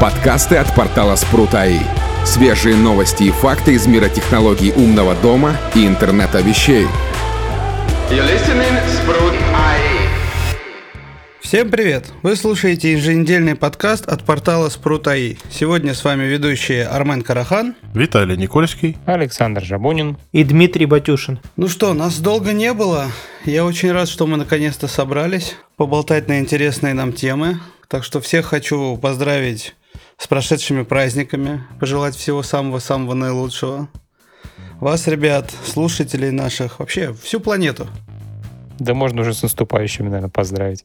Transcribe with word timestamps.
Подкасты 0.00 0.54
от 0.54 0.72
портала 0.76 1.16
Спрут.АИ. 1.16 1.80
Свежие 2.24 2.76
новости 2.76 3.24
и 3.24 3.30
факты 3.32 3.72
из 3.72 3.88
мира 3.88 4.08
технологий 4.08 4.70
умного 4.70 5.16
дома 5.16 5.56
и 5.74 5.88
интернета 5.88 6.40
вещей. 6.40 6.86
Всем 11.40 11.70
привет! 11.70 12.12
Вы 12.22 12.36
слушаете 12.36 12.92
еженедельный 12.92 13.56
подкаст 13.56 14.06
от 14.06 14.22
портала 14.22 14.68
Спрут.АИ. 14.68 15.34
Сегодня 15.50 15.94
с 15.94 16.04
вами 16.04 16.26
ведущие 16.26 16.86
Армен 16.86 17.22
Карахан, 17.22 17.74
Виталий 17.92 18.36
Никольский, 18.36 18.96
Александр 19.04 19.64
Жабунин 19.64 20.16
и 20.30 20.44
Дмитрий 20.44 20.86
Батюшин. 20.86 21.40
Ну 21.56 21.66
что, 21.66 21.92
нас 21.92 22.20
долго 22.20 22.52
не 22.52 22.72
было. 22.72 23.06
Я 23.44 23.64
очень 23.64 23.90
рад, 23.90 24.08
что 24.08 24.28
мы 24.28 24.36
наконец-то 24.36 24.86
собрались 24.86 25.56
поболтать 25.76 26.28
на 26.28 26.38
интересные 26.38 26.94
нам 26.94 27.12
темы. 27.12 27.58
Так 27.88 28.04
что 28.04 28.20
всех 28.20 28.44
хочу 28.44 28.96
поздравить 28.98 29.74
с 30.18 30.26
прошедшими 30.26 30.82
праздниками, 30.82 31.62
пожелать 31.78 32.16
всего 32.16 32.42
самого-самого 32.42 33.14
наилучшего. 33.14 33.88
Вас, 34.80 35.06
ребят, 35.06 35.52
слушателей 35.64 36.30
наших, 36.30 36.80
вообще 36.80 37.14
всю 37.22 37.40
планету. 37.40 37.86
Да 38.78 38.94
можно 38.94 39.22
уже 39.22 39.32
с 39.32 39.42
наступающими, 39.42 40.06
наверное, 40.06 40.30
поздравить. 40.30 40.84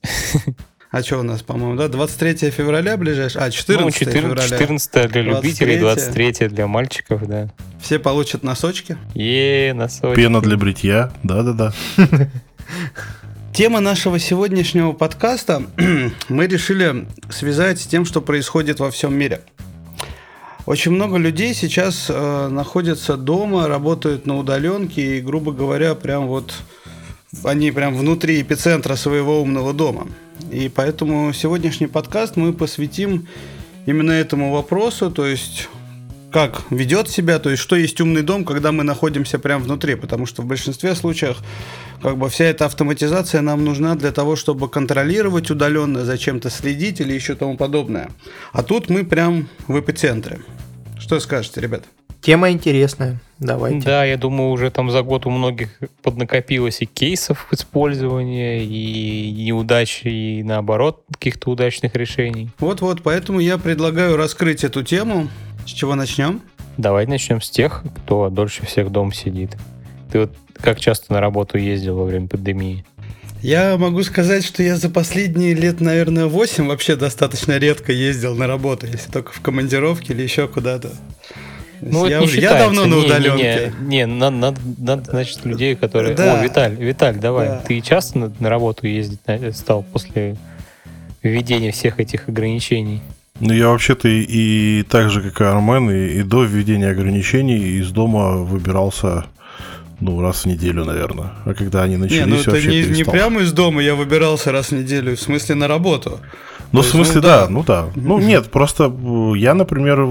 А 0.91 1.01
что 1.01 1.19
у 1.19 1.23
нас, 1.23 1.41
по-моему, 1.41 1.75
да? 1.75 1.87
23 1.87 2.51
февраля 2.51 2.97
ближайшее? 2.97 3.43
А, 3.43 3.49
14 3.49 3.83
ну, 3.83 3.91
14, 3.91 4.21
февраля. 4.21 4.47
14 4.47 5.11
для 5.11 5.21
любителей, 5.23 5.79
23 5.79 6.49
для 6.49 6.67
мальчиков, 6.67 7.25
да. 7.25 7.49
Все 7.81 7.97
получат 7.97 8.43
носочки? 8.43 8.95
Е, 9.15 9.73
носочки. 9.73 10.15
Пена 10.15 10.39
для 10.39 10.55
бритья, 10.55 11.11
да-да-да. 11.23 11.73
Тема 13.53 13.81
нашего 13.81 14.17
сегодняшнего 14.17 14.93
подкаста 14.93 15.61
мы 16.27 16.47
решили 16.47 17.05
связать 17.29 17.79
с 17.79 17.85
тем, 17.85 18.03
что 18.03 18.19
происходит 18.19 18.79
во 18.79 18.89
всем 18.89 19.13
мире. 19.13 19.41
Очень 20.65 20.93
много 20.93 21.17
людей 21.17 21.53
сейчас 21.53 22.07
э, 22.09 22.47
находятся 22.47 23.15
дома, 23.15 23.67
работают 23.67 24.25
на 24.25 24.39
удаленке 24.39 25.17
и, 25.17 25.21
грубо 25.21 25.51
говоря, 25.51 25.93
прям 25.93 26.25
вот 26.25 26.51
они 27.43 27.69
прям 27.69 27.95
внутри 27.95 28.41
эпицентра 28.41 28.95
своего 28.95 29.39
умного 29.39 29.71
дома. 29.71 30.07
И 30.51 30.67
поэтому 30.67 31.31
сегодняшний 31.31 31.87
подкаст 31.87 32.35
мы 32.35 32.53
посвятим 32.53 33.27
именно 33.85 34.13
этому 34.13 34.51
вопросу, 34.51 35.11
то 35.11 35.27
есть 35.27 35.69
как 36.33 36.63
ведет 36.71 37.09
себя, 37.09 37.37
то 37.37 37.51
есть 37.51 37.61
что 37.61 37.75
есть 37.75 38.01
умный 38.01 38.23
дом, 38.23 38.43
когда 38.43 38.71
мы 38.71 38.83
находимся 38.83 39.37
прямо 39.37 39.63
внутри, 39.63 39.93
потому 39.95 40.25
что 40.25 40.41
в 40.41 40.45
большинстве 40.45 40.95
случаев 40.95 41.37
как 42.01 42.17
бы 42.17 42.27
вся 42.27 42.45
эта 42.45 42.65
автоматизация 42.65 43.41
нам 43.41 43.63
нужна 43.63 43.95
для 43.95 44.11
того, 44.11 44.35
чтобы 44.35 44.67
контролировать 44.67 45.51
удаленно, 45.51 46.03
за 46.03 46.17
чем-то 46.17 46.49
следить 46.49 46.99
или 46.99 47.13
еще 47.13 47.35
тому 47.35 47.55
подобное. 47.55 48.09
А 48.51 48.63
тут 48.63 48.89
мы 48.89 49.05
прям 49.05 49.47
в 49.67 49.79
эпицентре. 49.79 50.39
Что 50.99 51.19
скажете, 51.19 51.61
ребят? 51.61 51.83
Тема 52.23 52.49
интересная. 52.49 53.19
Давайте. 53.37 53.85
Да, 53.85 54.05
я 54.05 54.15
думаю, 54.17 54.51
уже 54.51 54.71
там 54.71 54.89
за 54.89 55.01
год 55.01 55.25
у 55.25 55.29
многих 55.29 55.77
поднакопилось 56.01 56.81
и 56.81 56.85
кейсов 56.85 57.47
использования, 57.51 58.63
и 58.63 59.31
неудач, 59.31 60.01
и 60.05 60.41
наоборот, 60.43 61.03
каких-то 61.11 61.51
удачных 61.51 61.95
решений. 61.95 62.49
Вот-вот, 62.59 63.03
поэтому 63.03 63.39
я 63.39 63.57
предлагаю 63.57 64.15
раскрыть 64.15 64.63
эту 64.63 64.83
тему. 64.83 65.27
С 65.65 65.69
чего 65.69 65.95
начнем? 65.95 66.41
Давай 66.77 67.05
начнем 67.05 67.41
с 67.41 67.49
тех, 67.49 67.83
кто 68.03 68.29
дольше 68.29 68.65
всех 68.65 68.91
дома 68.91 69.13
сидит. 69.13 69.55
Ты 70.11 70.21
вот 70.21 70.31
как 70.59 70.79
часто 70.79 71.13
на 71.13 71.19
работу 71.19 71.57
ездил 71.57 71.97
во 71.97 72.05
время 72.05 72.27
пандемии? 72.27 72.85
Я 73.41 73.77
могу 73.77 74.03
сказать, 74.03 74.45
что 74.45 74.63
я 74.63 74.77
за 74.77 74.89
последние 74.89 75.53
лет, 75.53 75.81
наверное, 75.81 76.27
8 76.27 76.67
вообще 76.67 76.95
достаточно 76.95 77.57
редко 77.57 77.91
ездил 77.91 78.35
на 78.35 78.47
работу, 78.47 78.87
если 78.87 79.11
только 79.11 79.33
в 79.33 79.41
командировке 79.41 80.13
или 80.13 80.21
еще 80.21 80.47
куда-то. 80.47 80.91
Ну, 81.81 82.07
я, 82.07 82.21
уже, 82.21 82.39
я 82.39 82.57
давно 82.57 82.85
на 82.85 82.95
не, 82.95 83.05
удаленке. 83.05 83.73
Не, 83.81 83.85
не, 83.87 83.95
не 83.97 84.05
надо, 84.05 84.37
надо, 84.37 84.61
надо, 84.77 85.11
значит, 85.11 85.43
людей, 85.43 85.75
которые... 85.75 86.15
Да. 86.15 86.39
О, 86.39 86.43
Виталь, 86.43 86.75
Виталь, 86.75 87.17
давай. 87.17 87.49
Да. 87.49 87.63
Ты 87.67 87.81
часто 87.81 88.17
на, 88.17 88.33
на 88.39 88.49
работу 88.49 88.87
ездить 88.87 89.19
на- 89.27 89.51
стал 89.51 89.83
после 89.83 90.37
введения 91.21 91.71
всех 91.71 91.99
этих 91.99 92.29
ограничений? 92.29 93.01
Ну, 93.39 93.51
я 93.53 93.69
вообще-то 93.69 94.07
и, 94.07 94.21
и 94.21 94.83
так 94.83 95.09
же, 95.09 95.21
как 95.21 95.41
и 95.41 95.43
Армен, 95.43 95.89
и, 95.89 96.19
и 96.19 96.23
до 96.23 96.43
введения 96.43 96.89
ограничений 96.89 97.57
из 97.79 97.89
дома 97.91 98.37
выбирался, 98.37 99.25
ну, 99.99 100.21
раз 100.21 100.43
в 100.43 100.45
неделю, 100.45 100.85
наверное. 100.85 101.31
А 101.45 101.53
когда 101.53 101.81
они 101.83 101.97
начались, 101.97 102.19
Не, 102.19 102.25
ну 102.25 102.35
это 102.37 102.51
вообще 102.51 102.69
не, 102.69 102.77
не 102.77 102.83
перестал. 102.89 103.13
прямо 103.13 103.41
из 103.41 103.51
дома 103.51 103.81
я 103.81 103.95
выбирался 103.95 104.51
раз 104.51 104.67
в 104.69 104.73
неделю, 104.73 105.15
в 105.15 105.19
смысле 105.19 105.55
на 105.55 105.67
работу. 105.67 106.19
Ну, 106.71 106.79
То 106.81 106.83
в 106.83 106.85
есть, 106.85 106.91
смысле, 106.91 107.15
ну, 107.15 107.21
да, 107.21 107.41
да. 107.45 107.49
ну 107.49 107.63
да. 107.63 107.89
Ну, 107.95 108.19
нет, 108.19 108.51
просто 108.51 108.85
э, 108.85 109.33
я, 109.37 109.53
например, 109.55 110.05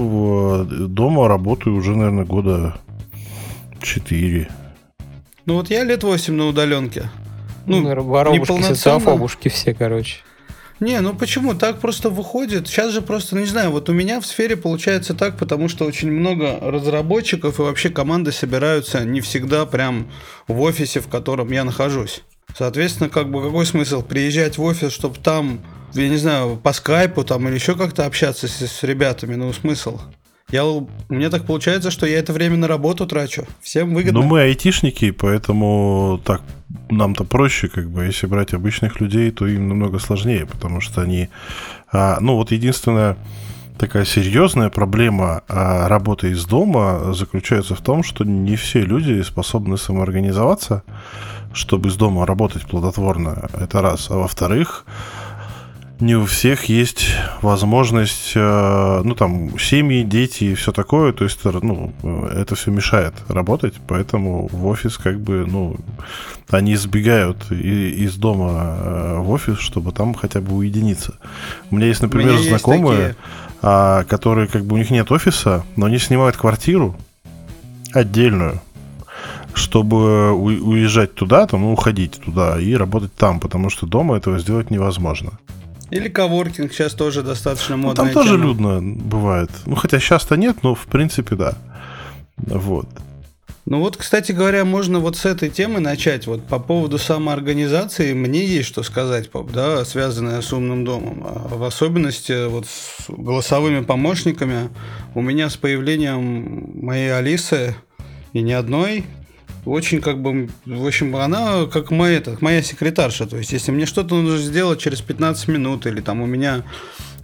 дома 0.87 1.27
работаю 1.27 1.75
уже, 1.77 1.95
наверное, 1.95 2.25
года 2.25 2.75
4. 3.81 4.49
Ну 5.45 5.55
вот 5.55 5.69
я 5.69 5.83
лет 5.83 6.03
8 6.03 6.33
на 6.33 6.45
удаленке. 6.47 7.09
Ну, 7.65 7.81
Ну, 7.81 8.03
воробушки, 8.03 8.41
неполноценно. 8.43 8.75
социофобушки 8.75 9.47
все, 9.49 9.73
короче. 9.73 10.17
Не, 10.83 10.99
ну 10.99 11.15
почему? 11.15 11.53
Так 11.53 11.79
просто 11.79 12.09
выходит. 12.09 12.67
Сейчас 12.67 12.91
же 12.91 13.01
просто, 13.01 13.35
ну 13.35 13.41
не 13.41 13.47
знаю, 13.47 13.71
вот 13.71 13.87
у 13.87 13.93
меня 13.93 14.19
в 14.19 14.25
сфере 14.25 14.57
получается 14.57 15.13
так, 15.13 15.37
потому 15.37 15.69
что 15.69 15.85
очень 15.85 16.11
много 16.11 16.59
разработчиков 16.59 17.57
и 17.57 17.61
вообще 17.61 17.89
команды 17.89 18.33
собираются 18.33 19.05
не 19.05 19.21
всегда 19.21 19.65
прям 19.65 20.11
в 20.49 20.59
офисе, 20.59 20.99
в 20.99 21.07
котором 21.07 21.53
я 21.53 21.63
нахожусь. 21.63 22.23
Соответственно, 22.53 23.07
как 23.07 23.31
бы 23.31 23.41
какой 23.41 23.65
смысл 23.65 24.01
приезжать 24.01 24.57
в 24.57 24.63
офис, 24.63 24.91
чтобы 24.91 25.15
там, 25.19 25.61
я 25.93 26.09
не 26.09 26.17
знаю, 26.17 26.57
по 26.61 26.73
скайпу 26.73 27.23
там 27.23 27.47
или 27.47 27.55
еще 27.55 27.75
как-то 27.75 28.05
общаться 28.05 28.49
с, 28.49 28.61
с 28.61 28.83
ребятами, 28.83 29.35
ну 29.35 29.53
смысл? 29.53 30.01
Я, 30.53 30.65
у 30.65 30.87
меня 31.09 31.31
так 31.31 31.45
получается, 31.45 31.89
что 31.89 32.05
я 32.05 32.19
это 32.19 32.31
время 32.31 32.57
на 32.57 32.67
работу 32.67 33.07
трачу. 33.07 33.47
Всем 33.59 33.95
выгодно. 33.95 34.21
Ну, 34.21 34.27
мы 34.27 34.41
айтишники, 34.41 35.09
поэтому 35.09 36.21
так 36.23 36.43
нам-то 36.91 37.23
проще, 37.23 37.69
как 37.69 37.89
бы, 37.89 38.03
если 38.03 38.27
брать 38.27 38.53
обычных 38.53 39.01
людей, 39.01 39.31
то 39.31 39.47
им 39.47 39.67
намного 39.67 39.97
сложнее, 39.97 40.45
потому 40.45 40.79
что 40.79 41.01
они, 41.01 41.29
а, 41.91 42.19
ну, 42.19 42.35
вот 42.35 42.51
единственная 42.51 43.17
такая 43.79 44.05
серьезная 44.05 44.69
проблема 44.69 45.41
а, 45.47 45.87
работы 45.87 46.29
из 46.29 46.45
дома 46.45 47.13
заключается 47.15 47.73
в 47.73 47.81
том, 47.81 48.03
что 48.03 48.23
не 48.23 48.55
все 48.55 48.81
люди 48.81 49.23
способны 49.23 49.75
самоорганизоваться, 49.75 50.83
чтобы 51.51 51.89
из 51.89 51.95
дома 51.95 52.27
работать 52.27 52.67
плодотворно. 52.67 53.49
Это 53.59 53.81
раз. 53.81 54.11
А 54.11 54.17
во-вторых, 54.17 54.85
не 55.99 56.15
у 56.15 56.25
всех 56.25 56.65
есть 56.65 57.07
возможность, 57.41 58.33
э, 58.35 59.01
ну 59.03 59.15
там, 59.15 59.57
семьи, 59.59 60.03
дети 60.03 60.45
и 60.45 60.53
все 60.55 60.71
такое, 60.71 61.13
то 61.13 61.23
есть, 61.23 61.39
ну, 61.45 61.93
это 62.33 62.55
все 62.55 62.71
мешает 62.71 63.13
работать, 63.29 63.75
поэтому 63.87 64.47
в 64.51 64.65
офис 64.67 64.97
как 64.97 65.19
бы, 65.21 65.45
ну, 65.47 65.77
они 66.49 66.75
сбегают 66.75 67.51
и- 67.51 67.89
из 68.05 68.15
дома 68.15 68.75
э, 68.79 69.17
в 69.19 69.29
офис, 69.29 69.59
чтобы 69.59 69.91
там 69.91 70.13
хотя 70.13 70.41
бы 70.41 70.55
уединиться. 70.55 71.13
У 71.71 71.75
меня 71.77 71.87
есть, 71.87 72.01
например, 72.01 72.33
меня 72.33 72.49
знакомые, 72.49 72.97
такие. 73.09 73.15
а, 73.61 74.03
которые 74.03 74.47
как 74.47 74.65
бы 74.65 74.75
у 74.75 74.77
них 74.77 74.89
нет 74.89 75.09
офиса, 75.11 75.63
но 75.77 75.85
они 75.85 75.99
снимают 75.99 76.35
квартиру 76.35 76.97
отдельную, 77.93 78.59
чтобы 79.53 80.31
уезжать 80.33 81.13
туда, 81.15 81.45
там, 81.47 81.61
ну, 81.61 81.73
уходить 81.73 82.19
туда 82.25 82.59
и 82.59 82.73
работать 82.73 83.13
там, 83.15 83.39
потому 83.39 83.69
что 83.69 83.85
дома 83.85 84.17
этого 84.17 84.39
сделать 84.39 84.69
невозможно. 84.71 85.31
Или 85.93 86.09
коворкинг 86.09 86.73
сейчас 86.73 86.93
тоже 86.93 87.21
достаточно 87.21 87.77
Ну, 87.77 87.83
модная 87.83 88.05
там 88.05 88.13
тоже 88.13 88.31
тема. 88.35 88.43
людно 88.43 88.81
бывает. 88.81 89.51
Ну, 89.67 89.75
хотя 89.75 89.99
сейчас-то 89.99 90.35
нет, 90.37 90.57
но 90.63 90.73
в 90.73 90.85
принципе, 90.87 91.35
да. 91.35 91.53
Вот. 92.37 92.87
Ну 93.65 93.79
вот, 93.79 93.95
кстати 93.95 94.31
говоря, 94.31 94.65
можно 94.65 94.99
вот 94.99 95.15
с 95.17 95.25
этой 95.25 95.49
темы 95.49 95.79
начать. 95.79 96.25
Вот 96.25 96.45
по 96.47 96.57
поводу 96.57 96.97
самоорганизации 96.97 98.13
мне 98.13 98.43
есть 98.43 98.67
что 98.67 98.81
сказать, 98.81 99.29
да, 99.53 99.85
связанное 99.85 100.41
с 100.41 100.51
умным 100.51 100.83
домом. 100.83 101.23
А 101.25 101.55
в 101.55 101.63
особенности 101.63 102.47
вот 102.47 102.65
с 102.65 103.05
голосовыми 103.07 103.83
помощниками. 103.83 104.69
У 105.13 105.21
меня 105.21 105.49
с 105.49 105.57
появлением 105.57 106.71
моей 106.83 107.13
Алисы 107.13 107.75
и 108.33 108.41
не 108.41 108.53
одной, 108.53 109.05
очень 109.65 110.01
как 110.01 110.21
бы, 110.21 110.49
в 110.65 110.85
общем, 110.85 111.15
она 111.15 111.65
как 111.65 111.91
моя, 111.91 112.17
это, 112.17 112.37
моя 112.41 112.61
секретарша. 112.61 113.25
То 113.25 113.37
есть, 113.37 113.53
если 113.53 113.71
мне 113.71 113.85
что-то 113.85 114.15
нужно 114.15 114.37
сделать 114.37 114.79
через 114.79 115.01
15 115.01 115.47
минут, 115.47 115.85
или 115.85 116.01
там 116.01 116.21
у 116.21 116.25
меня 116.25 116.63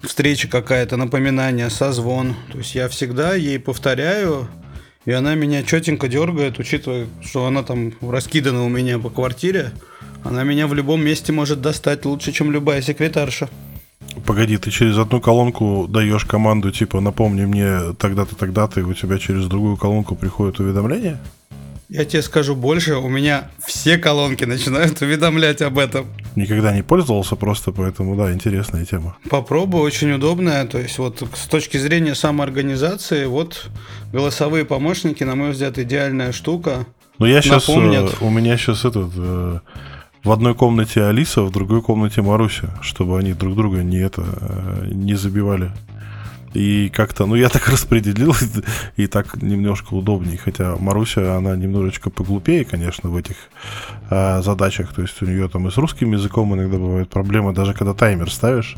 встреча 0.04 0.48
какая-то, 0.48 0.98
напоминание, 0.98 1.70
созвон, 1.70 2.36
то 2.52 2.58
есть 2.58 2.76
я 2.76 2.88
всегда 2.88 3.36
ей 3.36 3.60
повторяю, 3.60 4.48
и 5.06 5.12
она 5.12 5.36
меня 5.36 5.64
четенько 5.64 6.08
дергает, 6.08 6.60
учитывая, 6.60 7.08
что 7.22 7.46
она 7.46 7.64
там 7.64 7.94
раскидана 8.02 8.64
у 8.64 8.70
меня 8.70 9.00
по 9.00 9.10
квартире. 9.10 9.72
Она 10.24 10.44
меня 10.44 10.68
в 10.68 10.74
любом 10.74 11.04
месте 11.04 11.32
может 11.32 11.62
достать 11.62 12.06
лучше, 12.06 12.32
чем 12.32 12.52
любая 12.52 12.82
секретарша. 12.82 13.50
Погоди, 14.26 14.58
ты 14.58 14.70
через 14.70 14.98
одну 14.98 15.22
колонку 15.22 15.88
даешь 15.88 16.26
команду, 16.26 16.72
типа, 16.72 17.00
напомни 17.00 17.46
мне 17.46 17.94
тогда-то, 17.98 18.36
тогда-то, 18.36 18.80
и 18.82 18.84
у 18.84 18.94
тебя 18.94 19.18
через 19.18 19.46
другую 19.46 19.78
колонку 19.78 20.16
приходит 20.16 20.60
уведомление? 20.60 21.20
Я 21.90 22.06
тебе 22.06 22.22
скажу 22.22 22.56
больше, 22.56 22.98
у 22.98 23.10
меня 23.10 23.50
все 23.66 23.98
колонки 23.98 24.44
начинают 24.44 25.02
уведомлять 25.02 25.64
об 25.64 25.80
этом. 25.80 26.06
никогда 26.36 26.72
не 26.72 26.84
пользовался 26.84 27.36
просто, 27.36 27.72
поэтому, 27.72 28.16
да, 28.16 28.32
интересная 28.32 28.86
тема. 28.86 29.18
Попробую, 29.28 29.84
очень 29.84 30.12
удобная. 30.12 30.66
То 30.68 30.78
есть 30.78 31.00
вот 31.00 31.24
с 31.34 31.48
точки 31.48 31.78
зрения 31.78 32.14
самоорганизации, 32.14 33.26
вот 33.26 33.72
голосовые 34.14 34.66
помощники, 34.66 35.24
на 35.24 35.36
мой 35.36 35.52
взгляд, 35.52 35.80
идеальная 35.80 36.32
штука. 36.32 36.86
Ну, 37.18 37.26
я 37.26 37.42
сейчас, 37.42 37.68
Напомнят. 37.68 38.18
у 38.22 38.30
меня 38.30 38.56
сейчас 38.56 38.86
этот, 38.86 39.12
э, 39.18 39.60
в 40.24 40.32
одной 40.32 40.54
комнате 40.54 41.04
Алиса, 41.04 41.42
в 41.42 41.52
другой 41.52 41.82
комнате 41.82 42.22
Маруся, 42.22 42.70
чтобы 42.82 43.18
они 43.18 43.34
друг 43.34 43.56
друга 43.56 43.82
не 43.82 43.98
это, 43.98 44.24
э, 44.26 44.90
не 44.92 45.16
забивали. 45.16 45.72
И 46.54 46.90
как-то, 46.90 47.26
ну, 47.26 47.36
я 47.36 47.50
так 47.50 47.68
распределил, 47.70 48.36
и, 48.98 49.08
так 49.08 49.42
немножко 49.42 49.94
удобнее. 49.94 50.38
Хотя 50.38 50.76
Маруся, 50.78 51.38
она 51.38 51.56
немножечко 51.56 52.10
поглупее, 52.10 52.66
конечно, 52.66 53.10
в 53.10 53.16
этих 53.16 53.36
а, 54.10 54.42
задачах. 54.42 54.94
То 54.94 55.02
есть 55.02 55.22
у 55.22 55.26
нее 55.26 55.48
там 55.48 55.68
и 55.68 55.72
с 55.72 55.78
русским 55.78 56.12
языком 56.12 56.54
иногда 56.56 56.78
бывают 56.78 57.10
проблемы, 57.10 57.54
даже 57.54 57.74
когда 57.74 57.94
таймер 57.94 58.32
ставишь. 58.32 58.78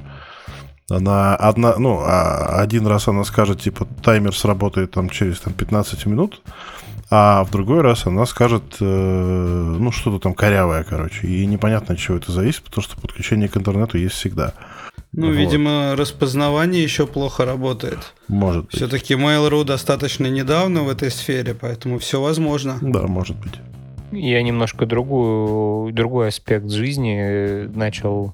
Она 0.89 1.35
одна, 1.35 1.75
ну, 1.77 2.01
а 2.01 2.59
один 2.61 2.85
раз 2.85 3.07
она 3.07 3.23
скажет, 3.23 3.61
типа, 3.61 3.87
таймер 4.03 4.35
сработает 4.35 4.91
там 4.91 5.09
через 5.09 5.39
там, 5.39 5.53
15 5.53 6.05
минут, 6.05 6.41
а 7.09 7.43
в 7.45 7.51
другой 7.51 7.81
раз 7.81 8.05
она 8.07 8.25
скажет, 8.25 8.77
э, 8.81 9.75
ну, 9.79 9.91
что-то 9.91 10.19
там 10.19 10.33
корявое, 10.33 10.83
короче. 10.83 11.27
И 11.27 11.45
непонятно, 11.45 11.93
от 11.93 11.99
чего 11.99 12.17
это 12.17 12.31
зависит, 12.33 12.63
потому 12.63 12.83
что 12.83 12.99
подключение 12.99 13.47
к 13.47 13.55
интернету 13.55 13.97
есть 13.97 14.15
всегда. 14.15 14.53
Ну, 15.13 15.27
Вот. 15.27 15.35
видимо, 15.35 15.95
распознавание 15.97 16.81
еще 16.81 17.05
плохо 17.05 17.43
работает. 17.43 18.13
Может 18.29 18.65
быть. 18.65 18.75
Все-таки 18.75 19.15
Mail.ru 19.15 19.65
достаточно 19.65 20.27
недавно 20.27 20.83
в 20.83 20.89
этой 20.89 21.11
сфере, 21.11 21.53
поэтому 21.53 21.99
все 21.99 22.21
возможно. 22.21 22.77
Да, 22.81 23.07
может 23.07 23.37
быть. 23.37 23.55
Я 24.13 24.41
немножко 24.41 24.85
другую, 24.85 25.93
другой 25.93 26.29
аспект 26.29 26.69
жизни 26.69 27.17
э, 27.19 27.67
начал 27.73 28.33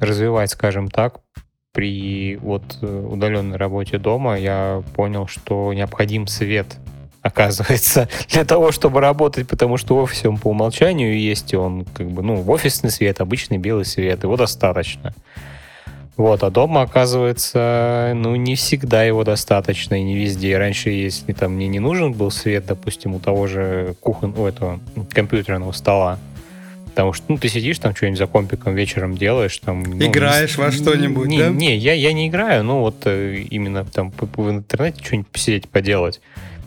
развивать, 0.00 0.50
скажем 0.50 0.88
так. 0.88 1.20
При 1.72 2.36
вот 2.36 2.78
э, 2.80 3.06
удаленной 3.10 3.56
работе 3.56 3.98
дома 3.98 4.38
я 4.38 4.82
понял, 4.94 5.26
что 5.26 5.72
необходим 5.74 6.26
свет, 6.26 6.78
оказывается, 7.22 8.08
для 8.30 8.46
того, 8.46 8.72
чтобы 8.72 9.00
работать, 9.00 9.46
потому 9.48 9.76
что 9.76 9.96
в 9.96 9.98
офисе 9.98 10.30
он 10.30 10.38
по 10.38 10.48
умолчанию 10.48 11.18
есть, 11.18 11.52
и 11.52 11.56
он 11.56 11.84
как 11.84 12.10
бы, 12.10 12.22
ну, 12.22 12.42
офисный 12.50 12.90
свет, 12.90 13.20
обычный 13.20 13.58
белый 13.58 13.84
свет, 13.84 14.22
его 14.22 14.36
достаточно. 14.36 15.14
Вот, 16.20 16.42
а 16.42 16.50
дома, 16.50 16.82
оказывается, 16.82 18.12
ну, 18.14 18.36
не 18.36 18.54
всегда 18.54 19.04
его 19.04 19.24
достаточно 19.24 19.94
и 19.94 20.02
не 20.02 20.14
везде. 20.14 20.58
Раньше, 20.58 20.90
если 20.90 21.32
там 21.32 21.54
мне 21.54 21.66
не 21.66 21.78
нужен 21.78 22.12
был 22.12 22.30
свет, 22.30 22.66
допустим, 22.66 23.14
у 23.14 23.20
того 23.20 23.46
же 23.46 23.94
кухон, 24.00 24.34
у 24.36 24.44
этого 24.44 24.80
компьютерного 25.14 25.72
стола, 25.72 26.18
потому 26.84 27.14
что, 27.14 27.24
ну, 27.28 27.38
ты 27.38 27.48
сидишь 27.48 27.78
там 27.78 27.96
что-нибудь 27.96 28.18
за 28.18 28.26
компиком 28.26 28.74
вечером 28.74 29.16
делаешь, 29.16 29.56
там... 29.60 29.82
ну, 29.82 30.04
Играешь 30.04 30.58
во 30.58 30.66
не- 30.66 30.72
что-нибудь, 30.72 31.26
не, 31.26 31.38
да? 31.38 31.48
Не, 31.48 31.74
я, 31.74 31.94
я 31.94 32.12
не 32.12 32.28
играю, 32.28 32.64
ну, 32.64 32.80
вот 32.80 32.96
э, 33.06 33.36
именно 33.48 33.86
там 33.86 34.12
в 34.12 34.50
интернете 34.50 35.02
что-нибудь 35.02 35.28
посидеть, 35.28 35.70
поделать. 35.70 36.20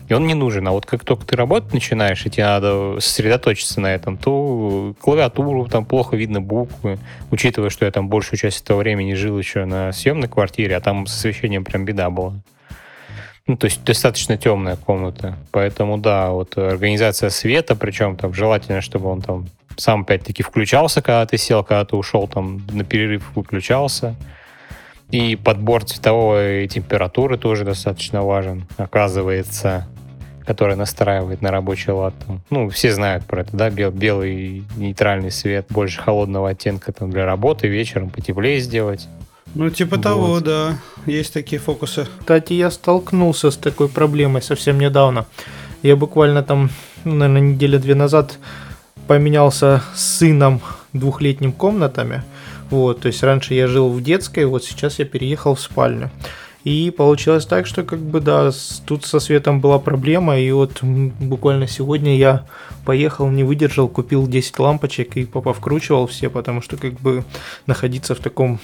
И 0.08 0.14
он 0.14 0.26
не 0.26 0.34
нужен. 0.34 0.68
А 0.68 0.72
вот 0.72 0.84
как 0.86 1.04
только 1.04 1.24
ты 1.24 1.36
работать 1.36 1.72
начинаешь, 1.72 2.24
и 2.26 2.30
тебе 2.30 2.44
надо 2.44 3.00
сосредоточиться 3.00 3.80
на 3.80 3.94
этом, 3.94 4.16
то 4.18 4.94
клавиатуру, 5.00 5.66
там 5.66 5.84
плохо 5.86 6.16
видно 6.16 6.40
буквы, 6.40 6.98
учитывая, 7.30 7.70
что 7.70 7.86
я 7.86 7.90
там 7.90 8.08
большую 8.08 8.38
часть 8.38 8.62
этого 8.62 8.78
времени 8.78 9.14
жил 9.14 9.38
еще 9.38 9.64
на 9.64 9.92
съемной 9.92 10.28
квартире, 10.28 10.76
а 10.76 10.80
там 10.80 11.06
с 11.06 11.16
освещением 11.16 11.64
прям 11.64 11.84
беда 11.84 12.10
была. 12.10 12.34
Ну, 13.46 13.56
то 13.56 13.66
есть 13.66 13.84
достаточно 13.84 14.38
темная 14.38 14.76
комната. 14.76 15.36
Поэтому, 15.50 15.98
да, 15.98 16.30
вот 16.30 16.56
организация 16.56 17.30
света, 17.30 17.76
причем 17.76 18.16
там 18.16 18.32
желательно, 18.32 18.80
чтобы 18.80 19.10
он 19.10 19.20
там 19.20 19.46
сам 19.76 20.02
опять-таки 20.02 20.42
включался, 20.42 21.02
когда 21.02 21.26
ты 21.26 21.36
сел, 21.36 21.62
когда 21.64 21.84
ты 21.84 21.96
ушел 21.96 22.28
там 22.28 22.62
на 22.70 22.84
перерыв, 22.84 23.30
выключался. 23.34 24.14
И 25.10 25.36
подбор 25.36 25.84
цветовой 25.84 26.66
температуры 26.68 27.36
тоже 27.36 27.64
достаточно 27.64 28.22
важен, 28.22 28.66
оказывается, 28.78 29.86
который 30.46 30.76
настраивает 30.76 31.42
на 31.42 31.50
рабочий 31.50 31.92
лад. 31.92 32.14
Там. 32.26 32.40
Ну, 32.50 32.68
все 32.68 32.92
знают 32.92 33.24
про 33.24 33.42
это, 33.42 33.56
да, 33.56 33.70
бел- 33.70 33.90
белый 33.92 34.64
нейтральный 34.76 35.30
свет, 35.30 35.66
больше 35.70 36.00
холодного 36.00 36.50
оттенка 36.50 36.92
там 36.92 37.10
для 37.10 37.24
работы, 37.24 37.68
вечером 37.68 38.10
потеплее 38.10 38.60
сделать. 38.60 39.08
Ну, 39.54 39.70
типа 39.70 39.96
Вот. 39.96 40.02
того, 40.02 40.40
да. 40.40 40.78
Есть 41.06 41.32
такие 41.32 41.60
фокусы. 41.60 42.06
Кстати, 42.18 42.54
я 42.54 42.70
столкнулся 42.70 43.50
с 43.50 43.56
такой 43.56 43.88
проблемой 43.88 44.42
совсем 44.42 44.78
недавно. 44.78 45.26
Я 45.82 45.96
буквально 45.96 46.42
там, 46.42 46.70
ну, 47.04 47.14
наверное, 47.14 47.52
неделю 47.52 47.78
две 47.78 47.94
назад 47.94 48.38
поменялся 49.06 49.82
с 49.94 50.18
сыном 50.18 50.60
двухлетним 50.92 51.52
комнатами. 51.52 52.22
Вот, 52.70 53.00
то 53.02 53.08
есть 53.08 53.22
раньше 53.22 53.54
я 53.54 53.66
жил 53.66 53.90
в 53.90 54.02
детской, 54.02 54.46
вот 54.46 54.64
сейчас 54.64 54.98
я 54.98 55.04
переехал 55.04 55.54
в 55.54 55.60
спальню. 55.60 56.10
И 56.64 56.90
получилось 56.90 57.44
так, 57.44 57.66
что 57.66 57.82
как 57.84 57.98
бы 57.98 58.20
да, 58.20 58.50
тут 58.86 59.04
со 59.04 59.20
светом 59.20 59.60
была 59.60 59.78
проблема, 59.78 60.38
и 60.38 60.50
вот 60.50 60.82
буквально 60.82 61.66
сегодня 61.66 62.16
я 62.16 62.46
поехал, 62.86 63.28
не 63.28 63.44
выдержал, 63.44 63.86
купил 63.86 64.26
10 64.26 64.58
лампочек 64.58 65.16
и 65.18 65.26
повкручивал 65.26 66.06
все, 66.06 66.30
потому 66.30 66.62
что 66.62 66.78
как 66.78 66.94
бы 66.94 67.24
находиться 67.66 68.14
в 68.14 68.20
таком 68.20 68.60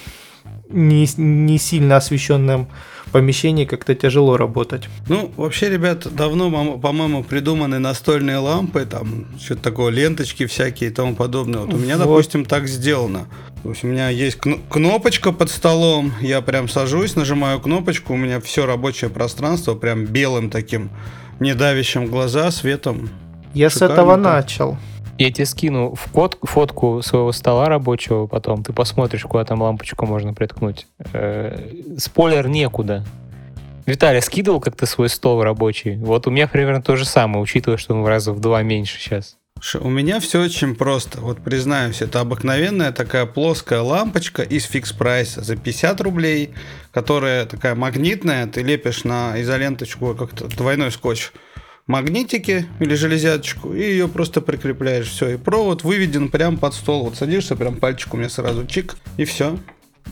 не, 0.69 1.08
не 1.16 1.58
сильно 1.58 1.96
освещенном 1.96 2.69
помещении 3.12 3.64
как-то 3.64 3.94
тяжело 3.94 4.37
работать. 4.37 4.88
Ну, 5.08 5.32
вообще, 5.37 5.69
ребят, 5.69 6.06
давно, 6.14 6.78
по-моему, 6.78 7.25
придуманы 7.25 7.78
настольные 7.81 8.38
лампы, 8.38 8.87
там, 8.87 9.26
что-то 9.40 9.62
такое, 9.62 9.90
ленточки 9.90 10.46
всякие 10.46 10.90
и 10.90 10.92
тому 10.92 11.16
подобное. 11.16 11.60
Вот 11.60 11.75
у 11.75 11.76
меня, 11.76 11.96
Вот. 11.96 12.04
допустим, 12.04 12.44
так 12.44 12.69
сделано. 12.69 13.26
То 13.62 13.70
есть 13.70 13.84
у 13.84 13.88
меня 13.88 14.08
есть 14.10 14.37
кно- 14.37 14.58
кнопочка 14.70 15.32
под 15.32 15.50
столом, 15.50 16.12
я 16.20 16.40
прям 16.40 16.69
сажусь, 16.69 17.16
нажимаю 17.16 17.60
кнопочку, 17.60 18.14
у 18.14 18.16
меня 18.16 18.40
все 18.40 18.64
рабочее 18.64 19.10
пространство 19.10 19.75
прям 19.75 20.06
белым 20.06 20.48
таким, 20.48 20.90
не 21.40 21.54
давящим 21.54 22.06
глаза 22.06 22.50
светом. 22.52 23.10
Я 23.54 23.69
с 23.70 23.75
Шикарно 23.75 23.92
этого 23.92 24.14
так. 24.14 24.22
начал. 24.22 24.78
Я 25.20 25.31
тебе 25.31 25.44
скину 25.44 25.94
в 25.94 26.11
код, 26.11 26.38
фотку 26.40 27.02
своего 27.02 27.31
стола 27.32 27.69
рабочего, 27.69 28.26
потом 28.26 28.64
ты 28.64 28.72
посмотришь, 28.72 29.25
куда 29.25 29.44
там 29.44 29.61
лампочку 29.61 30.06
можно 30.06 30.32
приткнуть. 30.32 30.87
Э, 31.12 31.72
спойлер 31.99 32.49
некуда. 32.49 33.05
Виталий, 33.84 34.22
скидывал 34.22 34.61
как 34.61 34.76
ты 34.76 34.87
свой 34.87 35.11
стол 35.11 35.43
рабочий? 35.43 35.96
Вот 35.96 36.26
у 36.26 36.31
меня 36.31 36.49
примерно 36.49 36.81
то 36.81 36.96
же 36.96 37.05
самое, 37.05 37.43
учитывая, 37.43 37.76
что 37.76 37.94
он 37.94 38.02
в 38.02 38.08
раза 38.08 38.32
в 38.32 38.40
два 38.40 38.62
меньше 38.62 38.99
сейчас. 38.99 39.37
У 39.78 39.90
меня 39.90 40.20
все 40.20 40.43
очень 40.43 40.75
просто. 40.75 41.20
Вот 41.20 41.43
признаюсь, 41.43 42.00
это 42.00 42.20
обыкновенная 42.20 42.90
такая 42.90 43.26
плоская 43.26 43.82
лампочка 43.82 44.40
из 44.40 44.64
фикс 44.64 44.94
прайса 44.94 45.43
за 45.43 45.56
50 45.56 46.00
рублей, 46.00 46.55
которая 46.93 47.44
такая 47.44 47.75
магнитная. 47.75 48.47
Ты 48.47 48.62
лепишь 48.62 49.04
на 49.04 49.38
изоленточку 49.42 50.14
как-то 50.14 50.49
двойной 50.49 50.90
скотч 50.90 51.30
магнитики 51.90 52.66
или 52.78 52.94
железячку, 52.94 53.75
и 53.75 53.82
ее 53.82 54.09
просто 54.09 54.40
прикрепляешь. 54.40 55.09
Все, 55.11 55.30
и 55.30 55.37
провод 55.37 55.85
выведен 55.85 56.28
прям 56.28 56.56
под 56.56 56.75
стол. 56.75 57.04
Вот 57.04 57.16
садишься, 57.16 57.56
прям 57.56 57.76
пальчик 57.76 58.14
у 58.14 58.16
меня 58.16 58.28
сразу 58.28 58.66
чик, 58.66 58.97
и 59.16 59.25
все. 59.25 59.59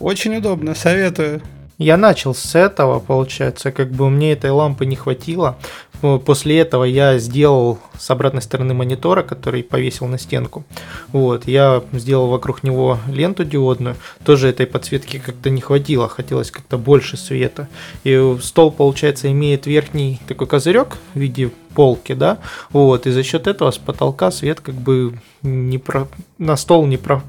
Очень 0.01 0.37
удобно, 0.37 0.75
советую. 0.75 1.41
Я 1.79 1.97
начал 1.97 2.35
с 2.35 2.57
этого, 2.57 2.99
получается, 2.99 3.71
как 3.71 3.93
бы 3.93 4.11
мне 4.11 4.33
этой 4.33 4.51
лампы 4.51 4.85
не 4.85 4.97
хватило. 4.97 5.57
Ну, 6.03 6.19
После 6.21 6.59
этого 6.59 6.85
я 6.85 7.19
сделал 7.19 7.79
с 7.99 8.11
обратной 8.11 8.43
стороны 8.43 8.75
монитора, 8.75 9.23
который 9.23 9.63
повесил 9.63 10.07
на 10.07 10.19
стенку. 10.19 10.65
Вот, 11.13 11.49
я 11.49 11.83
сделал 11.93 12.29
вокруг 12.29 12.63
него 12.63 12.99
ленту 13.09 13.45
диодную. 13.45 13.97
Тоже 14.25 14.49
этой 14.49 14.67
подсветки 14.67 15.19
как-то 15.19 15.51
не 15.51 15.61
хватило, 15.61 16.09
хотелось 16.09 16.51
как-то 16.51 16.79
больше 16.79 17.17
света. 17.17 17.69
И 18.05 18.37
стол, 18.41 18.71
получается, 18.71 19.31
имеет 19.33 19.67
верхний 19.67 20.21
такой 20.29 20.47
козырек 20.47 20.97
в 21.15 21.19
виде 21.19 21.51
полки, 21.75 22.13
да, 22.13 22.39
вот, 22.71 23.07
и 23.07 23.11
за 23.11 23.23
счет 23.23 23.47
этого 23.47 23.71
с 23.71 23.79
потолка 23.79 24.31
свет 24.31 24.61
как 24.61 24.75
бы 24.75 25.19
не 25.43 25.79
про... 25.79 26.09
на 26.37 26.57
стол 26.57 26.87
не 26.87 26.97
про 26.97 27.23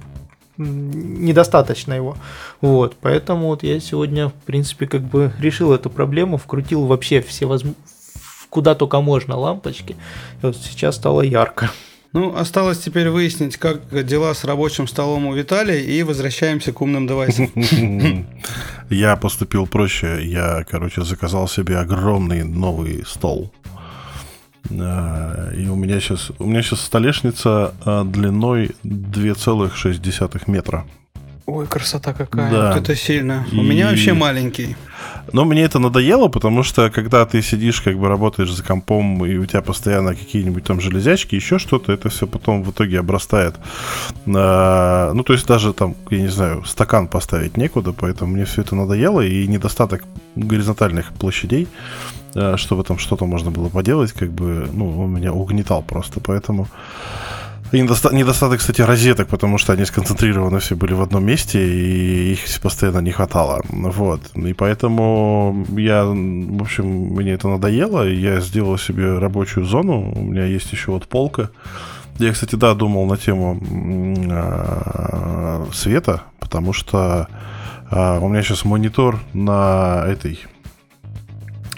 недостаточно 0.58 1.94
его. 1.94 2.18
Вот, 2.60 2.96
поэтому 3.00 3.48
вот 3.48 3.64
я 3.64 3.80
сегодня, 3.80 4.30
в 4.30 4.34
принципе, 4.34 4.88
как 4.88 5.02
бы 5.02 5.32
решил 5.40 5.72
эту 5.72 5.90
проблему, 5.90 6.38
вкрутил 6.38 6.86
вообще 6.86 7.22
все 7.22 7.46
возм... 7.46 7.76
куда 8.50 8.76
только 8.76 9.02
можно 9.02 9.38
лампочки. 9.38 9.94
И 10.42 10.46
вот 10.46 10.58
сейчас 10.58 10.96
стало 10.96 11.22
ярко. 11.22 11.70
Ну, 12.12 12.36
осталось 12.36 12.80
теперь 12.80 13.10
выяснить, 13.10 13.58
как 13.58 14.06
дела 14.06 14.34
с 14.34 14.44
рабочим 14.44 14.88
столом 14.88 15.28
у 15.28 15.34
Виталия, 15.36 15.78
и 15.78 16.02
возвращаемся 16.02 16.74
к 16.74 16.82
умным 16.82 17.06
девайсам. 17.08 17.52
Я 18.90 19.16
поступил 19.16 19.68
проще. 19.68 20.20
Я, 20.24 20.66
короче, 20.68 21.04
заказал 21.04 21.48
себе 21.48 21.78
огромный 21.78 22.44
новый 22.44 23.04
стол. 23.06 23.52
А, 24.72 25.52
И 25.56 25.68
у 25.68 25.76
меня 25.76 26.00
сейчас 26.00 26.32
у 26.40 26.46
меня 26.46 26.64
сейчас 26.64 26.82
столешница 26.82 27.76
а, 27.86 28.04
длиной 28.04 28.72
2,6 28.84 30.44
метра. 30.48 30.88
Ой, 31.50 31.66
красота 31.68 32.14
какая. 32.14 32.52
Да. 32.52 32.74
Вот 32.74 32.82
это 32.82 32.96
сильно. 32.96 33.46
У 33.52 33.56
И- 33.56 33.62
меня 33.62 33.88
вообще 33.90 34.14
маленький. 34.14 34.76
Но 35.32 35.46
мне 35.46 35.62
это 35.64 35.80
надоело, 35.80 36.28
потому 36.28 36.64
что 36.64 36.90
когда 36.90 37.26
ты 37.26 37.42
сидишь, 37.42 37.82
как 37.82 37.98
бы 37.98 38.08
работаешь 38.08 38.52
за 38.52 38.64
компом, 38.64 39.26
и 39.26 39.38
у 39.38 39.46
тебя 39.46 39.62
постоянно 39.62 40.16
какие-нибудь 40.16 40.64
там 40.64 40.82
железячки, 40.82 41.36
еще 41.36 41.60
что-то, 41.60 41.92
это 41.92 42.10
все 42.10 42.28
потом 42.28 42.64
в 42.64 42.72
итоге 42.72 43.00
обрастает. 43.00 43.56
А, 44.28 45.12
ну, 45.14 45.24
то 45.24 45.34
есть 45.34 45.48
даже 45.48 45.74
там, 45.74 45.96
я 46.10 46.22
не 46.22 46.28
знаю, 46.30 46.64
стакан 46.66 47.08
поставить 47.08 47.58
некуда, 47.58 47.94
поэтому 47.94 48.34
мне 48.34 48.46
все 48.46 48.62
это 48.62 48.76
надоело, 48.76 49.22
и 49.22 49.48
недостаток 49.48 50.04
горизонтальных 50.36 51.14
площадей, 51.14 51.68
а, 52.36 52.58
чтобы 52.58 52.84
там 52.84 52.98
что-то 52.98 53.26
можно 53.26 53.52
было 53.52 53.70
поделать, 53.70 54.12
как 54.14 54.32
бы, 54.32 54.68
ну, 54.74 55.02
он 55.02 55.14
меня 55.14 55.34
угнетал 55.34 55.82
просто, 55.84 56.20
поэтому... 56.20 56.68
И 57.72 57.78
недоста- 57.78 58.14
недостаток, 58.14 58.60
кстати, 58.60 58.82
розеток, 58.82 59.28
потому 59.28 59.60
что 59.60 59.74
они 59.74 59.86
сконцентрированы 59.86 60.60
все 60.60 60.76
были 60.76 60.94
в 60.94 61.02
одном 61.02 61.24
месте, 61.24 61.60
и 61.60 62.32
их 62.34 62.62
постоянно 62.62 63.00
не 63.00 63.12
хватало. 63.12 63.62
Вот. 63.70 64.22
И 64.36 64.54
поэтому 64.54 65.66
я, 65.78 66.04
в 66.06 66.62
общем, 66.62 66.86
мне 66.86 67.34
это 67.34 67.48
надоело, 67.48 68.10
я 68.10 68.40
сделал 68.40 68.78
себе 68.80 69.20
рабочую 69.20 69.66
зону. 69.66 70.12
У 70.16 70.22
меня 70.24 70.46
есть 70.46 70.72
еще 70.72 70.92
вот 70.92 71.08
полка. 71.08 71.52
Я, 72.18 72.34
кстати, 72.34 72.56
да, 72.56 72.74
думал 72.74 73.06
на 73.06 73.18
тему 73.18 73.62
э, 74.30 75.66
света, 75.72 76.24
потому 76.40 76.74
что 76.74 77.28
э, 77.92 78.20
у 78.20 78.28
меня 78.28 78.42
сейчас 78.42 78.66
монитор 78.66 79.20
на 79.34 80.06
этой 80.08 80.40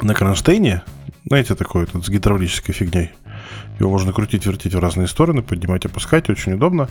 на 0.01 0.15
кронштейне, 0.15 0.83
знаете, 1.25 1.53
такой 1.55 1.85
тут 1.85 2.05
с 2.05 2.09
гидравлической 2.09 2.73
фигней. 2.73 3.11
Его 3.81 3.89
можно 3.89 4.13
крутить, 4.13 4.45
вертеть 4.45 4.75
в 4.75 4.79
разные 4.79 5.07
стороны, 5.07 5.41
поднимать, 5.41 5.85
опускать, 5.85 6.29
очень 6.29 6.53
удобно. 6.53 6.87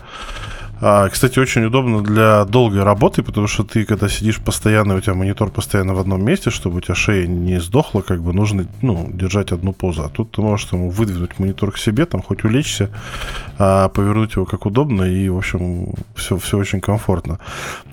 А, 0.82 1.08
кстати, 1.08 1.38
очень 1.38 1.64
удобно 1.64 2.02
для 2.02 2.44
долгой 2.46 2.82
работы, 2.82 3.22
потому 3.22 3.46
что 3.46 3.64
ты, 3.64 3.84
когда 3.84 4.08
сидишь 4.08 4.38
постоянно, 4.38 4.96
у 4.96 5.00
тебя 5.00 5.14
монитор 5.14 5.50
постоянно 5.50 5.94
в 5.94 5.99
одном 5.99 6.25
месте, 6.25 6.50
чтобы 6.50 6.78
у 6.78 6.80
тебя 6.80 6.94
шея 6.94 7.26
не 7.26 7.60
сдохла, 7.60 8.00
как 8.00 8.22
бы 8.22 8.32
нужно 8.32 8.66
ну, 8.80 9.10
держать 9.12 9.52
одну 9.52 9.72
позу. 9.72 10.04
А 10.04 10.08
тут 10.08 10.32
ты 10.32 10.40
можешь 10.40 10.66
там, 10.66 10.88
выдвинуть 10.88 11.38
монитор 11.38 11.72
к 11.72 11.78
себе, 11.78 12.06
там 12.06 12.22
хоть 12.22 12.44
улечься, 12.44 12.90
а, 13.58 13.88
повернуть 13.90 14.37
его 14.37 14.46
как 14.46 14.64
удобно, 14.64 15.02
и, 15.02 15.28
в 15.28 15.37
общем, 15.37 15.92
все, 16.14 16.38
все 16.38 16.56
очень 16.56 16.80
комфортно. 16.80 17.38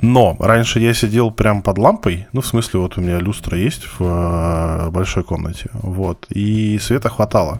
Но 0.01 0.37
раньше 0.39 0.79
я 0.79 0.93
сидел 0.93 1.31
прям 1.31 1.61
под 1.61 1.77
лампой, 1.77 2.27
ну, 2.31 2.39
в 2.39 2.47
смысле, 2.47 2.79
вот 2.79 2.97
у 2.97 3.01
меня 3.01 3.19
люстра 3.19 3.57
есть 3.57 3.85
в 3.85 4.01
а, 4.01 4.89
большой 4.91 5.23
комнате, 5.23 5.69
вот, 5.73 6.25
и 6.29 6.79
света 6.79 7.09
хватало. 7.09 7.59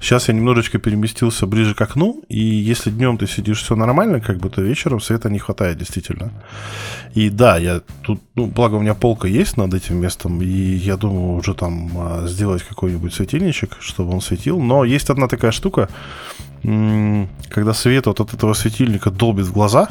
Сейчас 0.00 0.28
я 0.28 0.34
немножечко 0.34 0.78
переместился 0.78 1.46
ближе 1.46 1.74
к 1.74 1.80
окну, 1.82 2.22
и 2.30 2.40
если 2.40 2.90
днем 2.90 3.18
ты 3.18 3.26
сидишь 3.26 3.62
все 3.62 3.76
нормально, 3.76 4.20
как 4.20 4.38
бы 4.38 4.48
ты 4.48 4.61
вечером 4.62 5.00
света 5.00 5.30
не 5.30 5.38
хватает, 5.38 5.78
действительно. 5.78 6.32
И 7.14 7.30
да, 7.30 7.58
я 7.58 7.80
тут, 8.02 8.20
ну, 8.34 8.46
благо 8.46 8.76
у 8.76 8.80
меня 8.80 8.94
полка 8.94 9.28
есть 9.28 9.56
над 9.56 9.74
этим 9.74 9.96
местом, 10.00 10.40
и 10.42 10.46
я 10.46 10.96
думаю 10.96 11.38
уже 11.38 11.54
там 11.54 11.90
а, 11.96 12.26
сделать 12.26 12.62
какой-нибудь 12.62 13.14
светильничек, 13.14 13.76
чтобы 13.80 14.12
он 14.12 14.20
светил. 14.20 14.60
Но 14.60 14.84
есть 14.84 15.10
одна 15.10 15.28
такая 15.28 15.52
штука, 15.52 15.88
когда 16.62 17.74
свет 17.74 18.06
вот 18.06 18.20
от 18.20 18.34
этого 18.34 18.54
светильника 18.54 19.10
долбит 19.10 19.46
в 19.46 19.52
глаза, 19.52 19.88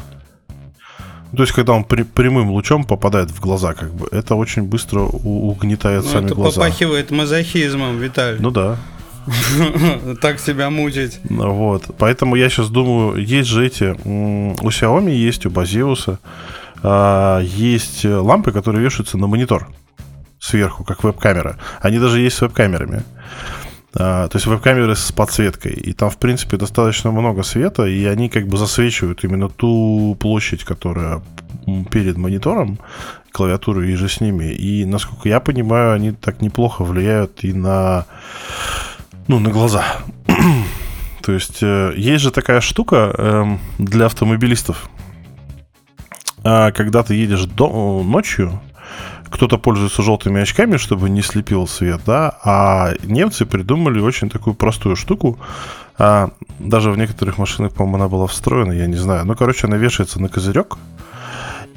то 1.36 1.42
есть, 1.42 1.52
когда 1.54 1.72
он 1.72 1.84
при, 1.84 2.02
прямым 2.02 2.50
лучом 2.50 2.84
попадает 2.84 3.30
в 3.30 3.40
глаза, 3.40 3.72
как 3.72 3.94
бы, 3.94 4.06
это 4.12 4.34
очень 4.34 4.64
быстро 4.64 5.00
угнетает 5.00 6.04
ну, 6.04 6.10
сами 6.10 6.26
это 6.26 6.34
глаза. 6.34 6.50
Это 6.50 6.60
попахивает 6.60 7.10
мазохизмом, 7.10 7.98
Виталий. 7.98 8.38
Ну 8.38 8.50
да. 8.50 8.76
Так 10.20 10.40
себя 10.40 10.70
мучить. 10.70 11.20
Вот. 11.24 11.84
Поэтому 11.98 12.36
я 12.36 12.48
сейчас 12.48 12.68
думаю, 12.70 13.24
есть 13.24 13.48
же 13.48 13.66
эти... 13.66 13.94
У 14.04 14.68
Xiaomi 14.68 15.12
есть, 15.12 15.46
у 15.46 15.50
Базиуса 15.50 16.18
есть 17.42 18.04
лампы, 18.04 18.50
которые 18.52 18.82
вешаются 18.82 19.16
на 19.18 19.26
монитор 19.26 19.68
сверху, 20.40 20.82
как 20.82 21.04
веб-камера. 21.04 21.56
Они 21.80 21.98
даже 22.00 22.20
есть 22.20 22.36
с 22.36 22.40
веб-камерами. 22.40 23.04
А, 23.94 24.26
то 24.26 24.36
есть 24.36 24.46
веб-камеры 24.46 24.96
с 24.96 25.12
подсветкой. 25.12 25.72
И 25.72 25.92
там, 25.92 26.10
в 26.10 26.16
принципе, 26.18 26.56
достаточно 26.56 27.12
много 27.12 27.42
света, 27.42 27.86
и 27.86 28.04
они 28.06 28.28
как 28.28 28.48
бы 28.48 28.56
засвечивают 28.56 29.22
именно 29.22 29.48
ту 29.48 30.16
площадь, 30.18 30.64
которая 30.64 31.22
перед 31.90 32.16
монитором, 32.16 32.78
клавиатуру 33.30 33.82
и 33.82 33.94
же 33.94 34.08
с 34.08 34.20
ними. 34.20 34.46
И, 34.52 34.84
насколько 34.84 35.28
я 35.28 35.38
понимаю, 35.40 35.92
они 35.92 36.10
так 36.12 36.40
неплохо 36.40 36.82
влияют 36.82 37.44
и 37.44 37.52
на 37.52 38.06
ну, 39.28 39.38
на 39.38 39.50
глаза. 39.50 39.84
То 41.22 41.32
есть 41.32 41.62
э, 41.62 41.94
есть 41.96 42.22
же 42.22 42.30
такая 42.30 42.60
штука 42.60 43.14
э, 43.16 43.44
для 43.78 44.06
автомобилистов. 44.06 44.88
А 46.44 46.72
когда 46.72 47.02
ты 47.02 47.14
едешь 47.14 47.44
до, 47.44 48.02
ночью, 48.02 48.60
кто-то 49.30 49.58
пользуется 49.58 50.02
желтыми 50.02 50.40
очками, 50.40 50.76
чтобы 50.76 51.08
не 51.08 51.22
слепил 51.22 51.66
свет, 51.66 52.02
да, 52.04 52.38
а 52.44 52.92
немцы 53.04 53.46
придумали 53.46 54.00
очень 54.00 54.28
такую 54.28 54.54
простую 54.54 54.96
штуку. 54.96 55.38
А, 55.98 56.30
даже 56.58 56.90
в 56.90 56.98
некоторых 56.98 57.38
машинах, 57.38 57.72
по-моему, 57.72 57.96
она 57.96 58.08
была 58.08 58.26
встроена, 58.26 58.72
я 58.72 58.86
не 58.86 58.96
знаю. 58.96 59.24
Ну, 59.24 59.34
короче, 59.34 59.66
она 59.66 59.76
вешается 59.76 60.20
на 60.20 60.28
козырек, 60.28 60.76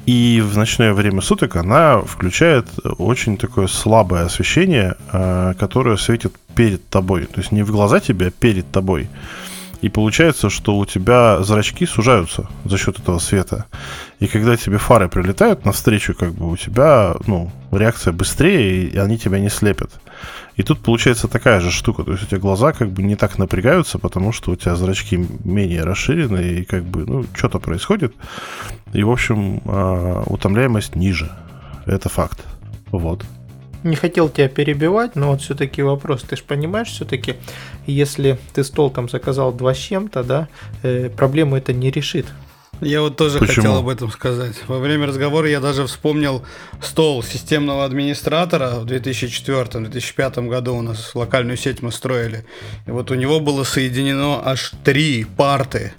и 0.06 0.40
в 0.40 0.56
ночное 0.56 0.92
время 0.92 1.20
суток 1.20 1.56
она 1.56 1.98
включает 1.98 2.66
очень 2.98 3.36
такое 3.36 3.66
слабое 3.66 4.24
освещение, 4.24 4.94
э, 5.12 5.54
которое 5.58 5.96
светит 5.96 6.32
перед 6.54 6.88
тобой. 6.88 7.26
То 7.26 7.40
есть 7.40 7.50
не 7.50 7.64
в 7.64 7.72
глаза 7.72 7.98
тебе, 7.98 8.28
а 8.28 8.30
перед 8.30 8.70
тобой. 8.70 9.08
И 9.82 9.88
получается, 9.88 10.50
что 10.50 10.76
у 10.76 10.86
тебя 10.86 11.42
зрачки 11.42 11.86
сужаются 11.86 12.48
за 12.64 12.78
счет 12.78 12.98
этого 12.98 13.18
света. 13.18 13.66
И 14.20 14.26
когда 14.26 14.56
тебе 14.56 14.78
фары 14.78 15.08
прилетают 15.08 15.64
навстречу, 15.64 16.14
как 16.14 16.32
бы 16.32 16.50
у 16.50 16.56
тебя, 16.56 17.14
ну, 17.26 17.50
реакция 17.70 18.12
быстрее, 18.12 18.84
и 18.84 18.96
они 18.96 19.18
тебя 19.18 19.38
не 19.38 19.50
слепят. 19.50 19.90
И 20.56 20.62
тут 20.62 20.80
получается 20.80 21.28
такая 21.28 21.60
же 21.60 21.70
штука. 21.70 22.02
То 22.02 22.12
есть 22.12 22.24
у 22.24 22.26
тебя 22.26 22.38
глаза 22.38 22.72
как 22.72 22.90
бы 22.90 23.02
не 23.02 23.16
так 23.16 23.38
напрягаются, 23.38 23.98
потому 23.98 24.32
что 24.32 24.52
у 24.52 24.56
тебя 24.56 24.74
зрачки 24.74 25.22
менее 25.44 25.84
расширены, 25.84 26.60
и 26.60 26.64
как 26.64 26.84
бы, 26.84 27.04
ну, 27.04 27.26
что-то 27.34 27.58
происходит. 27.58 28.14
И, 28.94 29.02
в 29.02 29.10
общем, 29.10 29.60
а, 29.66 30.22
утомляемость 30.26 30.96
ниже. 30.96 31.30
Это 31.84 32.08
факт. 32.08 32.44
Вот. 32.90 33.24
Не 33.86 33.94
хотел 33.94 34.28
тебя 34.28 34.48
перебивать, 34.48 35.14
но 35.14 35.30
вот 35.30 35.42
все-таки 35.42 35.80
вопрос. 35.80 36.24
Ты 36.24 36.36
же 36.36 36.42
понимаешь, 36.42 36.88
все-таки, 36.88 37.36
если 37.86 38.36
ты 38.52 38.64
стол 38.64 38.90
там 38.90 39.08
заказал 39.08 39.52
два 39.52 39.74
с 39.74 39.78
чем-то, 39.78 40.24
да, 40.24 40.48
э, 40.82 41.08
проблему 41.08 41.56
это 41.56 41.72
не 41.72 41.92
решит. 41.92 42.26
Я 42.80 43.00
вот 43.00 43.16
тоже 43.16 43.38
Почему? 43.38 43.54
хотел 43.54 43.76
об 43.78 43.88
этом 43.88 44.10
сказать. 44.10 44.56
Во 44.66 44.78
время 44.78 45.06
разговора 45.06 45.48
я 45.48 45.60
даже 45.60 45.86
вспомнил 45.86 46.44
стол 46.82 47.22
системного 47.22 47.84
администратора 47.84 48.80
в 48.80 48.86
2004-2005 48.86 50.48
году 50.48 50.74
у 50.74 50.82
нас 50.82 51.14
локальную 51.14 51.56
сеть 51.56 51.80
мы 51.80 51.92
строили. 51.92 52.44
И 52.86 52.90
вот 52.90 53.12
у 53.12 53.14
него 53.14 53.38
было 53.38 53.62
соединено 53.62 54.42
аж 54.44 54.72
три 54.82 55.24
парты. 55.24 55.94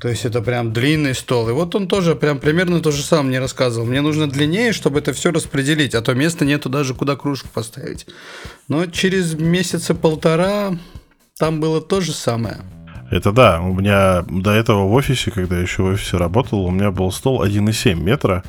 То 0.00 0.08
есть 0.08 0.24
это 0.24 0.40
прям 0.40 0.72
длинный 0.72 1.14
стол. 1.14 1.48
И 1.48 1.52
вот 1.52 1.74
он 1.74 1.88
тоже 1.88 2.14
прям 2.14 2.38
примерно 2.38 2.80
то 2.80 2.90
же 2.90 3.02
самое 3.02 3.28
мне 3.28 3.38
рассказывал. 3.40 3.86
Мне 3.86 4.00
нужно 4.00 4.28
длиннее, 4.28 4.72
чтобы 4.72 5.00
это 5.00 5.12
все 5.12 5.32
распределить, 5.32 5.94
а 5.94 6.02
то 6.02 6.14
места 6.14 6.44
нету 6.44 6.68
даже 6.68 6.94
куда 6.94 7.16
кружку 7.16 7.48
поставить. 7.52 8.06
Но 8.68 8.86
через 8.86 9.34
месяца 9.34 9.94
полтора 9.94 10.76
там 11.38 11.60
было 11.60 11.80
то 11.80 12.00
же 12.00 12.12
самое. 12.12 12.58
Это 13.10 13.32
да, 13.32 13.60
у 13.60 13.72
меня 13.72 14.22
до 14.28 14.52
этого 14.52 14.86
в 14.86 14.92
офисе, 14.92 15.30
когда 15.30 15.56
я 15.56 15.62
еще 15.62 15.82
в 15.82 15.86
офисе 15.86 16.18
работал, 16.18 16.64
у 16.64 16.70
меня 16.70 16.90
был 16.90 17.10
стол 17.10 17.42
1,7 17.42 17.94
метра, 17.94 18.44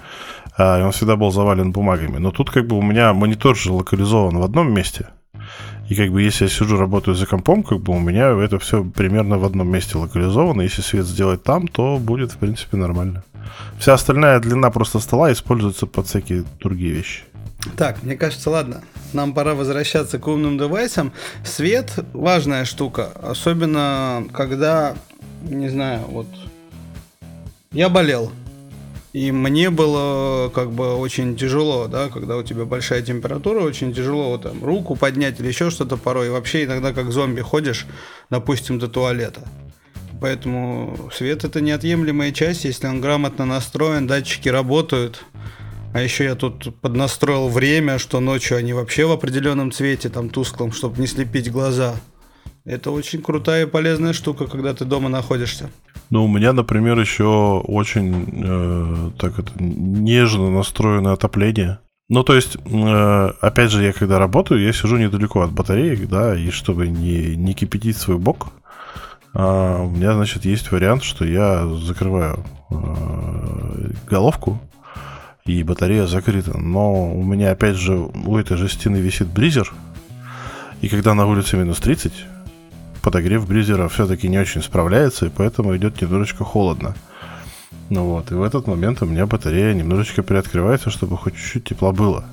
а, 0.58 0.80
и 0.80 0.84
он 0.84 0.92
всегда 0.92 1.16
был 1.16 1.32
завален 1.32 1.72
бумагами. 1.72 2.18
Но 2.18 2.32
тут 2.32 2.52
как 2.52 2.68
бы 2.68 2.78
у 2.78 2.82
меня 2.82 3.14
монитор 3.14 3.56
же 3.56 3.72
локализован 3.72 4.38
в 4.38 4.44
одном 4.44 4.74
месте. 4.74 5.08
И 5.90 5.96
как 5.96 6.12
бы 6.12 6.22
если 6.22 6.46
я 6.46 6.50
сижу, 6.50 6.78
работаю 6.78 7.16
за 7.16 7.26
компом, 7.26 7.64
как 7.64 7.80
бы 7.80 7.94
у 7.94 8.00
меня 8.00 8.30
это 8.44 8.60
все 8.60 8.84
примерно 8.84 9.40
в 9.40 9.44
одном 9.44 9.72
месте 9.72 9.98
локализовано. 9.98 10.62
Если 10.62 10.84
свет 10.84 11.08
сделать 11.08 11.44
там, 11.44 11.68
то 11.68 11.98
будет, 11.98 12.32
в 12.32 12.38
принципе, 12.38 12.78
нормально. 12.78 13.24
Вся 13.80 13.96
остальная 13.96 14.40
длина 14.40 14.70
просто 14.70 15.00
стола 15.00 15.32
используется 15.32 15.88
под 15.88 16.06
всякие 16.06 16.46
другие 16.60 16.94
вещи. 16.94 17.24
Так, 17.76 18.04
мне 18.04 18.16
кажется, 18.16 18.52
ладно, 18.52 18.84
нам 19.14 19.34
пора 19.34 19.56
возвращаться 19.56 20.20
к 20.20 20.28
умным 20.28 20.60
девайсам. 20.60 21.12
Свет– 21.44 22.00
важная 22.14 22.66
штука, 22.66 23.10
особенно 23.22 24.26
когда, 24.32 24.96
не 25.42 25.70
знаю, 25.70 26.02
вот 26.08 26.28
я 27.72 27.90
болел, 27.90 28.32
и 29.14 29.32
мне 29.32 29.70
было 29.70 30.50
как 30.50 30.72
бы 30.72 30.96
очень 30.96 31.36
тяжело, 31.36 31.88
да, 31.88 32.10
когда 32.10 32.38
у 32.38 32.44
тебя 32.44 32.66
большая 32.66 33.02
температура, 33.02 33.62
очень 33.62 33.94
тяжело 33.94 34.38
там 34.38 34.64
руку 34.64 34.96
поднять 34.96 35.40
или 35.40 35.48
еще 35.48 35.70
что-то 35.72 35.98
порой. 35.98 36.28
И 36.28 36.30
вообще 36.30 36.66
иногда 36.66 36.94
как 36.94 37.12
зомби 37.12 37.42
ходишь, 37.42 37.88
допустим, 38.30 38.80
до 38.80 38.88
туалета. 38.88 39.48
Поэтому 40.22 41.10
свет 41.14 41.44
это 41.44 41.62
неотъемлемая 41.62 42.32
часть, 42.32 42.66
если 42.66 42.88
он 42.88 43.02
грамотно 43.02 43.46
настроен, 43.46 44.08
датчики 44.08 44.50
работают– 44.50 45.26
а 45.92 46.02
еще 46.02 46.26
я 46.26 46.36
тут 46.36 46.76
поднастроил 46.82 47.50
время, 47.50 47.98
что 47.98 48.20
ночью 48.20 48.58
они 48.58 48.74
вообще 48.74 49.06
в 49.06 49.12
определенном 49.12 49.72
цвете, 49.72 50.10
там 50.10 50.30
тусклом, 50.30 50.72
чтобы 50.72 51.02
не 51.02 51.08
слепить 51.08 51.52
глаза. 51.52 51.96
Это 52.64 52.92
очень 52.92 53.24
крутая 53.24 53.66
и 53.66 53.70
полезная 53.70 54.14
штука, 54.14 54.46
когда 54.46 54.74
ты 54.76 54.86
дома 54.86 55.10
находишься. 55.10 55.72
Ну, 56.10 56.26
у 56.26 56.28
меня, 56.28 56.54
например, 56.54 57.00
еще 57.00 57.62
очень 57.66 58.28
э, 58.32 59.12
так 59.20 59.38
это 59.38 59.52
нежно 59.60 60.50
настроенное 60.50 61.14
отопление. 61.14 61.80
Ну, 62.10 62.24
то 62.24 62.36
есть, 62.36 62.58
э, 62.66 63.32
опять 63.42 63.72
же, 63.72 63.84
я 63.84 63.94
когда 63.94 64.18
работаю, 64.18 64.62
я 64.62 64.74
сижу 64.74 64.98
недалеко 64.98 65.42
от 65.42 65.52
батареек, 65.52 66.10
да, 66.10 66.36
и 66.36 66.50
чтобы 66.50 66.88
не, 66.88 67.36
не 67.36 67.54
кипятить 67.54 67.98
свой 67.98 68.18
бок, 68.18 68.48
а, 69.34 69.84
у 69.84 69.90
меня, 69.92 70.14
значит, 70.14 70.46
есть 70.46 70.72
вариант, 70.72 71.04
что 71.04 71.24
я 71.24 71.68
закрываю 71.68 72.44
э, 72.72 73.92
головку, 74.10 74.60
и 75.46 75.64
батарея 75.64 76.06
закрыта. 76.06 76.58
Но 76.58 77.12
у 77.12 77.24
меня, 77.24 77.52
опять 77.52 77.76
же, 77.76 77.94
у 77.98 78.38
этой 78.38 78.58
же 78.58 78.70
стены 78.70 78.98
висит 78.98 79.28
бризер, 79.28 79.72
и 80.82 80.90
когда 80.90 81.14
на 81.14 81.26
улице 81.26 81.58
минус 81.58 81.78
30, 81.78 82.14
подогрев 83.02 83.48
бризера 83.48 83.88
все-таки 83.88 84.28
не 84.28 84.40
очень 84.40 84.62
справляется, 84.62 85.26
и 85.26 85.30
поэтому 85.30 85.76
идет 85.76 86.02
немножечко 86.02 86.44
холодно. 86.44 86.96
Ну 87.90 88.06
вот, 88.06 88.32
и 88.32 88.36
в 88.36 88.44
этот 88.44 88.68
момент 88.68 89.02
у 89.02 89.06
меня 89.06 89.26
батарея 89.26 89.74
немножечко 89.74 90.22
приоткрывается, 90.22 90.90
чтобы 90.90 91.18
хоть 91.18 91.36
чуть-чуть 91.36 91.64
тепла 91.64 91.92
было. 91.92 92.26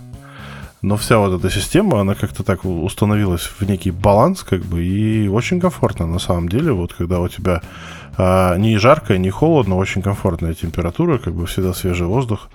Но 0.82 0.96
вся 0.96 1.18
вот 1.18 1.38
эта 1.38 1.50
система, 1.50 2.00
она 2.00 2.14
как-то 2.14 2.44
так 2.44 2.64
установилась 2.64 3.42
в 3.42 3.62
некий 3.62 3.90
баланс, 3.90 4.42
как 4.42 4.60
бы, 4.62 4.84
и 4.84 5.26
очень 5.26 5.58
комфортно 5.58 6.06
на 6.06 6.18
самом 6.18 6.48
деле, 6.48 6.72
вот 6.72 6.92
когда 6.92 7.20
у 7.20 7.28
тебя 7.28 7.62
а, 8.18 8.56
не 8.56 8.76
жарко, 8.78 9.16
не 9.16 9.30
холодно, 9.30 9.76
очень 9.76 10.02
комфортная 10.02 10.54
температура, 10.54 11.18
как 11.18 11.34
бы 11.34 11.46
всегда 11.46 11.72
свежий 11.72 12.06
воздух, 12.06 12.50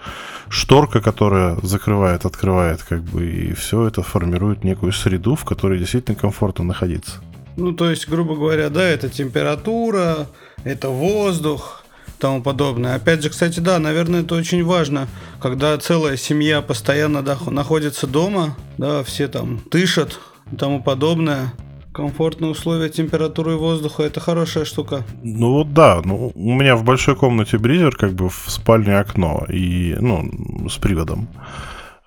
шторка, 0.49 1.01
которая 1.01 1.57
закрывает, 1.63 2.25
открывает, 2.25 2.83
как 2.83 3.01
бы, 3.01 3.25
и 3.25 3.53
все 3.53 3.87
это 3.87 4.03
формирует 4.03 4.63
некую 4.63 4.91
среду, 4.91 5.35
в 5.35 5.43
которой 5.43 5.79
действительно 5.79 6.15
комфортно 6.15 6.63
находиться. 6.63 7.21
Ну, 7.57 7.73
то 7.73 7.89
есть, 7.89 8.07
грубо 8.07 8.35
говоря, 8.35 8.69
да, 8.69 8.83
это 8.83 9.09
температура, 9.09 10.27
это 10.63 10.89
воздух, 10.89 11.81
тому 12.21 12.41
подобное. 12.41 12.95
Опять 12.95 13.23
же, 13.23 13.29
кстати, 13.29 13.59
да, 13.59 13.79
наверное, 13.79 14.21
это 14.21 14.35
очень 14.35 14.63
важно, 14.63 15.07
когда 15.41 15.77
целая 15.77 16.15
семья 16.15 16.61
постоянно 16.61 17.23
да, 17.23 17.37
находится 17.47 18.07
дома, 18.07 18.55
да, 18.77 19.03
все 19.03 19.27
там 19.27 19.59
дышат 19.69 20.19
и 20.51 20.55
тому 20.55 20.81
подобное. 20.81 21.53
Комфортные 21.93 22.51
условия 22.51 22.87
температуры 22.87 23.57
воздуха 23.57 24.03
это 24.03 24.21
хорошая 24.21 24.63
штука. 24.63 25.03
Ну 25.23 25.51
вот 25.51 25.73
да, 25.73 26.01
ну 26.05 26.31
у 26.33 26.53
меня 26.53 26.77
в 26.77 26.85
большой 26.85 27.17
комнате 27.17 27.57
бризер, 27.57 27.97
как 27.97 28.13
бы 28.13 28.29
в 28.29 28.45
спальне 28.47 28.97
окно 28.97 29.45
и 29.49 29.97
ну 29.99 30.69
с 30.69 30.77
приводом. 30.77 31.27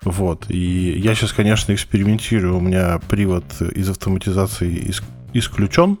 Вот. 0.03 0.45
И 0.49 0.97
я 0.97 1.13
сейчас, 1.13 1.33
конечно, 1.33 1.73
экспериментирую. 1.73 2.57
У 2.57 2.61
меня 2.61 2.99
привод 3.09 3.43
из 3.75 3.89
автоматизации 3.89 4.89
исключен. 5.37 5.97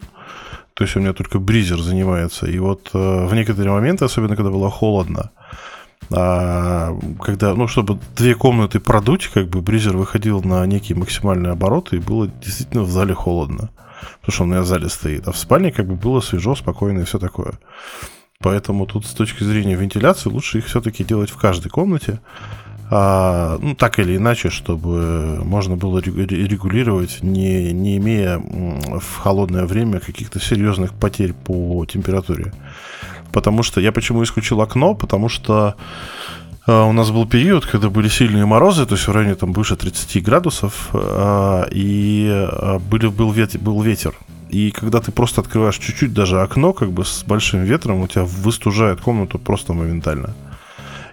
То 0.73 0.83
есть 0.83 0.95
у 0.95 0.99
меня 0.99 1.13
только 1.13 1.39
бризер 1.39 1.79
занимается. 1.79 2.47
И 2.47 2.59
вот 2.59 2.89
э, 2.93 3.25
в 3.25 3.33
некоторые 3.33 3.73
моменты, 3.73 4.05
особенно 4.05 4.35
когда 4.35 4.51
было 4.51 4.69
холодно, 4.69 5.31
а, 6.11 6.95
когда, 7.23 7.55
ну, 7.55 7.67
чтобы 7.67 7.97
две 8.15 8.35
комнаты 8.35 8.79
продуть, 8.79 9.27
как 9.27 9.47
бы 9.47 9.61
бризер 9.61 9.97
выходил 9.97 10.41
на 10.43 10.65
некий 10.65 10.93
максимальный 10.93 11.51
оборот, 11.51 11.93
и 11.93 11.99
было 11.99 12.27
действительно 12.27 12.83
в 12.83 12.91
зале 12.91 13.13
холодно. 13.13 13.69
Потому 14.19 14.33
что 14.33 14.43
он 14.43 14.49
у 14.49 14.51
меня 14.53 14.61
в 14.61 14.67
зале 14.67 14.89
стоит. 14.89 15.27
А 15.27 15.31
в 15.31 15.37
спальне 15.37 15.71
как 15.71 15.87
бы 15.87 15.95
было 15.95 16.19
свежо, 16.19 16.55
спокойно 16.55 16.99
и 16.99 17.05
все 17.05 17.19
такое. 17.19 17.53
Поэтому 18.39 18.85
тут 18.85 19.05
с 19.05 19.13
точки 19.13 19.43
зрения 19.43 19.75
вентиляции 19.75 20.29
лучше 20.29 20.59
их 20.59 20.65
все-таки 20.65 21.03
делать 21.03 21.31
в 21.31 21.37
каждой 21.37 21.69
комнате 21.69 22.19
а, 22.91 23.57
ну, 23.61 23.75
так 23.75 23.99
или 23.99 24.17
иначе, 24.17 24.49
чтобы 24.49 25.41
можно 25.43 25.75
было 25.75 25.99
регулировать, 25.99 27.19
не, 27.23 27.71
не 27.71 27.97
имея 27.97 28.37
в 28.37 29.17
холодное 29.17 29.65
время 29.65 29.99
каких-то 29.99 30.39
серьезных 30.39 30.93
потерь 30.93 31.33
по 31.33 31.85
температуре. 31.85 32.53
Потому 33.33 33.63
что 33.63 33.81
я 33.81 33.91
почему 33.91 34.23
исключил 34.23 34.61
окно, 34.61 34.93
потому 34.93 35.29
что 35.29 35.75
а, 36.67 36.85
у 36.85 36.91
нас 36.91 37.11
был 37.11 37.27
период, 37.27 37.65
когда 37.65 37.89
были 37.89 38.07
сильные 38.07 38.45
морозы, 38.45 38.85
то 38.85 38.95
есть 38.95 39.07
в 39.07 39.11
районе 39.11 39.35
там 39.35 39.53
выше 39.53 39.75
30 39.75 40.23
градусов, 40.23 40.89
а, 40.93 41.67
и 41.71 42.27
а, 42.29 42.79
были, 42.79 43.07
был, 43.07 43.31
ветер, 43.31 43.59
был 43.59 43.81
ветер. 43.81 44.13
И 44.49 44.71
когда 44.71 45.01
ты 45.01 45.11
просто 45.11 45.41
открываешь 45.41 45.77
чуть-чуть 45.77 46.13
даже 46.13 46.41
окно, 46.41 46.71
как 46.73 46.91
бы 46.91 47.03
с 47.03 47.23
большим 47.23 47.63
ветром, 47.63 48.01
у 48.01 48.07
тебя 48.07 48.25
выстужает 48.25 49.01
комнату 49.01 49.39
просто 49.39 49.73
моментально. 49.73 50.33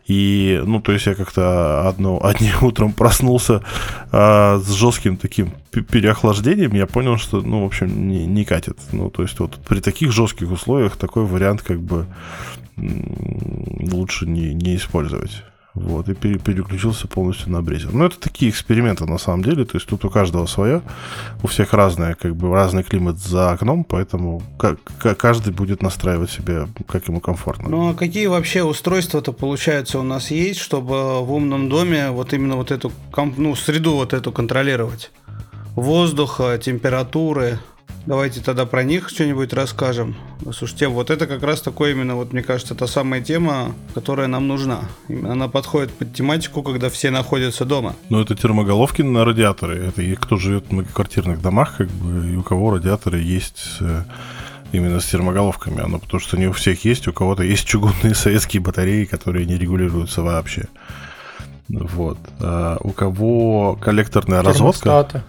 И, 0.06 0.60
ну, 0.64 0.80
то 0.80 0.92
есть 0.92 1.06
я 1.06 1.14
как-то 1.14 1.88
одно, 1.88 2.20
одним 2.22 2.54
утром 2.62 2.92
проснулся 2.92 3.62
а, 4.10 4.58
с 4.58 4.70
жестким 4.72 5.16
таким 5.16 5.52
переохлаждением, 5.70 6.74
я 6.74 6.86
понял, 6.86 7.16
что, 7.18 7.40
ну, 7.40 7.62
в 7.62 7.66
общем, 7.66 8.08
не, 8.08 8.26
не 8.26 8.44
катит. 8.44 8.78
Ну, 8.92 9.10
то 9.10 9.22
есть 9.22 9.38
вот 9.40 9.58
при 9.68 9.80
таких 9.80 10.12
жестких 10.12 10.50
условиях 10.50 10.96
такой 10.96 11.24
вариант 11.24 11.62
как 11.62 11.80
бы 11.80 12.06
лучше 12.76 14.26
не, 14.26 14.54
не 14.54 14.76
использовать. 14.76 15.42
Вот, 15.74 16.06
и 16.10 16.14
переключился 16.14 17.08
полностью 17.08 17.50
на 17.50 17.62
брезер. 17.62 17.94
Но 17.94 18.04
это 18.04 18.20
такие 18.20 18.50
эксперименты 18.50 19.06
на 19.06 19.16
самом 19.16 19.42
деле, 19.42 19.64
то 19.64 19.78
есть 19.78 19.86
тут 19.86 20.04
у 20.04 20.10
каждого 20.10 20.44
свое, 20.44 20.82
у 21.42 21.46
всех 21.46 21.72
разное, 21.72 22.14
как 22.14 22.36
бы 22.36 22.52
разный 22.52 22.82
климат 22.82 23.18
за 23.18 23.52
окном, 23.52 23.84
поэтому 23.84 24.42
каждый 25.16 25.54
будет 25.54 25.80
настраивать 25.82 26.30
себе, 26.30 26.68
как 26.86 27.08
ему 27.08 27.20
комфортно. 27.20 27.70
Ну 27.70 27.90
а 27.90 27.94
какие 27.94 28.26
вообще 28.26 28.62
устройства-то 28.62 29.32
получается 29.32 29.98
у 29.98 30.02
нас 30.02 30.30
есть, 30.30 30.60
чтобы 30.60 31.24
в 31.24 31.32
умном 31.32 31.70
доме 31.70 32.10
вот 32.10 32.34
именно 32.34 32.56
вот 32.56 32.70
эту 32.70 32.92
ну, 33.38 33.54
среду 33.54 33.94
вот 33.94 34.12
эту 34.12 34.30
контролировать? 34.30 35.10
Воздуха, 35.74 36.58
температуры, 36.58 37.58
Давайте 38.04 38.40
тогда 38.40 38.66
про 38.66 38.82
них 38.82 39.08
что-нибудь 39.08 39.52
расскажем. 39.52 40.16
Слушайте, 40.52 40.88
вот 40.88 41.10
это 41.10 41.28
как 41.28 41.42
раз 41.44 41.60
такое 41.60 41.92
именно, 41.92 42.16
вот 42.16 42.32
мне 42.32 42.42
кажется, 42.42 42.74
та 42.74 42.88
самая 42.88 43.20
тема, 43.20 43.74
которая 43.94 44.26
нам 44.26 44.48
нужна. 44.48 44.80
Она 45.08 45.46
подходит 45.46 45.92
под 45.92 46.12
тематику, 46.12 46.62
когда 46.62 46.90
все 46.90 47.10
находятся 47.10 47.64
дома. 47.64 47.94
Ну, 48.08 48.20
это 48.20 48.34
термоголовки 48.34 49.02
на 49.02 49.24
радиаторы. 49.24 49.78
Это 49.86 50.02
и 50.02 50.16
кто 50.16 50.36
живет 50.36 50.66
в 50.66 50.72
многоквартирных 50.72 51.40
домах, 51.40 51.76
как 51.76 51.88
бы, 51.88 52.32
и 52.32 52.36
у 52.36 52.42
кого 52.42 52.72
радиаторы 52.74 53.20
есть 53.20 53.76
э, 53.80 54.02
именно 54.72 54.98
с 54.98 55.06
термоголовками. 55.06 55.80
Оно 55.80 56.00
потому 56.00 56.20
что 56.20 56.36
не 56.36 56.48
у 56.48 56.52
всех 56.52 56.84
есть, 56.84 57.06
у 57.06 57.12
кого-то 57.12 57.44
есть 57.44 57.64
чугунные 57.66 58.16
советские 58.16 58.62
батареи, 58.62 59.04
которые 59.04 59.46
не 59.46 59.56
регулируются 59.56 60.22
вообще. 60.22 60.66
Вот. 61.68 62.18
А 62.40 62.78
у 62.80 62.90
кого 62.90 63.76
коллекторная 63.76 64.42
разводка... 64.42 65.24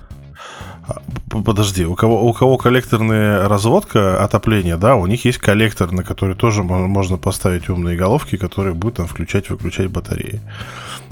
Подожди, 1.42 1.86
у 1.86 1.96
кого, 1.96 2.28
у 2.28 2.34
кого 2.34 2.58
коллекторная 2.58 3.48
разводка 3.48 4.24
отопления, 4.24 4.78
да, 4.78 4.96
у 4.96 5.08
них 5.08 5.26
есть 5.26 5.40
коллектор, 5.40 5.92
на 5.92 6.04
который 6.04 6.36
тоже 6.36 6.64
можно 6.64 7.18
поставить 7.18 7.70
умные 7.70 7.98
головки, 7.98 8.38
которые 8.38 8.76
будут 8.76 8.98
там 8.98 9.08
включать-выключать 9.08 9.90
батареи. 9.90 10.42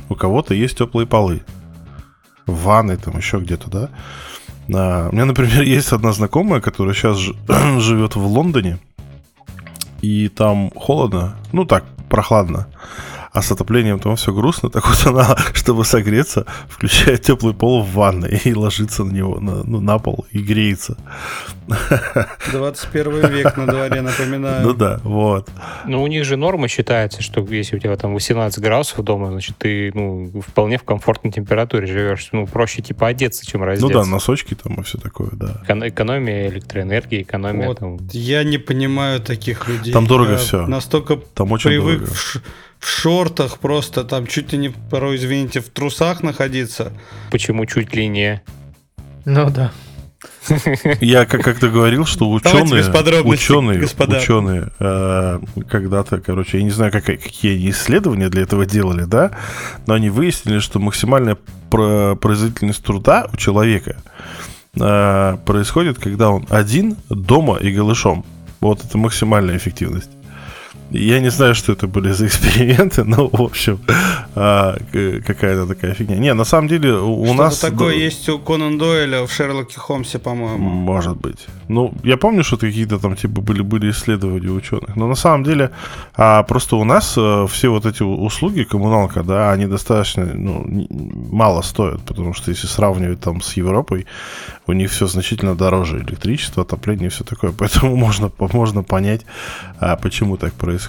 У 0.09 0.15
кого-то 0.15 0.53
есть 0.53 0.77
теплые 0.77 1.07
полы. 1.07 1.41
Ванны 2.45 2.97
там 2.97 3.17
еще 3.17 3.39
где-то, 3.39 3.69
да. 3.69 3.89
А, 4.73 5.09
у 5.09 5.13
меня, 5.13 5.25
например, 5.25 5.61
есть 5.63 5.91
одна 5.91 6.11
знакомая, 6.11 6.61
которая 6.61 6.93
сейчас 6.93 7.17
живет 7.17 8.15
в 8.15 8.25
Лондоне, 8.25 8.79
и 10.01 10.27
там 10.27 10.71
холодно, 10.75 11.35
ну 11.51 11.65
так, 11.65 11.85
прохладно 12.09 12.67
а 13.31 13.41
с 13.41 13.51
отоплением 13.51 13.99
там 13.99 14.15
все 14.15 14.33
грустно, 14.33 14.69
так 14.69 14.87
вот 14.87 15.07
она, 15.07 15.37
чтобы 15.53 15.85
согреться, 15.85 16.45
включает 16.67 17.21
теплый 17.21 17.53
пол 17.53 17.81
в 17.81 17.91
ванной 17.93 18.41
и 18.43 18.53
ложится 18.53 19.03
на 19.03 19.11
него, 19.11 19.39
на, 19.39 19.63
ну, 19.63 19.79
на 19.79 19.99
пол 19.99 20.25
и 20.31 20.39
греется. 20.39 20.97
21 22.51 23.27
век 23.29 23.55
на 23.55 23.67
дворе, 23.67 24.01
напоминаю. 24.01 24.67
Ну 24.67 24.73
да, 24.73 24.99
вот. 25.03 25.49
Ну, 25.85 26.03
у 26.03 26.07
них 26.07 26.25
же 26.25 26.35
норма 26.35 26.67
считается, 26.67 27.23
что 27.23 27.41
если 27.41 27.77
у 27.77 27.79
тебя 27.79 27.95
там 27.95 28.13
18 28.13 28.59
градусов 28.61 29.03
дома, 29.05 29.29
значит, 29.31 29.57
ты, 29.57 29.91
ну, 29.93 30.41
вполне 30.45 30.77
в 30.77 30.83
комфортной 30.83 31.31
температуре 31.31 31.87
живешь. 31.87 32.27
Ну, 32.33 32.45
проще, 32.47 32.81
типа, 32.81 33.07
одеться, 33.07 33.45
чем 33.45 33.63
раздеться. 33.63 33.93
Ну 33.93 34.03
да, 34.03 34.09
носочки 34.09 34.55
там 34.55 34.75
и 34.75 34.83
все 34.83 34.97
такое, 34.97 35.29
да. 35.31 35.61
Эко- 35.65 35.87
экономия 35.87 36.49
электроэнергии, 36.49 37.21
экономия 37.21 37.67
вот, 37.67 37.79
там... 37.79 37.97
Я 38.11 38.43
не 38.43 38.57
понимаю 38.57 39.21
таких 39.21 39.69
людей. 39.69 39.93
Там 39.93 40.05
дорого 40.05 40.35
все. 40.35 40.67
Настолько 40.67 41.15
там 41.15 41.51
очень 41.53 41.69
привык 41.69 41.99
дорого 41.99 42.13
в 42.81 42.87
шортах 42.87 43.59
просто 43.59 44.03
там 44.03 44.25
чуть 44.27 44.51
ли 44.51 44.57
не 44.57 44.69
порой, 44.69 45.15
извините, 45.15 45.61
в 45.61 45.69
трусах 45.69 46.23
находиться. 46.23 46.91
Почему 47.29 47.65
чуть 47.65 47.95
ли 47.95 48.07
не? 48.07 48.41
Ну 49.23 49.49
да. 49.51 49.71
Я 50.99 51.25
как 51.25 51.43
как-то 51.43 51.69
говорил, 51.69 52.05
что 52.05 52.29
ученые, 52.29 52.83
ученые, 53.23 53.79
господа. 53.79 54.17
ученые 54.17 54.71
э, 54.79 55.39
когда-то, 55.69 56.19
короче, 56.19 56.57
я 56.57 56.63
не 56.63 56.71
знаю, 56.71 56.91
как, 56.91 57.05
какие 57.05 57.69
исследования 57.69 58.29
для 58.29 58.43
этого 58.43 58.65
делали, 58.65 59.05
да, 59.05 59.31
но 59.85 59.93
они 59.93 60.09
выяснили, 60.09 60.59
что 60.59 60.79
максимальная 60.79 61.37
производительность 61.69 62.83
труда 62.83 63.27
у 63.31 63.37
человека 63.37 63.97
э, 64.75 65.37
происходит, 65.45 65.99
когда 65.99 66.31
он 66.31 66.47
один 66.49 66.97
дома 67.09 67.57
и 67.57 67.71
голышом. 67.71 68.25
Вот 68.59 68.83
это 68.83 68.97
максимальная 68.97 69.57
эффективность. 69.57 70.09
Я 70.91 71.19
не 71.21 71.31
знаю, 71.31 71.55
что 71.55 71.71
это 71.71 71.87
были 71.87 72.11
за 72.11 72.25
эксперименты, 72.25 73.03
но, 73.05 73.29
в 73.29 73.41
общем, 73.41 73.79
а, 74.35 74.77
какая-то 75.25 75.65
такая 75.65 75.93
фигня. 75.93 76.17
Не, 76.17 76.33
на 76.33 76.43
самом 76.43 76.67
деле 76.67 76.93
у 76.93 77.25
Что-то 77.25 77.43
нас... 77.43 77.59
такое 77.59 77.95
есть 77.95 78.27
у 78.29 78.39
Конан 78.39 78.77
Дойля 78.77 79.25
в 79.25 79.31
Шерлоке 79.31 79.79
Холмсе, 79.79 80.19
по-моему. 80.19 80.69
Может 80.69 81.17
быть. 81.17 81.47
Ну, 81.69 81.93
я 82.03 82.17
помню, 82.17 82.43
что 82.43 82.57
какие-то 82.57 82.99
там 82.99 83.15
типа 83.15 83.41
были, 83.41 83.61
были 83.61 83.89
исследования 83.91 84.49
ученых. 84.49 84.97
Но 84.97 85.07
на 85.07 85.15
самом 85.15 85.45
деле 85.45 85.71
а, 86.15 86.43
просто 86.43 86.75
у 86.75 86.83
нас 86.83 87.15
а, 87.17 87.47
все 87.47 87.69
вот 87.69 87.85
эти 87.85 88.03
услуги, 88.03 88.63
коммуналка, 88.63 89.23
да, 89.23 89.51
они 89.53 89.67
достаточно 89.67 90.25
ну, 90.25 90.65
мало 91.31 91.61
стоят, 91.61 92.01
потому 92.01 92.33
что 92.33 92.51
если 92.51 92.67
сравнивать 92.67 93.21
там 93.21 93.41
с 93.41 93.53
Европой, 93.53 94.05
у 94.67 94.73
них 94.73 94.91
все 94.91 95.07
значительно 95.07 95.55
дороже. 95.55 95.99
Электричество, 95.99 96.63
отопление 96.63 97.07
и 97.07 97.09
все 97.09 97.23
такое. 97.23 97.51
Поэтому 97.57 97.95
можно, 97.95 98.29
можно 98.39 98.83
понять, 98.83 99.21
а, 99.79 99.95
почему 99.95 100.35
так 100.35 100.53
происходит. 100.53 100.80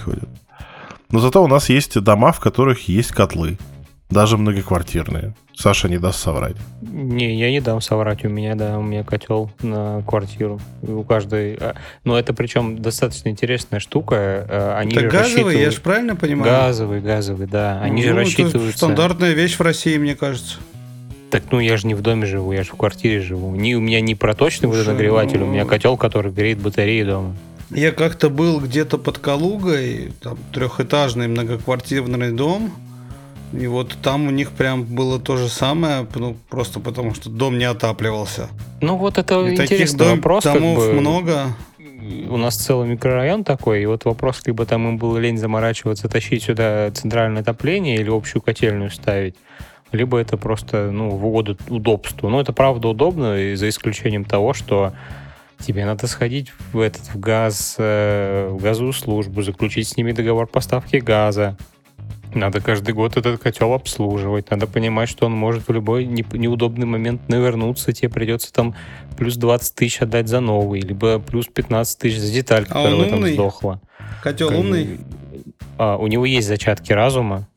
Но 1.09 1.19
зато 1.19 1.43
у 1.43 1.47
нас 1.47 1.69
есть 1.69 1.99
дома, 1.99 2.31
в 2.31 2.39
которых 2.39 2.87
есть 2.87 3.11
котлы. 3.11 3.57
Даже 4.09 4.37
многоквартирные. 4.37 5.33
Саша 5.55 5.87
не 5.87 5.97
даст 5.97 6.19
соврать. 6.19 6.55
Не, 6.81 7.35
я 7.35 7.51
не 7.51 7.61
дам 7.61 7.81
соврать. 7.81 8.25
У 8.25 8.29
меня, 8.29 8.55
да, 8.55 8.77
у 8.77 8.81
меня 8.81 9.03
котел 9.03 9.51
на 9.61 10.03
квартиру. 10.07 10.59
У 10.81 11.03
каждой... 11.03 11.55
А, 11.59 11.75
но 12.03 12.17
это 12.17 12.33
причем 12.33 12.81
достаточно 12.81 13.29
интересная 13.29 13.79
штука. 13.79 14.15
А, 14.49 14.77
они 14.79 14.95
это 14.95 15.07
газовый, 15.07 15.59
я 15.59 15.71
же 15.71 15.81
правильно 15.81 16.15
понимаю? 16.15 16.51
Газовый, 16.51 17.01
газовый, 17.01 17.47
да. 17.47 17.79
Они 17.81 18.01
ну, 18.03 18.09
же 18.09 18.15
рассчитываются... 18.15 18.77
стандартная 18.77 19.33
вещь 19.33 19.57
в 19.57 19.61
России, 19.61 19.97
мне 19.97 20.15
кажется. 20.15 20.57
Так, 21.29 21.43
ну 21.51 21.59
я 21.59 21.77
же 21.77 21.87
не 21.87 21.95
в 21.95 22.01
доме 22.01 22.27
живу, 22.27 22.51
я 22.51 22.63
же 22.63 22.69
в 22.69 22.75
квартире 22.75 23.19
живу. 23.19 23.55
Не, 23.55 23.75
у 23.75 23.79
меня 23.79 24.01
не 24.01 24.13
проточный 24.13 24.69
водонагреватель, 24.69 25.41
у 25.41 25.47
меня 25.47 25.65
котел, 25.65 25.97
который 25.97 26.31
греет 26.31 26.59
батареи 26.59 27.01
дома. 27.01 27.35
Я 27.69 27.91
как-то 27.91 28.29
был 28.29 28.59
где-то 28.59 28.97
под 28.97 29.17
Калугой, 29.17 30.13
там 30.21 30.37
трехэтажный 30.51 31.27
многоквартирный 31.27 32.31
дом, 32.31 32.71
и 33.53 33.67
вот 33.67 33.95
там 34.01 34.27
у 34.27 34.31
них 34.31 34.51
прям 34.51 34.83
было 34.83 35.19
то 35.19 35.37
же 35.37 35.47
самое, 35.47 36.07
ну, 36.15 36.35
просто 36.49 36.79
потому 36.79 37.13
что 37.13 37.29
дом 37.29 37.57
не 37.57 37.65
отапливался. 37.65 38.49
Ну 38.81 38.97
вот 38.97 39.17
это 39.17 39.35
и 39.41 39.51
интересный 39.51 39.77
таких 39.77 39.97
дом, 39.97 40.15
вопрос. 40.17 40.43
Домов 40.43 40.79
как 40.79 40.93
бы, 40.93 40.99
много. 40.99 41.55
У 42.29 42.37
нас 42.37 42.55
целый 42.57 42.89
микрорайон 42.89 43.43
такой, 43.43 43.83
и 43.83 43.85
вот 43.85 44.05
вопрос, 44.05 44.41
либо 44.45 44.65
там 44.65 44.87
им 44.89 44.97
было 44.97 45.17
лень 45.17 45.37
заморачиваться, 45.37 46.09
тащить 46.09 46.43
сюда 46.43 46.91
центральное 46.91 47.41
отопление 47.43 47.97
или 47.97 48.09
общую 48.09 48.41
котельную 48.41 48.91
ставить, 48.91 49.35
либо 49.91 50.17
это 50.17 50.35
просто, 50.35 50.91
ну, 50.91 51.11
в 51.11 51.25
угоду 51.25 51.57
удобству. 51.69 52.29
Но 52.29 52.41
это 52.41 52.51
правда 52.51 52.89
удобно, 52.89 53.37
и 53.37 53.55
за 53.55 53.69
исключением 53.69 54.25
того, 54.25 54.53
что 54.53 54.93
тебе 55.59 55.85
надо 55.85 56.07
сходить 56.07 56.51
в 56.71 56.79
этот 56.79 57.01
в 57.13 57.19
газ, 57.19 57.75
э, 57.77 58.49
в 58.51 58.61
газовую 58.61 58.93
службу, 58.93 59.41
заключить 59.41 59.87
с 59.87 59.97
ними 59.97 60.11
договор 60.11 60.47
поставки 60.47 60.97
газа. 60.97 61.57
Надо 62.33 62.61
каждый 62.61 62.93
год 62.93 63.15
этот 63.15 63.39
котел 63.41 63.73
обслуживать. 63.73 64.49
Надо 64.49 64.65
понимать, 64.65 65.07
что 65.07 65.27
он 65.27 65.33
может 65.33 65.67
в 65.67 65.71
любой 65.71 66.05
не, 66.05 66.25
неудобный 66.33 66.85
момент 66.85 67.29
навернуться. 67.29 67.93
Тебе 67.93 68.09
придется 68.09 68.51
там 68.51 68.75
плюс 69.17 69.35
20 69.35 69.75
тысяч 69.75 70.01
отдать 70.01 70.27
за 70.27 70.39
новый, 70.39 70.81
либо 70.81 71.19
плюс 71.19 71.45
15 71.47 71.99
тысяч 71.99 72.17
за 72.17 72.33
деталь, 72.33 72.65
а 72.69 72.73
которая 72.73 73.09
там 73.09 73.27
сдохла. 73.27 73.81
Котел 74.23 74.49
умный? 74.49 74.99
А, 75.77 75.97
у 75.97 76.07
него 76.07 76.25
есть 76.25 76.47
зачатки 76.47 76.91
разума, 76.91 77.47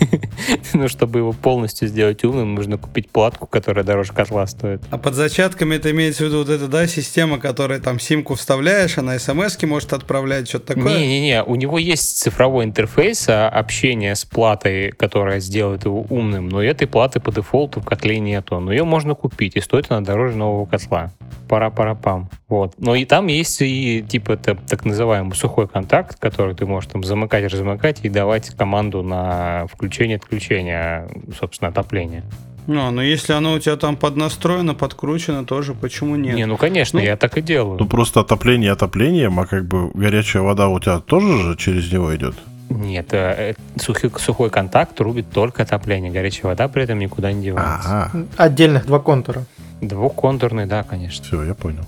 Ну, 0.72 0.88
чтобы 0.88 1.20
его 1.20 1.32
полностью 1.32 1.88
сделать 1.88 2.24
умным, 2.24 2.54
нужно 2.54 2.78
купить 2.78 3.08
платку, 3.08 3.46
которая 3.46 3.84
дороже 3.84 4.12
котла 4.12 4.46
стоит. 4.46 4.82
А 4.90 4.98
под 4.98 5.14
зачатками 5.14 5.76
это 5.76 5.90
имеется 5.90 6.24
в 6.24 6.26
виду 6.26 6.38
вот 6.38 6.48
эта, 6.48 6.66
да, 6.68 6.86
система, 6.86 7.38
которая 7.38 7.80
там 7.80 8.00
симку 8.00 8.34
вставляешь, 8.34 8.98
она 8.98 9.18
смс 9.18 9.56
может 9.62 9.92
отправлять, 9.92 10.48
что-то 10.48 10.74
такое? 10.74 10.98
Не-не-не, 10.98 11.44
у 11.44 11.54
него 11.54 11.78
есть 11.78 12.18
цифровой 12.18 12.64
интерфейс 12.64 13.28
а, 13.28 13.48
общения 13.48 14.14
с 14.14 14.24
платой, 14.24 14.90
которая 14.90 15.40
сделает 15.40 15.84
его 15.84 16.04
умным, 16.10 16.48
но 16.48 16.62
этой 16.62 16.86
платы 16.86 17.20
по 17.20 17.32
дефолту 17.32 17.80
в 17.80 17.84
котле 17.84 18.18
нету. 18.18 18.60
Но 18.60 18.72
ее 18.72 18.84
можно 18.84 19.14
купить, 19.14 19.56
и 19.56 19.60
стоит 19.60 19.86
она 19.90 20.00
дороже 20.00 20.36
нового 20.36 20.66
котла. 20.66 21.12
Пара-пара-пам. 21.48 22.30
Вот. 22.48 22.74
Но 22.78 22.94
и 22.94 23.04
там 23.04 23.26
есть 23.26 23.60
и 23.60 24.04
типа 24.06 24.36
так, 24.36 24.58
так 24.66 24.84
называемый 24.84 25.34
сухой 25.34 25.68
контакт, 25.68 26.18
который 26.18 26.54
ты 26.54 26.66
можешь 26.66 26.90
там 26.90 27.04
замыкать, 27.04 27.50
размыкать 27.52 28.00
и 28.02 28.08
давать 28.08 28.50
команду 28.50 29.02
на 29.02 29.63
включение-отключение, 29.66 31.08
собственно, 31.38 31.70
отопления. 31.70 32.24
Ну, 32.66 32.90
но 32.90 33.02
если 33.02 33.34
оно 33.34 33.52
у 33.54 33.58
тебя 33.58 33.76
там 33.76 33.96
поднастроено, 33.96 34.74
подкручено, 34.74 35.44
тоже 35.44 35.74
почему 35.74 36.16
нет? 36.16 36.34
Не, 36.34 36.46
ну 36.46 36.56
конечно, 36.56 36.98
ну, 36.98 37.04
я 37.04 37.16
так 37.16 37.36
и 37.36 37.42
делаю. 37.42 37.78
Ну 37.78 37.86
просто 37.86 38.20
отопление 38.20 38.72
отоплением, 38.72 39.38
а 39.38 39.46
как 39.46 39.66
бы 39.66 39.90
горячая 39.92 40.42
вода 40.42 40.68
у 40.68 40.80
тебя 40.80 40.98
тоже 41.00 41.42
же 41.42 41.56
через 41.56 41.92
него 41.92 42.14
идет? 42.16 42.34
Нет, 42.70 43.12
э, 43.12 43.50
э, 43.50 43.78
сухой, 43.78 44.10
сухой 44.18 44.50
контакт 44.50 44.98
рубит 45.00 45.30
только 45.30 45.64
отопление. 45.64 46.10
Горячая 46.10 46.46
вода 46.46 46.68
при 46.68 46.84
этом 46.84 46.98
никуда 46.98 47.32
не 47.32 47.42
девается. 47.44 48.08
Ага. 48.12 48.26
Отдельных 48.38 48.86
два 48.86 48.98
контура. 48.98 49.44
Двухконтурный, 49.82 50.64
да, 50.64 50.82
конечно. 50.82 51.22
Все, 51.24 51.42
я 51.42 51.54
понял. 51.54 51.86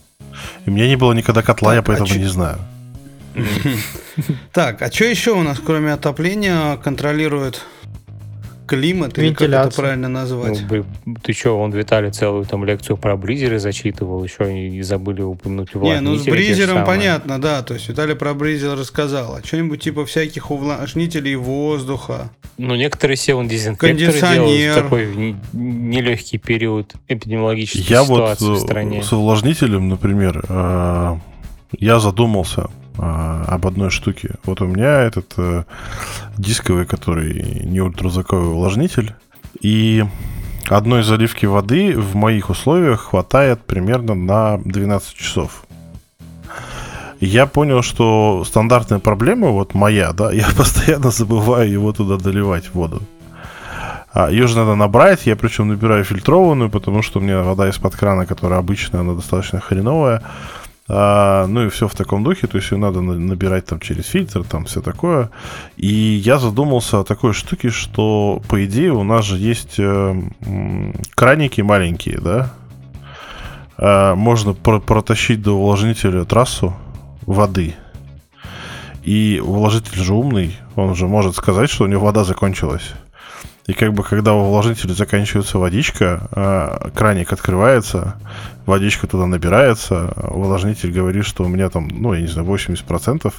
И 0.67 0.71
у 0.71 0.73
меня 0.73 0.87
не 0.87 0.97
было 0.97 1.15
никогда 1.15 1.43
котла, 1.43 1.71
так, 1.71 1.77
я 1.77 1.83
поэтому 1.83 2.11
а 2.13 2.19
не 2.19 2.27
знаю. 2.27 2.59
Так, 4.53 4.81
а 4.83 4.91
что 4.91 5.05
еще 5.05 5.33
у 5.33 5.43
нас, 5.43 5.59
кроме 5.65 5.93
отопления, 5.93 6.77
контролирует 6.77 7.63
климат, 8.67 9.19
или 9.19 9.33
как 9.33 9.49
это 9.49 9.71
правильно 9.75 10.09
назвать? 10.09 10.63
Ну, 10.69 10.85
ты 11.23 11.33
что, 11.33 11.61
он 11.61 11.73
Виталий 11.73 12.11
целую 12.11 12.45
там 12.45 12.65
лекцию 12.65 12.97
про 12.97 13.17
бризеры 13.17 13.59
зачитывал, 13.59 14.25
еще 14.25 14.69
и 14.69 14.83
забыли 14.83 15.23
упомянуть 15.23 15.75
Не, 15.75 16.01
ну 16.01 16.17
с 16.17 16.25
бризером 16.25 16.85
понятно, 16.85 17.41
да, 17.41 17.63
то 17.63 17.75
есть 17.75 17.89
Виталий 17.89 18.15
про 18.15 18.35
бризер 18.35 18.77
рассказал, 18.77 19.37
а 19.37 19.47
что-нибудь 19.47 19.83
типа 19.83 20.05
всяких 20.05 20.51
увлажнителей 20.51 21.37
воздуха. 21.37 22.31
Ну, 22.59 22.75
некоторые 22.75 23.17
севон 23.17 23.49
дезинфекторы 23.49 23.95
делают 23.95 24.79
в 24.79 24.83
такой 24.83 25.37
нелегкий 25.53 26.39
период 26.39 26.95
эпидемиологической 27.07 27.83
я 27.83 28.03
ситуации 28.05 28.45
вот 28.47 28.59
в 28.59 28.61
стране. 28.61 29.03
с 29.03 29.13
увлажнителем, 29.13 29.89
например, 29.89 30.43
э, 30.49 31.17
я 31.79 32.01
задумался, 32.01 32.71
а, 32.99 33.45
об 33.49 33.67
одной 33.67 33.91
штуке. 33.91 34.35
Вот 34.45 34.61
у 34.61 34.67
меня 34.67 35.01
этот 35.03 35.35
э, 35.37 35.65
дисковый, 36.39 36.87
который 36.87 37.63
не 37.65 37.81
ультразвуковой 37.81 38.49
увлажнитель, 38.49 39.15
и 39.61 40.05
одной 40.69 41.03
заливки 41.03 41.47
воды 41.47 41.95
в 41.97 42.15
моих 42.15 42.51
условиях 42.51 43.01
хватает 43.11 43.61
примерно 43.65 44.15
на 44.15 44.59
12 44.59 45.15
часов. 45.15 45.67
Я 47.21 47.47
понял, 47.47 47.83
что 47.83 48.45
стандартная 48.47 48.99
проблема, 48.99 49.49
вот 49.49 49.75
моя, 49.75 50.13
да, 50.13 50.33
я 50.33 50.47
постоянно 50.57 51.11
забываю 51.11 51.71
его 51.71 51.93
туда 51.93 52.17
доливать 52.17 52.75
воду. 52.75 53.03
А, 54.13 54.31
ее 54.31 54.47
же 54.47 54.57
надо 54.57 54.75
набрать, 54.75 55.27
я 55.27 55.37
причем 55.37 55.69
набираю 55.69 56.05
фильтрованную, 56.05 56.71
потому 56.71 57.03
что 57.03 57.19
у 57.19 57.23
меня 57.23 57.43
вода 57.43 57.69
из-под 57.69 57.95
крана, 57.97 58.27
которая 58.27 58.59
обычная, 58.59 59.01
она 59.01 59.15
достаточно 59.15 59.61
хреновая. 59.61 60.23
А, 60.89 61.47
ну 61.47 61.67
и 61.67 61.69
все 61.69 61.89
в 61.89 61.95
таком 61.95 62.23
духе, 62.23 62.47
то 62.47 62.59
есть 62.59 62.71
ее 62.71 62.79
надо 62.79 63.01
набирать 63.01 63.67
там 63.67 63.81
через 63.81 64.07
фильтр, 64.07 64.45
там 64.45 64.67
все 64.67 64.81
такое. 64.81 65.31
И 65.77 65.87
я 65.87 66.39
задумался 66.39 67.01
о 67.01 67.05
такой 67.05 67.33
штуке, 67.33 67.71
что 67.71 68.41
по 68.49 68.65
идее 68.65 68.93
у 68.93 69.03
нас 69.03 69.25
же 69.25 69.37
есть 69.37 69.77
э, 69.79 70.23
краники 71.15 71.61
маленькие, 71.61 72.21
да? 72.21 72.53
Э, 73.79 74.15
можно 74.15 74.53
про 74.53 74.79
протащить 74.79 75.43
до 75.43 75.53
увлажнителя 75.53 76.25
трассу 76.25 76.75
воды. 77.23 77.75
И 79.03 79.43
увлажнитель 79.45 80.03
же 80.03 80.15
умный, 80.15 80.57
он 80.77 80.95
же 80.95 81.09
может 81.09 81.35
сказать, 81.35 81.71
что 81.71 81.85
у 81.85 81.89
него 81.89 82.07
вода 82.07 82.23
закончилась. 82.23 82.93
И 83.67 83.73
как 83.73 83.93
бы 83.93 84.05
когда 84.05 84.33
в 84.33 84.49
увлажнителе 84.49 84.95
заканчивается 84.95 85.59
водичка, 85.59 86.29
а, 86.31 86.91
краник 86.95 87.33
открывается, 87.33 88.15
водичка 88.65 89.07
туда 89.09 89.27
набирается, 89.27 90.13
увлажнитель 90.17 90.93
говорит, 90.93 91.27
что 91.27 91.45
у 91.45 91.49
меня 91.49 91.69
там, 91.69 91.89
ну, 91.89 92.15
я 92.15 92.21
не 92.21 92.29
знаю, 92.29 92.47
80% 92.47 93.35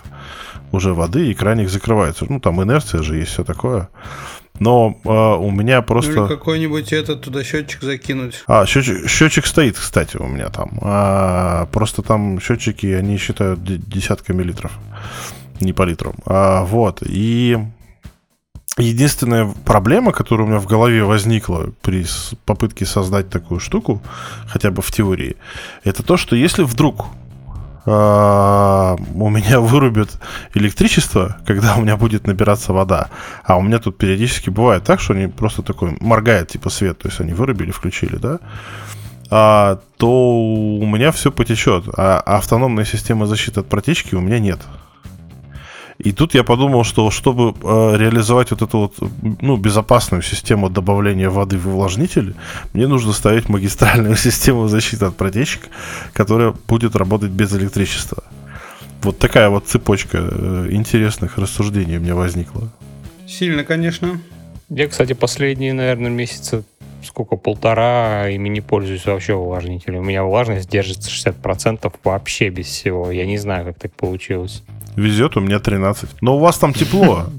уже 0.71 0.93
воды, 0.93 1.31
и 1.31 1.33
краник 1.33 1.69
закрывается. 1.69 2.25
Ну, 2.27 2.41
там 2.41 2.61
инерция 2.61 3.01
же 3.03 3.15
есть, 3.15 3.31
все 3.31 3.43
такое. 3.45 3.89
Но 4.59 4.99
э, 5.03 5.09
у 5.09 5.51
меня 5.51 5.81
просто... 5.81 6.11
Ну, 6.11 6.25
или 6.25 6.35
какой-нибудь 6.35 6.91
этот 6.91 7.21
туда 7.21 7.43
счетчик 7.43 7.81
закинуть. 7.81 8.43
А, 8.47 8.65
счетчик, 8.65 9.07
счетчик 9.07 9.45
стоит, 9.45 9.77
кстати, 9.77 10.17
у 10.17 10.25
меня 10.25 10.49
там. 10.49 10.79
А, 10.81 11.67
просто 11.67 12.01
там 12.01 12.41
счетчики, 12.41 12.87
они 12.87 13.17
считают 13.17 13.63
десятками 13.63 14.43
литров, 14.43 14.71
не 15.61 15.73
по 15.73 15.83
литрам. 15.83 16.15
А, 16.25 16.63
вот, 16.63 17.03
и 17.05 17.59
Единственная 18.77 19.51
проблема, 19.65 20.11
которая 20.11 20.45
у 20.45 20.49
меня 20.49 20.59
в 20.59 20.67
голове 20.67 21.03
возникла 21.03 21.71
при 21.81 22.05
попытке 22.45 22.85
создать 22.85 23.29
такую 23.29 23.59
штуку, 23.59 24.03
хотя 24.47 24.69
бы 24.69 24.81
в 24.81 24.91
теории, 24.91 25.35
это 25.83 26.03
то, 26.03 26.15
что 26.15 26.35
если 26.35 26.63
вдруг 26.63 27.07
а, 27.89 28.97
у 29.15 29.29
меня 29.29 29.59
вырубят 29.61 30.19
электричество, 30.53 31.37
когда 31.45 31.75
у 31.77 31.81
меня 31.81 31.95
будет 31.95 32.27
набираться 32.27 32.73
вода. 32.73 33.09
А 33.45 33.57
у 33.57 33.61
меня 33.61 33.79
тут 33.79 33.97
периодически 33.97 34.49
бывает 34.49 34.83
так, 34.83 34.99
что 34.99 35.13
они 35.13 35.27
просто 35.27 35.63
такой 35.63 35.97
моргает 36.01 36.49
типа 36.49 36.69
свет, 36.69 36.99
то 36.99 37.07
есть 37.07 37.21
они 37.21 37.33
вырубили, 37.33 37.71
включили, 37.71 38.17
да, 38.17 38.39
а, 39.29 39.79
то 39.97 40.09
у 40.09 40.85
меня 40.85 41.11
все 41.11 41.31
потечет. 41.31 41.85
А 41.95 42.19
автономная 42.19 42.85
система 42.85 43.25
защиты 43.25 43.61
от 43.61 43.69
протечки 43.69 44.15
у 44.15 44.21
меня 44.21 44.39
нет. 44.39 44.59
И 45.97 46.11
тут 46.11 46.35
я 46.35 46.43
подумал, 46.43 46.83
что 46.83 47.09
чтобы 47.09 47.55
э, 47.61 47.97
реализовать 47.97 48.51
вот 48.51 48.61
эту 48.61 48.77
вот 48.79 48.93
ну, 49.41 49.57
безопасную 49.57 50.21
систему 50.21 50.69
добавления 50.69 51.29
воды 51.29 51.57
в 51.57 51.67
увлажнитель, 51.67 52.35
мне 52.73 52.87
нужно 52.87 53.13
ставить 53.13 53.49
магистральную 53.49 54.15
систему 54.17 54.67
защиты 54.67 55.05
от 55.05 55.17
протечек, 55.17 55.69
которая 56.13 56.53
будет 56.67 56.95
работать 56.95 57.31
без 57.31 57.53
электричества. 57.53 58.23
Вот 59.01 59.17
такая 59.17 59.49
вот 59.49 59.67
цепочка 59.67 60.19
э, 60.19 60.67
интересных 60.71 61.37
рассуждений 61.37 61.97
у 61.97 62.01
меня 62.01 62.15
возникла. 62.15 62.69
Сильно, 63.27 63.63
конечно. 63.63 64.19
Я, 64.69 64.87
кстати, 64.87 65.13
последние, 65.13 65.73
наверное, 65.73 66.11
месяца 66.11 66.63
сколько, 67.03 67.35
полтора 67.37 68.29
ими 68.29 68.49
не 68.49 68.61
пользуюсь 68.61 69.05
вообще 69.05 69.33
увлажнителем. 69.33 69.99
У 69.99 70.03
меня 70.03 70.23
влажность 70.23 70.69
держится 70.69 71.09
60% 71.09 71.91
вообще 72.03 72.49
без 72.49 72.67
всего. 72.67 73.11
Я 73.11 73.25
не 73.25 73.37
знаю, 73.37 73.65
как 73.65 73.79
так 73.79 73.93
получилось. 73.93 74.63
Везет, 74.97 75.37
у 75.37 75.39
меня 75.39 75.59
13. 75.59 76.09
Но 76.21 76.35
у 76.35 76.39
вас 76.39 76.57
там 76.57 76.73
тепло. 76.73 77.27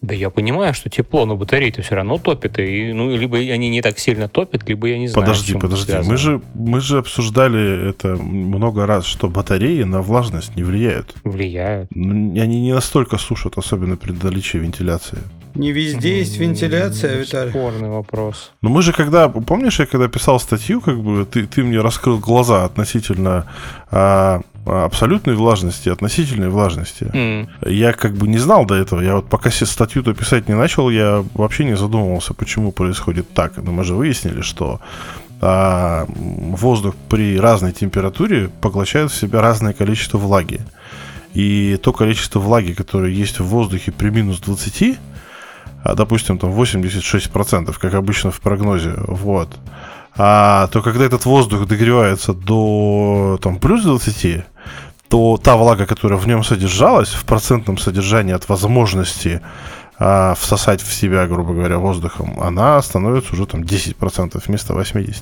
Да 0.00 0.14
я 0.14 0.30
понимаю, 0.30 0.74
что 0.74 0.88
тепло, 0.88 1.26
но 1.26 1.36
батареи-то 1.36 1.82
все 1.82 1.96
равно 1.96 2.18
топят. 2.18 2.60
И, 2.60 2.92
ну, 2.92 3.16
либо 3.16 3.38
они 3.38 3.68
не 3.68 3.82
так 3.82 3.98
сильно 3.98 4.28
топят, 4.28 4.68
либо 4.68 4.86
я 4.86 4.96
не 4.96 5.08
знаю. 5.08 5.26
Подожди, 5.26 5.54
подожди. 5.54 5.92
Мы 6.04 6.16
же, 6.16 6.40
мы 6.54 6.80
же 6.80 6.98
обсуждали 6.98 7.90
это 7.90 8.14
много 8.14 8.86
раз, 8.86 9.06
что 9.06 9.28
батареи 9.28 9.82
на 9.82 10.00
влажность 10.00 10.54
не 10.54 10.62
влияют. 10.62 11.16
Влияют. 11.24 11.90
Они 11.92 12.60
не 12.60 12.72
настолько 12.72 13.18
сушат, 13.18 13.58
особенно 13.58 13.96
при 13.96 14.12
наличии 14.12 14.58
вентиляции. 14.58 15.18
Не 15.58 15.72
везде 15.72 16.18
есть 16.18 16.38
вентиляция, 16.38 17.16
Виталий. 17.16 17.50
Спорный 17.50 17.88
вопрос. 17.88 18.52
Но 18.62 18.70
мы 18.70 18.80
же 18.80 18.92
когда, 18.92 19.28
помнишь, 19.28 19.80
я 19.80 19.86
когда 19.86 20.06
писал 20.08 20.38
статью, 20.38 20.80
как 20.80 21.02
бы 21.02 21.26
ты, 21.26 21.46
ты 21.46 21.64
мне 21.64 21.80
раскрыл 21.80 22.18
глаза 22.18 22.64
относительно 22.64 23.44
а, 23.90 24.40
абсолютной 24.64 25.34
влажности, 25.34 25.88
относительной 25.88 26.48
влажности. 26.48 27.04
Mm. 27.04 27.48
Я 27.68 27.92
как 27.92 28.14
бы 28.14 28.28
не 28.28 28.38
знал 28.38 28.66
до 28.66 28.76
этого. 28.76 29.00
Я 29.00 29.16
вот 29.16 29.28
пока 29.28 29.50
статью-то 29.50 30.14
писать 30.14 30.48
не 30.48 30.54
начал, 30.54 30.90
я 30.90 31.24
вообще 31.34 31.64
не 31.64 31.76
задумывался, 31.76 32.34
почему 32.34 32.70
происходит 32.70 33.32
так. 33.34 33.56
Но 33.56 33.72
мы 33.72 33.82
же 33.82 33.94
выяснили, 33.94 34.42
что 34.42 34.80
а, 35.40 36.06
воздух 36.08 36.94
при 37.08 37.38
разной 37.38 37.72
температуре 37.72 38.48
поглощает 38.60 39.10
в 39.10 39.16
себя 39.16 39.40
разное 39.40 39.72
количество 39.72 40.18
влаги. 40.18 40.60
И 41.34 41.78
то 41.82 41.92
количество 41.92 42.38
влаги, 42.38 42.72
которое 42.72 43.12
есть 43.12 43.40
в 43.40 43.44
воздухе 43.44 43.92
при 43.92 44.10
минус 44.10 44.40
20, 44.40 44.98
а, 45.84 45.94
допустим, 45.94 46.38
там 46.38 46.50
86%, 46.50 47.78
как 47.78 47.94
обычно 47.94 48.30
в 48.30 48.40
прогнозе, 48.40 48.94
вот, 48.96 49.58
а, 50.16 50.66
то 50.68 50.82
когда 50.82 51.04
этот 51.04 51.24
воздух 51.26 51.66
догревается 51.66 52.32
до 52.32 53.38
там, 53.40 53.58
плюс 53.58 53.82
20, 53.84 54.44
то 55.08 55.38
та 55.42 55.56
влага, 55.56 55.86
которая 55.86 56.18
в 56.18 56.26
нем 56.26 56.44
содержалась, 56.44 57.10
в 57.10 57.24
процентном 57.24 57.78
содержании 57.78 58.34
от 58.34 58.48
возможности 58.48 59.40
а, 59.98 60.34
всосать 60.34 60.82
в 60.82 60.92
себя, 60.92 61.26
грубо 61.26 61.54
говоря, 61.54 61.78
воздухом, 61.78 62.40
она 62.40 62.82
становится 62.82 63.32
уже 63.32 63.46
там 63.46 63.62
10% 63.62 64.42
вместо 64.46 64.74
80%. 64.74 65.14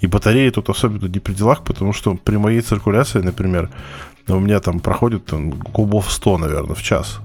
И 0.00 0.06
батареи 0.06 0.50
тут 0.50 0.68
особенно 0.68 1.06
не 1.08 1.20
при 1.20 1.34
делах, 1.34 1.62
потому 1.62 1.92
что 1.92 2.14
при 2.14 2.36
моей 2.36 2.60
циркуляции, 2.60 3.20
например, 3.20 3.68
у 4.28 4.38
меня 4.38 4.60
там 4.60 4.80
проходит 4.80 5.26
там, 5.26 5.52
кубов 5.52 6.10
100, 6.10 6.38
наверное, 6.38 6.74
в 6.74 6.82
час. 6.82 7.20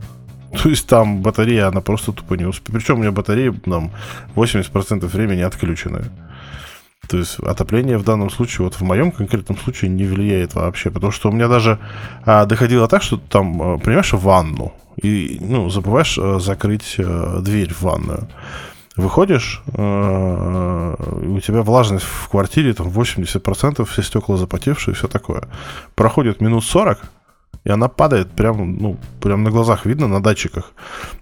То 0.63 0.69
есть 0.69 0.87
там 0.87 1.21
батарея, 1.21 1.67
она 1.67 1.81
просто 1.81 2.11
тупо 2.11 2.35
не 2.35 2.45
успеет. 2.45 2.79
Причем 2.79 2.95
у 2.95 2.97
меня 2.99 3.11
батареи 3.11 3.49
там 3.49 3.91
80% 4.35 5.05
времени 5.07 5.41
отключены. 5.41 6.05
То 7.07 7.17
есть 7.17 7.39
отопление 7.39 7.97
в 7.97 8.03
данном 8.03 8.29
случае, 8.29 8.65
вот 8.65 8.75
в 8.75 8.81
моем 8.81 9.11
конкретном 9.11 9.57
случае, 9.57 9.91
не 9.91 10.05
влияет 10.05 10.55
вообще. 10.55 10.89
Потому 10.89 11.11
что 11.11 11.29
у 11.29 11.31
меня 11.31 11.47
даже 11.47 11.79
а, 12.25 12.45
доходило 12.45 12.87
так, 12.87 13.03
что 13.03 13.17
там, 13.17 13.61
а, 13.61 13.77
принимаешь 13.77 14.13
ванну, 14.13 14.73
и 15.01 15.37
ну, 15.41 15.69
забываешь 15.69 16.17
а, 16.17 16.39
закрыть 16.39 16.95
а, 16.97 17.41
дверь 17.41 17.73
в 17.73 17.83
ванную. 17.83 18.27
Выходишь, 18.95 19.61
а, 19.73 20.95
у 20.95 21.39
тебя 21.41 21.61
влажность 21.61 22.05
в 22.05 22.29
квартире 22.29 22.73
там 22.73 22.87
80%, 22.87 23.85
все 23.85 24.01
стекла 24.01 24.37
запотевшие, 24.37 24.95
все 24.95 25.07
такое. 25.07 25.43
Проходит 25.95 26.41
минут 26.41 26.63
40, 26.63 26.99
и 27.65 27.71
она 27.71 27.87
падает 27.87 28.29
прям, 28.29 28.77
ну, 28.77 28.97
прям 29.19 29.43
на 29.43 29.51
глазах 29.51 29.85
видно, 29.85 30.07
на 30.07 30.21
датчиках. 30.21 30.71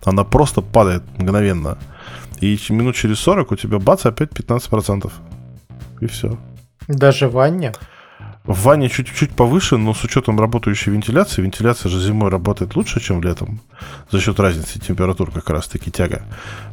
Она 0.03 0.23
просто 0.23 0.61
падает 0.61 1.03
мгновенно. 1.17 1.77
И 2.41 2.59
минут 2.69 2.95
через 2.95 3.19
40 3.19 3.51
у 3.51 3.55
тебя 3.55 3.79
бац, 3.79 4.05
опять 4.05 4.31
15%. 4.31 5.11
И 6.01 6.05
все. 6.05 6.37
Даже 6.87 7.29
в 7.29 7.33
ванне? 7.33 7.71
В 8.43 8.63
ванне 8.63 8.89
чуть-чуть 8.89 9.31
повыше, 9.31 9.77
но 9.77 9.93
с 9.93 10.03
учетом 10.03 10.37
работающей 10.37 10.91
вентиляции, 10.91 11.41
вентиляция 11.41 11.89
же 11.89 12.01
зимой 12.01 12.29
работает 12.29 12.75
лучше, 12.75 12.99
чем 12.99 13.23
летом, 13.23 13.61
за 14.11 14.19
счет 14.19 14.37
разницы 14.37 14.79
температур 14.79 15.31
как 15.31 15.49
раз-таки 15.49 15.91
тяга 15.91 16.23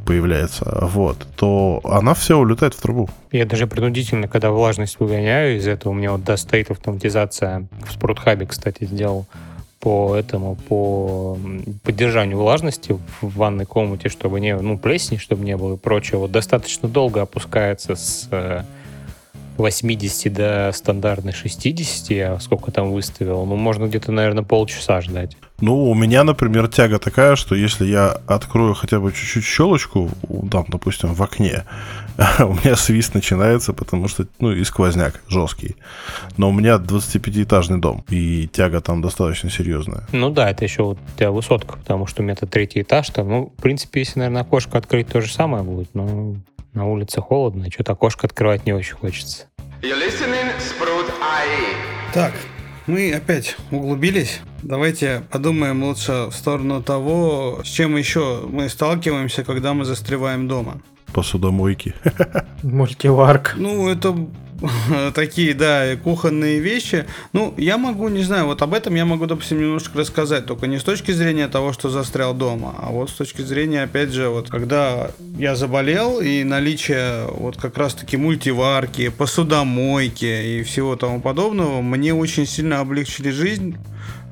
появляется, 0.05 0.65
вот, 0.83 1.29
то 1.37 1.81
она 1.85 2.15
вся 2.15 2.37
улетает 2.37 2.75
в 2.75 2.83
трубу. 2.83 3.09
Я 3.31 3.47
даже 3.47 3.69
принудительно, 3.69 4.27
когда 4.27 4.51
влажность 4.51 4.99
выгоняю 4.99 5.59
из 5.59 5.69
этого, 5.69 5.93
у 5.93 5.95
меня 5.95 6.11
вот 6.11 6.25
до 6.25 6.37
стоит 6.37 6.73
автоматизация 6.73 7.69
в 7.87 7.93
спортхабе, 7.93 8.47
кстати, 8.47 8.85
сделал 8.85 9.29
по 9.81 10.15
этому, 10.15 10.57
по 10.57 11.39
поддержанию 11.83 12.39
влажности 12.39 12.99
в 13.21 13.37
ванной 13.37 13.65
комнате, 13.65 14.11
чтобы 14.11 14.41
не, 14.41 14.55
ну, 14.55 14.79
плесни, 14.79 15.17
чтобы 15.17 15.45
не 15.45 15.57
было 15.57 15.75
и 15.75 15.79
прочего, 15.79 16.29
достаточно 16.29 16.89
долго 16.89 17.23
опускается 17.23 17.97
с 17.97 18.29
80 19.57 20.27
э, 20.27 20.31
до 20.31 20.73
стандартной 20.77 21.33
60, 21.33 22.11
я 22.11 22.39
сколько 22.41 22.71
там 22.71 22.93
выставил, 22.93 23.47
ну, 23.47 23.57
можно 23.57 23.87
где-то, 23.87 24.13
наверное, 24.13 24.45
полчаса 24.45 25.01
ждать. 25.01 25.37
Ну, 25.61 25.91
у 25.91 25.95
меня, 25.95 26.25
например, 26.25 26.69
тяга 26.69 26.99
такая, 26.99 27.37
что 27.37 27.55
если 27.55 27.85
я 27.85 28.17
открою 28.27 28.75
хотя 28.75 28.99
бы 28.99 29.13
чуть-чуть 29.13 29.45
щелочку, 29.45 30.11
там, 30.51 30.65
допустим, 30.69 31.15
в 31.15 31.23
окне, 31.23 31.65
у 32.39 32.55
меня 32.55 32.77
свист 32.77 33.15
начинается, 33.15 33.73
потому 33.73 34.09
что, 34.09 34.27
ну, 34.39 34.53
и 34.53 34.65
сквозняк 34.65 35.21
жесткий. 35.29 35.77
Но 36.37 36.49
у 36.49 36.53
меня 36.53 36.77
25-этажный 36.77 37.79
дом, 37.79 38.05
и 38.09 38.49
тяга 38.49 38.81
там 38.81 39.03
достаточно 39.03 39.51
серьезная. 39.51 40.07
Ну 40.13 40.31
да, 40.31 40.51
это 40.51 40.65
еще 40.65 40.83
вот 40.83 40.99
у 40.99 41.19
тебя 41.19 41.31
высотка, 41.31 41.77
потому 41.77 42.07
что 42.07 42.23
у 42.23 42.25
меня 42.25 42.35
это 42.35 42.47
третий 42.47 42.83
этаж, 42.83 43.11
там, 43.11 43.29
ну, 43.29 43.53
в 43.57 43.63
принципе, 43.63 44.01
если, 44.01 44.19
наверное, 44.19 44.43
окошко 44.43 44.79
открыть, 44.79 45.09
то 45.09 45.21
же 45.21 45.31
самое 45.33 45.63
будет, 45.63 45.95
но 45.95 46.37
на 46.73 46.87
улице 46.87 47.21
холодно, 47.21 47.65
и 47.65 47.71
что-то 47.71 47.93
окошко 47.93 48.27
открывать 48.27 48.65
не 48.65 48.73
очень 48.73 48.95
хочется. 48.95 49.47
Так, 52.13 52.33
мы 52.91 53.13
опять 53.13 53.57
углубились. 53.71 54.41
Давайте 54.63 55.23
подумаем 55.31 55.83
лучше 55.83 56.27
в 56.31 56.33
сторону 56.33 56.83
того, 56.83 57.61
с 57.65 57.69
чем 57.69 57.97
еще 57.97 58.43
мы 58.51 58.69
сталкиваемся, 58.69 59.45
когда 59.45 59.75
мы 59.75 59.85
застреваем 59.85 60.49
дома. 60.49 60.83
Посудомойки. 61.13 61.95
Мультиварк. 62.63 63.55
Ну, 63.57 63.89
это 63.89 64.15
такие, 65.15 65.55
да, 65.55 65.97
кухонные 65.97 66.61
вещи. 66.61 67.07
Ну, 67.33 67.55
я 67.57 67.79
могу, 67.79 68.09
не 68.09 68.23
знаю, 68.23 68.47
вот 68.47 68.63
об 68.63 68.75
этом 68.75 68.95
я 68.95 69.05
могу, 69.05 69.27
допустим, 69.27 69.59
немножко 69.59 69.99
рассказать, 69.99 70.47
только 70.47 70.67
не 70.67 70.79
с 70.79 70.85
точки 70.85 71.13
зрения 71.13 71.49
того, 71.49 71.73
что 71.73 71.89
застрял 71.89 72.35
дома, 72.35 72.75
а 72.79 72.91
вот 72.91 73.11
с 73.11 73.15
точки 73.15 73.43
зрения, 73.43 73.85
опять 73.85 74.11
же, 74.11 74.29
вот 74.29 74.51
когда 74.51 75.11
я 75.39 75.57
заболел 75.57 76.21
и 76.21 76.45
наличие 76.45 77.27
вот 77.29 77.57
как 77.57 77.77
раз-таки 77.79 78.17
мультиварки, 78.17 79.09
посудомойки 79.09 80.59
и 80.61 80.63
всего 80.63 80.97
тому 80.97 81.21
подобного 81.21 81.81
мне 81.81 82.15
очень 82.15 82.47
сильно 82.47 82.81
облегчили 82.81 83.31
жизнь. 83.31 83.77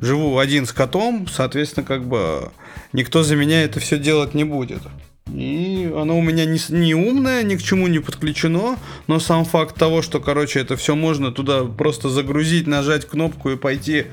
Живу 0.01 0.39
один 0.39 0.67
с 0.67 0.73
котом, 0.73 1.27
соответственно, 1.27 1.85
как 1.85 2.05
бы 2.05 2.51
никто 2.93 3.25
за 3.25 3.35
меня 3.35 3.65
это 3.65 3.81
все 3.81 3.99
делать 3.99 4.33
не 4.33 4.45
будет. 4.45 4.83
И 5.33 5.93
оно 5.95 6.19
у 6.19 6.23
меня 6.23 6.45
не, 6.47 6.59
не 6.71 6.95
умное, 6.95 7.43
ни 7.43 7.57
к 7.57 7.63
чему 7.63 7.87
не 7.87 7.99
подключено, 7.99 8.79
но 9.07 9.21
сам 9.21 9.45
факт 9.45 9.77
того, 9.77 10.01
что, 10.03 10.21
короче, 10.21 10.61
это 10.61 10.77
все 10.77 10.95
можно 10.95 11.33
туда 11.33 11.65
просто 11.65 12.09
загрузить, 12.09 12.67
нажать 12.67 13.07
кнопку 13.07 13.51
и 13.51 13.57
пойти 13.57 14.07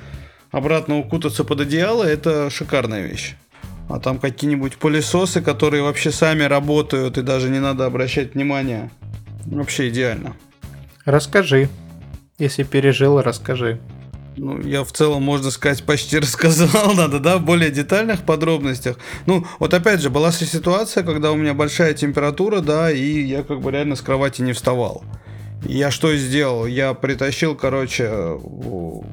обратно 0.51 0.97
укутаться 0.99 1.43
под 1.43 1.62
одеяло, 1.62 2.04
это 2.04 2.49
шикарная 2.49 3.08
вещь. 3.08 3.36
А 3.88 3.99
там 3.99 4.17
какие-нибудь 4.17 4.78
пылесосы, 4.78 5.41
которые 5.41 5.84
вообще 5.84 6.12
сами 6.12 6.43
работают 6.43 7.17
и 7.17 7.21
даже 7.21 7.49
не 7.49 7.60
надо 7.60 7.86
обращать 7.86 8.34
внимания. 8.34 8.91
Вообще 9.45 9.89
идеально. 9.89 10.36
Расскажи. 11.06 11.69
Если 12.39 12.63
пережил, 12.63 13.21
расскажи. 13.21 13.80
Ну, 14.38 14.62
я 14.62 14.84
в 14.84 14.91
целом, 14.91 15.24
можно 15.24 15.52
сказать, 15.52 15.84
почти 15.84 16.19
рассказал, 16.19 16.93
надо, 16.93 17.19
да, 17.19 17.38
в 17.38 17.45
более 17.45 17.71
детальных 17.71 18.24
подробностях. 18.24 18.98
Ну, 19.26 19.45
вот 19.60 19.74
опять 19.74 20.02
же, 20.02 20.10
была 20.10 20.32
ситуация, 20.32 21.04
когда 21.04 21.32
у 21.32 21.36
меня 21.36 21.54
большая 21.54 21.93
температура, 21.93 22.62
да, 22.62 22.91
и 22.91 23.21
я 23.21 23.43
как 23.43 23.62
бы 23.62 23.71
реально 23.71 23.95
с 23.95 24.02
кровати 24.02 24.41
не 24.41 24.54
вставал. 24.54 25.04
Я 25.67 25.89
что 25.89 26.15
сделал? 26.15 26.67
Я 26.67 26.93
притащил, 26.93 27.56
короче, 27.56 28.38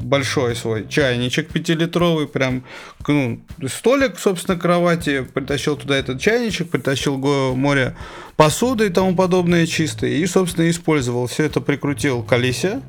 большой 0.02 0.54
свой 0.54 0.86
чайничек 0.86 1.48
пятилитровый, 1.48 2.26
прям, 2.26 2.64
ну, 3.06 3.40
столик, 3.68 4.18
собственно, 4.18 4.58
кровати, 4.58 5.26
притащил 5.32 5.76
туда 5.76 5.96
этот 5.96 6.20
чайничек, 6.20 6.68
притащил 6.68 7.16
море 7.54 7.96
посуды 8.36 8.86
и 8.86 8.90
тому 8.90 9.14
подобное 9.16 9.66
чистое, 9.66 10.10
и, 10.10 10.26
собственно, 10.26 10.68
использовал. 10.68 11.26
Все 11.26 11.44
это 11.44 11.60
прикрутил 11.60 12.22
к 12.22 12.28
колесе, 12.28 12.82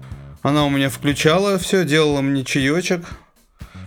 она 0.43 0.65
у 0.65 0.69
меня 0.69 0.89
включала 0.89 1.57
все, 1.57 1.85
делала 1.85 2.21
мне 2.21 2.43
чаечек. 2.43 3.05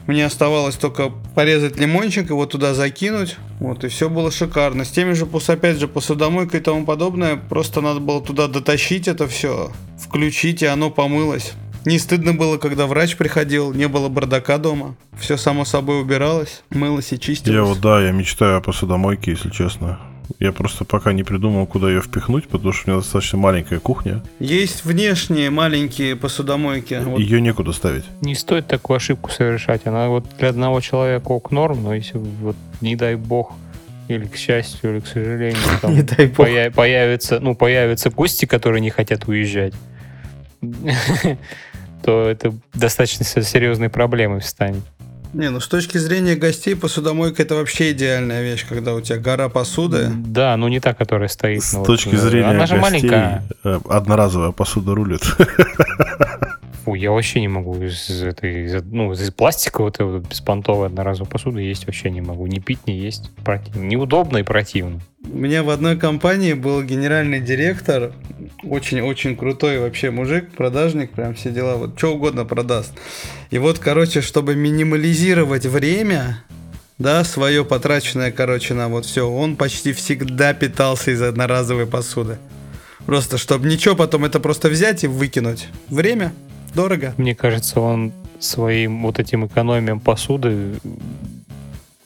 Мне 0.06 0.24
оставалось 0.24 0.76
только 0.76 1.10
порезать 1.34 1.78
лимончик, 1.78 2.30
его 2.30 2.46
туда 2.46 2.74
закинуть. 2.74 3.36
Вот, 3.60 3.84
и 3.84 3.88
все 3.88 4.08
было 4.08 4.30
шикарно. 4.30 4.84
С 4.84 4.90
теми 4.90 5.12
же, 5.12 5.26
опять 5.48 5.78
же, 5.78 5.86
посудомойкой 5.86 6.60
и 6.60 6.62
тому 6.62 6.86
подобное, 6.86 7.36
просто 7.36 7.80
надо 7.80 8.00
было 8.00 8.22
туда 8.22 8.48
дотащить 8.48 9.06
это 9.06 9.28
все, 9.28 9.70
включить, 9.98 10.62
и 10.62 10.66
оно 10.66 10.90
помылось. 10.90 11.52
Не 11.84 11.98
стыдно 11.98 12.32
было, 12.32 12.56
когда 12.56 12.86
врач 12.86 13.16
приходил, 13.16 13.72
не 13.72 13.86
было 13.86 14.08
бардака 14.08 14.58
дома. 14.58 14.96
Все 15.20 15.36
само 15.36 15.64
собой 15.64 16.00
убиралось, 16.00 16.62
мылось 16.70 17.12
и 17.12 17.20
чистилось. 17.20 17.54
Я 17.54 17.62
вот, 17.62 17.80
да, 17.80 18.00
я 18.00 18.12
мечтаю 18.12 18.56
о 18.56 18.60
посудомойке, 18.60 19.32
если 19.32 19.50
честно. 19.50 20.00
Я 20.38 20.52
просто 20.52 20.84
пока 20.84 21.12
не 21.12 21.22
придумал, 21.22 21.66
куда 21.66 21.88
ее 21.88 22.02
впихнуть, 22.02 22.48
потому 22.48 22.72
что 22.72 22.88
у 22.88 22.92
меня 22.92 23.02
достаточно 23.02 23.38
маленькая 23.38 23.78
кухня. 23.78 24.22
Есть 24.38 24.84
внешние 24.84 25.50
маленькие 25.50 26.16
посудомойки. 26.16 27.00
Вот. 27.02 27.18
Ее 27.18 27.40
некуда 27.40 27.72
ставить. 27.72 28.04
Не 28.20 28.34
стоит 28.34 28.66
такую 28.66 28.96
ошибку 28.96 29.30
совершать. 29.30 29.86
Она 29.86 30.08
вот 30.08 30.26
для 30.38 30.50
одного 30.50 30.80
человека 30.80 31.28
ок 31.28 31.50
норм, 31.50 31.84
но 31.84 31.94
если 31.94 32.18
вот 32.18 32.56
не 32.80 32.96
дай 32.96 33.16
бог 33.16 33.52
или 34.08 34.26
к 34.26 34.36
счастью, 34.36 34.92
или 34.92 35.00
к 35.00 35.06
сожалению, 35.06 35.58
там 35.80 35.94
не 35.94 36.02
дай 36.02 36.26
бог. 36.26 36.46
Появ, 36.46 36.74
появятся, 36.74 37.40
ну, 37.40 37.54
появятся 37.54 38.10
гости, 38.10 38.46
которые 38.46 38.80
не 38.80 38.90
хотят 38.90 39.26
уезжать, 39.26 39.74
то 42.02 42.28
это 42.28 42.54
достаточно 42.74 43.24
серьезной 43.24 43.88
проблемой 43.88 44.42
станет. 44.42 44.82
Не, 45.36 45.50
ну 45.50 45.60
с 45.60 45.68
точки 45.68 45.98
зрения 45.98 46.34
гостей, 46.34 46.74
посудомойка 46.74 47.42
это 47.42 47.56
вообще 47.56 47.92
идеальная 47.92 48.42
вещь, 48.42 48.64
когда 48.66 48.94
у 48.94 49.02
тебя 49.02 49.18
гора 49.18 49.50
посуды. 49.50 50.08
Да, 50.10 50.56
ну 50.56 50.66
не 50.68 50.80
та, 50.80 50.94
которая 50.94 51.28
стоит. 51.28 51.62
С 51.62 51.74
ну, 51.74 51.84
точки 51.84 52.14
вот, 52.14 52.20
зрения 52.20 52.46
она 52.46 52.60
гостей, 52.60 52.76
же 52.76 52.82
маленькая. 52.82 53.44
Э, 53.62 53.78
одноразовая 53.86 54.52
посуда 54.52 54.94
рулит. 54.94 55.20
Фу, 56.86 56.94
я 56.94 57.10
вообще 57.10 57.42
не 57.42 57.48
могу 57.48 57.76
из 57.82 58.22
этой, 58.22 58.64
из, 58.64 58.82
ну, 58.84 59.12
из 59.12 59.30
пластика 59.30 59.82
вот 59.82 59.96
этой 59.96 60.20
беспонтовой 60.20 60.86
одноразовой 60.86 61.28
посуды 61.28 61.60
есть 61.60 61.84
вообще 61.84 62.08
не 62.08 62.22
могу. 62.22 62.46
Ни 62.46 62.58
пить, 62.58 62.86
ни 62.86 62.92
есть. 62.92 63.30
Противно. 63.44 63.82
Неудобно 63.82 64.38
и 64.38 64.42
противно. 64.42 65.00
У 65.22 65.36
меня 65.36 65.62
в 65.64 65.68
одной 65.68 65.98
компании 65.98 66.54
был 66.54 66.82
генеральный 66.82 67.40
директор, 67.40 68.12
очень-очень 68.68 69.36
крутой 69.36 69.78
вообще 69.78 70.10
мужик, 70.10 70.50
продажник, 70.56 71.12
прям 71.12 71.34
все 71.34 71.50
дела, 71.50 71.76
вот 71.76 71.98
что 71.98 72.14
угодно 72.14 72.44
продаст. 72.44 72.92
И 73.50 73.58
вот, 73.58 73.78
короче, 73.78 74.20
чтобы 74.20 74.54
минимализировать 74.54 75.66
время, 75.66 76.42
да, 76.98 77.24
свое 77.24 77.64
потраченное, 77.64 78.32
короче, 78.32 78.74
на 78.74 78.88
вот 78.88 79.06
все, 79.06 79.28
он 79.28 79.56
почти 79.56 79.92
всегда 79.92 80.54
питался 80.54 81.10
из 81.10 81.22
одноразовой 81.22 81.86
посуды. 81.86 82.38
Просто, 83.06 83.38
чтобы 83.38 83.68
ничего 83.68 83.94
потом 83.94 84.24
это 84.24 84.40
просто 84.40 84.68
взять 84.68 85.04
и 85.04 85.06
выкинуть. 85.06 85.68
Время 85.88 86.32
дорого. 86.74 87.14
Мне 87.16 87.34
кажется, 87.34 87.80
он 87.80 88.12
своим 88.40 89.02
вот 89.02 89.18
этим 89.18 89.46
экономием 89.46 90.00
посуды 90.00 90.74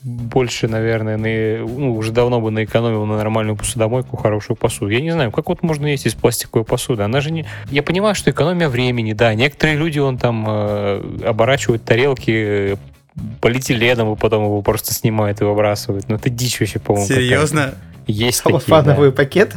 больше, 0.03 0.67
наверное, 0.69 1.17
на, 1.17 1.67
ну, 1.67 1.95
уже 1.95 2.13
давно 2.13 2.41
бы 2.41 2.51
наэкономил 2.51 3.05
на 3.05 3.17
нормальную 3.17 3.57
посудомойку, 3.57 4.17
хорошую 4.17 4.57
посуду. 4.57 4.89
Я 4.89 5.01
не 5.01 5.11
знаю, 5.11 5.31
как 5.31 5.49
вот 5.49 5.63
можно 5.63 5.87
есть 5.87 6.07
из 6.07 6.15
пластиковой 6.15 6.65
посуды? 6.65 7.03
Она 7.03 7.21
же 7.21 7.31
не... 7.31 7.47
Я 7.71 7.83
понимаю, 7.83 8.15
что 8.15 8.31
экономия 8.31 8.69
времени, 8.69 9.13
да. 9.13 9.35
Некоторые 9.35 9.77
люди, 9.77 9.99
он 9.99 10.17
там 10.17 10.47
э, 10.49 11.23
оборачивают 11.27 11.85
тарелки 11.85 12.31
э, 12.31 12.77
полиэтиленом, 13.41 14.13
и 14.13 14.17
потом 14.17 14.45
его 14.45 14.63
просто 14.63 14.95
снимают 14.95 15.41
и 15.43 15.45
выбрасывают. 15.45 16.09
Ну, 16.09 16.17
это 16.17 16.31
дичь 16.31 16.61
вообще, 16.61 16.79
по-моему. 16.79 17.07
Серьезно? 17.07 17.75
Есть 18.07 18.43
Целлофановый 18.43 19.11
такие, 19.13 19.45
да. 19.45 19.51
пакет? 19.51 19.55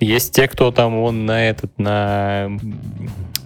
Есть 0.00 0.34
те, 0.34 0.48
кто 0.48 0.70
там, 0.70 0.98
он 0.98 1.26
на 1.26 1.48
этот, 1.48 1.78
на 1.78 2.50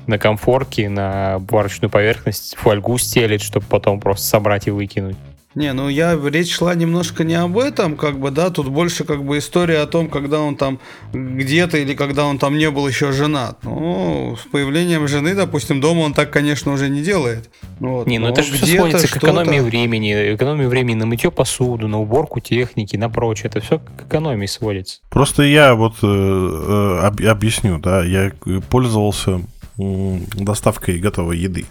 на 0.07 0.19
комфорке, 0.19 0.91
на 0.91 1.39
варочную 1.49 1.91
поверхность 1.91 2.57
фольгу 2.57 2.99
стелит, 2.99 3.41
чтобы 3.41 3.65
потом 3.67 4.01
просто 4.01 4.27
собрать 4.27 4.67
и 4.67 4.71
выкинуть. 4.71 5.17
Не, 5.55 5.73
ну 5.73 5.88
я 5.88 6.19
речь 6.31 6.53
шла 6.53 6.75
немножко 6.75 7.23
не 7.23 7.35
об 7.35 7.59
этом, 7.59 7.97
как 7.97 8.19
бы, 8.19 8.31
да, 8.33 8.51
тут 8.51 8.69
больше 8.69 9.05
как 9.05 9.25
бы 9.25 9.38
история 9.38 9.79
о 9.81 9.87
том, 9.87 10.09
когда 10.09 10.40
он 10.40 10.57
там 10.57 10.81
где-то 11.12 11.79
или 11.79 11.95
когда 11.95 12.25
он 12.25 12.38
там 12.38 12.59
не 12.59 12.71
был 12.71 12.88
еще 12.88 13.12
женат. 13.12 13.59
Ну, 13.62 14.37
с 14.37 14.47
появлением 14.51 15.07
жены, 15.07 15.35
допустим, 15.35 15.81
дома 15.81 16.01
он 16.01 16.12
так, 16.12 16.31
конечно, 16.31 16.73
уже 16.73 16.88
не 16.88 17.03
делает. 17.03 17.51
Вот. 17.79 18.09
Не, 18.09 18.19
ну 18.19 18.29
это 18.29 18.43
же 18.43 18.53
все 18.55 18.79
сводится 18.79 19.07
к 19.07 19.17
экономии 19.17 19.61
времени, 19.61 20.35
экономии 20.35 20.67
времени 20.67 20.97
на 20.97 21.07
мытье 21.07 21.31
посуду, 21.31 21.87
на 21.87 22.01
уборку 22.01 22.40
техники, 22.40 22.97
на 22.97 23.09
прочее. 23.09 23.49
Это 23.49 23.61
все 23.61 23.79
к 23.79 24.07
экономии 24.09 24.47
сводится. 24.47 25.01
Просто 25.09 25.45
я 25.45 25.77
вот 25.77 25.95
э, 26.03 26.07
э, 26.07 27.29
объясню, 27.29 27.79
да, 27.79 28.03
я 28.03 28.33
пользовался 28.71 29.40
доставкой 29.77 30.99
готовой 30.99 31.38
еды. 31.38 31.67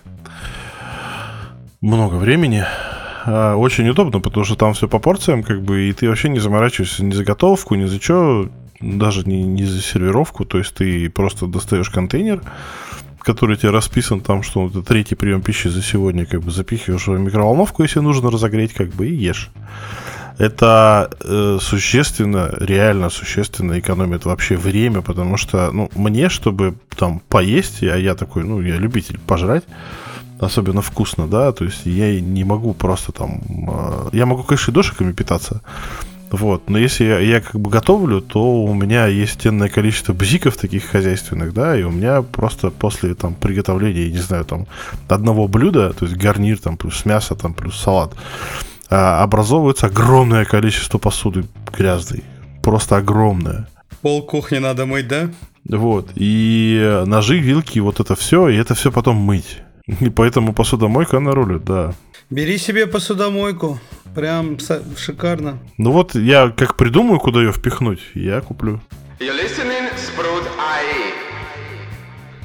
Много 1.82 2.16
времени. 2.16 2.66
А, 3.26 3.56
очень 3.56 3.88
удобно, 3.88 4.20
потому 4.20 4.46
что 4.46 4.56
там 4.56 4.74
все 4.74 4.88
по 4.88 5.00
порциям, 5.00 5.44
как 5.44 5.62
бы, 5.62 5.90
и 5.90 5.94
ты 5.94 6.10
вообще 6.10 6.30
не 6.30 6.40
заморачиваешься 6.40 7.04
ни 7.04 7.12
за 7.14 7.24
готовку, 7.24 7.76
ни 7.76 7.86
за 7.86 8.02
что, 8.02 8.50
даже 8.82 9.24
не, 9.24 9.44
не 9.44 9.66
за 9.66 9.82
сервировку. 9.82 10.46
То 10.46 10.58
есть 10.58 10.76
ты 10.76 11.10
просто 11.10 11.48
достаешь 11.48 11.90
контейнер, 11.90 12.42
который 13.20 13.56
тебе 13.56 13.72
расписан 13.72 14.20
там, 14.20 14.44
что 14.44 14.68
это 14.68 14.82
третий 14.82 15.16
прием 15.16 15.42
пищи 15.42 15.70
за 15.70 15.82
сегодня, 15.82 16.26
как 16.26 16.42
бы 16.42 16.52
запихиваешь 16.52 17.08
в 17.08 17.18
микроволновку, 17.18 17.84
если 17.84 18.00
нужно 18.00 18.30
разогреть, 18.30 18.74
как 18.74 18.90
бы, 18.90 19.08
и 19.08 19.16
ешь. 19.16 19.50
Это 20.40 21.12
э, 21.24 21.60
существенно, 21.62 22.52
реально 22.60 23.10
существенно 23.10 23.80
экономит 23.80 24.26
вообще 24.26 24.58
время, 24.58 25.02
потому 25.02 25.38
что, 25.38 25.72
ну, 25.72 25.92
мне, 25.96 26.28
чтобы 26.28 26.76
там 26.98 27.22
поесть, 27.30 27.84
а 27.84 27.96
я 27.96 28.16
такой, 28.16 28.44
ну, 28.44 28.60
я 28.60 28.78
любитель 28.78 29.20
пожрать, 29.20 29.64
особенно 30.46 30.82
вкусно, 30.82 31.28
да, 31.28 31.52
то 31.52 31.66
есть 31.66 31.86
я 31.86 32.20
не 32.20 32.44
могу 32.44 32.74
просто 32.74 33.12
там, 33.12 33.42
э, 33.68 34.10
я 34.14 34.26
могу, 34.26 34.44
конечно, 34.44 34.72
и 34.72 34.74
дошиками 34.74 35.12
питаться, 35.12 35.62
вот. 36.34 36.68
Но 36.68 36.80
если 36.80 37.06
я, 37.06 37.20
я 37.20 37.42
как 37.42 37.62
бы 37.62 37.70
готовлю, 37.70 38.20
то 38.20 38.64
у 38.64 38.74
меня 38.74 39.06
есть 39.06 39.34
стенное 39.34 39.70
количество 39.70 40.14
бзиков 40.14 40.58
таких 40.58 40.86
хозяйственных, 40.86 41.54
да, 41.54 41.78
и 41.78 41.84
у 41.84 41.92
меня 41.92 42.24
просто 42.24 42.72
после 42.72 43.14
там 43.14 43.36
приготовления, 43.36 44.10
не 44.10 44.18
знаю, 44.18 44.44
там 44.44 44.66
одного 45.08 45.48
блюда, 45.48 45.94
то 45.94 46.06
есть 46.06 46.18
гарнир 46.18 46.58
там 46.58 46.76
плюс 46.76 47.06
мясо 47.06 47.36
там 47.36 47.54
плюс 47.54 47.78
салат, 47.80 48.16
а, 48.90 49.22
образовывается 49.22 49.86
огромное 49.86 50.44
количество 50.44 50.98
посуды 50.98 51.46
грязной. 51.72 52.24
Просто 52.64 52.98
огромное. 52.98 53.68
Пол 54.02 54.24
кухни 54.24 54.58
надо 54.58 54.88
мыть, 54.88 55.08
да? 55.08 55.30
Вот. 55.70 56.10
И 56.16 57.04
ножи, 57.06 57.38
вилки, 57.38 57.78
вот 57.78 58.00
это 58.00 58.16
все, 58.16 58.50
и 58.50 58.56
это 58.56 58.74
все 58.74 58.92
потом 58.92 59.18
мыть. 59.18 59.60
И 59.86 60.10
поэтому 60.10 60.54
посудомойка 60.54 61.18
она 61.18 61.32
рулит, 61.32 61.66
да. 61.66 61.94
Бери 62.30 62.58
себе 62.58 62.88
посудомойку. 62.88 63.80
Прям 64.16 64.58
шикарно. 64.98 65.60
Ну 65.78 65.92
вот 65.92 66.16
я 66.16 66.50
как 66.50 66.78
придумаю, 66.78 67.20
куда 67.20 67.42
ее 67.42 67.52
впихнуть, 67.52 68.00
я 68.14 68.42
куплю. 68.42 68.80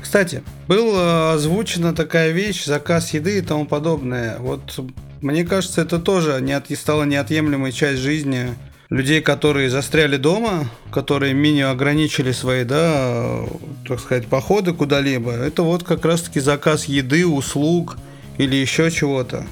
Кстати, 0.01 0.43
была 0.67 1.35
озвучена 1.35 1.95
такая 1.95 2.31
вещь, 2.31 2.65
заказ 2.65 3.13
еды 3.13 3.39
и 3.39 3.43
тому 3.43 3.67
подобное. 3.67 4.39
Вот 4.39 4.81
мне 5.21 5.45
кажется, 5.45 5.83
это 5.83 5.99
тоже 5.99 6.41
не 6.41 6.53
от, 6.53 6.71
стала 6.71 7.05
неотъемлемой 7.05 7.73
часть 7.73 8.01
жизни 8.01 8.55
людей, 8.91 9.21
которые 9.21 9.69
застряли 9.71 10.17
дома, 10.17 10.71
которые 10.91 11.35
мини 11.35 11.61
ограничили 11.61 12.33
свои, 12.33 12.65
да, 12.65 13.41
так 13.87 14.01
сказать, 14.01 14.27
походы 14.27 14.73
куда-либо. 14.73 15.33
Это 15.33 15.63
вот 15.63 15.83
как 15.85 16.05
раз-таки 16.05 16.41
заказ 16.41 16.87
еды, 16.87 17.27
услуг 17.27 17.99
или 18.39 18.57
еще 18.57 18.91
чего-то. 18.91 19.47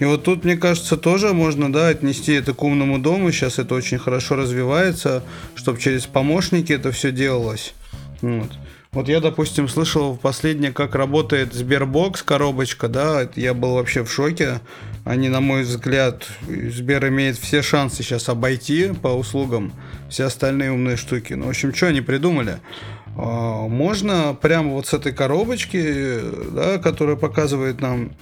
И 0.00 0.04
вот 0.04 0.24
тут, 0.24 0.44
мне 0.44 0.56
кажется, 0.56 0.96
тоже 0.96 1.32
можно, 1.32 1.72
да, 1.72 1.88
отнести 1.88 2.32
это 2.32 2.52
к 2.52 2.62
умному 2.62 2.98
дому. 2.98 3.30
Сейчас 3.30 3.58
это 3.58 3.74
очень 3.74 3.98
хорошо 3.98 4.34
развивается, 4.34 5.22
чтобы 5.54 5.80
через 5.80 6.04
помощники 6.04 6.72
это 6.72 6.90
все 6.90 7.12
делалось. 7.12 7.74
Вот. 8.20 8.50
Вот 8.94 9.08
я, 9.08 9.20
допустим, 9.20 9.68
слышал 9.68 10.16
последнее, 10.16 10.72
как 10.72 10.94
работает 10.94 11.52
Сбербокс, 11.52 12.22
коробочка, 12.22 12.86
да, 12.86 13.28
я 13.34 13.52
был 13.52 13.74
вообще 13.74 14.04
в 14.04 14.12
шоке. 14.12 14.60
Они, 15.04 15.28
на 15.28 15.40
мой 15.40 15.62
взгляд, 15.62 16.24
Сбер 16.46 17.08
имеет 17.08 17.36
все 17.36 17.60
шансы 17.60 18.04
сейчас 18.04 18.28
обойти 18.28 18.92
по 18.92 19.08
услугам 19.08 19.72
все 20.08 20.26
остальные 20.26 20.70
умные 20.70 20.96
штуки. 20.96 21.32
Ну, 21.32 21.46
в 21.46 21.48
общем, 21.48 21.74
что 21.74 21.88
они 21.88 22.02
придумали? 22.02 22.58
А, 23.16 23.66
можно 23.66 24.32
прямо 24.40 24.70
вот 24.74 24.86
с 24.86 24.94
этой 24.94 25.12
коробочки, 25.12 26.20
да, 26.52 26.78
которая 26.78 27.16
показывает 27.16 27.80
нам 27.80 28.12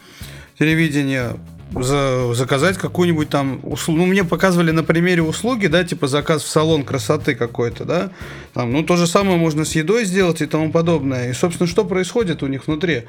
телевидение, 0.59 1.37
за, 1.75 2.35
заказать 2.35 2.79
какую-нибудь 2.79 3.29
там 3.29 3.61
услугу. 3.63 4.01
Ну, 4.01 4.07
мне 4.07 4.25
показывали 4.25 4.71
на 4.71 4.85
примере 4.85 5.23
услуги, 5.23 5.67
да, 5.67 5.85
типа 5.85 6.07
заказ 6.07 6.43
в 6.43 6.49
салон 6.49 6.85
красоты 6.85 7.35
какой-то, 7.35 7.85
да. 7.85 8.11
Там, 8.55 8.73
ну, 8.73 8.83
то 8.83 8.97
же 8.97 9.07
самое 9.07 9.37
можно 9.37 9.65
с 9.65 9.75
едой 9.75 10.05
сделать 10.05 10.43
и 10.43 10.47
тому 10.47 10.71
подобное. 10.71 11.31
И, 11.31 11.33
собственно, 11.33 11.69
что 11.69 11.85
происходит 11.85 12.43
у 12.43 12.47
них 12.47 12.67
внутри? 12.67 13.05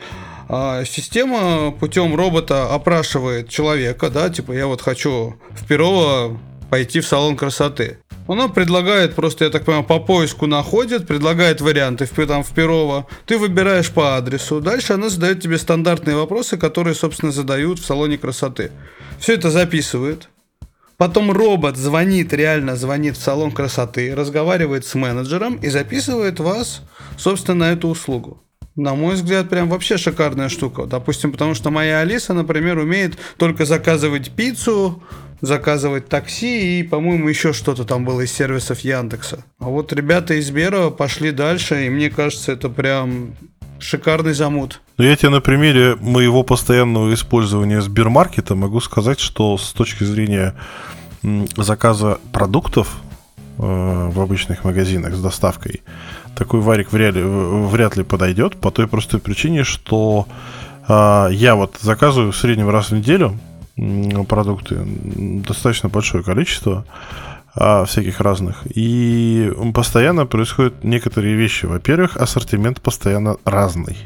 А, 0.50 0.84
система 0.86 1.72
путем 1.72 2.16
робота 2.16 2.74
опрашивает 2.74 3.50
человека, 3.50 4.10
да, 4.10 4.30
типа 4.30 4.52
я 4.52 4.68
вот 4.68 4.82
хочу 4.82 5.36
в 5.52 5.66
Перово 5.68 6.38
пойти 6.74 7.02
в 7.02 7.06
салон 7.06 7.38
красоты. 7.38 8.00
Она 8.28 8.48
предлагает, 8.48 9.14
просто, 9.14 9.46
я 9.46 9.52
так 9.52 9.64
понимаю, 9.64 9.86
по 9.86 10.00
поиску 10.00 10.48
находит, 10.48 11.06
предлагает 11.06 11.62
варианты 11.62 12.08
в, 12.08 12.26
там, 12.26 12.44
в 12.44 12.52
Перово. 12.52 13.06
Ты 13.28 13.38
выбираешь 13.38 13.92
по 13.92 14.18
адресу. 14.18 14.60
Дальше 14.60 14.94
она 14.94 15.10
задает 15.10 15.40
тебе 15.40 15.60
стандартные 15.60 16.16
вопросы, 16.16 16.58
которые, 16.58 16.96
собственно, 16.96 17.32
задают 17.32 17.78
в 17.78 17.86
салоне 17.86 18.18
красоты. 18.18 18.72
Все 19.20 19.36
это 19.36 19.52
записывает. 19.52 20.30
Потом 20.98 21.32
робот 21.32 21.78
звонит, 21.78 22.34
реально 22.34 22.76
звонит 22.76 23.18
в 23.18 23.22
салон 23.22 23.52
красоты, 23.52 24.16
разговаривает 24.16 24.84
с 24.84 24.96
менеджером 24.96 25.58
и 25.58 25.70
записывает 25.70 26.40
вас, 26.40 26.82
собственно, 27.20 27.68
на 27.68 27.72
эту 27.74 27.88
услугу. 27.88 28.42
На 28.76 28.96
мой 28.96 29.14
взгляд, 29.14 29.48
прям 29.48 29.70
вообще 29.70 29.98
шикарная 29.98 30.50
штука. 30.50 30.88
Допустим, 30.88 31.32
потому 31.32 31.54
что 31.54 31.70
моя 31.70 32.00
Алиса, 32.00 32.34
например, 32.34 32.80
умеет 32.80 33.20
только 33.38 33.66
заказывать 33.66 34.32
пиццу, 34.32 35.04
заказывать 35.44 36.08
такси 36.08 36.80
и, 36.80 36.84
по-моему, 36.84 37.28
еще 37.28 37.52
что-то 37.52 37.84
там 37.84 38.06
было 38.06 38.22
из 38.22 38.32
сервисов 38.32 38.80
Яндекса. 38.80 39.44
А 39.60 39.66
вот 39.66 39.92
ребята 39.92 40.36
из 40.36 40.50
Берова 40.50 40.90
пошли 40.90 41.32
дальше, 41.32 41.86
и 41.86 41.90
мне 41.90 42.10
кажется, 42.10 42.54
это 42.54 42.70
прям 42.70 43.36
шикарный 43.78 44.34
замут. 44.34 44.80
Ну, 44.98 45.04
я 45.04 45.18
тебе 45.18 45.30
на 45.30 45.42
примере 45.42 45.98
моего 46.00 46.44
постоянного 46.44 47.14
использования 47.14 47.82
Сбермаркета 47.82 48.56
могу 48.56 48.80
сказать, 48.80 49.20
что 49.20 49.58
с 49.58 49.74
точки 49.74 50.06
зрения 50.06 50.56
заказа 51.58 52.20
продуктов 52.32 52.96
э, 53.58 54.10
в 54.14 54.22
обычных 54.22 54.64
магазинах 54.64 55.14
с 55.14 55.22
доставкой, 55.22 55.82
такой 56.38 56.62
варик 56.62 56.94
вряд 56.94 57.16
ли, 57.16 57.22
вряд 57.22 57.98
ли 57.98 58.06
подойдет 58.06 58.56
по 58.56 58.72
той 58.72 58.88
простой 58.88 59.20
причине, 59.20 59.66
что 59.66 60.26
э, 60.88 61.28
я 61.32 61.56
вот 61.56 61.76
заказываю 61.82 62.32
в 62.32 62.38
среднем 62.38 62.70
раз 62.70 62.92
в 62.92 62.96
неделю 62.96 63.38
продукты, 63.76 64.82
достаточно 64.86 65.90
большое 65.90 66.24
количество 66.24 66.86
э, 67.56 67.86
всяких 67.86 68.20
разных, 68.20 68.66
и 68.66 69.52
постоянно 69.74 70.26
происходят 70.26 70.84
некоторые 70.84 71.36
вещи. 71.36 71.66
Во-первых, 71.66 72.18
ассортимент 72.18 72.82
постоянно 72.82 73.38
разный. 73.46 73.98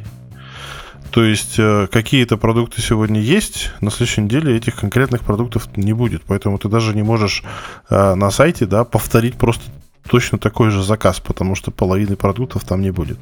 То 1.12 1.24
есть 1.24 1.56
э, 1.58 1.88
какие-то 1.92 2.38
продукты 2.38 2.82
сегодня 2.82 3.20
есть, 3.20 3.72
на 3.82 3.92
следующей 3.92 4.22
неделе 4.22 4.56
этих 4.56 4.76
конкретных 4.76 5.24
продуктов 5.24 5.68
не 5.76 5.94
будет. 5.94 6.24
Поэтому 6.28 6.58
ты 6.58 6.70
даже 6.70 6.96
не 6.96 7.04
можешь 7.04 7.44
э, 7.90 8.14
на 8.14 8.30
сайте 8.30 8.66
да, 8.66 8.84
повторить 8.84 9.36
просто 9.36 9.64
точно 10.10 10.38
такой 10.38 10.70
же 10.70 10.84
заказ, 10.84 11.20
потому 11.20 11.56
что 11.56 11.72
половины 11.72 12.16
продуктов 12.16 12.64
там 12.66 12.82
не 12.82 12.92
будет. 12.92 13.20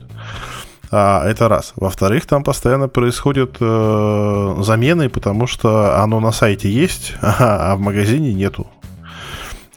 А, 0.91 1.27
это 1.27 1.47
раз. 1.47 1.73
Во-вторых, 1.75 2.25
там 2.25 2.43
постоянно 2.43 2.87
происходят 2.87 3.57
э, 3.59 4.55
замены, 4.61 5.09
потому 5.09 5.47
что 5.47 6.01
оно 6.01 6.19
на 6.19 6.31
сайте 6.31 6.69
есть, 6.69 7.13
а 7.21 7.75
в 7.75 7.79
магазине 7.79 8.33
нету. 8.33 8.67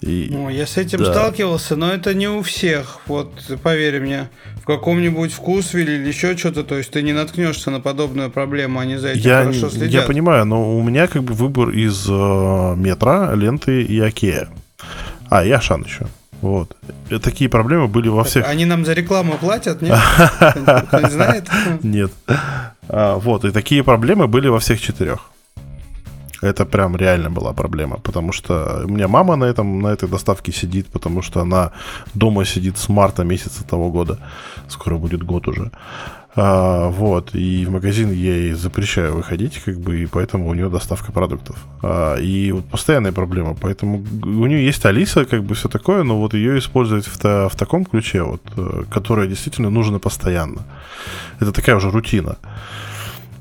И... 0.01 0.29
Ну, 0.31 0.49
я 0.49 0.67
с 0.67 0.77
этим 0.77 1.01
да. 1.01 1.13
сталкивался, 1.13 1.75
но 1.75 1.93
это 1.93 2.15
не 2.15 2.29
у 2.29 2.43
всех. 2.43 3.01
Вот 3.07 3.33
поверь 3.63 4.01
мне, 4.01 4.29
в 4.63 4.65
каком-нибудь 4.65 5.33
вкусвиле 5.33 5.97
или 5.97 6.09
еще 6.09 6.37
что-то, 6.37 6.63
то 6.63 6.77
есть 6.77 6.91
ты 6.91 7.03
не 7.03 7.13
наткнешься 7.13 7.71
на 7.71 7.81
подобную 7.81 8.31
проблему, 8.31 8.79
они 8.79 8.97
за 8.97 9.09
этим 9.09 9.23
я, 9.23 9.41
хорошо 9.41 9.71
следят. 9.71 9.91
Я 9.91 10.03
понимаю, 10.03 10.45
но 10.45 10.77
у 10.77 10.83
меня 10.83 11.09
как 11.09 11.25
бы 11.25 11.35
выбор 11.35 11.71
из 11.71 12.07
э, 12.09 12.75
метра, 12.77 13.35
ленты 13.35 13.83
и 13.83 13.99
Окея. 13.99 14.49
А, 15.31 15.45
и 15.45 15.51
Ашан 15.51 15.83
еще. 15.83 16.07
Вот. 16.43 16.77
И 17.11 17.19
такие 17.19 17.51
проблемы 17.51 17.89
были 17.89 18.09
во 18.09 18.23
всех... 18.23 18.47
Они 18.47 18.65
нам 18.65 18.85
за 18.85 18.93
рекламу 18.93 19.39
платят, 19.39 19.83
нет? 19.83 19.99
Кто 20.89 21.01
не 21.01 21.11
знает? 21.11 21.49
Нет. 21.83 22.13
А, 22.89 23.17
вот, 23.17 23.45
и 23.45 23.51
такие 23.51 23.83
проблемы 23.83 24.27
были 24.29 24.49
во 24.49 24.59
всех 24.59 24.81
четырех. 24.81 25.31
Это 26.41 26.65
прям 26.65 26.97
реально 26.97 27.31
была 27.31 27.53
проблема, 27.53 27.97
потому 27.97 28.33
что 28.33 28.83
у 28.85 28.89
меня 28.89 29.09
мама 29.09 29.37
на, 29.37 29.45
этом, 29.45 29.81
на 29.81 29.89
этой 29.89 30.09
доставке 30.09 30.53
сидит, 30.53 30.87
потому 30.87 31.23
что 31.23 31.41
она 31.41 31.73
дома 32.15 32.45
сидит 32.45 32.79
с 32.79 32.89
марта 32.89 33.25
месяца 33.25 33.65
того 33.65 33.91
года. 33.91 34.19
Скоро 34.69 34.99
будет 34.99 35.25
год 35.25 35.49
уже. 35.49 35.73
А, 36.41 36.89
вот, 36.91 37.35
и 37.35 37.67
в 37.67 37.73
магазин 37.73 38.13
я 38.13 38.37
ей 38.37 38.53
запрещаю 38.53 39.17
выходить, 39.17 39.59
как 39.59 39.81
бы, 39.81 40.03
и 40.03 40.07
поэтому 40.07 40.49
у 40.49 40.55
нее 40.55 40.69
доставка 40.69 41.11
продуктов. 41.11 41.57
А, 41.83 42.15
и 42.15 42.53
вот 42.53 42.65
постоянная 42.67 43.11
проблема, 43.11 43.57
поэтому 43.61 44.05
у 44.23 44.47
нее 44.47 44.65
есть 44.65 44.87
Алиса, 44.87 45.25
как 45.25 45.43
бы 45.43 45.57
все 45.57 45.69
такое, 45.69 46.05
но 46.05 46.17
вот 46.17 46.35
ее 46.35 46.57
использовать 46.61 47.09
в, 47.09 47.19
та, 47.19 47.49
в 47.49 47.57
таком 47.57 47.85
ключе, 47.85 48.23
вот, 48.23 48.41
э, 48.57 48.85
которое 48.89 49.27
действительно 49.27 49.69
нужно 49.69 49.99
постоянно. 49.99 50.63
Это 51.41 51.51
такая 51.51 51.75
уже 51.75 51.91
рутина. 51.91 52.37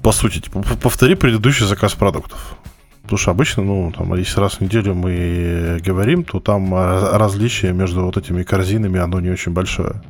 По 0.02 0.12
сути, 0.12 0.40
типа, 0.40 0.64
повтори 0.82 1.14
предыдущий 1.14 1.68
заказ 1.68 1.94
продуктов. 1.94 2.58
Потому 3.04 3.20
что 3.20 3.30
обычно, 3.30 3.64
ну, 3.64 3.94
там, 3.96 4.16
если 4.16 4.40
раз 4.40 4.54
в 4.54 4.62
неделю 4.62 4.96
мы 4.96 5.80
говорим, 5.86 6.24
то 6.24 6.40
там 6.40 6.74
различие 6.74 7.74
между 7.74 8.04
вот 8.04 8.18
этими 8.18 8.42
корзинами, 8.42 9.00
оно 9.00 9.20
не 9.20 9.30
очень 9.30 9.54
большое. 9.54 10.02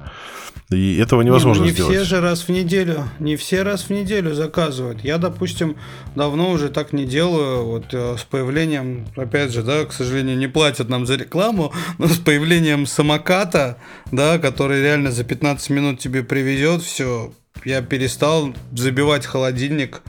И 0.69 0.97
этого 0.97 1.21
невозможно 1.21 1.61
не, 1.61 1.67
ну, 1.67 1.69
не 1.69 1.73
сделать. 1.73 1.91
Не 1.91 1.97
все 1.97 2.05
же 2.05 2.21
раз 2.21 2.41
в 2.41 2.49
неделю, 2.49 3.07
не 3.19 3.37
все 3.37 3.63
раз 3.63 3.83
в 3.83 3.89
неделю 3.89 4.33
заказывают. 4.33 5.01
Я, 5.01 5.17
допустим, 5.17 5.77
давно 6.15 6.51
уже 6.51 6.67
так 6.67 6.91
не 6.91 7.05
делаю. 7.05 7.65
Вот 7.65 7.93
э, 7.93 8.17
с 8.17 8.23
появлением, 8.23 9.07
опять 9.15 9.53
же, 9.53 9.63
да, 9.63 9.85
к 9.85 9.93
сожалению, 9.93 10.37
не 10.37 10.47
платят 10.47 10.89
нам 10.89 11.05
за 11.05 11.15
рекламу, 11.15 11.71
но 11.97 12.07
с 12.09 12.17
появлением 12.17 12.85
самоката, 12.85 13.77
да, 14.11 14.39
который 14.39 14.81
реально 14.81 15.11
за 15.11 15.23
15 15.23 15.69
минут 15.69 15.99
тебе 15.99 16.21
привезет, 16.23 16.81
все, 16.81 17.31
я 17.63 17.81
перестал 17.81 18.53
забивать 18.73 19.25
холодильник 19.25 20.01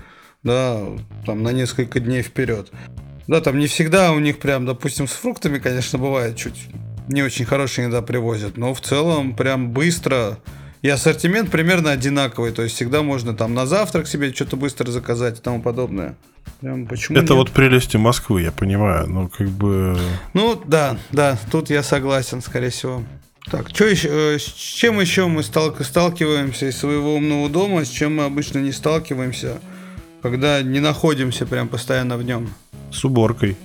да, 0.43 0.81
там 1.27 1.43
на 1.43 1.53
несколько 1.53 2.01
дней 2.01 2.23
вперед. 2.23 2.71
Да, 3.27 3.41
там 3.41 3.59
не 3.59 3.67
всегда 3.67 4.13
у 4.13 4.19
них 4.19 4.39
прям, 4.39 4.67
допустим, 4.67 5.07
с 5.07 5.13
фруктами, 5.13 5.59
конечно, 5.59 5.99
бывает 5.99 6.37
чуть 6.37 6.69
не 7.09 7.23
очень 7.23 7.45
хорошие 7.45 7.85
иногда 7.85 8.03
привозят, 8.03 8.57
но 8.57 8.75
в 8.75 8.81
целом 8.81 9.35
прям 9.35 9.71
быстро 9.71 10.39
и 10.83 10.89
ассортимент 10.89 11.51
примерно 11.51 11.91
одинаковый, 11.91 12.53
то 12.53 12.63
есть 12.63 12.77
всегда 12.77 13.03
можно 13.03 13.35
там 13.35 13.55
на 13.55 13.67
завтрак 13.67 14.07
себе 14.07 14.33
что-то 14.33 14.57
быстро 14.57 14.91
заказать 14.91 15.39
и 15.39 15.43
тому 15.43 15.61
подобное. 15.61 16.17
Прям 16.61 16.87
почему 16.87 17.19
Это 17.19 17.35
нет? 17.35 17.39
вот 17.39 17.51
прелести 17.51 17.97
Москвы, 17.97 18.43
я 18.43 18.53
понимаю, 18.53 19.07
ну 19.09 19.29
как 19.29 19.49
бы... 19.49 19.99
Ну 20.35 20.61
да, 20.65 20.99
да, 21.11 21.39
тут 21.51 21.71
я 21.71 21.83
согласен, 21.83 22.41
скорее 22.41 22.71
всего. 22.71 23.03
Так, 23.51 23.71
что 23.71 23.87
еще, 23.87 24.09
э, 24.11 24.39
с 24.39 24.43
чем 24.43 25.01
еще 25.01 25.27
мы 25.27 25.43
сталкиваемся 25.43 26.67
из 26.67 26.77
своего 26.77 27.15
умного 27.15 27.49
дома, 27.49 27.85
с 27.85 27.89
чем 27.89 28.17
мы 28.17 28.25
обычно 28.25 28.59
не 28.59 28.73
сталкиваемся? 28.73 29.59
когда 30.23 30.63
не 30.63 30.81
находимся 30.81 31.47
прям 31.47 31.69
постоянно 31.69 32.17
в 32.17 32.23
нем. 32.23 32.49
С 32.93 33.05
уборкой. 33.05 33.57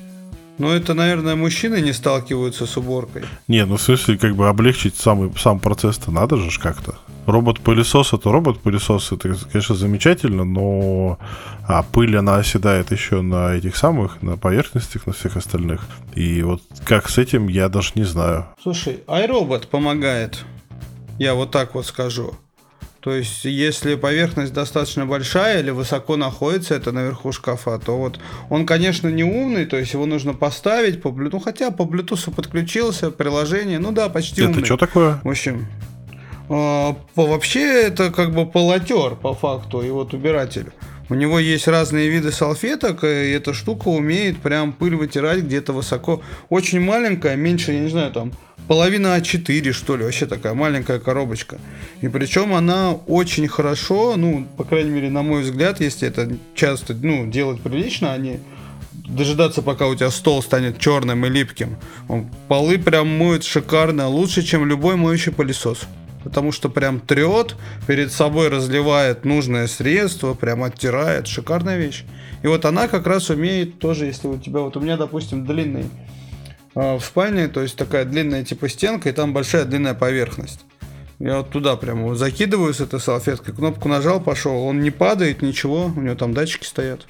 Ну, 0.59 0.69
это, 0.69 0.93
наверное, 0.93 1.35
мужчины 1.35 1.81
не 1.81 1.93
сталкиваются 1.93 2.65
с 2.65 2.77
уборкой. 2.77 3.23
Не, 3.47 3.65
ну, 3.65 3.77
в 3.77 3.81
смысле, 3.81 4.17
как 4.17 4.35
бы 4.35 4.47
облегчить 4.47 4.95
самый, 4.95 5.31
сам 5.37 5.59
процесс-то 5.59 6.11
надо 6.11 6.37
же 6.37 6.59
как-то. 6.59 6.95
Робот-пылесос 7.25 8.13
это 8.13 8.31
робот-пылесос, 8.31 9.13
это, 9.13 9.35
конечно, 9.51 9.75
замечательно, 9.75 10.43
но 10.43 11.17
а 11.67 11.81
пыль, 11.83 12.17
она 12.17 12.35
оседает 12.35 12.91
еще 12.91 13.21
на 13.21 13.55
этих 13.55 13.77
самых, 13.77 14.21
на 14.21 14.37
поверхностях, 14.37 15.07
на 15.07 15.13
всех 15.13 15.37
остальных. 15.37 15.81
И 16.15 16.43
вот 16.43 16.61
как 16.85 17.09
с 17.09 17.17
этим, 17.17 17.47
я 17.47 17.69
даже 17.69 17.91
не 17.95 18.03
знаю. 18.03 18.45
Слушай, 18.61 18.99
iRobot 19.07 19.67
помогает. 19.67 20.43
Я 21.17 21.33
вот 21.33 21.51
так 21.51 21.75
вот 21.75 21.85
скажу. 21.85 22.35
То 23.03 23.13
есть, 23.13 23.43
если 23.43 23.95
поверхность 23.95 24.53
достаточно 24.53 25.05
большая 25.05 25.59
или 25.59 25.71
высоко 25.71 26.15
находится, 26.15 26.73
это 26.75 26.93
наверху 26.93 27.33
шкафа, 27.33 27.77
то 27.77 27.97
вот 27.97 28.17
он, 28.49 28.65
конечно, 28.65 29.09
не 29.09 29.25
умный, 29.25 29.65
то 29.65 29.75
есть 29.75 29.91
его 29.91 30.05
нужно 30.05 30.33
поставить 30.33 31.01
по 31.01 31.09
Bluetooth, 31.09 31.29
ну 31.33 31.39
хотя 31.41 31.71
по 31.71 31.81
Bluetooth 31.81 32.33
подключился, 32.33 33.11
приложение, 33.11 33.79
ну 33.79 33.91
да, 33.91 34.07
почти 34.07 34.39
это 34.39 34.51
умный. 34.51 34.59
Это 34.59 34.65
что 34.65 34.77
такое? 34.77 35.19
В 35.21 35.29
общем, 35.29 35.67
э, 36.47 36.93
вообще 37.15 37.83
это 37.87 38.09
как 38.09 38.33
бы 38.33 38.45
полотер 38.45 39.15
по 39.15 39.33
факту 39.33 39.81
и 39.81 39.89
вот 39.89 40.13
убиратель. 40.13 40.71
У 41.09 41.15
него 41.15 41.39
есть 41.39 41.67
разные 41.67 42.07
виды 42.07 42.31
салфеток, 42.31 43.03
и 43.03 43.31
эта 43.31 43.53
штука 43.53 43.89
умеет 43.89 44.37
прям 44.37 44.71
пыль 44.71 44.95
вытирать 44.95 45.39
где-то 45.39 45.73
высоко. 45.73 46.21
Очень 46.47 46.79
маленькая, 46.79 47.35
меньше, 47.35 47.73
я 47.73 47.81
не 47.81 47.89
знаю, 47.89 48.11
там 48.13 48.31
половина 48.67 49.17
А4, 49.17 49.71
что 49.71 49.95
ли, 49.95 50.03
вообще 50.03 50.25
такая 50.25 50.53
маленькая 50.53 50.99
коробочка. 50.99 51.57
И 52.01 52.07
причем 52.07 52.53
она 52.53 52.93
очень 52.93 53.47
хорошо, 53.47 54.15
ну, 54.17 54.47
по 54.57 54.63
крайней 54.63 54.91
мере, 54.91 55.09
на 55.09 55.21
мой 55.21 55.43
взгляд, 55.43 55.79
если 55.79 56.07
это 56.07 56.31
часто, 56.55 56.93
ну, 56.93 57.27
делать 57.29 57.61
прилично, 57.61 58.13
они 58.13 58.39
дожидаться, 59.07 59.61
пока 59.61 59.87
у 59.87 59.95
тебя 59.95 60.09
стол 60.09 60.41
станет 60.41 60.79
черным 60.79 61.25
и 61.25 61.29
липким. 61.29 61.77
Он 62.07 62.27
полы 62.47 62.77
прям 62.77 63.07
моет 63.07 63.43
шикарно, 63.43 64.07
лучше, 64.07 64.43
чем 64.43 64.65
любой 64.65 64.95
моющий 64.95 65.31
пылесос. 65.31 65.81
Потому 66.23 66.53
что 66.53 66.69
прям 66.69 67.01
трет, 67.01 67.55
перед 67.85 68.11
собой 68.11 68.47
разливает 68.47 69.25
нужное 69.25 69.67
средство, 69.67 70.33
прям 70.33 70.63
оттирает. 70.63 71.27
Шикарная 71.27 71.77
вещь. 71.77 72.05
И 72.43 72.47
вот 72.47 72.63
она 72.63 72.87
как 72.87 73.07
раз 73.07 73.29
умеет 73.29 73.79
тоже, 73.79 74.05
если 74.05 74.27
у 74.27 74.37
тебя, 74.37 74.61
вот 74.61 74.77
у 74.77 74.79
меня, 74.79 74.95
допустим, 74.95 75.45
длинный 75.45 75.83
а, 75.83 76.12
в 76.75 76.99
спальне, 77.01 77.47
то 77.47 77.61
есть 77.61 77.75
такая 77.75 78.05
длинная 78.05 78.43
типа 78.43 78.69
стенка, 78.69 79.09
и 79.09 79.11
там 79.11 79.33
большая 79.33 79.65
длинная 79.65 79.93
поверхность. 79.93 80.61
Я 81.19 81.37
вот 81.37 81.51
туда 81.51 81.75
прямо 81.75 82.15
закидываю 82.15 82.73
с 82.73 82.81
этой 82.81 82.99
салфеткой, 82.99 83.53
кнопку 83.53 83.87
нажал, 83.87 84.19
пошел. 84.19 84.63
Он 84.63 84.81
не 84.81 84.91
падает, 84.91 85.41
ничего, 85.41 85.91
у 85.95 86.01
него 86.01 86.15
там 86.15 86.33
датчики 86.33 86.65
стоят. 86.65 87.07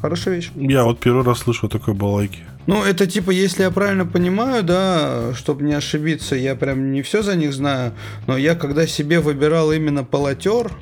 Хорошая 0.00 0.34
вещь. 0.34 0.50
Я 0.56 0.82
вот 0.82 0.98
первый 0.98 1.24
раз 1.24 1.38
слышу 1.40 1.66
о 1.66 1.68
такой 1.68 1.94
балайке. 1.94 2.40
Ну, 2.66 2.82
это 2.82 3.06
типа, 3.06 3.30
если 3.30 3.62
я 3.62 3.70
правильно 3.70 4.04
понимаю, 4.04 4.64
да, 4.64 5.32
чтобы 5.34 5.62
не 5.62 5.74
ошибиться, 5.74 6.34
я 6.34 6.56
прям 6.56 6.92
не 6.92 7.02
все 7.02 7.22
за 7.22 7.36
них 7.36 7.52
знаю, 7.52 7.92
но 8.26 8.36
я 8.36 8.54
когда 8.54 8.86
себе 8.86 9.20
выбирал 9.20 9.70
именно 9.70 10.02
полотер, 10.02 10.72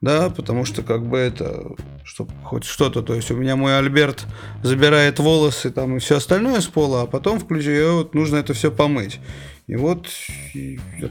да, 0.00 0.30
потому 0.30 0.64
что 0.64 0.82
как 0.82 1.06
бы 1.06 1.18
это, 1.18 1.72
чтобы 2.04 2.32
хоть 2.42 2.64
что-то, 2.64 3.02
то 3.02 3.14
есть 3.14 3.30
у 3.30 3.36
меня 3.36 3.56
мой 3.56 3.76
Альберт 3.78 4.26
забирает 4.62 5.18
волосы 5.18 5.70
там 5.70 5.96
и 5.96 6.00
все 6.00 6.16
остальное 6.16 6.60
с 6.60 6.66
пола, 6.66 7.02
а 7.02 7.06
потом 7.06 7.38
включаю, 7.38 7.98
вот 7.98 8.14
нужно 8.14 8.36
это 8.36 8.54
все 8.54 8.70
помыть. 8.70 9.20
И 9.66 9.76
вот 9.76 10.08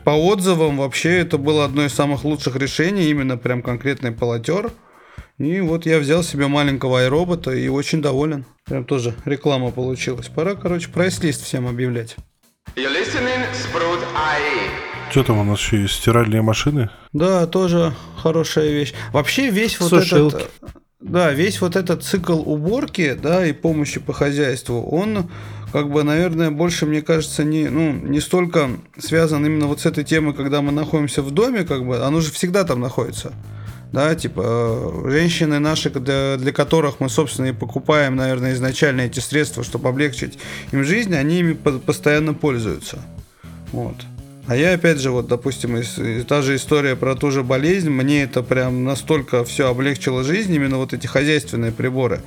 по 0.03 0.09
отзывам 0.09 0.77
вообще 0.77 1.19
это 1.19 1.37
было 1.37 1.65
одно 1.65 1.85
из 1.85 1.93
самых 1.93 2.25
лучших 2.25 2.55
решений, 2.57 3.09
именно 3.09 3.37
прям 3.37 3.61
конкретный 3.61 4.11
полотер. 4.11 4.71
И 5.37 5.61
вот 5.61 5.85
я 5.85 5.99
взял 5.99 6.21
себе 6.23 6.47
маленького 6.47 6.99
айробота 6.99 7.51
и 7.51 7.69
очень 7.69 8.01
доволен. 8.01 8.43
Прям 8.65 8.83
тоже 8.83 9.15
реклама 9.23 9.71
получилась. 9.71 10.27
Пора, 10.27 10.55
короче, 10.55 10.89
прайс-лист 10.89 11.43
всем 11.43 11.67
объявлять. 11.67 12.17
You're 12.75 12.91
listening, 12.91 13.45
Sprout. 13.53 14.03
Что 15.09 15.23
там 15.23 15.39
у 15.39 15.43
нас 15.43 15.59
еще 15.59 15.81
есть? 15.81 15.95
Стиральные 15.95 16.41
машины? 16.41 16.89
Да, 17.13 17.47
тоже 17.47 17.93
хорошая 18.17 18.69
вещь. 18.69 18.93
Вообще 19.11 19.49
весь 19.49 19.79
вот 19.79 19.89
Сушилки. 19.89 20.35
этот... 20.35 20.51
Да, 20.99 21.31
весь 21.31 21.61
вот 21.61 21.75
этот 21.75 22.03
цикл 22.03 22.39
уборки, 22.39 23.17
да, 23.19 23.45
и 23.45 23.53
помощи 23.53 24.01
по 24.01 24.11
хозяйству, 24.11 24.81
он, 24.81 25.29
как 25.71 25.89
бы, 25.89 26.03
наверное, 26.03 26.51
больше, 26.51 26.85
мне 26.85 27.01
кажется, 27.01 27.45
не, 27.45 27.69
ну, 27.69 27.93
не 27.93 28.19
столько 28.19 28.69
связан 28.97 29.45
именно 29.45 29.67
вот 29.67 29.79
с 29.79 29.85
этой 29.85 30.03
темой, 30.03 30.33
когда 30.33 30.61
мы 30.61 30.73
находимся 30.73 31.21
в 31.21 31.31
доме, 31.31 31.63
как 31.63 31.87
бы, 31.87 31.99
оно 31.99 32.19
же 32.19 32.31
всегда 32.31 32.65
там 32.65 32.81
находится. 32.81 33.31
Да, 33.93 34.13
типа, 34.13 34.43
э, 34.45 35.09
женщины 35.09 35.57
наши, 35.59 35.89
для, 35.89 36.35
для 36.37 36.51
которых 36.51 36.99
мы, 36.99 37.09
собственно, 37.09 37.47
и 37.47 37.53
покупаем, 37.53 38.17
наверное, 38.17 38.53
изначально 38.53 39.01
эти 39.01 39.21
средства, 39.21 39.63
чтобы 39.63 39.89
облегчить 39.89 40.37
им 40.71 40.83
жизнь, 40.83 41.15
они 41.15 41.39
ими 41.39 41.53
по- 41.53 41.79
постоянно 41.79 42.33
пользуются. 42.33 42.99
Вот. 43.71 43.95
А 44.49 44.55
я 44.55 44.73
опять 44.73 44.97
же, 44.97 45.11
вот, 45.11 45.27
допустим, 45.27 45.79
та 46.27 46.41
же 46.41 46.55
история 46.55 46.95
про 46.95 47.13
ту 47.13 47.29
же 47.29 47.43
болезнь, 47.43 47.91
мне 47.91 48.23
это 48.23 48.41
прям 48.41 48.83
настолько 48.83 49.45
все 49.45 49.69
облегчило 49.69 50.23
жизнь, 50.23 50.51
именно 50.55 50.77
вот 50.77 50.91
эти 50.91 51.05
хозяйственные 51.05 51.71
приборы, 51.71 52.21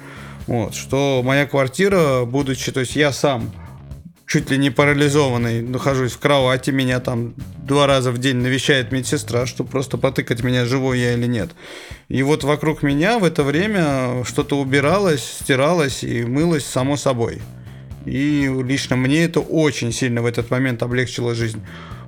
вот, 0.46 0.76
что 0.76 1.22
моя 1.24 1.46
квартира, 1.46 2.24
будучи, 2.24 2.70
то 2.70 2.78
есть 2.78 2.94
я 2.94 3.10
сам 3.10 3.50
чуть 4.28 4.52
ли 4.52 4.56
не 4.56 4.70
парализованный, 4.70 5.62
нахожусь 5.62 6.12
в 6.12 6.20
кровати, 6.20 6.70
меня 6.70 7.00
там 7.00 7.34
два 7.66 7.88
раза 7.88 8.12
в 8.12 8.18
день 8.18 8.36
навещает 8.36 8.92
медсестра, 8.92 9.44
чтобы 9.44 9.70
просто 9.70 9.98
потыкать 9.98 10.44
меня, 10.44 10.64
живой 10.64 11.00
я 11.00 11.14
или 11.14 11.26
нет. 11.26 11.50
И 12.08 12.22
вот 12.22 12.44
вокруг 12.44 12.84
меня 12.84 13.18
в 13.18 13.24
это 13.24 13.42
время 13.42 14.22
что-то 14.24 14.60
убиралось, 14.60 15.24
стиралось 15.40 16.04
и 16.04 16.22
мылось 16.22 16.66
само 16.66 16.96
собой. 16.96 17.42
И 18.06 18.48
лично 18.64 18.94
мне 18.94 19.24
это 19.24 19.40
очень 19.40 19.90
сильно 19.92 20.22
в 20.22 20.26
этот 20.26 20.50
момент 20.50 20.84
облегчило 20.84 21.34
жизнь. 21.34 21.60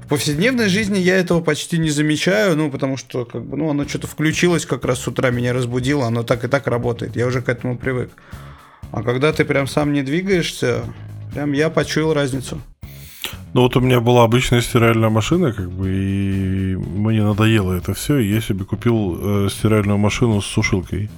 В 0.05 0.09
повседневной 0.09 0.69
жизни 0.69 0.99
я 0.99 1.17
этого 1.17 1.41
почти 1.41 1.79
не 1.79 1.89
замечаю, 1.89 2.57
ну, 2.57 2.71
потому 2.71 2.99
что, 2.99 3.25
как 3.25 3.43
бы, 3.43 3.57
ну, 3.57 3.71
оно 3.71 3.89
что-то 3.89 4.07
включилось 4.07 4.67
как 4.67 4.85
раз 4.85 4.99
с 4.99 5.09
утра, 5.09 5.31
меня 5.31 5.55
разбудило, 5.55 6.07
оно 6.07 6.23
так 6.23 6.45
и 6.45 6.49
так 6.49 6.67
работает, 6.67 7.17
я 7.17 7.27
уже 7.27 7.41
к 7.41 7.49
этому 7.49 7.79
привык. 7.79 8.11
А 8.93 9.03
когда 9.03 9.33
ты 9.33 9.47
прям 9.47 9.67
сам 9.67 9.95
не 9.95 10.03
двигаешься, 10.03 10.85
прям 11.33 11.53
я 11.53 11.71
почуял 11.71 12.13
разницу. 12.13 12.61
Ну 13.55 13.63
вот 13.63 13.77
у 13.77 13.81
меня 13.81 14.01
была 14.01 14.25
обычная 14.25 14.61
стиральная 14.61 15.09
машина, 15.09 15.53
как 15.55 15.71
бы, 15.71 15.89
и 15.89 16.77
мне 16.77 17.23
надоело 17.23 17.73
это 17.73 17.95
все, 17.95 18.19
и 18.19 18.31
я 18.31 18.43
себе 18.43 18.65
купил 18.65 19.19
э, 19.19 19.49
стиральную 19.51 19.97
машину 19.97 20.43
с 20.43 20.47
сушилкой. 20.47 21.09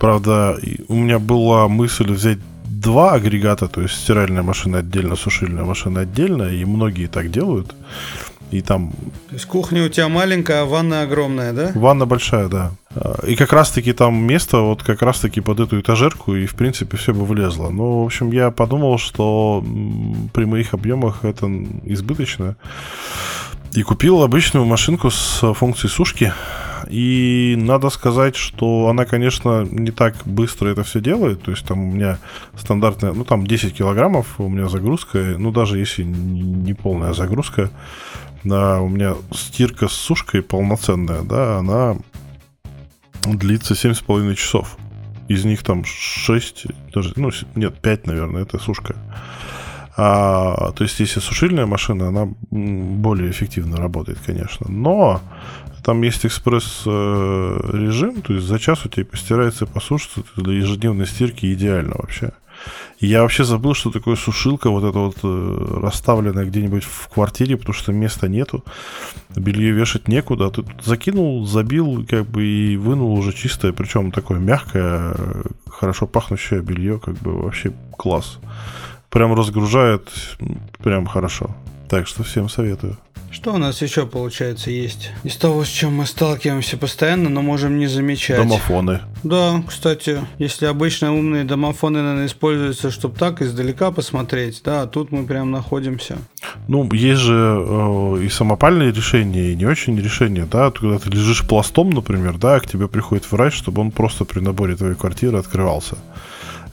Правда, 0.00 0.58
у 0.88 0.94
меня 0.94 1.20
была 1.20 1.68
мысль 1.68 2.10
взять 2.10 2.38
два 2.66 3.12
агрегата, 3.12 3.68
то 3.68 3.82
есть 3.82 3.94
стиральная 3.94 4.42
машина 4.42 4.78
отдельно, 4.78 5.16
сушильная 5.16 5.64
машина 5.64 6.00
отдельно, 6.00 6.44
и 6.44 6.64
многие 6.64 7.06
так 7.06 7.30
делают. 7.30 7.74
И 8.52 8.60
там 8.60 8.92
То 9.28 9.34
есть 9.34 9.46
кухня 9.46 9.84
у 9.84 9.88
тебя 9.88 10.08
маленькая, 10.08 10.62
а 10.62 10.64
ванна 10.66 11.02
огромная, 11.02 11.52
да? 11.52 11.72
Ванна 11.74 12.06
большая, 12.06 12.48
да. 12.48 12.70
А, 12.94 13.26
И 13.26 13.34
как 13.34 13.52
раз-таки 13.52 13.92
там 13.92 14.14
место 14.14 14.58
вот 14.58 14.82
как 14.82 15.02
раз-таки 15.02 15.40
под 15.40 15.60
эту 15.60 15.80
этажерку, 15.80 16.36
и 16.36 16.46
в 16.46 16.54
принципе 16.54 16.96
все 16.96 17.12
бы 17.12 17.24
влезло. 17.24 17.70
Но, 17.70 18.02
в 18.02 18.06
общем, 18.06 18.30
я 18.30 18.50
подумал, 18.50 18.98
что 18.98 19.64
при 20.32 20.44
моих 20.44 20.74
объемах 20.74 21.24
это 21.24 21.46
избыточно. 21.84 22.56
И 23.72 23.82
купил 23.82 24.22
обычную 24.22 24.64
машинку 24.64 25.10
с 25.10 25.52
функцией 25.54 25.90
сушки. 25.90 26.32
И 26.88 27.54
надо 27.58 27.90
сказать, 27.90 28.36
что 28.36 28.88
она, 28.88 29.04
конечно, 29.04 29.66
не 29.70 29.90
так 29.90 30.16
быстро 30.24 30.68
это 30.68 30.82
все 30.84 31.00
делает. 31.00 31.42
То 31.42 31.50
есть 31.50 31.66
там 31.66 31.88
у 31.88 31.92
меня 31.92 32.18
стандартная, 32.56 33.12
ну 33.12 33.24
там 33.24 33.46
10 33.46 33.74
килограммов 33.74 34.38
у 34.38 34.48
меня 34.48 34.68
загрузка. 34.68 35.34
Ну 35.38 35.50
даже 35.52 35.78
если 35.78 36.02
не 36.04 36.74
полная 36.74 37.12
загрузка, 37.12 37.70
да, 38.44 38.80
у 38.80 38.88
меня 38.88 39.14
стирка 39.32 39.88
с 39.88 39.92
сушкой 39.92 40.42
полноценная, 40.42 41.22
да, 41.22 41.58
она 41.58 41.96
длится 43.24 43.74
7,5 43.74 44.34
часов. 44.34 44.76
Из 45.28 45.44
них 45.44 45.64
там 45.64 45.84
6, 45.84 46.66
даже, 46.94 47.12
ну, 47.16 47.30
нет, 47.56 47.80
5, 47.80 48.06
наверное, 48.06 48.42
это 48.42 48.58
сушка. 48.58 48.94
А, 49.96 50.72
то 50.72 50.84
есть, 50.84 51.00
если 51.00 51.20
сушильная 51.20 51.66
машина, 51.66 52.08
она 52.08 52.28
более 52.50 53.30
эффективно 53.30 53.78
работает, 53.78 54.18
конечно. 54.24 54.66
Но 54.68 55.20
там 55.86 56.02
есть 56.02 56.26
экспресс-режим, 56.26 58.20
то 58.20 58.32
есть 58.32 58.44
за 58.44 58.58
час 58.58 58.84
у 58.84 58.88
тебя 58.88 59.06
постирается 59.06 59.66
и 59.66 59.68
посушится, 59.68 60.24
для 60.34 60.54
ежедневной 60.54 61.06
стирки 61.06 61.54
идеально 61.54 61.94
вообще. 61.96 62.32
Я 62.98 63.22
вообще 63.22 63.44
забыл, 63.44 63.74
что 63.74 63.92
такое 63.92 64.16
сушилка, 64.16 64.68
вот 64.68 64.82
это 64.82 64.98
вот 64.98 65.18
э, 65.22 65.78
расставленная 65.80 66.44
где-нибудь 66.44 66.82
в 66.82 67.06
квартире, 67.06 67.56
потому 67.56 67.72
что 67.72 67.92
места 67.92 68.26
нету, 68.26 68.64
белье 69.36 69.70
вешать 69.70 70.08
некуда. 70.08 70.50
Тут 70.50 70.66
закинул, 70.84 71.46
забил, 71.46 72.04
как 72.04 72.26
бы 72.26 72.44
и 72.44 72.76
вынул 72.76 73.12
уже 73.12 73.32
чистое, 73.32 73.72
причем 73.72 74.10
такое 74.10 74.40
мягкое, 74.40 75.14
хорошо 75.68 76.08
пахнущее 76.08 76.62
белье, 76.62 76.98
как 76.98 77.14
бы 77.18 77.42
вообще 77.42 77.72
класс. 77.96 78.40
Прям 79.08 79.34
разгружает, 79.34 80.10
прям 80.82 81.06
хорошо. 81.06 81.54
Так 81.88 82.06
что 82.06 82.22
всем 82.22 82.48
советую. 82.48 82.98
Что 83.30 83.52
у 83.54 83.58
нас 83.58 83.82
еще, 83.82 84.06
получается, 84.06 84.70
есть? 84.70 85.10
Из 85.24 85.36
того, 85.36 85.64
с 85.64 85.68
чем 85.68 85.96
мы 85.96 86.06
сталкиваемся 86.06 86.78
постоянно, 86.78 87.28
но 87.28 87.42
можем 87.42 87.78
не 87.78 87.86
замечать. 87.86 88.38
Домофоны. 88.38 89.00
Да, 89.24 89.62
кстати, 89.66 90.20
если 90.38 90.66
обычно 90.66 91.14
умные 91.14 91.44
домофоны, 91.44 92.00
наверное, 92.00 92.26
используются, 92.26 92.90
чтобы 92.90 93.16
так 93.16 93.42
издалека 93.42 93.90
посмотреть, 93.90 94.62
да, 94.64 94.82
а 94.82 94.86
тут 94.86 95.12
мы 95.12 95.26
прям 95.26 95.50
находимся. 95.50 96.18
Ну, 96.68 96.90
есть 96.92 97.20
же 97.20 97.34
э, 97.34 98.22
и 98.24 98.28
самопальные 98.28 98.92
решения, 98.92 99.50
и 99.50 99.56
не 99.56 99.66
очень 99.66 100.00
решения, 100.00 100.46
да, 100.50 100.70
когда 100.70 100.98
ты 100.98 101.10
лежишь 101.10 101.46
пластом, 101.46 101.90
например, 101.90 102.38
да, 102.38 102.58
к 102.60 102.66
тебе 102.66 102.88
приходит 102.88 103.30
врач, 103.30 103.54
чтобы 103.54 103.82
он 103.82 103.90
просто 103.90 104.24
при 104.24 104.40
наборе 104.40 104.76
твоей 104.76 104.94
квартиры 104.94 105.38
открывался. 105.38 105.98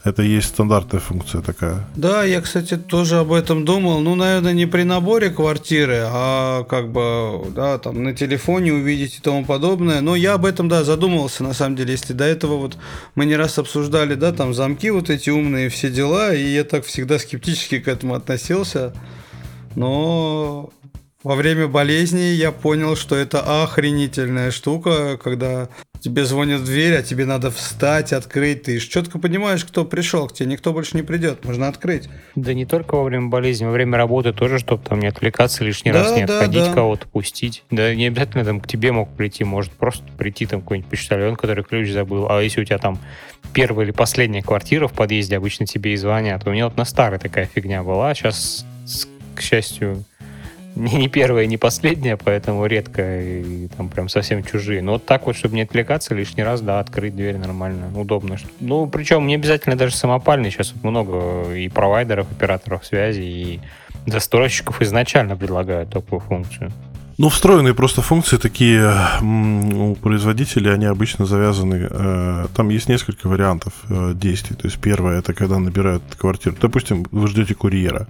Это 0.04 0.22
есть 0.22 0.48
стандартная 0.48 1.00
функция 1.00 1.40
такая. 1.40 1.88
Да, 1.96 2.24
я, 2.24 2.42
кстати, 2.42 2.76
тоже 2.76 3.16
об 3.16 3.32
этом 3.32 3.64
думал. 3.64 4.00
Ну, 4.00 4.14
наверное, 4.14 4.52
не 4.52 4.66
при 4.66 4.82
наборе 4.82 5.30
квартиры, 5.30 6.02
а 6.04 6.64
как 6.64 6.92
бы, 6.92 7.46
да, 7.54 7.78
там 7.78 8.02
на 8.02 8.14
телефоне 8.14 8.74
увидеть 8.74 9.16
и 9.16 9.22
тому 9.22 9.46
подобное. 9.46 10.02
Но 10.02 10.14
я 10.14 10.34
об 10.34 10.44
этом, 10.44 10.68
да, 10.68 10.84
задумывался, 10.84 11.42
на 11.42 11.54
самом 11.54 11.76
деле. 11.76 11.92
Если 11.92 12.12
до 12.12 12.24
этого 12.24 12.56
вот 12.56 12.76
мы 13.14 13.24
не 13.24 13.34
раз 13.34 13.58
обсуждали, 13.58 14.14
да, 14.14 14.32
там 14.32 14.52
замки 14.52 14.90
вот 14.90 15.08
эти 15.08 15.30
умные, 15.30 15.70
все 15.70 15.90
дела, 15.90 16.34
и 16.34 16.52
я 16.52 16.64
так 16.64 16.84
всегда 16.84 17.18
скептически 17.18 17.78
к 17.78 17.88
этому 17.88 18.14
относился. 18.14 18.92
Но 19.74 20.68
во 21.22 21.34
время 21.34 21.66
болезни 21.66 22.20
я 22.20 22.52
понял, 22.52 22.94
что 22.94 23.16
это 23.16 23.62
охренительная 23.62 24.50
штука, 24.50 25.16
когда 25.16 25.70
тебе 26.04 26.26
звонят 26.26 26.60
в 26.60 26.66
дверь, 26.66 26.96
а 26.96 27.02
тебе 27.02 27.24
надо 27.24 27.50
встать, 27.50 28.12
открыть. 28.12 28.64
Ты 28.64 28.78
четко 28.78 29.18
понимаешь, 29.18 29.64
кто 29.64 29.86
пришел 29.86 30.28
к 30.28 30.34
тебе, 30.34 30.50
никто 30.50 30.74
больше 30.74 30.98
не 30.98 31.02
придет, 31.02 31.42
можно 31.46 31.66
открыть. 31.66 32.10
Да 32.34 32.52
не 32.52 32.66
только 32.66 32.96
во 32.96 33.04
время 33.04 33.28
болезни, 33.28 33.64
во 33.64 33.70
время 33.70 33.96
работы 33.96 34.34
тоже, 34.34 34.58
чтобы 34.58 34.84
там 34.86 35.00
не 35.00 35.06
отвлекаться 35.06 35.64
лишний 35.64 35.92
Да, 35.92 36.02
раз, 36.02 36.14
не 36.14 36.26
да, 36.26 36.34
отходить, 36.34 36.64
да. 36.64 36.74
кого-то 36.74 37.08
пустить. 37.08 37.64
Да 37.70 37.94
не 37.94 38.08
обязательно 38.08 38.44
там 38.44 38.60
к 38.60 38.66
тебе 38.66 38.92
мог 38.92 39.16
прийти, 39.16 39.44
может 39.44 39.72
просто 39.72 40.04
прийти 40.18 40.44
там 40.44 40.60
какой-нибудь 40.60 40.90
почтальон, 40.90 41.36
который 41.36 41.64
ключ 41.64 41.90
забыл. 41.90 42.26
А 42.28 42.42
если 42.42 42.60
у 42.60 42.64
тебя 42.66 42.76
там 42.76 42.98
первая 43.54 43.86
или 43.86 43.92
последняя 43.92 44.42
квартира 44.42 44.88
в 44.88 44.92
подъезде, 44.92 45.38
обычно 45.38 45.64
тебе 45.64 45.94
и 45.94 45.96
звонят. 45.96 46.46
У 46.46 46.50
меня 46.50 46.66
вот 46.66 46.76
на 46.76 46.84
старой 46.84 47.18
такая 47.18 47.46
фигня 47.46 47.82
была, 47.82 48.14
сейчас, 48.14 48.66
к 49.34 49.40
счастью, 49.40 50.04
не, 50.76 50.94
не 50.94 51.08
первая, 51.08 51.46
не 51.46 51.56
последняя, 51.56 52.16
поэтому 52.16 52.66
редко 52.66 53.20
и 53.22 53.68
там 53.68 53.88
прям 53.88 54.08
совсем 54.08 54.42
чужие. 54.42 54.82
Но 54.82 54.92
вот 54.92 55.06
так 55.06 55.26
вот, 55.26 55.36
чтобы 55.36 55.54
не 55.54 55.62
отвлекаться 55.62 56.14
лишний 56.14 56.42
раз, 56.42 56.60
да, 56.60 56.80
открыть 56.80 57.14
дверь 57.14 57.36
нормально, 57.36 57.90
удобно. 57.98 58.36
Ну, 58.60 58.86
причем 58.86 59.26
не 59.26 59.36
обязательно 59.36 59.76
даже 59.76 59.94
самопальный. 59.94 60.50
Сейчас 60.50 60.72
вот 60.72 60.84
много 60.84 61.54
и 61.54 61.68
провайдеров, 61.68 62.30
операторов 62.30 62.84
связи, 62.84 63.20
и 63.20 63.60
застройщиков 64.06 64.82
изначально 64.82 65.36
предлагают 65.36 65.90
такую 65.90 66.20
функцию. 66.20 66.72
Ну, 67.16 67.28
встроенные 67.28 67.74
просто 67.74 68.02
функции 68.02 68.38
такие 68.38 68.92
у 69.22 69.94
производителей, 69.94 70.72
они 70.72 70.86
обычно 70.86 71.26
завязаны. 71.26 71.86
Э, 71.88 72.46
там 72.56 72.70
есть 72.70 72.88
несколько 72.88 73.28
вариантов 73.28 73.72
э, 73.88 74.14
действий. 74.14 74.56
То 74.56 74.66
есть 74.66 74.78
первое, 74.80 75.20
это 75.20 75.32
когда 75.32 75.60
набирают 75.60 76.02
квартиру. 76.18 76.56
Допустим, 76.60 77.06
вы 77.12 77.28
ждете 77.28 77.54
курьера 77.54 78.08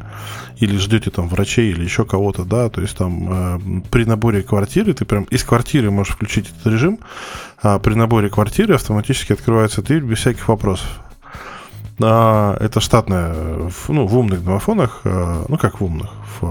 или 0.56 0.78
ждете 0.78 1.10
там 1.10 1.28
врачей 1.28 1.70
или 1.70 1.84
еще 1.84 2.06
кого-то, 2.06 2.44
да, 2.44 2.70
то 2.70 2.80
есть 2.80 2.96
там 2.96 3.28
э, 3.28 3.82
при 3.90 4.04
наборе 4.04 4.42
квартиры 4.42 4.94
ты 4.94 5.04
прям 5.04 5.24
из 5.24 5.44
квартиры 5.44 5.90
можешь 5.90 6.14
включить 6.14 6.48
этот 6.48 6.72
режим, 6.72 6.98
а 7.62 7.78
при 7.78 7.94
наборе 7.94 8.30
квартиры 8.30 8.74
автоматически 8.74 9.34
открывается 9.34 9.82
дверь 9.82 10.02
без 10.02 10.18
всяких 10.18 10.48
вопросов. 10.48 10.88
А, 12.00 12.56
это 12.60 12.80
штатная, 12.80 13.34
ну, 13.88 14.06
в 14.06 14.18
умных 14.18 14.44
домофонах, 14.44 15.02
э, 15.04 15.44
ну, 15.48 15.56
как 15.58 15.80
в 15.80 15.84
умных, 15.84 16.10
в 16.40 16.44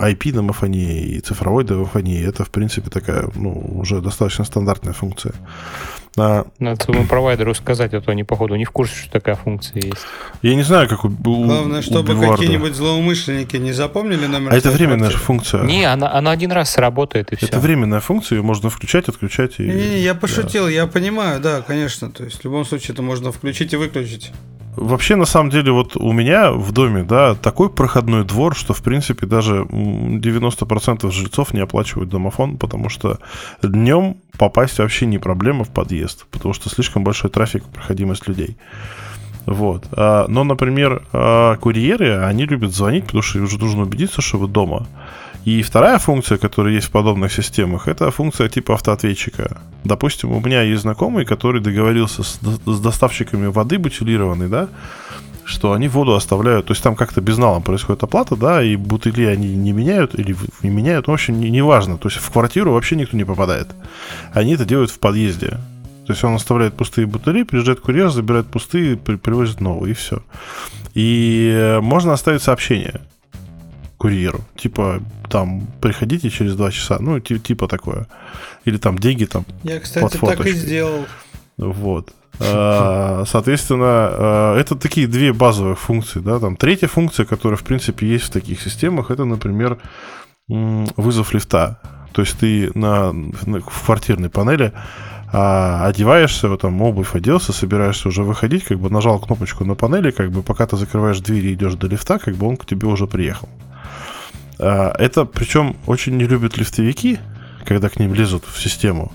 IP-домофонии 0.00 1.02
и 1.02 1.20
цифровой 1.20 1.64
домофонии, 1.64 2.24
это, 2.24 2.44
в 2.44 2.50
принципе, 2.50 2.90
такая, 2.90 3.28
ну, 3.34 3.50
уже 3.74 4.00
достаточно 4.00 4.44
стандартная 4.44 4.92
функция. 4.92 5.34
А, 6.16 6.46
Надо 6.60 6.84
своему 6.84 7.06
провайдеру 7.06 7.54
сказать, 7.54 7.92
а 7.92 8.00
то 8.00 8.12
они, 8.12 8.22
походу, 8.22 8.54
не 8.54 8.64
в 8.64 8.70
курсе, 8.70 8.94
что 8.94 9.10
такая 9.10 9.34
функция 9.34 9.82
есть. 9.82 10.06
Я 10.42 10.54
не 10.54 10.62
знаю, 10.62 10.88
как 10.88 11.04
у, 11.04 11.08
у 11.08 11.44
Главное, 11.44 11.82
чтобы 11.82 12.14
какие-нибудь 12.14 12.74
злоумышленники 12.76 13.56
не 13.56 13.72
запомнили 13.72 14.26
номер. 14.26 14.52
А 14.52 14.56
это 14.56 14.70
временная 14.70 15.10
же 15.10 15.18
функция. 15.18 15.64
Не, 15.64 15.84
она, 15.84 16.12
она 16.12 16.30
один 16.30 16.52
раз 16.52 16.70
сработает 16.70 17.32
и 17.32 17.36
все. 17.36 17.46
Это 17.46 17.58
временная 17.58 18.00
функция, 18.00 18.36
ее 18.36 18.42
можно 18.42 18.70
включать, 18.70 19.08
отключать. 19.08 19.58
И... 19.58 19.64
Не-не, 19.64 19.98
я 20.02 20.14
пошутил, 20.14 20.66
да. 20.66 20.70
я 20.70 20.86
понимаю, 20.86 21.40
да, 21.40 21.62
конечно. 21.62 22.10
То 22.12 22.22
есть 22.22 22.40
в 22.40 22.44
любом 22.44 22.64
случае 22.64 22.92
это 22.92 23.02
можно 23.02 23.32
включить 23.32 23.72
и 23.72 23.76
выключить. 23.76 24.30
Вообще, 24.76 25.16
на 25.16 25.24
самом 25.24 25.50
деле, 25.50 25.72
вот 25.72 25.96
у 25.96 26.12
меня 26.12 26.52
в 26.52 26.72
доме, 26.72 27.04
да, 27.04 27.34
такой 27.34 27.70
проходной 27.70 28.24
двор, 28.24 28.56
что, 28.56 28.74
в 28.74 28.82
принципе, 28.82 29.26
даже 29.26 29.62
90% 29.62 31.10
жильцов 31.10 31.54
не 31.54 31.60
оплачивают 31.60 32.10
домофон, 32.10 32.58
потому 32.58 32.88
что 32.88 33.18
днем 33.62 34.16
попасть 34.38 34.78
вообще 34.78 35.06
не 35.06 35.18
проблема 35.18 35.64
в 35.64 35.70
подъезд, 35.70 36.26
потому 36.30 36.54
что 36.54 36.68
слишком 36.68 37.04
большой 37.04 37.30
трафик, 37.30 37.64
проходимость 37.64 38.26
людей. 38.26 38.56
Вот. 39.46 39.86
А, 39.92 40.26
но, 40.28 40.44
например, 40.44 41.02
а, 41.12 41.56
курьеры, 41.56 42.24
они 42.24 42.46
любят 42.46 42.72
звонить, 42.72 43.04
потому 43.04 43.22
что 43.22 43.40
уже 43.40 43.58
нужно 43.58 43.82
убедиться, 43.82 44.22
что 44.22 44.38
вы 44.38 44.48
дома. 44.48 44.86
И 45.44 45.62
вторая 45.62 45.98
функция, 45.98 46.38
которая 46.38 46.72
есть 46.72 46.86
в 46.86 46.90
подобных 46.90 47.32
системах, 47.32 47.86
это 47.86 48.10
функция 48.10 48.48
типа 48.48 48.74
автоответчика. 48.74 49.58
Допустим, 49.84 50.32
у 50.32 50.40
меня 50.40 50.62
есть 50.62 50.82
знакомый, 50.82 51.26
который 51.26 51.60
договорился 51.60 52.22
с, 52.22 52.40
с 52.64 52.80
доставщиками 52.80 53.46
воды 53.46 53.78
бутилированной, 53.78 54.48
да, 54.48 54.68
что 55.44 55.72
они 55.72 55.88
воду 55.88 56.14
оставляют, 56.14 56.66
то 56.66 56.72
есть 56.72 56.82
там 56.82 56.96
как-то 56.96 57.20
безналом 57.20 57.62
происходит 57.62 58.02
оплата, 58.02 58.36
да, 58.36 58.62
и 58.62 58.76
бутыли 58.76 59.26
они 59.26 59.54
не 59.54 59.72
меняют 59.72 60.18
или 60.18 60.34
не 60.62 60.70
меняют, 60.70 61.08
в 61.08 61.12
общем, 61.12 61.38
не, 61.38 61.50
не 61.50 61.60
то 61.60 62.08
есть 62.08 62.16
в 62.16 62.30
квартиру 62.30 62.72
вообще 62.72 62.96
никто 62.96 63.14
не 63.14 63.24
попадает. 63.24 63.68
Они 64.32 64.54
это 64.54 64.64
делают 64.64 64.90
в 64.90 64.98
подъезде. 64.98 65.58
То 66.06 66.12
есть 66.12 66.24
он 66.24 66.34
оставляет 66.34 66.74
пустые 66.74 67.06
бутыли, 67.06 67.44
приезжает 67.44 67.80
курьер, 67.80 68.10
забирает 68.10 68.46
пустые, 68.46 68.96
при, 68.96 69.16
привозит 69.16 69.60
новые, 69.60 69.92
и 69.92 69.94
все. 69.94 70.22
И 70.94 71.78
можно 71.82 72.12
оставить 72.12 72.42
сообщение 72.42 73.00
курьеру. 74.04 74.40
Типа, 74.54 75.00
там, 75.30 75.66
приходите 75.80 76.28
через 76.28 76.56
два 76.56 76.70
часа. 76.70 76.98
Ну, 77.00 77.20
типа 77.20 77.68
такое. 77.68 78.06
Или 78.66 78.76
там 78.76 78.98
деньги 78.98 79.24
там 79.24 79.46
Я, 79.62 79.80
кстати, 79.80 80.18
так 80.18 80.46
и 80.46 80.52
сделал. 80.52 81.06
Вот. 81.56 82.12
А, 82.38 83.24
соответственно, 83.26 83.86
а, 83.86 84.58
это 84.58 84.74
такие 84.76 85.06
две 85.06 85.32
базовые 85.32 85.74
функции. 85.74 86.20
Да? 86.20 86.38
Там 86.38 86.56
третья 86.56 86.86
функция, 86.86 87.24
которая, 87.24 87.56
в 87.56 87.62
принципе, 87.62 88.06
есть 88.06 88.24
в 88.24 88.30
таких 88.30 88.60
системах, 88.60 89.10
это, 89.10 89.24
например, 89.24 89.78
вызов 90.48 91.32
лифта. 91.32 91.80
То 92.12 92.20
есть 92.20 92.38
ты 92.38 92.70
на, 92.74 93.12
на 93.46 93.60
в 93.60 93.86
квартирной 93.86 94.28
панели 94.28 94.74
а, 95.32 95.86
одеваешься, 95.86 96.50
вот 96.50 96.60
там 96.60 96.82
обувь 96.82 97.16
оделся, 97.16 97.54
собираешься 97.54 98.08
уже 98.08 98.22
выходить, 98.22 98.64
как 98.64 98.78
бы 98.78 98.90
нажал 98.90 99.18
кнопочку 99.18 99.64
на 99.64 99.74
панели, 99.74 100.10
как 100.10 100.30
бы 100.30 100.42
пока 100.42 100.66
ты 100.66 100.76
закрываешь 100.76 101.20
дверь 101.20 101.46
и 101.46 101.54
идешь 101.54 101.74
до 101.74 101.86
лифта, 101.86 102.18
как 102.18 102.34
бы 102.34 102.46
он 102.46 102.58
к 102.58 102.66
тебе 102.66 102.86
уже 102.86 103.06
приехал. 103.06 103.48
А, 104.58 104.94
это 104.98 105.24
причем 105.24 105.76
очень 105.86 106.16
не 106.16 106.24
любят 106.24 106.56
лифтовики, 106.56 107.18
когда 107.64 107.88
к 107.88 107.98
ним 107.98 108.14
лезут 108.14 108.44
в 108.46 108.60
систему. 108.60 109.12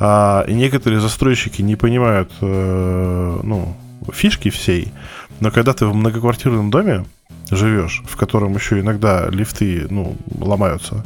А, 0.00 0.44
и 0.48 0.54
некоторые 0.54 1.00
застройщики 1.00 1.62
не 1.62 1.76
понимают 1.76 2.32
э, 2.40 3.40
ну, 3.42 3.76
фишки 4.12 4.50
всей. 4.50 4.92
Но 5.40 5.50
когда 5.50 5.72
ты 5.72 5.86
в 5.86 5.94
многоквартирном 5.94 6.70
доме 6.70 7.04
живешь, 7.50 8.02
в 8.06 8.16
котором 8.16 8.54
еще 8.54 8.80
иногда 8.80 9.28
лифты 9.28 9.86
ну, 9.90 10.16
ломаются, 10.38 11.04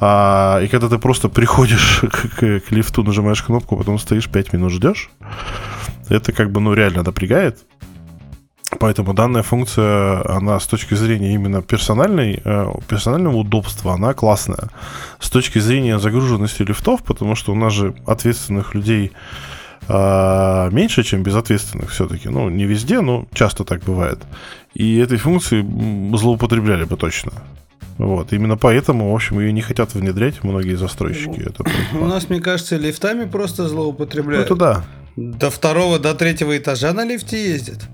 а, 0.00 0.60
и 0.60 0.68
когда 0.68 0.88
ты 0.88 0.98
просто 0.98 1.28
приходишь 1.28 2.00
к, 2.10 2.28
к, 2.36 2.60
к 2.60 2.70
лифту, 2.70 3.02
нажимаешь 3.02 3.42
кнопку, 3.42 3.76
потом 3.76 3.98
стоишь 3.98 4.28
5 4.28 4.52
минут 4.52 4.72
ждешь, 4.72 5.10
это 6.08 6.32
как 6.32 6.50
бы 6.50 6.60
ну 6.60 6.74
реально 6.74 7.02
напрягает. 7.02 7.58
Поэтому 8.82 9.14
данная 9.14 9.44
функция, 9.44 10.28
она 10.28 10.58
с 10.58 10.66
точки 10.66 10.94
зрения 10.94 11.34
именно 11.34 11.62
персональной, 11.62 12.40
э, 12.44 12.66
персонального 12.88 13.36
удобства, 13.36 13.92
она 13.92 14.12
классная. 14.12 14.70
С 15.20 15.30
точки 15.30 15.60
зрения 15.60 16.00
загруженности 16.00 16.62
лифтов, 16.62 17.04
потому 17.04 17.36
что 17.36 17.52
у 17.52 17.54
нас 17.54 17.72
же 17.72 17.94
ответственных 18.08 18.74
людей 18.74 19.12
э, 19.86 20.68
меньше, 20.72 21.04
чем 21.04 21.22
безответственных 21.22 21.90
все-таки. 21.90 22.28
Ну, 22.28 22.50
не 22.50 22.64
везде, 22.64 23.00
но 23.02 23.26
часто 23.32 23.62
так 23.62 23.84
бывает. 23.84 24.18
И 24.74 24.96
этой 24.96 25.18
функции 25.18 25.64
злоупотребляли 26.16 26.82
бы 26.82 26.96
точно. 26.96 27.30
Вот, 27.98 28.32
именно 28.32 28.56
поэтому, 28.56 29.12
в 29.12 29.14
общем, 29.14 29.38
ее 29.38 29.52
не 29.52 29.62
хотят 29.62 29.94
внедрять 29.94 30.42
многие 30.42 30.74
застройщики. 30.74 31.40
Это 31.40 31.62
у 32.00 32.06
нас, 32.06 32.28
мне 32.28 32.40
кажется, 32.40 32.76
лифтами 32.78 33.26
просто 33.26 33.68
злоупотребляют. 33.68 34.50
Ну, 34.50 34.56
это 34.56 34.64
да. 34.64 34.84
До 35.14 35.50
второго, 35.50 36.00
до 36.00 36.14
третьего 36.14 36.58
этажа 36.58 36.92
на 36.92 37.04
лифте 37.04 37.52
ездят. 37.52 37.88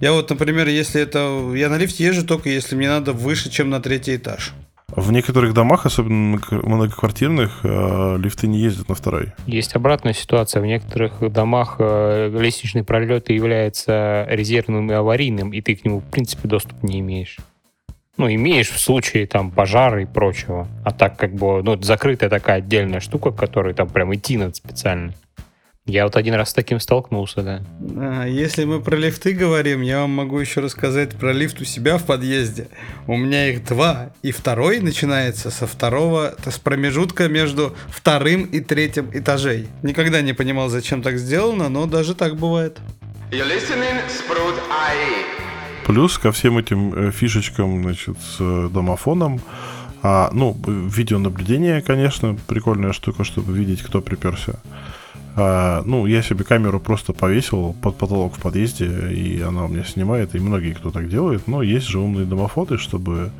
Я 0.00 0.12
вот, 0.12 0.30
например, 0.30 0.68
если 0.68 1.00
это... 1.00 1.52
Я 1.54 1.68
на 1.68 1.76
лифте 1.76 2.04
езжу 2.04 2.24
только 2.24 2.48
если 2.48 2.76
мне 2.76 2.88
надо 2.88 3.12
выше, 3.12 3.50
чем 3.50 3.68
на 3.68 3.80
третий 3.80 4.16
этаж. 4.16 4.52
В 4.88 5.12
некоторых 5.12 5.52
домах, 5.52 5.84
особенно 5.86 6.40
многоквартирных, 6.50 7.60
э, 7.62 8.16
лифты 8.18 8.46
не 8.46 8.58
ездят 8.58 8.88
на 8.88 8.94
второй. 8.94 9.32
Есть 9.46 9.76
обратная 9.76 10.14
ситуация. 10.14 10.62
В 10.62 10.66
некоторых 10.66 11.30
домах 11.30 11.76
э, 11.78 12.30
лестничный 12.32 12.84
пролет 12.84 13.28
является 13.28 14.24
резервным 14.30 14.90
и 14.90 14.94
аварийным, 14.94 15.52
и 15.52 15.60
ты 15.60 15.74
к 15.74 15.84
нему, 15.84 16.00
в 16.00 16.04
принципе, 16.04 16.48
доступ 16.48 16.82
не 16.82 17.00
имеешь. 17.00 17.36
Ну, 18.16 18.32
имеешь 18.32 18.70
в 18.70 18.80
случае 18.80 19.26
там 19.26 19.50
пожара 19.50 20.00
и 20.02 20.06
прочего. 20.06 20.66
А 20.84 20.90
так 20.90 21.18
как 21.18 21.34
бы, 21.34 21.62
ну, 21.62 21.80
закрытая 21.80 22.30
такая 22.30 22.58
отдельная 22.58 23.00
штука, 23.00 23.30
которой 23.30 23.74
там 23.74 23.88
прям 23.88 24.14
идти 24.14 24.36
надо 24.36 24.54
специально. 24.54 25.12
Я 25.88 26.04
вот 26.04 26.16
один 26.16 26.34
раз 26.34 26.50
с 26.50 26.52
таким 26.52 26.80
столкнулся, 26.80 27.42
да. 27.42 27.62
А, 27.96 28.26
если 28.26 28.64
мы 28.64 28.78
про 28.78 28.94
лифты 28.94 29.32
говорим, 29.32 29.80
я 29.80 30.00
вам 30.00 30.10
могу 30.10 30.38
еще 30.38 30.60
рассказать 30.60 31.16
про 31.16 31.32
лифт 31.32 31.62
у 31.62 31.64
себя 31.64 31.96
в 31.96 32.04
подъезде. 32.04 32.68
У 33.06 33.16
меня 33.16 33.48
их 33.48 33.64
два, 33.64 34.10
и 34.22 34.30
второй 34.30 34.80
начинается 34.80 35.50
со 35.50 35.66
второго, 35.66 36.34
то 36.44 36.50
с 36.50 36.58
промежутка 36.58 37.28
между 37.28 37.74
вторым 37.88 38.44
и 38.44 38.60
третьим 38.60 39.08
этажей. 39.14 39.68
Никогда 39.82 40.20
не 40.20 40.34
понимал, 40.34 40.68
зачем 40.68 41.00
так 41.00 41.16
сделано, 41.16 41.70
но 41.70 41.86
даже 41.86 42.14
так 42.14 42.36
бывает. 42.36 42.76
Плюс 45.86 46.18
ко 46.18 46.32
всем 46.32 46.58
этим 46.58 46.92
э, 46.92 47.10
фишечкам, 47.12 47.82
значит, 47.82 48.18
с 48.20 48.36
э, 48.40 48.68
домофоном, 48.70 49.40
а, 50.02 50.28
ну, 50.34 50.54
видеонаблюдение, 50.66 51.80
конечно, 51.80 52.36
прикольная 52.46 52.92
штука, 52.92 53.24
чтобы 53.24 53.56
видеть, 53.56 53.82
кто 53.82 54.02
приперся. 54.02 54.60
А, 55.40 55.82
ну, 55.86 56.06
я 56.06 56.20
себе 56.20 56.42
камеру 56.42 56.80
просто 56.80 57.12
повесил 57.12 57.72
под 57.80 57.96
потолок 57.96 58.34
в 58.34 58.40
подъезде, 58.40 58.86
и 59.12 59.40
она 59.40 59.66
у 59.66 59.68
меня 59.68 59.84
снимает, 59.84 60.34
и 60.34 60.40
многие 60.40 60.72
кто 60.72 60.90
так 60.90 61.08
делает, 61.08 61.46
но 61.46 61.62
есть 61.62 61.86
же 61.86 62.00
умные 62.00 62.26
домофоны, 62.26 62.76
чтобы 62.76 63.30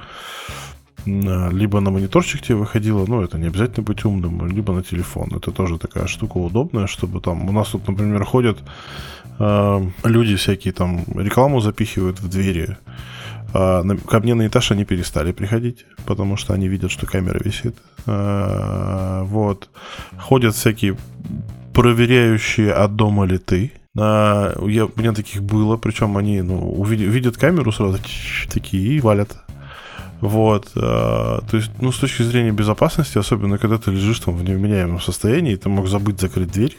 а, 1.07 1.49
либо 1.51 1.81
на 1.81 1.91
мониторчик 1.91 2.41
тебе 2.41 2.55
выходило, 2.55 3.05
ну, 3.09 3.23
это 3.23 3.37
не 3.37 3.49
обязательно 3.49 3.83
быть 3.83 4.05
умным, 4.05 4.47
либо 4.47 4.73
на 4.73 4.85
телефон. 4.85 5.33
Это 5.35 5.51
тоже 5.51 5.77
такая 5.77 6.07
штука 6.07 6.37
удобная, 6.37 6.87
чтобы 6.87 7.21
там... 7.21 7.49
У 7.49 7.53
нас 7.53 7.71
тут, 7.71 7.89
например, 7.89 8.25
ходят 8.25 8.59
э, 9.41 9.87
люди 10.05 10.37
всякие 10.37 10.73
там 10.73 11.05
рекламу 11.17 11.61
запихивают 11.61 12.21
в 12.21 12.29
двери. 12.29 12.77
На, 13.55 13.97
ко 13.97 14.21
мне 14.21 14.35
на 14.35 14.47
этаж 14.47 14.71
они 14.73 14.85
перестали 14.85 15.33
приходить, 15.33 15.87
потому 16.05 16.37
что 16.37 16.53
они 16.53 16.69
видят, 16.69 16.91
что 16.91 17.07
камера 17.07 17.41
висит. 17.43 17.75
Э, 18.07 19.23
вот. 19.25 19.71
Ходят 20.19 20.55
всякие 20.55 20.97
проверяющие, 21.75 22.73
от 22.73 22.97
дома 22.97 23.25
ли 23.27 23.39
ты. 23.39 23.73
А, 23.97 24.55
я, 24.67 24.87
у 24.87 24.93
меня 24.97 25.13
таких 25.13 25.43
было, 25.43 25.77
причем 25.77 26.17
они 26.17 26.43
ну, 26.43 26.73
увидят, 26.73 27.09
видят 27.09 27.37
камеру 27.37 27.73
сразу 27.73 27.99
такие 28.53 28.97
и 28.97 29.01
валят. 29.01 29.37
Вот, 30.21 30.73
а, 30.77 31.41
то 31.49 31.57
есть, 31.57 31.71
ну, 31.81 31.93
с 31.93 31.99
точки 31.99 32.23
зрения 32.23 32.51
безопасности, 32.51 33.19
особенно 33.19 33.59
когда 33.59 33.79
ты 33.79 33.91
лежишь 33.91 34.21
там 34.21 34.37
в 34.37 34.43
невменяемом 34.43 35.01
состоянии, 35.01 35.57
ты 35.57 35.69
мог 35.69 35.89
забыть 35.89 36.21
закрыть 36.21 36.51
дверь, 36.51 36.77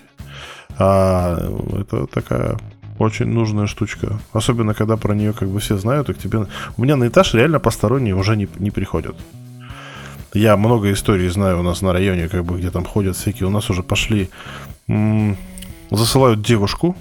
а, 0.77 1.37
это 1.79 2.07
такая 2.07 2.57
очень 2.97 3.27
нужная 3.27 3.67
штучка. 3.67 4.19
Особенно, 4.33 4.73
когда 4.73 4.97
про 4.97 5.15
нее 5.15 5.33
как 5.33 5.49
бы 5.49 5.59
все 5.59 5.77
знают, 5.77 6.09
и 6.09 6.13
к 6.13 6.17
тебе... 6.17 6.47
У 6.77 6.81
меня 6.81 6.97
на 6.97 7.07
этаж 7.07 7.33
реально 7.33 7.59
посторонние 7.59 8.15
уже 8.15 8.35
не, 8.35 8.47
не 8.59 8.71
приходят. 8.71 9.15
Я 10.33 10.57
много 10.57 10.91
историй 10.91 11.29
знаю 11.29 11.59
у 11.59 11.63
нас 11.63 11.81
на 11.81 11.93
районе, 11.93 12.29
как 12.29 12.45
бы, 12.45 12.57
где 12.57 12.69
там 12.69 12.85
ходят 12.85 13.15
всякие. 13.17 13.47
У 13.47 13.51
нас 13.51 13.69
уже 13.69 13.83
пошли... 13.83 14.29
м- 14.87 15.37
засылают 15.91 16.41
девушку, 16.41 16.95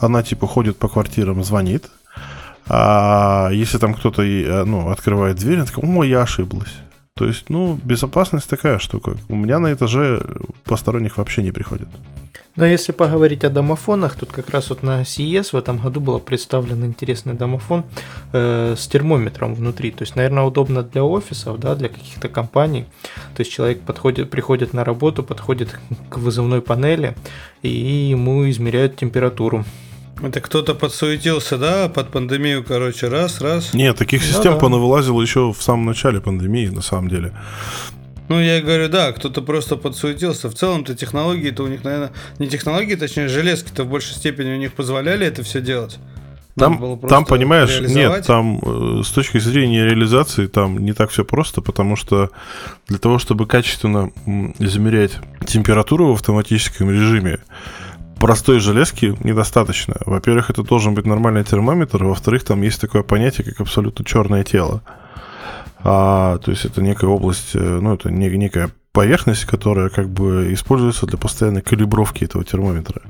она 0.00 0.22
типа 0.22 0.46
ходит 0.46 0.76
по 0.78 0.88
квартирам, 0.88 1.42
звонит. 1.42 1.90
А 2.68 3.48
если 3.52 3.78
там 3.78 3.94
кто-то 3.94 4.22
ей, 4.22 4.44
ну, 4.64 4.90
открывает 4.90 5.36
дверь, 5.36 5.56
она 5.56 5.66
такая, 5.66 5.84
о, 5.90 6.04
я 6.04 6.22
ошиблась. 6.22 6.74
То 7.16 7.24
есть, 7.24 7.48
ну, 7.48 7.78
безопасность 7.82 8.50
такая 8.50 8.78
штука. 8.78 9.16
У 9.30 9.36
меня 9.36 9.58
на 9.58 9.72
этаже 9.72 10.22
посторонних 10.64 11.16
вообще 11.16 11.42
не 11.42 11.50
приходит. 11.50 11.88
Но 12.56 12.66
если 12.66 12.92
поговорить 12.92 13.44
о 13.44 13.50
домофонах, 13.50 14.16
тут 14.16 14.32
как 14.32 14.50
раз 14.50 14.68
вот 14.68 14.82
на 14.82 15.00
CES 15.00 15.50
в 15.52 15.56
этом 15.56 15.78
году 15.78 16.00
был 16.00 16.20
представлен 16.20 16.84
интересный 16.84 17.32
домофон 17.32 17.84
э, 18.32 18.74
с 18.76 18.86
термометром 18.86 19.54
внутри. 19.54 19.92
То 19.92 20.02
есть, 20.02 20.16
наверное, 20.16 20.42
удобно 20.42 20.82
для 20.82 21.04
офисов, 21.04 21.58
да, 21.58 21.74
для 21.74 21.88
каких-то 21.88 22.28
компаний. 22.28 22.84
То 23.34 23.40
есть 23.40 23.50
человек 23.50 23.80
подходит, 23.80 24.30
приходит 24.30 24.74
на 24.74 24.84
работу, 24.84 25.22
подходит 25.22 25.78
к 26.10 26.18
вызывной 26.18 26.60
панели 26.60 27.14
и 27.62 27.68
ему 28.10 28.48
измеряют 28.50 28.96
температуру. 28.96 29.64
Это 30.22 30.40
кто-то 30.40 30.74
подсуетился, 30.74 31.58
да, 31.58 31.88
под 31.88 32.10
пандемию, 32.10 32.64
короче, 32.64 33.08
раз, 33.08 33.40
раз. 33.40 33.74
Нет, 33.74 33.98
таких 33.98 34.24
систем 34.24 34.54
да. 34.54 34.58
понавылазило 34.58 35.20
еще 35.20 35.52
в 35.52 35.62
самом 35.62 35.86
начале 35.86 36.20
пандемии, 36.20 36.68
на 36.68 36.80
самом 36.80 37.08
деле. 37.08 37.32
Ну, 38.28 38.40
я 38.40 38.60
говорю, 38.60 38.88
да, 38.88 39.12
кто-то 39.12 39.42
просто 39.42 39.76
подсуетился. 39.76 40.48
В 40.48 40.54
целом-то 40.54 40.94
технологии-то 40.94 41.62
у 41.62 41.68
них, 41.68 41.84
наверное, 41.84 42.12
не 42.38 42.48
технологии, 42.48 42.94
точнее, 42.94 43.28
железки-то 43.28 43.84
в 43.84 43.88
большей 43.88 44.16
степени 44.16 44.54
у 44.54 44.56
них 44.56 44.72
позволяли 44.72 45.26
это 45.26 45.42
все 45.42 45.60
делать. 45.60 45.98
Там, 46.56 46.78
было 46.78 46.96
просто 46.96 47.14
там 47.14 47.26
понимаешь, 47.26 47.80
нет, 47.80 48.24
там 48.26 48.58
э, 48.62 49.02
с 49.04 49.10
точки 49.10 49.36
зрения 49.36 49.84
реализации 49.84 50.46
там 50.46 50.78
не 50.78 50.94
так 50.94 51.10
все 51.10 51.22
просто, 51.22 51.60
потому 51.60 51.96
что 51.96 52.30
для 52.88 52.98
того, 52.98 53.18
чтобы 53.18 53.46
качественно 53.46 54.10
измерять 54.58 55.12
температуру 55.46 56.08
в 56.08 56.12
автоматическом 56.12 56.90
режиме, 56.90 57.40
простой 58.18 58.60
железки 58.60 59.14
недостаточно. 59.22 59.94
Во-первых, 60.04 60.50
это 60.50 60.62
должен 60.62 60.94
быть 60.94 61.06
нормальный 61.06 61.44
термометр, 61.44 62.04
во-вторых, 62.04 62.44
там 62.44 62.62
есть 62.62 62.80
такое 62.80 63.02
понятие, 63.02 63.44
как 63.44 63.60
абсолютно 63.60 64.04
черное 64.04 64.44
тело. 64.44 64.82
А, 65.84 66.38
то 66.38 66.50
есть 66.50 66.64
это 66.64 66.82
некая 66.82 67.06
область, 67.06 67.50
э, 67.54 67.60
ну, 67.60 67.94
это 67.94 68.10
не- 68.10 68.36
некая 68.36 68.70
поверхность, 68.92 69.44
которая 69.44 69.88
как 69.88 70.08
бы 70.08 70.52
используется 70.52 71.06
для 71.06 71.18
постоянной 71.18 71.62
калибровки 71.62 72.24
этого 72.24 72.44
термометра. 72.44 73.02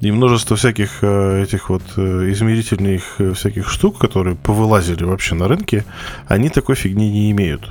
И 0.00 0.10
множество 0.10 0.56
всяких 0.56 1.02
э, 1.02 1.42
этих 1.42 1.68
вот 1.68 1.82
э, 1.96 2.30
измерительных 2.30 3.20
всяких 3.34 3.68
штук, 3.68 3.98
которые 3.98 4.34
повылазили 4.36 5.04
вообще 5.04 5.34
на 5.34 5.46
рынке, 5.46 5.84
они 6.26 6.48
такой 6.48 6.74
фигни 6.74 7.10
не 7.10 7.30
имеют. 7.32 7.70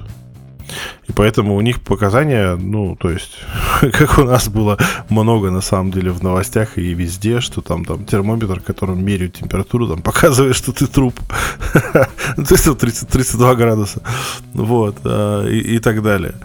И 1.07 1.11
поэтому 1.11 1.55
у 1.55 1.61
них 1.61 1.81
показания, 1.81 2.55
ну, 2.55 2.95
то 2.95 3.09
есть, 3.09 3.37
как 3.81 4.17
у 4.17 4.23
нас 4.23 4.49
было 4.49 4.77
много 5.09 5.51
на 5.51 5.61
самом 5.61 5.91
деле 5.91 6.11
в 6.11 6.23
новостях 6.23 6.77
и 6.77 6.93
везде, 6.93 7.41
что 7.41 7.61
там, 7.61 7.85
там 7.85 8.05
термометр, 8.05 8.59
которым 8.59 9.03
меряют 9.03 9.33
температуру, 9.33 9.87
там 9.87 10.01
показывает, 10.01 10.55
что 10.55 10.71
ты 10.71 10.87
труп. 10.87 11.19
То 11.73 12.51
есть 12.51 12.65
там 12.65 12.75
30, 12.75 13.09
32 13.09 13.55
градуса. 13.55 14.01
Вот. 14.53 14.97
а, 15.03 15.45
и 15.47 15.79
так 15.79 16.01
далее. 16.01 16.35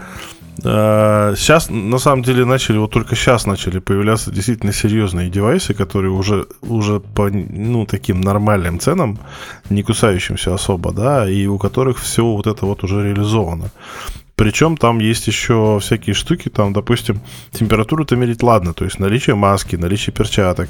Сейчас, 0.65 1.69
на 1.69 1.99
самом 1.99 2.23
деле, 2.23 2.43
начали, 2.43 2.77
вот 2.77 2.91
только 2.91 3.15
сейчас 3.15 3.45
начали 3.45 3.77
появляться 3.77 4.31
действительно 4.31 4.73
серьезные 4.73 5.29
девайсы, 5.29 5.75
которые 5.75 6.11
уже, 6.11 6.47
уже 6.61 6.99
по, 6.99 7.29
ну, 7.29 7.85
таким 7.85 8.21
нормальным 8.21 8.79
ценам, 8.79 9.19
не 9.69 9.83
кусающимся 9.83 10.55
особо, 10.55 10.91
да, 10.91 11.29
и 11.29 11.45
у 11.45 11.59
которых 11.59 11.99
все 11.99 12.25
вот 12.25 12.47
это 12.47 12.65
вот 12.65 12.83
уже 12.83 13.03
реализовано. 13.03 13.69
Причем 14.35 14.75
там 14.75 14.97
есть 14.99 15.27
еще 15.27 15.77
всякие 15.79 16.15
штуки, 16.15 16.49
там, 16.49 16.73
допустим, 16.73 17.21
температуру-то 17.51 18.15
мерить 18.15 18.41
ладно, 18.41 18.73
то 18.73 18.85
есть 18.85 18.99
наличие 18.99 19.35
маски, 19.35 19.75
наличие 19.75 20.13
перчаток, 20.13 20.69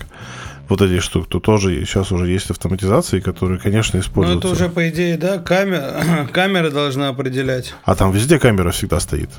вот 0.67 0.81
эти 0.81 0.99
штуки, 0.99 1.27
то 1.29 1.39
тоже 1.39 1.85
сейчас 1.85 2.11
уже 2.11 2.27
есть 2.27 2.51
автоматизации, 2.51 3.21
которые, 3.21 3.59
конечно, 3.59 3.97
Ну, 3.97 4.01
используются. 4.03 4.47
это 4.49 4.55
уже, 4.55 4.69
по 4.69 4.89
идее, 4.89 5.17
да, 5.17 5.37
камера, 5.39 6.27
камера 6.33 6.69
должна 6.69 7.07
определять. 7.09 7.73
А 7.85 7.95
там 7.95 8.11
везде 8.11 8.39
камера 8.39 8.71
всегда 8.71 8.99
стоит. 8.99 9.29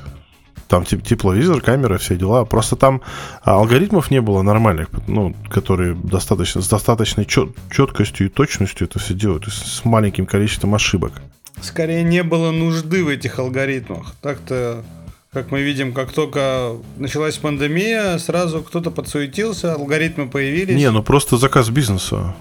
Там 0.67 0.83
теп- 0.83 1.01
тепловизор, 1.01 1.61
камера, 1.61 1.97
все 1.97 2.15
дела. 2.15 2.43
Просто 2.45 2.75
там 2.75 3.01
а, 3.43 3.55
алгоритмов 3.55 4.11
не 4.11 4.21
было 4.21 4.41
нормальных, 4.41 4.89
ну, 5.07 5.33
которые 5.49 5.93
достаточно, 5.95 6.61
с 6.61 6.67
достаточной 6.67 7.25
чет- 7.25 7.55
четкостью 7.71 8.27
и 8.27 8.29
точностью 8.29 8.87
это 8.87 8.99
все 8.99 9.13
делают, 9.13 9.45
то 9.45 9.49
есть 9.49 9.65
с 9.65 9.85
маленьким 9.85 10.25
количеством 10.25 10.75
ошибок. 10.75 11.13
Скорее, 11.61 12.03
не 12.03 12.21
было 12.23 12.51
нужды 12.51 13.03
в 13.03 13.07
этих 13.07 13.39
алгоритмах. 13.39 14.13
Так-то, 14.21 14.83
как 15.31 15.51
мы 15.51 15.61
видим, 15.61 15.93
как 15.93 16.11
только 16.11 16.73
началась 16.97 17.37
пандемия, 17.37 18.17
сразу 18.17 18.61
кто-то 18.61 18.91
подсуетился, 18.91 19.73
алгоритмы 19.73 20.27
появились. 20.27 20.75
Не, 20.75 20.91
ну 20.91 21.01
просто 21.01 21.37
заказ 21.37 21.69
бизнеса. 21.69 22.35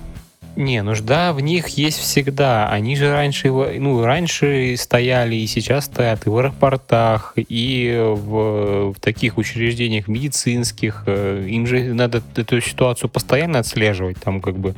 Не, 0.56 0.82
нужда 0.82 1.34
в 1.34 1.40
них 1.40 1.68
есть 1.68 1.98
всегда. 1.98 2.70
Они 2.70 2.96
же 2.96 3.12
раньше, 3.12 3.48
ну, 3.48 4.02
раньше 4.02 4.74
стояли 4.78 5.34
и 5.36 5.46
сейчас 5.46 5.84
стоят 5.84 6.26
и 6.26 6.30
в 6.30 6.38
аэропортах, 6.38 7.34
и 7.36 7.94
в, 7.94 8.94
в 8.94 9.00
таких 9.00 9.36
учреждениях 9.36 10.08
медицинских. 10.08 11.02
Э, 11.06 11.46
Им 11.46 11.66
же 11.66 11.92
надо 11.92 12.22
эту 12.36 12.62
ситуацию 12.62 13.10
постоянно 13.10 13.58
отслеживать. 13.58 14.18
Там 14.18 14.40
как 14.40 14.56
бы, 14.56 14.74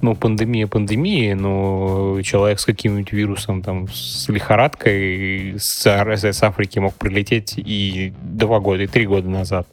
ну, 0.00 0.16
пандемия 0.16 0.66
пандемии, 0.66 1.34
но 1.34 2.22
человек 2.22 2.58
с 2.58 2.64
каким-нибудь 2.64 3.12
вирусом, 3.12 3.62
там, 3.62 3.86
с 3.92 4.30
лихорадкой 4.30 5.56
с, 5.58 5.84
с 5.86 6.42
Африки 6.42 6.78
мог 6.78 6.94
прилететь 6.94 7.52
и 7.58 8.14
два 8.22 8.60
года, 8.60 8.84
и 8.84 8.86
три 8.86 9.06
года 9.06 9.28
назад. 9.28 9.68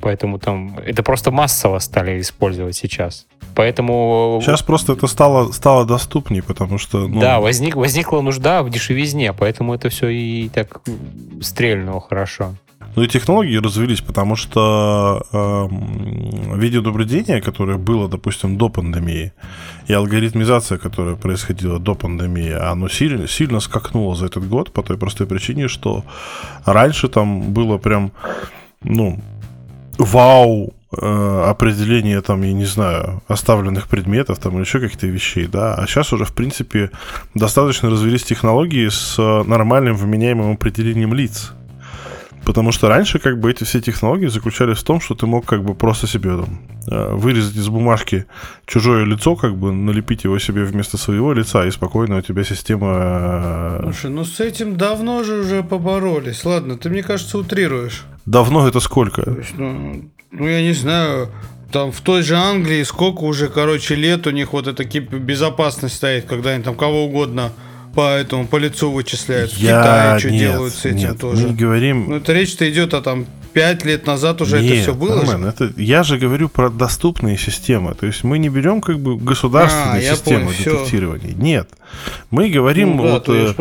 Поэтому 0.00 0.40
там 0.40 0.76
это 0.84 1.04
просто 1.04 1.30
массово 1.30 1.78
стали 1.78 2.20
использовать 2.20 2.74
сейчас. 2.74 3.28
Поэтому 3.54 4.40
Сейчас 4.42 4.62
просто 4.62 4.94
это 4.94 5.06
стало, 5.06 5.52
стало 5.52 5.84
доступнее, 5.84 6.42
потому 6.42 6.78
что... 6.78 7.08
ну, 7.08 7.20
да, 7.20 7.40
возник, 7.40 7.76
возникла 7.76 8.20
нужда 8.20 8.62
в 8.62 8.70
дешевизне, 8.70 9.32
поэтому 9.32 9.74
это 9.74 9.88
все 9.88 10.08
и 10.08 10.48
так 10.48 10.80
стрельнуло 11.40 12.00
хорошо. 12.00 12.54
Ну 12.94 13.02
и 13.02 13.08
технологии 13.08 13.56
развились, 13.56 14.02
потому 14.02 14.36
что 14.36 15.22
эм, 15.32 16.58
видеонаблюдение, 16.58 17.40
которое 17.40 17.78
было, 17.78 18.08
допустим, 18.08 18.58
до 18.58 18.68
пандемии, 18.68 19.32
и 19.88 19.94
алгоритмизация, 19.94 20.76
которая 20.78 21.16
происходила 21.16 21.78
до 21.78 21.94
пандемии, 21.94 22.52
оно 22.52 22.88
сильно, 22.88 23.26
сильно 23.26 23.60
скакнуло 23.60 24.14
за 24.14 24.26
этот 24.26 24.46
год 24.46 24.72
по 24.72 24.82
той 24.82 24.98
простой 24.98 25.26
причине, 25.26 25.68
что 25.68 26.04
раньше 26.66 27.08
там 27.08 27.52
было 27.52 27.78
прям, 27.78 28.12
ну, 28.82 29.18
вау, 29.98 30.66
э, 30.66 30.81
определение 30.92 32.20
там, 32.20 32.42
я 32.42 32.52
не 32.52 32.66
знаю, 32.66 33.22
оставленных 33.26 33.88
предметов 33.88 34.38
там 34.38 34.54
или 34.54 34.60
еще 34.60 34.80
каких-то 34.80 35.06
вещей, 35.06 35.46
да, 35.46 35.74
а 35.74 35.86
сейчас 35.86 36.12
уже, 36.12 36.24
в 36.24 36.32
принципе, 36.32 36.90
достаточно 37.34 37.90
развились 37.90 38.24
технологии 38.24 38.88
с 38.88 39.16
э, 39.18 39.42
нормальным 39.48 39.96
вменяемым 39.96 40.52
определением 40.52 41.14
лиц. 41.14 41.52
Потому 42.44 42.72
что 42.72 42.88
раньше 42.88 43.20
как 43.20 43.38
бы 43.38 43.50
эти 43.50 43.62
все 43.64 43.80
технологии 43.80 44.26
заключались 44.26 44.78
в 44.78 44.82
том, 44.82 45.00
что 45.00 45.14
ты 45.14 45.26
мог 45.26 45.46
как 45.46 45.62
бы 45.62 45.74
просто 45.74 46.06
себе 46.08 46.30
там 46.36 46.60
э, 46.88 47.14
вырезать 47.14 47.56
из 47.56 47.68
бумажки 47.68 48.26
чужое 48.66 49.04
лицо, 49.04 49.36
как 49.36 49.56
бы 49.56 49.72
налепить 49.72 50.24
его 50.24 50.38
себе 50.40 50.64
вместо 50.64 50.96
своего 50.98 51.32
лица, 51.32 51.64
и 51.64 51.70
спокойно 51.70 52.18
у 52.18 52.20
тебя 52.20 52.42
система... 52.42 52.88
э, 52.90 53.80
Слушай, 53.84 54.10
ну 54.10 54.24
с 54.24 54.40
этим 54.40 54.76
давно 54.76 55.22
же 55.22 55.40
уже 55.40 55.62
поборолись. 55.62 56.44
Ладно, 56.44 56.76
ты, 56.76 56.90
мне 56.90 57.02
кажется, 57.02 57.38
утрируешь. 57.38 58.04
Давно 58.26 58.66
это 58.66 58.80
сколько? 58.80 59.22
То 59.22 59.38
есть, 59.38 59.56
ну, 59.56 60.10
ну, 60.32 60.48
я 60.48 60.62
не 60.62 60.72
знаю, 60.72 61.30
там 61.70 61.92
в 61.92 62.00
той 62.00 62.22
же 62.22 62.36
Англии 62.36 62.82
сколько 62.82 63.20
уже, 63.20 63.48
короче, 63.48 63.94
лет 63.94 64.26
у 64.26 64.30
них 64.30 64.52
вот 64.52 64.66
эта 64.66 64.84
безопасность 64.84 65.96
стоит, 65.96 66.24
когда 66.24 66.50
они 66.50 66.62
там 66.62 66.74
кого 66.74 67.04
угодно 67.04 67.52
по 67.94 68.16
этому 68.16 68.46
по 68.46 68.56
лицу 68.56 68.90
вычисляют. 68.90 69.52
В 69.52 69.58
Китае 69.58 70.18
что 70.18 70.30
нет, 70.30 70.40
делают 70.40 70.74
с 70.74 70.84
этим 70.86 70.96
нет, 70.96 71.20
тоже. 71.20 71.48
Не 71.48 71.54
говорим... 71.54 72.06
Ну, 72.08 72.16
это 72.16 72.32
речь-то 72.32 72.68
идет 72.70 72.94
о 72.94 73.02
там 73.02 73.26
5 73.52 73.84
лет 73.84 74.06
назад 74.06 74.40
уже 74.40 74.56
это 74.56 74.64
Нет, 74.64 74.82
все 74.82 74.94
было. 74.94 75.16
нормально, 75.16 75.46
это, 75.48 75.72
я 75.76 76.02
же 76.02 76.18
говорю 76.18 76.48
про 76.48 76.70
доступные 76.70 77.36
системы. 77.38 77.94
То 77.94 78.06
есть 78.06 78.24
мы 78.24 78.38
не 78.38 78.48
берем 78.48 78.80
как 78.80 78.98
бы 78.98 79.16
государственные 79.16 80.10
А, 80.10 80.14
системы 80.14 80.46
понял, 80.46 80.58
детектирования. 80.58 81.34
Нет. 81.34 81.68
Мы 82.30 82.48
говорим 82.48 82.96
Ну 82.96 83.04
да, 83.04 83.12
вот... 83.12 83.28
э. 83.28 83.54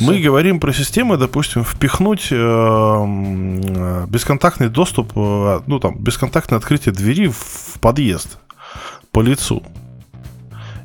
Мы 0.00 0.20
говорим 0.20 0.60
про 0.60 0.72
системы, 0.72 1.16
допустим, 1.16 1.64
впихнуть 1.64 2.28
э, 2.30 2.36
э, 2.36 4.06
бесконтактный 4.08 4.68
доступ, 4.68 5.12
э, 5.16 5.60
ну 5.66 5.80
там, 5.80 5.98
бесконтактное 5.98 6.58
открытие 6.58 6.94
двери 6.94 7.28
в 7.28 7.78
подъезд 7.80 8.38
по 9.10 9.20
лицу. 9.20 9.62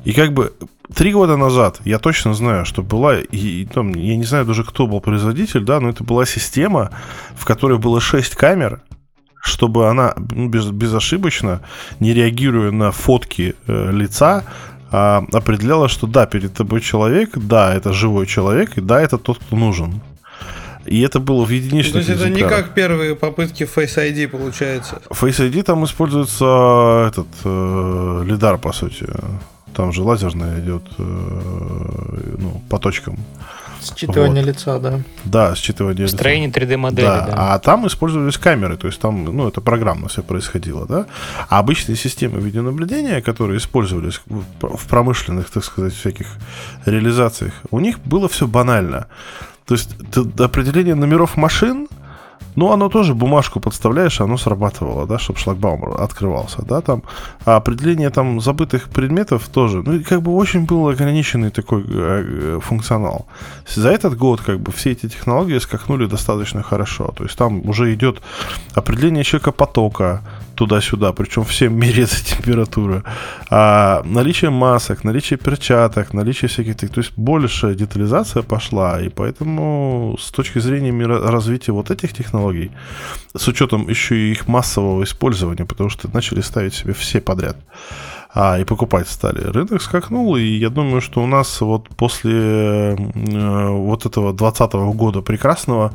И 0.04 0.12
как 0.12 0.32
бы 0.32 0.52
три 0.94 1.12
года 1.12 1.36
назад 1.36 1.80
я 1.84 1.98
точно 1.98 2.34
знаю, 2.34 2.64
что 2.64 2.82
была, 2.82 3.18
и, 3.18 3.62
и 3.62 3.66
там, 3.66 3.94
я 3.94 4.16
не 4.16 4.24
знаю 4.24 4.44
даже, 4.44 4.64
кто 4.64 4.86
был 4.86 5.00
производитель, 5.00 5.64
да, 5.64 5.80
но 5.80 5.88
это 5.88 6.04
была 6.04 6.26
система, 6.26 6.90
в 7.34 7.44
которой 7.44 7.78
было 7.78 8.00
6 8.00 8.34
камер, 8.34 8.82
чтобы 9.42 9.88
она 9.88 10.14
ну, 10.30 10.48
без, 10.48 10.66
безошибочно, 10.66 11.62
не 11.98 12.12
реагируя 12.12 12.70
на 12.70 12.92
фотки 12.92 13.54
э, 13.66 13.90
лица, 13.92 14.44
а, 14.92 15.24
определяла, 15.32 15.88
что 15.88 16.06
да, 16.06 16.26
перед 16.26 16.52
тобой 16.54 16.80
человек, 16.80 17.30
да, 17.36 17.74
это 17.74 17.92
живой 17.92 18.26
человек, 18.26 18.76
и 18.76 18.80
да, 18.80 19.00
это 19.00 19.18
тот, 19.18 19.38
кто 19.38 19.56
нужен. 19.56 20.00
И 20.86 21.02
это 21.02 21.20
было 21.20 21.44
в 21.44 21.50
единичных 21.50 21.92
То 21.92 21.98
есть 21.98 22.10
это 22.10 22.30
не 22.30 22.42
как 22.42 22.74
первые 22.74 23.14
попытки 23.14 23.62
Face 23.64 23.96
ID 23.96 24.28
получается. 24.28 25.00
Face 25.10 25.38
ID 25.38 25.62
там 25.62 25.84
используется 25.84 27.06
этот 27.08 27.28
э, 27.44 28.24
лидар, 28.26 28.58
по 28.58 28.72
сути. 28.72 29.06
Там 29.74 29.92
же 29.92 30.02
лазерный 30.02 30.60
идет 30.60 30.82
э, 30.98 31.02
ну, 32.38 32.62
по 32.68 32.78
точкам. 32.78 33.16
Считывание 33.80 34.44
Вот. 34.44 34.48
лица, 34.48 34.78
да. 34.78 35.00
Да, 35.24 35.52
считывание 35.54 36.02
лица. 36.02 36.16
Строение 36.16 36.50
3D-модели, 36.50 37.06
Да, 37.06 37.26
да. 37.26 37.54
а 37.54 37.58
там 37.58 37.86
использовались 37.86 38.36
камеры, 38.36 38.76
то 38.76 38.86
есть 38.86 39.00
там, 39.00 39.24
ну, 39.24 39.48
это 39.48 39.60
программно 39.62 40.08
все 40.08 40.22
происходило, 40.22 40.86
да. 40.86 41.06
А 41.48 41.58
обычные 41.58 41.96
системы 41.96 42.40
видеонаблюдения, 42.40 43.22
которые 43.22 43.56
использовались 43.56 44.20
в 44.60 44.86
промышленных, 44.86 45.48
так 45.50 45.64
сказать, 45.64 45.94
всяких 45.94 46.26
реализациях, 46.84 47.54
у 47.70 47.80
них 47.80 47.98
было 48.00 48.28
все 48.28 48.46
банально. 48.46 49.06
То 49.64 49.74
есть 49.74 49.90
определение 50.38 50.94
номеров 50.94 51.36
машин, 51.36 51.88
ну, 52.56 52.72
оно 52.72 52.88
тоже 52.88 53.14
бумажку 53.14 53.60
подставляешь, 53.60 54.20
оно 54.20 54.36
срабатывало, 54.36 55.06
да, 55.06 55.18
чтобы 55.18 55.38
шлагбаум 55.38 55.84
открывался, 55.84 56.62
да, 56.62 56.80
там. 56.80 57.02
А 57.44 57.56
определение 57.56 58.10
там 58.10 58.40
забытых 58.40 58.88
предметов 58.88 59.48
тоже, 59.48 59.82
ну, 59.86 60.02
как 60.04 60.22
бы 60.22 60.32
очень 60.32 60.66
был 60.66 60.88
ограниченный 60.88 61.50
такой 61.50 61.82
э, 61.82 61.86
э, 61.88 62.60
функционал. 62.60 63.26
За 63.66 63.90
этот 63.90 64.16
год 64.16 64.40
как 64.40 64.60
бы 64.60 64.72
все 64.72 64.92
эти 64.92 65.08
технологии 65.08 65.58
скакнули 65.58 66.06
достаточно 66.06 66.62
хорошо. 66.62 67.12
То 67.16 67.24
есть 67.24 67.36
там 67.36 67.68
уже 67.68 67.94
идет 67.94 68.20
определение 68.74 69.24
потока 69.52 70.20
туда-сюда, 70.60 71.14
причем 71.14 71.44
всем 71.44 71.74
меряется 71.74 72.22
температура, 72.36 73.02
а 73.48 74.02
наличие 74.04 74.50
масок, 74.50 75.04
наличие 75.04 75.38
перчаток, 75.38 76.12
наличие 76.12 76.50
всяких... 76.50 76.76
То 76.76 77.00
есть 77.00 77.12
большая 77.16 77.74
детализация 77.74 78.42
пошла, 78.42 79.00
и 79.00 79.08
поэтому 79.08 80.18
с 80.20 80.30
точки 80.30 80.58
зрения 80.58 80.90
мира- 80.90 81.30
развития 81.30 81.72
вот 81.72 81.90
этих 81.90 82.12
технологий, 82.12 82.72
с 83.34 83.48
учетом 83.48 83.88
еще 83.88 84.14
и 84.14 84.32
их 84.32 84.48
массового 84.48 85.02
использования, 85.02 85.64
потому 85.64 85.88
что 85.88 86.10
начали 86.12 86.42
ставить 86.42 86.74
себе 86.74 86.92
все 86.92 87.22
подряд, 87.22 87.56
а, 88.34 88.58
и 88.58 88.64
покупать 88.64 89.08
стали. 89.08 89.40
Рынок 89.40 89.80
скакнул, 89.80 90.36
и 90.36 90.42
я 90.42 90.68
думаю, 90.68 91.00
что 91.00 91.22
у 91.22 91.26
нас 91.26 91.62
вот 91.62 91.88
после 91.96 92.32
э, 92.34 93.68
вот 93.68 94.04
этого 94.04 94.34
2020 94.34 94.72
года 94.94 95.22
прекрасного 95.22 95.92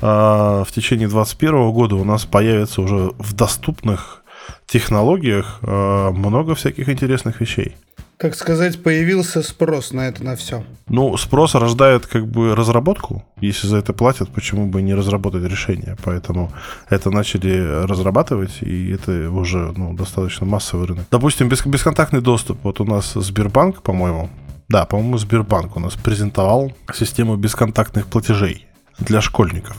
в 0.00 0.68
течение 0.70 1.08
2021 1.08 1.70
года 1.72 1.96
у 1.96 2.04
нас 2.04 2.24
появится 2.24 2.82
уже 2.82 3.12
в 3.18 3.34
доступных 3.34 4.22
технологиях 4.66 5.58
а, 5.62 6.10
много 6.10 6.54
всяких 6.54 6.88
интересных 6.88 7.40
вещей. 7.40 7.76
Так 8.18 8.34
сказать, 8.34 8.82
появился 8.82 9.42
спрос 9.44 9.92
на 9.92 10.08
это 10.08 10.24
на 10.24 10.34
все. 10.34 10.64
Ну, 10.88 11.16
спрос 11.16 11.54
рождает 11.54 12.06
как 12.06 12.26
бы 12.26 12.56
разработку. 12.56 13.24
Если 13.40 13.68
за 13.68 13.76
это 13.76 13.92
платят, 13.92 14.28
почему 14.30 14.66
бы 14.66 14.82
не 14.82 14.92
разработать 14.92 15.44
решение? 15.44 15.96
Поэтому 16.02 16.52
это 16.90 17.10
начали 17.10 17.84
разрабатывать, 17.86 18.60
и 18.60 18.90
это 18.90 19.30
уже 19.30 19.72
ну, 19.76 19.94
достаточно 19.94 20.46
массовый 20.46 20.88
рынок. 20.88 21.06
Допустим, 21.12 21.48
бес- 21.48 21.64
бесконтактный 21.64 22.20
доступ. 22.20 22.58
Вот 22.64 22.80
у 22.80 22.84
нас 22.84 23.12
Сбербанк, 23.14 23.82
по-моему, 23.82 24.28
да, 24.68 24.84
по-моему, 24.84 25.16
Сбербанк 25.18 25.76
у 25.76 25.80
нас 25.80 25.94
презентовал 25.94 26.72
систему 26.92 27.36
бесконтактных 27.36 28.08
платежей 28.08 28.66
для 28.98 29.20
школьников 29.20 29.76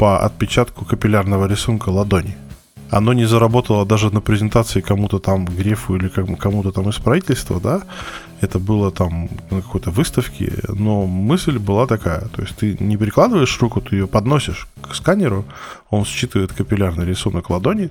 по 0.00 0.24
отпечатку 0.24 0.86
капиллярного 0.86 1.46
рисунка 1.46 1.90
ладони. 1.90 2.34
Оно 2.90 3.12
не 3.12 3.26
заработало 3.26 3.84
даже 3.84 4.10
на 4.10 4.22
презентации 4.22 4.80
кому-то 4.80 5.18
там 5.18 5.44
Грефу 5.44 5.96
или 5.96 6.08
кому- 6.08 6.36
кому-то 6.36 6.72
там 6.72 6.88
из 6.88 6.96
правительства, 6.96 7.60
да, 7.60 7.82
это 8.40 8.58
было 8.58 8.90
там 8.90 9.28
на 9.50 9.60
какой-то 9.60 9.90
выставке, 9.90 10.52
но 10.68 11.06
мысль 11.06 11.58
была 11.58 11.86
такая, 11.86 12.20
то 12.20 12.42
есть 12.42 12.56
ты 12.56 12.78
не 12.80 12.96
прикладываешь 12.96 13.60
руку, 13.60 13.82
ты 13.82 13.96
ее 13.96 14.06
подносишь 14.06 14.68
к 14.80 14.94
сканеру, 14.94 15.44
он 15.90 16.06
считывает 16.06 16.52
капиллярный 16.54 17.04
рисунок 17.04 17.50
ладони, 17.50 17.90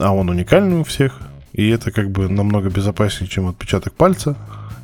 а 0.00 0.14
он 0.14 0.30
уникальный 0.30 0.78
у 0.78 0.84
всех, 0.84 1.20
и 1.52 1.68
это 1.68 1.90
как 1.90 2.10
бы 2.10 2.30
намного 2.30 2.70
безопаснее, 2.70 3.28
чем 3.28 3.46
отпечаток 3.46 3.92
пальца, 3.92 4.36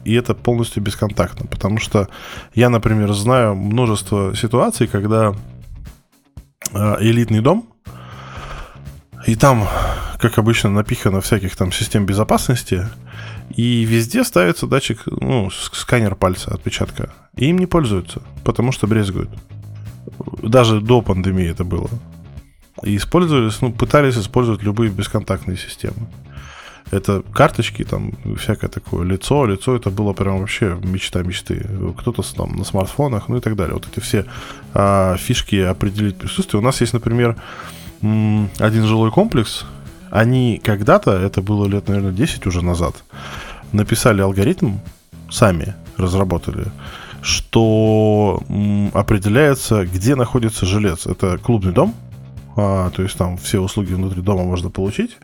и 0.05 0.13
это 0.13 0.35
полностью 0.35 0.83
бесконтактно, 0.83 1.47
потому 1.47 1.79
что 1.79 2.09
я, 2.55 2.69
например, 2.69 3.15
знаю 3.15 3.57
множество 3.57 4.37
ситуаций, 4.37 4.87
когда 4.87 5.35
элитный 6.73 7.41
дом, 7.41 7.69
и 9.27 9.35
там, 9.35 9.67
как 10.21 10.39
обычно, 10.39 10.71
напихано 10.71 11.21
всяких 11.21 11.57
там 11.57 11.73
систем 11.73 12.07
безопасности, 12.07 12.87
и 13.55 13.85
везде 13.85 14.25
ставится 14.25 14.67
датчик, 14.67 15.03
ну, 15.07 15.51
сканер 15.51 16.15
пальца, 16.15 16.53
отпечатка. 16.53 17.13
И 17.35 17.47
им 17.47 17.59
не 17.59 17.67
пользуются, 17.67 18.23
потому 18.45 18.73
что 18.73 18.87
брезгуют. 18.87 19.31
Даже 20.43 20.81
до 20.81 21.03
пандемии 21.03 21.51
это 21.51 21.65
было. 21.65 21.91
И 22.83 22.97
использовались, 22.97 23.61
ну, 23.61 23.73
пытались 23.73 24.17
использовать 24.17 24.63
любые 24.63 24.91
бесконтактные 24.91 25.57
системы. 25.57 26.07
Это 26.93 27.23
карточки, 27.35 27.85
там, 27.85 28.13
всякое 28.39 28.69
такое, 28.69 29.05
лицо, 29.05 29.45
лицо, 29.45 29.75
это 29.75 29.91
было 29.91 30.13
прям 30.13 30.41
вообще 30.41 30.79
мечта 30.85 31.23
мечты. 31.23 31.67
Кто-то 31.99 32.23
там 32.35 32.57
на 32.57 32.65
смартфонах, 32.65 33.29
ну 33.29 33.39
и 33.39 33.41
так 33.41 33.57
далее. 33.57 33.75
Вот 33.75 33.89
эти 33.91 33.99
все 33.99 34.25
а, 34.73 35.17
фишки 35.17 35.57
определить 35.57 36.17
присутствие. 36.17 36.61
У 36.61 36.65
нас 36.65 36.81
есть, 36.81 36.93
например, 36.93 37.37
один 38.03 38.87
жилой 38.87 39.11
комплекс. 39.11 39.65
Они 40.11 40.61
когда-то, 40.63 41.11
это 41.11 41.43
было 41.43 41.67
лет, 41.67 41.89
наверное, 41.89 42.13
10 42.13 42.47
уже 42.47 42.63
назад, 42.63 42.95
написали 43.73 44.21
алгоритм, 44.23 44.77
сами 45.29 45.75
разработали, 45.97 46.67
что 47.21 48.43
определяется, 48.95 49.85
где 49.85 50.15
находится 50.15 50.67
жилец. 50.67 51.07
Это 51.07 51.39
клубный 51.39 51.73
дом, 51.73 51.95
а, 52.57 52.91
то 52.91 53.03
есть 53.03 53.17
там 53.17 53.37
все 53.37 53.61
услуги 53.61 53.93
внутри 53.93 54.23
дома 54.23 54.45
можно 54.45 54.71
получить. 54.71 55.19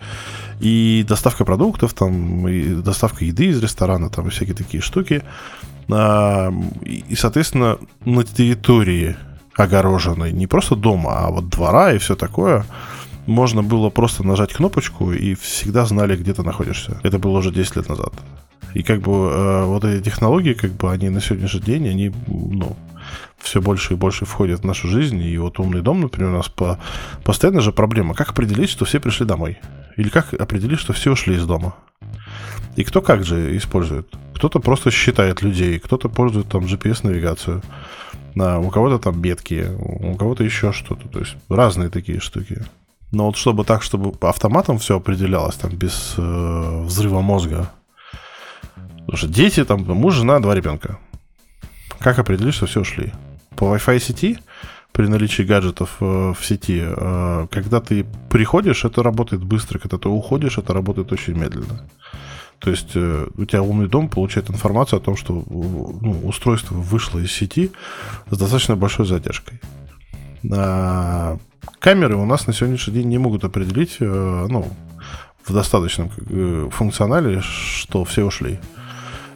И 0.60 1.04
доставка 1.08 1.44
продуктов, 1.44 1.94
там, 1.94 2.46
и 2.46 2.74
доставка 2.74 3.24
еды 3.24 3.46
из 3.46 3.62
ресторана, 3.62 4.10
там, 4.10 4.28
и 4.28 4.30
всякие 4.30 4.54
такие 4.54 4.82
штуки. 4.82 5.22
А, 5.90 6.52
и, 6.84 7.14
соответственно, 7.14 7.78
на 8.04 8.22
территории 8.24 9.16
огороженной, 9.54 10.32
не 10.32 10.46
просто 10.46 10.76
дома, 10.76 11.26
а 11.26 11.30
вот 11.30 11.48
двора 11.48 11.92
и 11.92 11.98
все 11.98 12.16
такое, 12.16 12.64
можно 13.26 13.62
было 13.62 13.90
просто 13.90 14.24
нажать 14.24 14.52
кнопочку 14.52 15.12
и 15.12 15.34
всегда 15.34 15.84
знали, 15.84 16.16
где 16.16 16.34
ты 16.34 16.42
находишься. 16.42 17.00
Это 17.02 17.18
было 17.18 17.38
уже 17.38 17.50
10 17.50 17.76
лет 17.76 17.88
назад. 17.88 18.12
И 18.74 18.82
как 18.82 19.00
бы 19.00 19.12
э, 19.12 19.64
вот 19.64 19.84
эти 19.84 20.02
технологии, 20.02 20.54
как 20.54 20.72
бы 20.72 20.90
они 20.90 21.10
на 21.10 21.20
сегодняшний 21.20 21.60
день, 21.60 21.88
они, 21.88 22.12
ну, 22.26 22.76
все 23.42 23.60
больше 23.60 23.94
и 23.94 23.96
больше 23.96 24.24
входят 24.24 24.60
в 24.60 24.64
нашу 24.64 24.88
жизнь. 24.88 25.20
И 25.22 25.36
вот 25.38 25.58
умный 25.58 25.82
дом, 25.82 26.00
например, 26.00 26.30
у 26.30 26.36
нас 26.36 26.48
по, 26.48 26.78
постоянно 27.24 27.60
же 27.60 27.72
проблема. 27.72 28.14
Как 28.14 28.30
определить, 28.30 28.70
что 28.70 28.84
все 28.84 29.00
пришли 29.00 29.26
домой? 29.26 29.58
Или 29.96 30.08
как 30.08 30.32
определить, 30.34 30.78
что 30.78 30.92
все 30.92 31.12
ушли 31.12 31.36
из 31.36 31.46
дома? 31.46 31.74
И 32.76 32.84
кто 32.84 33.02
как 33.02 33.24
же 33.24 33.56
использует? 33.56 34.08
Кто-то 34.34 34.58
просто 34.60 34.90
считает 34.90 35.42
людей, 35.42 35.78
кто-то 35.78 36.08
пользует 36.08 36.48
там 36.48 36.64
GPS-навигацию, 36.64 37.62
да, 38.34 38.58
у 38.58 38.70
кого-то 38.70 38.98
там 38.98 39.20
бетки, 39.20 39.68
у 39.78 40.16
кого-то 40.16 40.42
еще 40.42 40.72
что-то. 40.72 41.08
То 41.08 41.20
есть 41.20 41.36
разные 41.48 41.90
такие 41.90 42.18
штуки. 42.20 42.64
Но 43.10 43.26
вот 43.26 43.36
чтобы 43.36 43.64
так, 43.64 43.82
чтобы 43.82 44.14
автоматом 44.26 44.78
все 44.78 44.96
определялось, 44.96 45.56
там, 45.56 45.70
без 45.72 46.14
э, 46.16 46.82
взрыва 46.84 47.20
мозга. 47.20 47.70
Потому 49.00 49.16
что 49.18 49.28
дети, 49.28 49.64
там, 49.64 49.82
муж, 49.82 50.14
жена, 50.14 50.40
два 50.40 50.54
ребенка. 50.54 50.98
Как 51.98 52.18
определить, 52.18 52.54
что 52.54 52.66
все 52.66 52.80
ушли? 52.80 53.12
По 53.56 53.74
Wi-Fi 53.74 53.98
сети, 53.98 54.38
при 54.92 55.06
наличии 55.06 55.42
гаджетов 55.42 55.96
э, 56.00 56.34
в 56.38 56.44
сети, 56.44 56.82
э, 56.84 57.46
когда 57.50 57.80
ты 57.80 58.06
приходишь, 58.28 58.84
это 58.84 59.02
работает 59.02 59.42
быстро, 59.42 59.78
когда 59.78 59.96
ты 59.96 60.08
уходишь, 60.08 60.58
это 60.58 60.74
работает 60.74 61.12
очень 61.12 61.34
медленно. 61.34 61.80
То 62.58 62.70
есть 62.70 62.90
э, 62.94 63.26
у 63.34 63.44
тебя 63.46 63.62
умный 63.62 63.88
дом 63.88 64.08
получает 64.08 64.50
информацию 64.50 64.98
о 64.98 65.02
том, 65.02 65.16
что 65.16 65.44
ну, 65.48 66.20
устройство 66.24 66.74
вышло 66.74 67.18
из 67.18 67.32
сети 67.32 67.72
с 68.30 68.36
достаточно 68.36 68.76
большой 68.76 69.06
задержкой. 69.06 69.60
А 70.52 71.38
камеры 71.78 72.16
у 72.16 72.26
нас 72.26 72.46
на 72.46 72.52
сегодняшний 72.52 72.94
день 72.94 73.08
не 73.08 73.18
могут 73.18 73.44
определить, 73.44 73.96
ну, 74.00 74.68
в 75.44 75.52
достаточном 75.52 76.10
функционале, 76.70 77.40
что 77.40 78.04
все 78.04 78.24
ушли. 78.24 78.60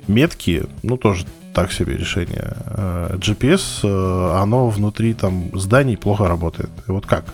Метки, 0.06 0.64
ну, 0.82 0.96
тоже 0.96 1.26
так 1.56 1.72
себе 1.72 1.96
решение. 1.96 2.52
Э, 2.66 3.16
GPS, 3.16 3.80
э, 3.82 4.42
оно 4.42 4.68
внутри 4.68 5.14
там 5.14 5.50
зданий 5.58 5.96
плохо 5.96 6.28
работает. 6.28 6.68
И 6.86 6.90
вот 6.92 7.06
как? 7.06 7.24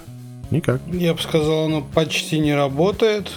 Никак. 0.52 0.80
Я 0.92 1.12
бы 1.14 1.20
сказал, 1.20 1.64
оно 1.64 1.82
почти 1.82 2.38
не 2.38 2.54
работает 2.54 3.32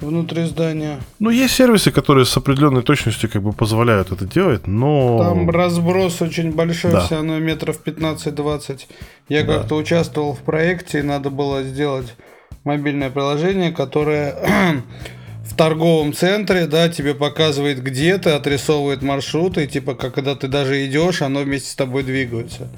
внутри 0.00 0.44
здания. 0.44 0.98
Ну, 1.18 1.30
есть 1.30 1.54
сервисы, 1.54 1.90
которые 1.90 2.24
с 2.26 2.36
определенной 2.36 2.82
точностью 2.82 3.28
как 3.28 3.42
бы 3.42 3.52
позволяют 3.52 4.12
это 4.12 4.24
делать, 4.24 4.68
но... 4.68 5.18
Там 5.18 5.50
разброс 5.50 6.22
очень 6.22 6.52
большой, 6.52 6.92
Да. 6.92 7.00
все 7.00 7.16
равно 7.16 7.38
метров 7.40 7.80
15-20. 7.84 8.86
Я 9.28 9.42
Да. 9.44 9.54
как-то 9.54 9.74
участвовал 9.74 10.32
в 10.34 10.38
проекте, 10.38 11.00
и 11.00 11.02
надо 11.02 11.30
было 11.30 11.64
сделать 11.64 12.14
мобильное 12.64 13.10
приложение, 13.10 13.72
которое 13.72 14.36
в 15.50 15.56
торговом 15.56 16.12
центре, 16.12 16.66
да, 16.66 16.88
тебе 16.88 17.14
показывает, 17.14 17.82
где 17.82 18.16
ты, 18.18 18.30
отрисовывает 18.30 19.02
маршруты, 19.02 19.64
и 19.64 19.66
типа, 19.66 19.94
как 19.94 20.14
когда 20.14 20.34
ты 20.34 20.48
даже 20.48 20.86
идешь, 20.86 21.22
оно 21.22 21.40
вместе 21.40 21.70
с 21.70 21.74
тобой 21.74 22.02
двигается. 22.02 22.68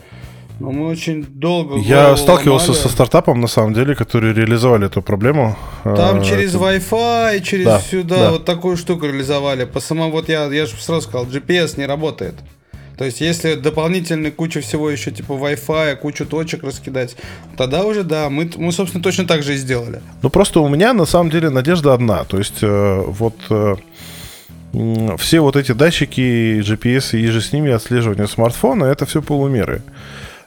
Но 0.61 0.71
мы 0.71 0.87
очень 0.89 1.25
долго 1.25 1.77
Я 1.79 2.17
сталкивался 2.17 2.71
ломали. 2.71 2.83
со 2.83 2.89
стартапом, 2.89 3.41
на 3.41 3.49
самом 3.49 3.75
деле, 3.75 3.95
которые 3.97 4.33
реализовали 4.33 4.87
эту 4.87 5.03
проблему. 5.03 5.57
Там 5.83 6.21
Э, 6.21 6.25
через 6.25 6.55
это- 6.55 6.65
Wi-Fi, 6.65 7.41
через 7.41 7.65
Да, 7.65 7.81
сюда 7.81 8.17
да. 8.17 8.31
вот 8.33 8.45
такую 8.45 8.77
штуку 8.77 9.07
реализовали. 9.07 9.65
По 9.65 9.81
самому 9.81 10.13
вот 10.13 10.29
я, 10.29 10.45
я 10.47 10.67
же 10.67 10.77
сразу 10.77 11.03
сказал, 11.09 11.27
GPS 11.27 11.79
не 11.79 11.87
работает. 11.87 12.35
То 12.97 13.05
есть, 13.05 13.21
если 13.21 13.55
дополнительно 13.55 14.31
кучу 14.31 14.61
всего 14.61 14.91
еще 14.91 15.11
типа 15.11 15.33
Wi-Fi, 15.33 15.97
кучу 15.97 16.27
точек 16.27 16.63
раскидать, 16.63 17.17
тогда 17.57 17.85
уже 17.85 18.05
да, 18.05 18.29
мы, 18.29 18.51
мы 18.57 18.73
собственно 18.73 19.03
точно 19.03 19.27
так 19.27 19.43
же 19.43 19.55
и 19.55 19.57
сделали. 19.57 20.01
Ну, 20.23 20.31
просто 20.31 20.61
у 20.61 20.69
меня, 20.69 20.93
на 20.93 21.07
самом 21.07 21.31
деле, 21.31 21.51
надежда 21.51 21.95
одна. 21.95 22.25
То 22.25 22.39
есть, 22.39 22.63
э, 22.63 23.03
вот 23.07 23.37
э, 23.51 23.77
все 25.19 25.41
вот 25.41 25.57
эти 25.57 25.73
датчики, 25.73 26.61
GPS 26.61 27.19
и 27.19 27.27
же 27.27 27.41
с 27.41 27.53
ними 27.53 27.73
отслеживание 27.73 28.27
смартфона, 28.27 28.85
это 28.85 29.07
все 29.07 29.23
полумеры. 29.23 29.83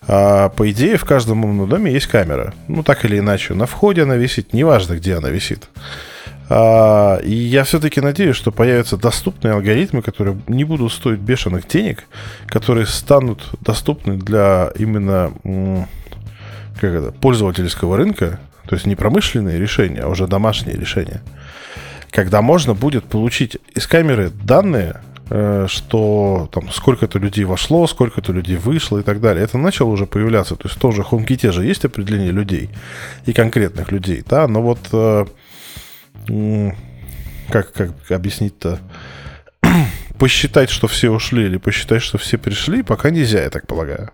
А, 0.07 0.49
по 0.49 0.69
идее, 0.69 0.97
в 0.97 1.05
каждом 1.05 1.43
умном 1.45 1.67
доме 1.67 1.91
есть 1.91 2.07
камера. 2.07 2.53
Ну, 2.67 2.83
так 2.83 3.05
или 3.05 3.19
иначе. 3.19 3.53
На 3.53 3.65
входе 3.65 4.03
она 4.03 4.15
висит, 4.15 4.53
неважно, 4.53 4.95
где 4.95 5.15
она 5.15 5.29
висит. 5.29 5.67
А, 6.47 7.17
и 7.17 7.33
я 7.33 7.63
все-таки 7.63 8.01
надеюсь, 8.01 8.35
что 8.35 8.51
появятся 8.51 8.97
доступные 8.97 9.53
алгоритмы, 9.53 10.01
которые 10.01 10.37
не 10.47 10.63
будут 10.63 10.93
стоить 10.93 11.19
бешеных 11.19 11.67
денег, 11.67 12.05
которые 12.47 12.85
станут 12.85 13.49
доступны 13.61 14.17
для 14.17 14.71
именно 14.77 15.33
как 16.75 16.83
это, 16.83 17.11
пользовательского 17.11 17.97
рынка, 17.97 18.39
то 18.67 18.75
есть 18.75 18.85
не 18.85 18.95
промышленные 18.95 19.59
решения, 19.59 20.01
а 20.01 20.09
уже 20.09 20.27
домашние 20.27 20.77
решения, 20.77 21.21
когда 22.11 22.41
можно 22.41 22.73
будет 22.73 23.05
получить 23.05 23.57
из 23.73 23.87
камеры 23.87 24.29
данные, 24.29 25.01
э, 25.29 25.65
что 25.69 26.49
там 26.51 26.69
сколько-то 26.69 27.17
людей 27.17 27.45
вошло, 27.45 27.87
сколько-то 27.87 28.31
людей 28.31 28.57
вышло 28.57 28.99
и 28.99 29.03
так 29.03 29.19
далее. 29.19 29.43
Это 29.43 29.57
начало 29.57 29.89
уже 29.89 30.05
появляться. 30.05 30.55
То 30.55 30.67
есть 30.67 30.79
тоже 30.79 31.03
в 31.03 31.11
HomeKit 31.11 31.51
же 31.51 31.65
есть 31.65 31.85
определение 31.85 32.31
людей 32.31 32.69
и 33.25 33.33
конкретных 33.33 33.91
людей, 33.91 34.23
да, 34.27 34.47
но 34.47 34.61
вот 34.61 34.79
э, 34.91 35.25
как, 37.49 37.73
как 37.73 38.11
объяснить-то? 38.11 38.79
посчитать, 40.17 40.69
что 40.69 40.87
все 40.87 41.09
ушли, 41.09 41.45
или 41.45 41.57
посчитать, 41.57 42.01
что 42.01 42.17
все 42.17 42.37
пришли, 42.37 42.83
пока 42.83 43.09
нельзя, 43.09 43.43
я 43.43 43.49
так 43.49 43.67
полагаю. 43.67 44.11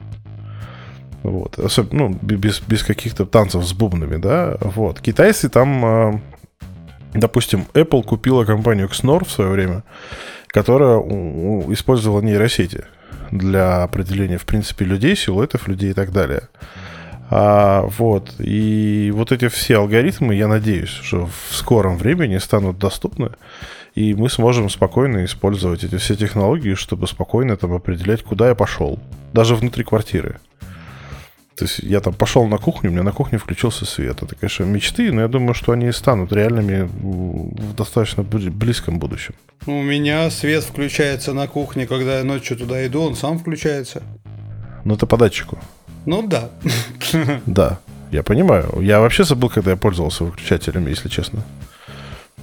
Вот. 1.24 1.57
Особ- 1.59 1.89
ну, 1.91 2.09
без, 2.09 2.62
без 2.62 2.84
каких-то 2.84 3.26
танцев 3.26 3.64
с 3.64 3.74
бубнами, 3.74 4.18
да. 4.18 4.57
Вот. 4.59 4.99
Китайцы 5.01 5.49
там, 5.49 5.86
э, 5.86 6.20
допустим, 7.14 7.68
Apple 7.74 8.03
купила 8.03 8.43
компанию 8.43 8.88
Xnor 8.88 9.26
в 9.26 9.32
свое 9.32 9.51
время, 9.51 9.84
которая 10.47 10.97
использовала 11.72 12.22
нейросети 12.22 12.86
для 13.30 13.84
определения, 13.84 14.38
в 14.38 14.45
принципе, 14.45 14.84
людей, 14.86 15.16
силуэтов 15.16 15.68
людей 15.68 15.91
и 15.91 15.93
так 15.93 16.12
далее. 16.12 16.49
А, 17.34 17.84
вот. 17.84 18.36
И 18.40 19.10
вот 19.16 19.32
эти 19.32 19.48
все 19.48 19.78
алгоритмы, 19.78 20.36
я 20.36 20.50
надеюсь, 20.50 20.90
что 20.90 21.28
в 21.28 21.56
скором 21.56 21.98
времени 21.98 22.38
станут 22.38 22.78
доступны, 22.78 23.30
и 23.96 24.14
мы 24.14 24.30
сможем 24.30 24.70
спокойно 24.70 25.24
использовать 25.24 25.86
эти 25.86 25.96
все 25.96 26.16
технологии, 26.18 26.74
чтобы 26.74 27.08
спокойно 27.08 27.56
там 27.56 27.72
определять, 27.72 28.22
куда 28.22 28.50
я 28.50 28.56
пошел. 28.56 29.00
Даже 29.32 29.56
внутри 29.56 29.86
квартиры. 29.86 30.42
То 31.56 31.66
есть 31.66 31.80
я 31.80 32.02
там 32.02 32.14
пошел 32.14 32.48
на 32.48 32.58
кухню, 32.58 32.90
у 32.90 32.94
меня 32.94 33.04
на 33.04 33.14
кухне 33.14 33.38
включился 33.38 33.86
свет. 33.86 34.22
Это, 34.22 34.36
конечно, 34.36 34.66
мечты, 34.66 35.10
но 35.12 35.22
я 35.22 35.28
думаю, 35.30 35.54
что 35.54 35.72
они 35.72 35.90
станут 35.94 36.34
реальными 36.34 36.90
в 36.92 37.76
достаточно 37.76 38.22
бли- 38.22 38.50
близком 38.50 39.00
будущем. 39.00 39.36
У 39.68 39.82
меня 39.82 40.30
свет 40.32 40.64
включается 40.64 41.34
на 41.34 41.48
кухне, 41.48 41.88
когда 41.88 42.18
я 42.18 42.24
ночью 42.26 42.58
туда 42.58 42.86
иду, 42.86 43.04
он 43.04 43.16
сам 43.16 43.40
включается. 43.40 44.04
Но 44.84 44.96
это 44.96 45.06
по 45.06 45.18
датчику. 45.18 45.60
Ну 46.06 46.28
да. 46.28 46.49
Да, 47.45 47.80
я 48.12 48.24
понимаю. 48.24 48.82
Я 48.82 48.99
вообще 48.99 49.24
забыл, 49.24 49.49
когда 49.49 49.72
я 49.72 49.78
пользовался 49.78 50.24
выключателями, 50.24 50.89
если 50.89 51.10
честно. 51.10 51.41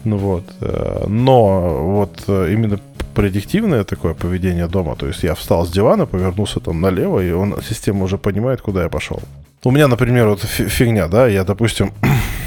Ну 0.05 0.17
вот. 0.17 0.45
э, 0.61 1.05
Но 1.09 1.85
вот 1.95 2.25
э, 2.29 2.53
именно 2.53 2.79
предиктивное 3.15 3.83
такое 3.85 4.15
поведение 4.15 4.69
дома, 4.69 4.95
то 4.95 5.07
есть 5.07 5.25
я 5.25 5.35
встал 5.35 5.67
с 5.67 5.71
дивана, 5.71 6.07
повернулся 6.07 6.61
там 6.61 6.81
налево, 6.81 7.21
и 7.21 7.33
он, 7.33 7.57
система 7.69 8.05
уже 8.05 8.17
понимает, 8.17 8.61
куда 8.61 8.83
я 8.83 8.89
пошел. 8.89 9.21
У 9.65 9.71
меня, 9.73 9.89
например, 9.89 10.29
вот 10.29 10.41
фи- 10.43 10.69
фигня, 10.69 11.09
да, 11.09 11.27
я, 11.27 11.43
допустим, 11.45 11.93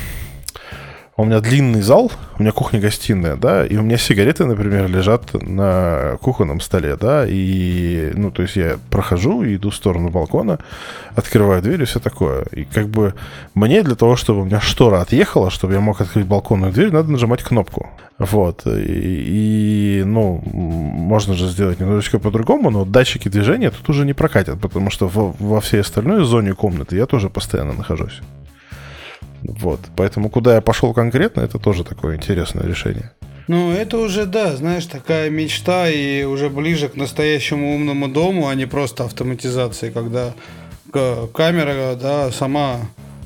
у 1.22 1.26
меня 1.26 1.40
длинный 1.40 1.82
зал, 1.82 2.12
у 2.38 2.42
меня 2.42 2.52
кухня-гостиная, 2.52 3.36
да, 3.36 3.66
и 3.66 3.78
у 3.78 3.82
меня 3.82 3.98
сигареты, 3.98 4.46
например, 4.46 4.88
лежат 4.90 5.34
на 5.34 6.18
кухонном 6.22 6.60
столе, 6.60 6.96
да, 6.96 7.26
и, 7.28 8.12
ну, 8.16 8.32
то 8.32 8.42
есть 8.42 8.56
я 8.56 8.78
прохожу, 8.90 9.44
иду 9.46 9.70
в 9.70 9.76
сторону 9.76 10.10
балкона, 10.10 10.60
открываю 11.16 11.62
дверь 11.62 11.82
и 11.82 11.86
все 11.86 12.00
такое. 12.00 12.44
И 12.52 12.66
как 12.66 12.90
бы 12.90 13.14
мне 13.54 13.84
для 13.84 13.96
того, 13.96 14.16
чтобы 14.16 14.42
у 14.42 14.46
меня 14.46 14.60
штора 14.60 15.02
отъехала, 15.02 15.50
чтобы 15.50 15.74
я 15.74 15.80
мог 15.80 16.02
открыть 16.02 16.26
балконную 16.26 16.72
дверь, 16.72 16.92
надо 16.92 17.12
нажимать 17.12 17.44
кнопку. 17.44 17.90
Вот. 18.18 18.68
И, 18.68 20.02
и, 20.02 20.04
ну, 20.06 20.42
можно 20.46 21.34
же 21.34 21.48
сделать 21.48 21.80
немножечко 21.80 22.20
по-другому, 22.20 22.70
но 22.70 22.86
датчики 22.86 23.30
движения 23.30 23.72
тут 23.72 23.90
уже 23.90 24.06
не 24.06 24.14
прокатят, 24.14 24.60
потому 24.62 24.92
что 24.92 25.08
во, 25.08 25.34
во 25.40 25.60
всей 25.60 25.82
остальной 25.82 26.24
зоне 26.24 26.54
комнаты 26.54 26.96
я 26.96 27.06
тоже 27.06 27.30
постоянно 27.30 27.74
нахожусь. 27.74 28.22
Вот. 29.44 29.80
Поэтому 29.96 30.30
куда 30.30 30.56
я 30.56 30.62
пошел 30.62 30.94
конкретно, 30.94 31.42
это 31.42 31.60
тоже 31.60 31.84
такое 31.84 32.16
интересное 32.16 32.66
решение. 32.68 33.12
Ну, 33.48 33.72
это 33.72 33.98
уже, 33.98 34.26
да, 34.26 34.56
знаешь, 34.56 34.86
такая 34.86 35.30
мечта 35.30 35.90
и 35.90 36.24
уже 36.24 36.50
ближе 36.50 36.88
к 36.90 36.96
настоящему 36.96 37.76
умному 37.76 38.08
дому, 38.08 38.48
а 38.48 38.56
не 38.56 38.66
просто 38.66 39.04
автоматизации, 39.06 39.90
когда 39.90 40.34
камера, 40.92 41.96
да, 41.96 42.32
сама 42.32 42.80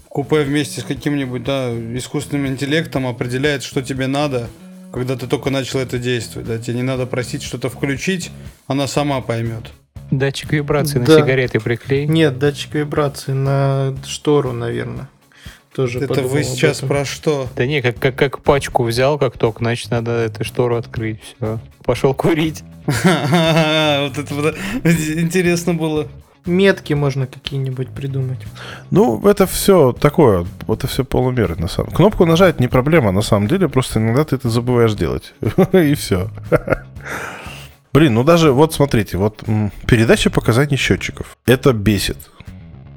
купе 0.07 0.43
вместе 0.43 0.81
с 0.81 0.83
каким-нибудь, 0.83 1.43
да, 1.43 1.69
искусственным 1.71 2.47
интеллектом 2.47 3.05
определяет, 3.05 3.63
что 3.63 3.81
тебе 3.81 4.07
надо, 4.07 4.47
когда 4.93 5.15
ты 5.17 5.27
только 5.27 5.49
начал 5.49 5.79
это 5.79 5.99
действовать, 5.99 6.47
да, 6.47 6.57
тебе 6.57 6.77
не 6.77 6.83
надо 6.83 7.05
просить 7.05 7.43
что-то 7.43 7.69
включить, 7.69 8.31
она 8.67 8.87
сама 8.87 9.21
поймет. 9.21 9.71
Датчик 10.11 10.53
вибрации 10.53 10.99
на 10.99 11.05
Да. 11.05 11.19
сигареты 11.19 11.59
приклей. 11.59 12.05
Нет, 12.05 12.39
датчик 12.39 12.75
вибрации 12.75 13.33
на 13.33 13.95
штору, 14.07 14.53
наверное. 14.53 15.09
Тоже 15.75 15.99
это 15.99 16.21
вы 16.21 16.43
сейчас 16.43 16.79
про 16.79 17.03
что? 17.03 17.47
Да 17.55 17.65
не, 17.65 17.81
как, 17.81 17.99
как, 17.99 18.15
как 18.15 18.39
пачку 18.41 18.83
взял, 18.83 19.17
как 19.17 19.37
только, 19.37 19.59
значит, 19.59 19.91
надо 19.91 20.11
эту 20.11 20.45
штору 20.45 20.77
открыть. 20.77 21.19
Все. 21.21 21.59
Пошел 21.83 22.13
курить. 22.13 22.63
Вот 22.85 24.17
это 24.17 24.33
вот 24.33 24.55
интересно 24.83 25.73
было. 25.73 26.07
Метки 26.45 26.93
можно 26.93 27.25
какие-нибудь 27.25 27.89
придумать. 27.89 28.37
Ну, 28.91 29.27
это 29.27 29.47
все 29.47 29.91
такое, 29.93 30.45
это 30.67 30.87
все 30.87 31.03
полумеры 31.03 31.55
на 31.55 31.67
самом 31.67 31.91
Кнопку 31.91 32.25
нажать 32.25 32.59
не 32.59 32.67
проблема, 32.67 33.11
на 33.11 33.23
самом 33.23 33.47
деле, 33.47 33.67
просто 33.67 33.99
иногда 33.99 34.23
ты 34.23 34.35
это 34.35 34.49
забываешь 34.49 34.93
делать. 34.93 35.33
И 35.73 35.95
все. 35.95 36.29
Блин, 37.91 38.13
ну 38.13 38.23
даже, 38.23 38.51
вот 38.51 38.73
смотрите, 38.73 39.17
вот 39.17 39.43
передача 39.87 40.29
показаний 40.29 40.77
счетчиков. 40.77 41.35
Это 41.45 41.73
бесит. 41.73 42.17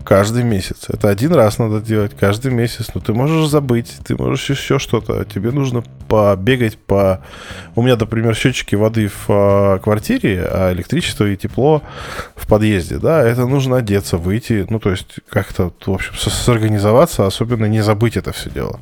Каждый 0.08 0.42
месяц. 0.42 0.86
Это 0.88 1.10
один 1.10 1.34
раз 1.34 1.58
надо 1.58 1.82
делать, 1.82 2.12
каждый 2.18 2.50
месяц. 2.50 2.86
Но 2.94 3.00
ты 3.02 3.12
можешь 3.12 3.46
забыть, 3.50 3.94
ты 4.06 4.16
можешь 4.16 4.48
еще 4.48 4.78
что-то. 4.78 5.22
Тебе 5.26 5.50
нужно 5.50 5.84
побегать 6.08 6.78
по... 6.78 7.22
У 7.76 7.82
меня, 7.82 7.94
например, 7.94 8.34
счетчики 8.34 8.74
воды 8.74 9.08
в 9.08 9.26
а, 9.28 9.78
квартире, 9.78 10.48
а 10.50 10.72
электричество 10.72 11.26
и 11.26 11.36
тепло 11.36 11.82
в 12.36 12.46
подъезде, 12.46 12.96
да, 12.96 13.22
это 13.22 13.44
нужно 13.44 13.76
одеться, 13.76 14.16
выйти, 14.16 14.64
ну, 14.70 14.78
то 14.78 14.92
есть 14.92 15.16
как-то, 15.28 15.74
в 15.84 15.92
общем, 15.92 16.14
сорганизоваться, 16.14 17.26
особенно 17.26 17.66
не 17.66 17.82
забыть 17.82 18.16
это 18.16 18.32
все 18.32 18.48
дело. 18.48 18.80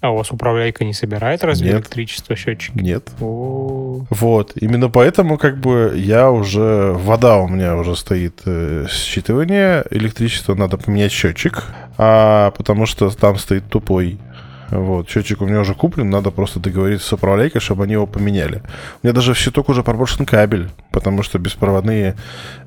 А 0.00 0.10
у 0.10 0.16
вас 0.16 0.30
управляйка 0.30 0.84
не 0.84 0.92
собирает 0.92 1.42
разве 1.44 1.68
Нет. 1.68 1.76
электричество 1.76 2.36
счетчики? 2.36 2.78
Нет. 2.78 3.10
О, 3.20 4.00
Вот, 4.10 4.52
именно 4.56 4.88
поэтому 4.88 5.38
как 5.38 5.58
бы 5.58 5.94
я 5.96 6.30
уже, 6.30 6.92
вода 6.92 7.38
у 7.38 7.48
меня 7.48 7.76
уже 7.76 7.96
стоит 7.96 8.42
э, 8.44 8.86
считывание, 8.88 9.86
электричество 9.90 10.54
надо 10.54 10.76
поменять 10.76 11.12
счетчик, 11.12 11.64
а, 11.98 12.50
потому 12.52 12.86
что 12.86 13.10
там 13.10 13.38
стоит 13.38 13.68
тупой. 13.68 14.18
Вот, 14.70 15.08
счетчик 15.08 15.40
у 15.42 15.46
меня 15.46 15.60
уже 15.60 15.74
куплен, 15.74 16.10
надо 16.10 16.30
просто 16.30 16.58
договориться 16.58 17.08
с 17.08 17.12
управляйкой, 17.12 17.60
чтобы 17.60 17.84
они 17.84 17.92
его 17.92 18.06
поменяли. 18.06 18.62
У 19.02 19.06
меня 19.06 19.14
даже 19.14 19.32
в 19.32 19.38
щиток 19.38 19.68
уже 19.68 19.82
проброшен 19.82 20.26
кабель, 20.26 20.68
потому 20.90 21.22
что 21.22 21.38
беспроводные 21.38 22.16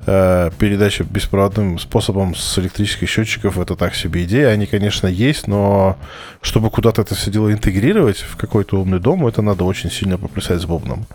э, 0.06 0.50
передачи 0.58 1.02
беспроводным 1.02 1.78
способом 1.78 2.34
с 2.34 2.58
электрических 2.58 3.08
счетчиков 3.08 3.58
это 3.58 3.76
так 3.76 3.94
себе 3.94 4.24
идея. 4.24 4.48
Они, 4.48 4.66
конечно, 4.66 5.06
есть, 5.06 5.46
но 5.46 5.98
чтобы 6.40 6.70
куда-то 6.70 7.02
это 7.02 7.14
все 7.14 7.30
дело 7.30 7.52
интегрировать 7.52 8.18
в 8.18 8.36
какой-то 8.36 8.80
умный 8.80 8.98
дом, 8.98 9.26
это 9.26 9.42
надо 9.42 9.64
очень 9.64 9.90
сильно 9.90 10.16
поплясать 10.16 10.60
с 10.60 10.64
бубном. 10.64 11.06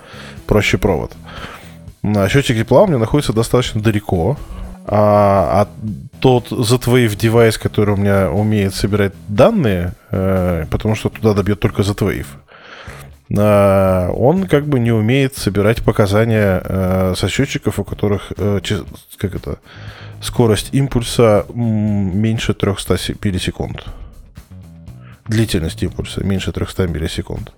Проще 0.45 0.77
провод. 0.77 1.13
А 2.03 2.29
счетчик 2.29 2.57
тепла 2.57 2.83
у 2.83 2.87
меня 2.87 2.99
находится 2.99 3.33
достаточно 3.33 3.81
далеко. 3.81 4.37
А, 4.87 5.63
а 5.63 5.67
тот 6.19 6.49
Z-Wave 6.49 7.15
девайс, 7.15 7.57
который 7.57 7.95
у 7.95 7.97
меня 7.97 8.29
умеет 8.29 8.75
собирать 8.75 9.13
данные, 9.27 9.93
э, 10.11 10.65
потому 10.69 10.95
что 10.95 11.09
туда 11.09 11.33
добьет 11.33 11.59
только 11.59 11.83
Z-Wave, 11.83 12.27
а, 13.37 14.11
он 14.11 14.45
как 14.47 14.67
бы 14.67 14.79
не 14.79 14.91
умеет 14.91 15.35
собирать 15.35 15.83
показания 15.83 16.61
а, 16.63 17.13
со 17.15 17.27
счетчиков, 17.27 17.79
у 17.79 17.83
которых 17.83 18.31
а, 18.37 18.59
как 19.17 19.35
это, 19.35 19.59
скорость 20.21 20.69
импульса 20.73 21.45
меньше 21.53 22.53
300 22.53 22.97
миллисекунд. 23.23 23.85
Длительность 25.27 25.81
импульса 25.81 26.23
меньше 26.23 26.51
300 26.51 26.87
миллисекунд. 26.87 27.51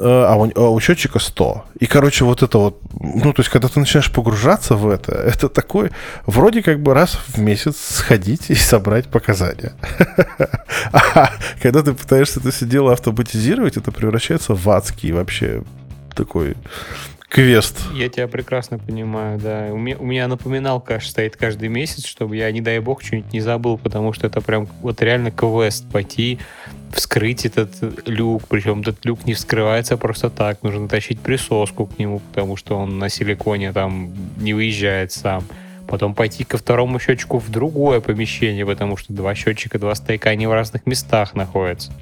А 0.00 0.36
у, 0.36 0.50
а 0.54 0.68
у 0.70 0.80
счетчика 0.80 1.18
100. 1.18 1.64
И, 1.80 1.86
короче, 1.86 2.24
вот 2.24 2.42
это 2.42 2.58
вот, 2.58 2.80
ну, 3.00 3.32
то 3.32 3.40
есть, 3.40 3.50
когда 3.50 3.68
ты 3.68 3.80
начинаешь 3.80 4.12
погружаться 4.12 4.76
в 4.76 4.88
это, 4.88 5.12
это 5.34 5.48
такой, 5.48 5.90
вроде 6.26 6.62
как 6.62 6.80
бы 6.80 6.94
раз 6.94 7.18
в 7.28 7.38
месяц 7.38 7.76
сходить 7.76 8.50
и 8.50 8.54
собрать 8.54 9.08
показания. 9.08 9.72
А 10.92 11.30
когда 11.60 11.82
ты 11.82 11.92
пытаешься 11.92 12.40
это 12.40 12.50
все 12.50 12.64
дело 12.64 12.92
автоматизировать, 12.92 13.76
это 13.76 13.90
превращается 13.90 14.54
в 14.54 14.70
адский 14.70 15.12
вообще 15.12 15.62
такой 16.14 16.56
квест. 17.28 17.78
Я 17.92 18.08
тебя 18.08 18.26
прекрасно 18.26 18.78
понимаю, 18.78 19.38
да. 19.38 19.68
У 19.70 19.78
меня, 19.78 19.96
у 19.98 20.04
меня 20.04 20.28
напоминалка 20.28 20.98
стоит 21.00 21.36
каждый 21.36 21.68
месяц, 21.68 22.06
чтобы 22.06 22.36
я, 22.36 22.50
не 22.50 22.60
дай 22.60 22.78
бог, 22.78 23.02
что-нибудь 23.02 23.32
не 23.32 23.40
забыл, 23.40 23.78
потому 23.78 24.12
что 24.12 24.26
это 24.26 24.40
прям 24.40 24.66
вот 24.80 25.02
реально 25.02 25.30
квест 25.30 25.88
пойти, 25.90 26.38
вскрыть 26.92 27.44
этот 27.44 28.08
люк, 28.08 28.44
причем 28.48 28.80
этот 28.80 29.04
люк 29.04 29.26
не 29.26 29.34
вскрывается 29.34 29.96
просто 29.96 30.30
так, 30.30 30.62
нужно 30.62 30.88
тащить 30.88 31.20
присоску 31.20 31.86
к 31.86 31.98
нему, 31.98 32.20
потому 32.20 32.56
что 32.56 32.78
он 32.78 32.98
на 32.98 33.08
силиконе 33.08 33.72
там 33.72 34.10
не 34.38 34.54
выезжает 34.54 35.12
сам. 35.12 35.44
Потом 35.86 36.14
пойти 36.14 36.44
ко 36.44 36.58
второму 36.58 36.98
счетчику 36.98 37.38
в 37.38 37.50
другое 37.50 38.00
помещение, 38.00 38.66
потому 38.66 38.96
что 38.96 39.12
два 39.12 39.34
счетчика, 39.34 39.78
два 39.78 39.94
стейка, 39.94 40.30
они 40.30 40.46
в 40.46 40.52
разных 40.52 40.86
местах 40.86 41.34
находятся. 41.34 41.92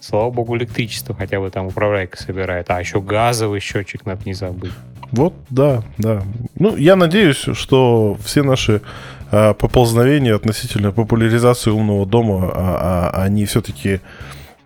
Слава 0.00 0.30
богу, 0.30 0.56
электричество 0.56 1.14
хотя 1.14 1.40
бы 1.40 1.50
там 1.50 1.66
управляйка 1.66 2.16
собирает. 2.16 2.70
А 2.70 2.80
еще 2.80 3.00
газовый 3.00 3.60
счетчик 3.60 4.06
надо 4.06 4.22
не 4.26 4.34
забыть. 4.34 4.72
Вот, 5.10 5.34
да, 5.50 5.82
да. 5.96 6.22
Ну, 6.54 6.76
я 6.76 6.96
надеюсь, 6.96 7.46
что 7.54 8.16
все 8.22 8.42
наши 8.42 8.82
э, 9.30 9.54
поползновения 9.54 10.34
относительно 10.34 10.92
популяризации 10.92 11.70
умного 11.70 12.04
дома, 12.06 12.50
а, 12.52 13.10
а, 13.14 13.22
они 13.22 13.46
все-таки 13.46 14.00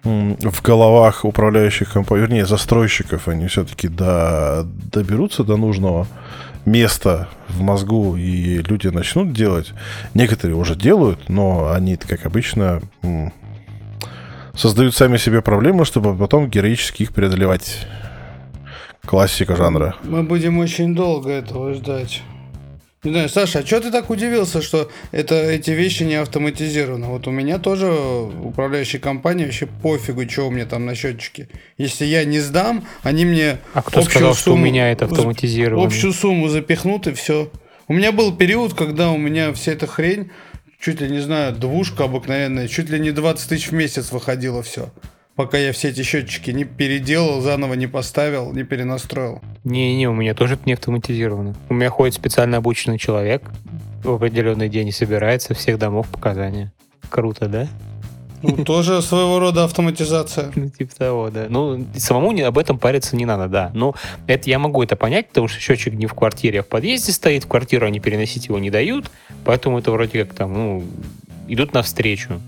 в 0.05 0.63
головах 0.63 1.25
управляющих 1.25 1.93
компаний, 1.93 2.23
вернее, 2.23 2.47
застройщиков, 2.47 3.29
они 3.29 3.47
все-таки 3.47 3.87
до, 3.87 4.67
доберутся 4.93 5.45
до 5.45 5.57
нужного 5.57 6.09
места 6.65 7.29
в 7.49 7.61
мозгу, 7.61 8.17
и 8.17 8.63
люди 8.63 8.89
начнут 8.89 9.33
делать. 9.33 9.73
Некоторые 10.15 10.57
уже 10.57 10.75
делают, 10.75 11.29
но 11.29 11.71
они, 11.73 11.97
как 11.97 12.27
обычно, 12.27 12.83
создают 14.55 14.95
сами 14.95 15.17
себе 15.17 15.43
проблемы, 15.43 15.85
чтобы 15.85 16.17
потом 16.17 16.49
героически 16.49 17.05
их 17.05 17.13
преодолевать. 17.13 17.87
Классика 19.05 19.57
жанра. 19.57 19.97
Мы 20.05 20.23
будем 20.23 20.59
очень 20.59 20.95
долго 20.95 21.31
этого 21.31 21.75
ждать. 21.75 22.23
Не 23.05 23.11
знаю, 23.11 23.29
Саша, 23.29 23.59
а 23.59 23.67
что 23.67 23.81
ты 23.81 23.91
так 23.91 24.11
удивился, 24.11 24.63
что 24.63 24.89
это, 25.11 25.35
эти 25.35 25.73
вещи 25.73 26.05
не 26.05 26.15
автоматизированы? 26.15 27.07
Вот 27.07 27.27
у 27.27 27.33
меня 27.33 27.59
тоже 27.59 27.91
управляющая 27.91 29.01
компания, 29.01 29.45
вообще 29.45 29.67
пофигу, 29.67 30.29
что 30.31 30.47
у 30.47 30.53
меня 30.53 30.67
там 30.67 30.87
на 30.87 30.95
счетчике. 30.95 31.49
Если 31.79 32.05
я 32.05 32.25
не 32.25 32.39
сдам, 32.39 32.85
они 33.03 33.25
мне 33.25 33.59
А 33.75 33.83
кто 33.83 34.03
сказал, 34.03 34.35
сумму, 34.35 34.41
что 34.41 34.55
у 34.55 34.57
меня 34.57 34.93
это 34.93 35.07
автоматизировано? 35.07 35.85
Общую 35.85 36.13
сумму 36.13 36.47
запихнут 36.49 37.09
и 37.09 37.13
все. 37.13 37.51
У 37.89 37.93
меня 37.93 38.13
был 38.13 38.37
период, 38.37 38.75
когда 38.75 39.11
у 39.11 39.19
меня 39.19 39.53
вся 39.53 39.73
эта 39.73 39.89
хрень 39.89 40.31
чуть 40.83 41.01
ли 41.01 41.09
не 41.09 41.21
знаю, 41.21 41.55
двушка 41.55 42.05
обыкновенная, 42.05 42.67
чуть 42.67 42.91
ли 42.91 42.99
не 42.99 43.13
20 43.13 43.49
тысяч 43.49 43.69
в 43.69 43.73
месяц 43.73 44.11
выходило 44.11 44.63
все. 44.63 44.91
Пока 45.37 45.57
я 45.57 45.73
все 45.73 45.89
эти 45.89 46.03
счетчики 46.03 46.51
не 46.51 46.65
переделал, 46.65 47.41
заново 47.41 47.75
не 47.75 47.87
поставил, 47.87 48.53
не 48.53 48.65
перенастроил. 48.65 49.41
Не-не, 49.65 50.09
у 50.09 50.13
меня 50.13 50.35
тоже 50.35 50.55
это 50.55 50.65
не 50.67 50.75
автоматизировано. 50.75 51.55
У 51.71 51.75
меня 51.75 51.89
ходит 51.89 52.15
специально 52.15 52.59
обученный 52.59 52.99
человек, 52.99 53.43
в 54.03 54.13
определенный 54.13 54.69
день 54.69 54.93
собирается 54.93 55.55
всех 55.55 55.79
домов 55.79 56.09
показания. 56.09 56.73
Круто, 57.09 57.49
да? 57.49 57.69
Ну, 58.43 58.65
тоже 58.65 59.03
своего 59.03 59.39
рода 59.39 59.65
автоматизация. 59.65 60.53
Ну, 60.55 60.69
типа 60.69 60.95
того, 60.95 61.31
да. 61.31 61.47
Ну, 61.49 61.87
самому 61.97 62.33
об 62.45 62.59
этом 62.59 62.79
париться 62.79 63.17
не 63.17 63.25
надо, 63.25 63.49
да. 63.49 63.71
Но 63.75 63.95
это 64.27 64.51
я 64.51 64.59
могу 64.59 64.83
это 64.83 64.97
понять, 64.97 65.29
потому 65.29 65.49
что 65.49 65.61
счетчик 65.61 65.95
не 65.95 66.07
в 66.07 66.15
квартире, 66.15 66.61
а 66.61 66.63
в 66.63 66.67
подъезде 66.67 67.13
стоит. 67.13 67.45
В 67.45 67.49
квартиру 67.49 67.87
они 67.87 68.01
переносить 68.01 68.47
его 68.47 68.59
не 68.59 68.71
дают, 68.71 69.11
поэтому 69.45 69.79
это 69.79 69.91
вроде 69.91 70.25
как 70.25 70.35
там, 70.35 70.53
ну, 70.53 70.85
идут 71.49 71.73
навстречу. 71.73 72.41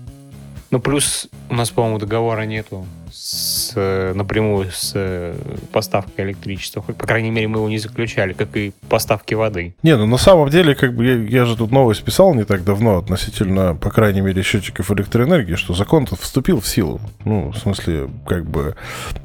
Ну, 0.71 0.79
плюс 0.79 1.27
у 1.49 1.55
нас, 1.55 1.69
по-моему, 1.69 1.99
договора 1.99 2.43
нету 2.43 2.85
с, 3.15 3.73
напрямую 4.13 4.71
с 4.71 4.91
э, 4.93 5.35
поставкой 5.71 6.25
электричества. 6.25 6.81
Хоть, 6.81 6.97
по 6.97 7.07
крайней 7.07 7.31
мере, 7.31 7.47
мы 7.47 7.59
его 7.59 7.69
не 7.69 7.77
заключали, 7.77 8.33
как 8.33 8.55
и 8.57 8.73
поставки 8.89 9.33
воды. 9.33 9.73
Не, 9.83 9.95
ну 9.95 10.05
на 10.05 10.17
самом 10.17 10.49
деле, 10.49 10.75
как 10.75 10.93
бы 10.93 11.05
я, 11.05 11.15
я 11.15 11.45
же 11.45 11.55
тут 11.55 11.71
новость 11.71 12.03
писал 12.03 12.33
не 12.33 12.43
так 12.43 12.63
давно 12.63 12.97
относительно, 12.97 13.75
по 13.75 13.89
крайней 13.89 14.21
мере, 14.21 14.41
счетчиков 14.43 14.91
электроэнергии, 14.91 15.55
что 15.55 15.73
закон 15.73 16.05
вступил 16.05 16.59
в 16.59 16.67
силу. 16.67 16.99
Ну, 17.23 17.51
в 17.51 17.57
смысле, 17.57 18.09
как 18.27 18.45
бы 18.45 18.75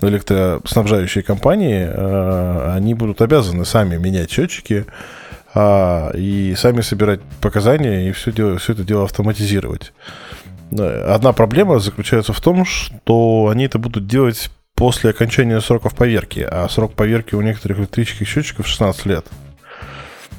электроснабжающие 0.01 1.24
компании, 1.24 1.86
э, 1.88 2.72
они 2.74 2.95
будут 2.95 3.20
обязаны 3.22 3.64
сами 3.64 3.97
менять 3.97 4.30
счетчики, 4.30 4.86
а, 5.53 6.12
и 6.14 6.55
сами 6.57 6.80
собирать 6.80 7.20
показания 7.41 8.09
и 8.09 8.12
все, 8.12 8.30
дело, 8.30 8.59
все 8.59 8.72
это 8.72 8.84
дело 8.84 9.05
автоматизировать. 9.05 9.93
Одна 10.73 11.33
проблема 11.33 11.79
заключается 11.81 12.33
в 12.33 12.41
том, 12.41 12.64
что 12.64 13.49
они 13.53 13.64
это 13.64 13.79
будут 13.79 14.07
делать 14.07 14.51
после 14.75 15.11
окончания 15.11 15.61
сроков 15.61 15.95
поверки, 15.95 16.41
а 16.41 16.68
срок 16.68 16.95
поверки 16.95 17.35
у 17.35 17.43
некоторых 17.43 17.81
электрических 17.81 18.29
счетчиков 18.29 18.66
16 18.66 19.07
лет. 19.07 19.27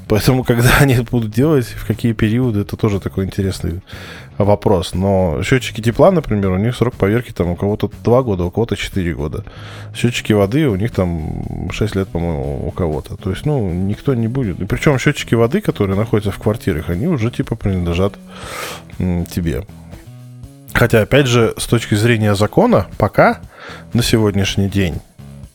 Поэтому, 0.07 0.43
когда 0.43 0.69
они 0.79 0.95
это 0.95 1.03
будут 1.03 1.31
делать, 1.31 1.67
в 1.67 1.87
какие 1.87 2.13
периоды, 2.13 2.61
это 2.61 2.75
тоже 2.75 2.99
такой 2.99 3.25
интересный 3.25 3.81
вопрос. 4.37 4.93
Но 4.93 5.41
счетчики 5.43 5.79
тепла, 5.79 6.11
например, 6.11 6.51
у 6.51 6.57
них 6.57 6.75
срок 6.75 6.95
поверки 6.95 7.31
там 7.31 7.51
у 7.51 7.55
кого-то 7.55 7.89
2 8.03 8.23
года, 8.23 8.43
у 8.43 8.51
кого-то 8.51 8.75
4 8.75 9.13
года. 9.13 9.45
Счетчики 9.95 10.33
воды 10.33 10.67
у 10.67 10.75
них 10.75 10.91
там 10.91 11.69
6 11.71 11.95
лет, 11.95 12.09
по-моему, 12.09 12.67
у 12.67 12.71
кого-то. 12.71 13.15
То 13.15 13.29
есть, 13.29 13.45
ну, 13.45 13.71
никто 13.71 14.13
не 14.13 14.27
будет. 14.27 14.59
И 14.59 14.65
причем 14.65 14.99
счетчики 14.99 15.35
воды, 15.35 15.61
которые 15.61 15.95
находятся 15.95 16.31
в 16.31 16.39
квартирах, 16.39 16.89
они 16.89 17.07
уже 17.07 17.31
типа 17.31 17.55
принадлежат 17.55 18.15
тебе. 18.97 19.65
Хотя, 20.73 21.01
опять 21.01 21.27
же, 21.27 21.53
с 21.57 21.67
точки 21.67 21.95
зрения 21.95 22.35
закона, 22.35 22.87
пока 22.97 23.39
на 23.93 24.03
сегодняшний 24.03 24.69
день 24.69 25.01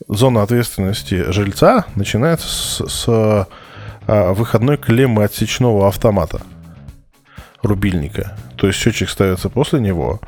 зона 0.08 0.42
ответственности 0.42 1.30
жильца 1.32 1.86
начинается 1.94 2.48
с, 2.48 2.88
с 2.88 3.04
а, 4.06 4.32
выходной 4.32 4.76
клеммы 4.76 5.24
отсечного 5.24 5.88
автомата 5.88 6.42
рубильника. 7.62 8.36
То 8.56 8.68
есть 8.68 8.78
счетчик 8.78 9.08
ставится 9.08 9.48
после 9.48 9.80
него, 9.80 10.20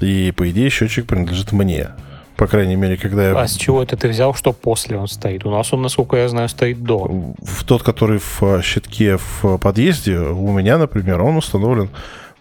и, 0.00 0.32
по 0.36 0.50
идее, 0.50 0.68
счетчик 0.70 1.06
принадлежит 1.06 1.52
мне. 1.52 1.88
По 2.36 2.46
крайней 2.46 2.76
мере, 2.76 2.98
когда 2.98 3.30
я... 3.30 3.40
А 3.40 3.48
с 3.48 3.56
чего 3.56 3.82
это 3.82 3.96
ты 3.96 4.08
взял, 4.08 4.34
что 4.34 4.52
после 4.52 4.98
он 4.98 5.08
стоит? 5.08 5.46
У 5.46 5.50
нас 5.50 5.72
он, 5.72 5.80
насколько 5.80 6.16
я 6.16 6.28
знаю, 6.28 6.50
стоит 6.50 6.82
до. 6.82 7.34
В 7.40 7.64
тот, 7.64 7.82
который 7.82 8.18
в 8.18 8.62
щитке 8.62 9.16
в 9.16 9.56
подъезде, 9.56 10.18
у 10.18 10.52
меня, 10.52 10.76
например, 10.76 11.22
он 11.22 11.38
установлен 11.38 11.88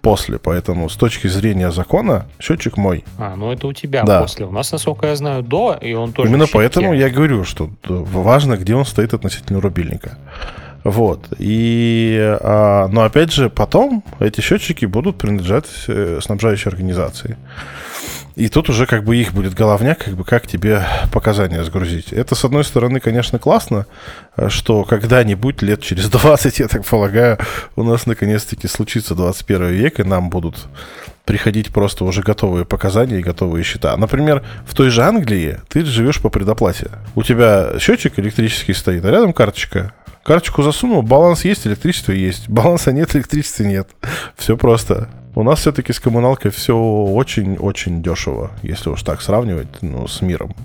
после. 0.06 0.38
Поэтому 0.38 0.88
с 0.88 0.96
точки 0.96 1.28
зрения 1.28 1.72
закона 1.72 2.28
счетчик 2.40 2.78
мой. 2.78 3.04
А, 3.18 3.36
ну 3.36 3.52
это 3.52 3.68
у 3.68 3.74
тебя 3.74 4.04
да. 4.04 4.22
после. 4.22 4.46
У 4.46 4.52
нас, 4.52 4.72
насколько 4.72 5.08
я 5.08 5.16
знаю, 5.16 5.42
до, 5.42 5.78
и 5.82 5.94
он 5.94 6.14
тоже 6.14 6.30
Именно 6.30 6.46
поэтому 6.54 6.94
я 6.94 7.10
говорю, 7.10 7.44
что 7.44 7.70
важно, 7.88 8.56
где 8.56 8.76
он 8.76 8.86
стоит 8.86 9.14
относительно 9.14 9.60
рубильника. 9.62 10.18
Вот. 10.84 11.30
И, 11.40 12.38
а, 12.42 12.88
но 12.88 13.02
опять 13.02 13.34
же, 13.34 13.50
потом 13.50 14.04
эти 14.20 14.42
счетчики 14.42 14.86
будут 14.86 15.18
принадлежать 15.18 15.66
э, 15.88 16.20
снабжающей 16.22 16.70
организации. 16.70 17.38
И 18.36 18.50
тут 18.50 18.70
уже 18.70 18.86
как 18.86 19.04
бы 19.06 19.16
их 19.16 19.34
будет 19.34 19.54
головняк, 19.54 20.00
как 20.00 20.16
бы 20.16 20.26
как 20.26 20.46
тебе 20.46 20.84
показания 21.14 21.64
сгрузить. 21.64 22.12
Это, 22.12 22.36
с 22.36 22.44
одной 22.44 22.66
стороны, 22.66 23.00
конечно, 23.00 23.40
классно, 23.40 23.86
э, 24.36 24.50
что 24.50 24.84
когда-нибудь, 24.84 25.62
лет 25.62 25.82
через 25.82 26.10
20, 26.10 26.60
я 26.60 26.68
так 26.68 26.86
полагаю, 26.86 27.38
у 27.76 27.84
нас 27.84 28.06
наконец-таки 28.06 28.68
случится 28.68 29.16
21 29.16 29.68
век, 29.68 30.00
и 30.00 30.04
нам 30.04 30.30
будут 30.30 30.68
приходить 31.24 31.72
просто 31.72 32.04
уже 32.04 32.22
готовые 32.22 32.66
показания 32.66 33.20
и 33.20 33.24
готовые 33.24 33.64
счета. 33.64 33.96
Например, 33.98 34.44
в 34.68 34.76
той 34.76 34.90
же 34.90 35.04
Англии 35.04 35.60
ты 35.70 35.84
живешь 35.86 36.22
по 36.22 36.30
предоплате. 36.30 36.92
У 37.16 37.24
тебя 37.24 37.80
счетчик 37.80 38.20
электрический 38.20 38.74
стоит, 38.74 39.06
а 39.06 39.12
рядом 39.12 39.34
карточка. 39.34 39.94
Карточку 40.24 40.62
засунул, 40.62 41.04
баланс 41.04 41.46
есть, 41.46 41.68
электричество 41.68 42.12
есть. 42.12 42.50
Баланса 42.50 42.92
нет, 42.92 43.16
электричества 43.16 43.64
нет. 43.64 43.88
Все 44.36 44.58
просто. 44.58 45.10
У 45.38 45.44
нас 45.44 45.60
все-таки 45.60 45.92
с 45.92 46.00
коммуналкой 46.00 46.50
все 46.50 46.74
очень-очень 46.78 48.02
дешево, 48.02 48.52
если 48.64 48.90
уж 48.90 49.04
так 49.04 49.22
сравнивать 49.22 49.68
ну, 49.82 50.08
с 50.08 50.22
миром. 50.22 50.56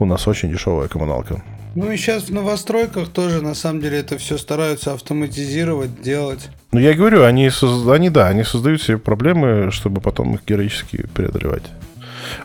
У 0.00 0.04
нас 0.04 0.26
очень 0.26 0.50
дешевая 0.50 0.88
коммуналка. 0.88 1.40
Ну 1.76 1.92
и 1.92 1.96
сейчас 1.96 2.24
в 2.24 2.30
новостройках 2.30 3.10
тоже, 3.10 3.40
на 3.40 3.54
самом 3.54 3.80
деле, 3.80 3.98
это 3.98 4.18
все 4.18 4.36
стараются 4.36 4.94
автоматизировать, 4.94 6.02
делать. 6.02 6.48
Ну, 6.72 6.80
я 6.80 6.94
говорю, 6.94 7.22
они, 7.22 7.48
соз... 7.50 7.86
они, 7.86 8.10
да, 8.10 8.26
они 8.26 8.42
создают 8.42 8.82
себе 8.82 8.98
проблемы, 8.98 9.70
чтобы 9.70 10.00
потом 10.00 10.34
их 10.34 10.40
героически 10.44 11.06
преодолевать. 11.14 11.70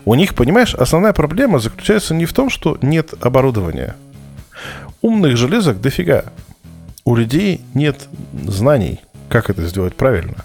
У 0.04 0.14
них, 0.14 0.36
понимаешь, 0.36 0.72
основная 0.72 1.12
проблема 1.12 1.58
заключается 1.58 2.14
не 2.14 2.26
в 2.26 2.32
том, 2.32 2.48
что 2.48 2.78
нет 2.80 3.14
оборудования. 3.20 3.96
Умных 5.00 5.36
железок 5.36 5.80
дофига. 5.80 6.26
У 7.04 7.16
людей 7.16 7.62
нет 7.74 8.06
знаний, 8.44 9.00
как 9.28 9.50
это 9.50 9.66
сделать 9.66 9.96
правильно. 9.96 10.44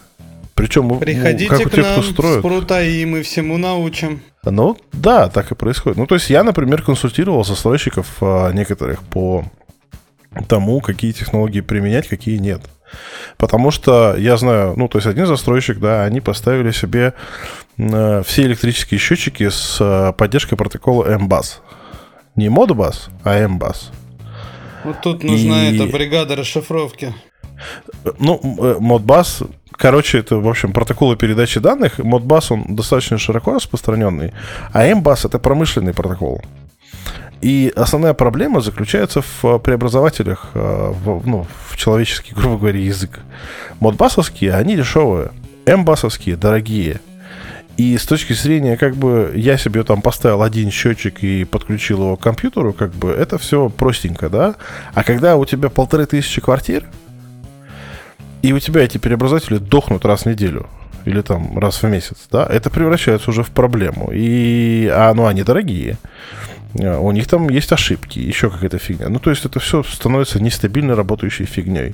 Причем, 0.61 0.99
Приходите 0.99 1.49
как 1.49 1.65
у 1.65 1.69
к 1.69 1.71
тех, 1.71 1.83
нам 1.83 1.93
кто 1.93 2.11
строит. 2.11 2.39
с 2.39 2.41
прута, 2.43 2.83
и 2.83 3.03
мы 3.05 3.23
всему 3.23 3.57
научим. 3.57 4.21
Ну, 4.43 4.77
да, 4.93 5.27
так 5.27 5.51
и 5.51 5.55
происходит. 5.55 5.97
Ну, 5.97 6.05
то 6.05 6.13
есть 6.13 6.29
я, 6.29 6.43
например, 6.43 6.83
консультировал 6.83 7.43
застройщиков 7.43 8.05
а, 8.21 8.51
некоторых 8.51 9.01
по 9.01 9.43
тому, 10.47 10.79
какие 10.81 11.13
технологии 11.13 11.61
применять, 11.61 12.07
какие 12.07 12.37
нет. 12.37 12.61
Потому 13.37 13.71
что 13.71 14.15
я 14.15 14.37
знаю, 14.37 14.75
ну, 14.77 14.87
то 14.87 14.99
есть 14.99 15.07
один 15.07 15.25
застройщик, 15.25 15.79
да, 15.79 16.03
они 16.03 16.21
поставили 16.21 16.69
себе 16.69 17.13
э, 17.79 18.21
все 18.23 18.43
электрические 18.43 18.99
счетчики 18.99 19.49
с 19.49 19.77
э, 19.79 20.13
поддержкой 20.15 20.57
протокола 20.57 21.05
MBUS. 21.17 21.55
Не 22.35 22.49
Modbus, 22.49 23.09
а 23.23 23.35
MBUS. 23.47 23.89
Вот 24.83 25.01
тут 25.01 25.23
нужна 25.23 25.69
И- 25.69 25.75
эта 25.75 25.91
бригада 25.91 26.35
расшифровки. 26.35 27.15
Ну, 28.19 28.39
Modbus, 28.79 29.49
короче, 29.81 30.19
это, 30.19 30.37
в 30.37 30.47
общем, 30.47 30.73
протоколы 30.73 31.15
передачи 31.15 31.59
данных. 31.59 31.99
Modbus, 31.99 32.53
он 32.53 32.75
достаточно 32.75 33.17
широко 33.17 33.55
распространенный, 33.55 34.31
а 34.73 34.85
MBUS— 34.87 35.21
это 35.25 35.39
промышленный 35.39 35.93
протокол. 35.93 36.41
И 37.41 37.73
основная 37.75 38.13
проблема 38.13 38.61
заключается 38.61 39.21
в 39.21 39.43
э, 39.43 39.57
преобразователях, 39.57 40.49
э, 40.53 40.93
в, 41.03 41.27
ну, 41.27 41.47
в 41.69 41.75
человеческий, 41.75 42.33
грубо 42.35 42.59
говоря, 42.59 42.79
язык. 42.79 43.19
Модбасовские, 43.79 44.53
они 44.53 44.75
дешевые. 44.75 45.31
Мбасовские 45.65 46.35
дорогие. 46.35 46.99
И 47.77 47.97
с 47.97 48.05
точки 48.05 48.33
зрения, 48.33 48.77
как 48.77 48.95
бы, 48.95 49.33
я 49.35 49.57
себе 49.57 49.83
там 49.83 50.03
поставил 50.03 50.43
один 50.43 50.69
счетчик 50.69 51.23
и 51.23 51.43
подключил 51.45 52.03
его 52.03 52.17
к 52.17 52.21
компьютеру, 52.21 52.73
как 52.73 52.91
бы, 52.91 53.09
это 53.09 53.39
все 53.39 53.69
простенько, 53.69 54.29
да? 54.29 54.55
А 54.93 55.03
когда 55.03 55.37
у 55.37 55.45
тебя 55.45 55.69
полторы 55.69 56.05
тысячи 56.05 56.39
квартир, 56.41 56.85
и 58.41 58.53
у 58.53 58.59
тебя 58.59 58.81
эти 58.81 58.97
преобразователи 58.97 59.57
дохнут 59.57 60.05
раз 60.05 60.23
в 60.23 60.25
неделю, 60.27 60.67
или 61.05 61.21
там 61.21 61.57
раз 61.57 61.81
в 61.81 61.87
месяц, 61.87 62.17
да, 62.31 62.45
это 62.45 62.69
превращается 62.69 63.29
уже 63.29 63.43
в 63.43 63.49
проблему. 63.49 64.11
И, 64.13 64.89
а, 64.91 65.13
ну, 65.13 65.25
они 65.25 65.43
дорогие. 65.43 65.97
А, 66.79 66.99
У 66.99 67.11
них 67.11 67.27
там 67.27 67.49
есть 67.49 67.71
ошибки, 67.71 68.19
еще 68.19 68.49
какая-то 68.49 68.77
фигня. 68.77 69.09
Ну, 69.09 69.19
то 69.19 69.29
есть 69.29 69.45
это 69.45 69.59
все 69.59 69.83
становится 69.83 70.41
нестабильно 70.41 70.95
работающей 70.95 71.45
фигней. 71.45 71.93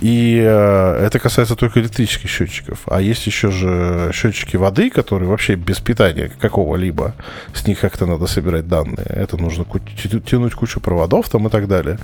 И 0.00 0.40
э, 0.44 1.06
это 1.06 1.18
касается 1.18 1.56
только 1.56 1.80
электрических 1.80 2.28
счетчиков. 2.28 2.80
А 2.86 3.00
есть 3.00 3.26
еще 3.26 3.50
же 3.50 4.10
счетчики 4.12 4.56
воды, 4.56 4.90
которые 4.90 5.28
вообще 5.28 5.54
без 5.54 5.78
питания 5.78 6.30
какого-либо. 6.38 7.14
С 7.54 7.66
них 7.66 7.80
как-то 7.80 8.06
надо 8.06 8.26
собирать 8.26 8.68
данные. 8.68 9.06
Это 9.06 9.36
нужно 9.36 9.64
тянуть 10.26 10.54
кучу 10.54 10.80
проводов 10.80 11.28
там 11.28 11.46
и 11.46 11.50
так 11.50 11.66
далее. 11.66 11.98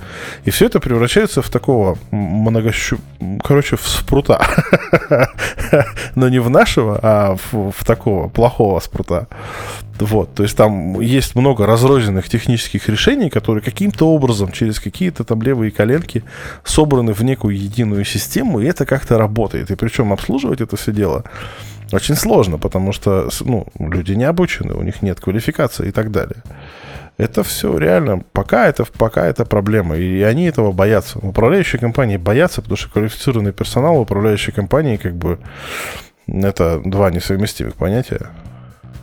И 0.45 0.49
все 0.51 0.65
это 0.65 0.79
превращается 0.79 1.41
в 1.41 1.49
такого 1.49 1.97
многощу... 2.11 2.97
Короче, 3.43 3.75
в 3.75 3.87
спрута. 3.87 4.41
Но 6.15 6.29
не 6.29 6.39
в 6.39 6.49
нашего, 6.49 6.99
а 7.01 7.37
в 7.51 7.85
такого 7.85 8.29
плохого 8.29 8.79
спрута. 8.79 9.27
Вот, 9.99 10.33
то 10.33 10.43
есть 10.43 10.57
там 10.57 10.99
есть 10.99 11.35
много 11.35 11.67
разрозненных 11.67 12.27
технических 12.27 12.89
решений, 12.89 13.29
которые 13.29 13.63
каким-то 13.63 14.09
образом 14.09 14.51
через 14.51 14.79
какие-то 14.79 15.23
там 15.23 15.41
левые 15.41 15.71
коленки 15.71 16.23
собраны 16.63 17.13
в 17.13 17.21
некую 17.23 17.55
единую 17.55 17.82
систему, 18.05 18.59
и 18.59 18.65
это 18.65 18.85
как-то 18.85 19.17
работает. 19.17 19.71
И 19.71 19.75
причем 19.75 20.13
обслуживать 20.13 20.61
это 20.61 20.75
все 20.77 20.91
дело 20.91 21.23
очень 21.93 22.15
сложно, 22.15 22.57
потому 22.57 22.91
что 22.91 23.29
ну, 23.41 23.67
люди 23.77 24.13
не 24.13 24.23
обучены, 24.23 24.73
у 24.73 24.83
них 24.83 25.01
нет 25.01 25.19
квалификации 25.19 25.89
и 25.89 25.91
так 25.91 26.11
далее. 26.11 26.43
Это 27.17 27.43
все 27.43 27.77
реально, 27.77 28.23
пока 28.33 28.67
это, 28.67 28.85
пока 28.85 29.27
это 29.27 29.45
проблема, 29.45 29.95
и 29.95 30.21
они 30.23 30.45
этого 30.45 30.71
боятся. 30.71 31.19
Управляющие 31.19 31.79
компании 31.79 32.17
боятся, 32.17 32.61
потому 32.61 32.77
что 32.77 32.89
квалифицированный 32.89 33.51
персонал 33.51 33.99
управляющей 33.99 34.51
компании 34.51 34.97
как 34.97 35.15
бы 35.15 35.39
это 36.25 36.81
два 36.83 37.11
несовместимых 37.11 37.75
понятия 37.75 38.29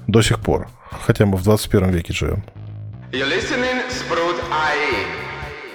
до 0.09 0.23
сих 0.23 0.40
пор. 0.40 0.69
Хотя 1.07 1.24
мы 1.27 1.36
в 1.36 1.44
21 1.44 1.90
веке 1.90 2.12
живем. 2.12 2.43
You're 3.12 3.28
listening 3.28 3.82
Sprout 3.90 4.40
IE. 4.51 5.19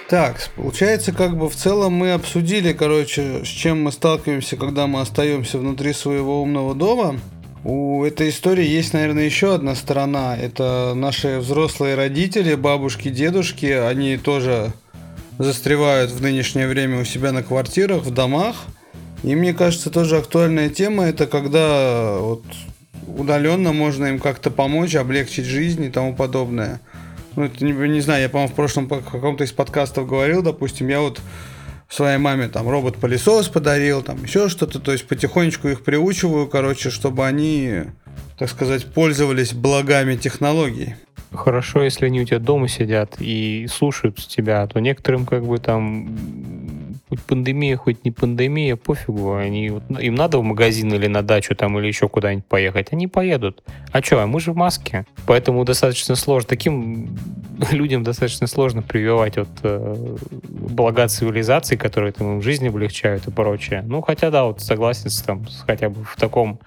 Так, 0.08 0.50
получается, 0.54 1.12
как 1.12 1.36
бы 1.36 1.48
в 1.48 1.56
целом 1.56 1.94
мы 1.94 2.12
обсудили, 2.12 2.72
короче, 2.72 3.44
с 3.44 3.48
чем 3.48 3.82
мы 3.82 3.90
сталкиваемся, 3.90 4.56
когда 4.56 4.86
мы 4.86 5.00
остаемся 5.00 5.58
внутри 5.58 5.92
своего 5.92 6.42
умного 6.42 6.76
дома. 6.76 7.18
У 7.64 8.04
этой 8.04 8.28
истории 8.28 8.64
есть, 8.64 8.92
наверное, 8.92 9.24
еще 9.24 9.52
одна 9.52 9.74
сторона. 9.74 10.36
Это 10.36 10.92
наши 10.94 11.38
взрослые 11.40 11.96
родители, 11.96 12.54
бабушки, 12.54 13.08
дедушки. 13.08 13.66
Они 13.66 14.16
тоже 14.16 14.72
застревают 15.38 16.12
в 16.12 16.22
нынешнее 16.22 16.68
время 16.68 17.00
у 17.00 17.04
себя 17.04 17.32
на 17.32 17.42
квартирах, 17.42 18.04
в 18.04 18.12
домах. 18.12 18.54
И 19.24 19.34
мне 19.34 19.54
кажется, 19.54 19.90
тоже 19.90 20.18
актуальная 20.18 20.68
тема 20.68 21.06
это 21.06 21.26
когда 21.26 22.18
вот 22.18 22.44
удаленно 23.08 23.72
можно 23.72 24.06
им 24.06 24.20
как-то 24.20 24.52
помочь, 24.52 24.94
облегчить 24.94 25.46
жизнь 25.46 25.82
и 25.82 25.90
тому 25.90 26.14
подобное. 26.14 26.80
Ну, 27.36 27.44
это 27.44 27.64
не, 27.64 27.72
не 27.72 28.00
знаю, 28.00 28.22
я, 28.22 28.28
по-моему, 28.28 28.52
в 28.52 28.56
прошлом 28.56 28.88
каком-то 28.88 29.44
из 29.44 29.52
подкастов 29.52 30.08
говорил, 30.08 30.42
допустим, 30.42 30.88
я 30.88 31.00
вот 31.00 31.20
своей 31.88 32.18
маме 32.18 32.48
там 32.48 32.68
робот-пылесос 32.68 33.48
подарил, 33.48 34.02
там 34.02 34.22
еще 34.22 34.48
что-то, 34.48 34.80
то 34.80 34.92
есть 34.92 35.06
потихонечку 35.06 35.68
их 35.68 35.84
приучиваю, 35.84 36.48
короче, 36.48 36.90
чтобы 36.90 37.26
они, 37.26 37.82
так 38.38 38.48
сказать, 38.48 38.86
пользовались 38.86 39.52
благами 39.52 40.16
технологий. 40.16 40.96
Хорошо, 41.32 41.82
если 41.82 42.06
они 42.06 42.22
у 42.22 42.24
тебя 42.24 42.38
дома 42.38 42.68
сидят 42.68 43.16
и 43.18 43.66
слушают 43.70 44.16
тебя, 44.16 44.66
то 44.66 44.80
некоторым 44.80 45.26
как 45.26 45.44
бы 45.44 45.58
там 45.58 46.08
хоть 47.08 47.20
пандемия, 47.22 47.76
хоть 47.76 48.04
не 48.04 48.10
пандемия, 48.10 48.76
пофигу, 48.76 49.34
они 49.34 49.72
ну, 49.88 49.98
им 49.98 50.14
надо 50.14 50.38
в 50.38 50.42
магазин 50.42 50.92
или 50.92 51.06
на 51.06 51.22
дачу 51.22 51.54
там 51.54 51.78
или 51.78 51.86
еще 51.86 52.08
куда-нибудь 52.08 52.46
поехать, 52.46 52.88
они 52.92 53.06
поедут. 53.06 53.62
А 53.92 54.02
что, 54.02 54.22
а 54.22 54.26
мы 54.26 54.40
же 54.40 54.52
в 54.52 54.56
маске, 54.56 55.06
поэтому 55.26 55.64
достаточно 55.64 56.16
сложно, 56.16 56.48
таким 56.48 57.16
людям 57.70 58.02
достаточно 58.02 58.46
сложно 58.46 58.82
прививать 58.82 59.36
вот 59.36 59.48
э, 59.62 60.16
блага 60.42 61.06
цивилизации, 61.08 61.76
которые 61.76 62.12
там 62.12 62.34
им 62.34 62.42
жизнь 62.42 62.66
облегчают 62.66 63.26
и 63.28 63.30
прочее. 63.30 63.82
Ну, 63.86 64.02
хотя 64.02 64.30
да, 64.30 64.44
вот 64.44 64.60
согласен 64.60 65.10
с, 65.10 65.22
там, 65.22 65.46
хотя 65.66 65.88
бы 65.88 66.02
в 66.04 66.16
таком 66.16 66.58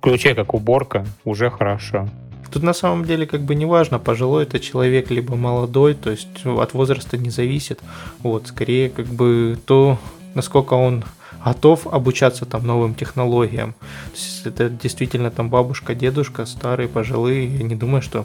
ключе, 0.00 0.34
как 0.34 0.54
уборка, 0.54 1.06
уже 1.24 1.50
хорошо. 1.50 2.08
Тут 2.54 2.62
на 2.62 2.72
самом 2.72 3.04
деле 3.04 3.26
как 3.26 3.40
бы 3.40 3.56
не 3.56 3.66
важно, 3.66 3.98
пожилой 3.98 4.44
это 4.44 4.60
человек, 4.60 5.10
либо 5.10 5.34
молодой, 5.34 5.94
то 5.94 6.10
есть 6.10 6.46
от 6.46 6.72
возраста 6.72 7.18
не 7.18 7.30
зависит. 7.30 7.80
Вот, 8.20 8.46
скорее 8.46 8.90
как 8.90 9.06
бы 9.06 9.58
то, 9.66 9.98
насколько 10.34 10.74
он 10.74 11.02
готов 11.44 11.88
обучаться 11.88 12.46
там 12.46 12.64
новым 12.64 12.94
технологиям. 12.94 13.72
То 13.72 14.14
есть 14.14 14.46
это 14.46 14.70
действительно 14.70 15.32
там 15.32 15.50
бабушка, 15.50 15.96
дедушка, 15.96 16.46
старые, 16.46 16.88
пожилые, 16.88 17.46
я 17.46 17.64
не 17.64 17.74
думаю, 17.74 18.02
что 18.02 18.24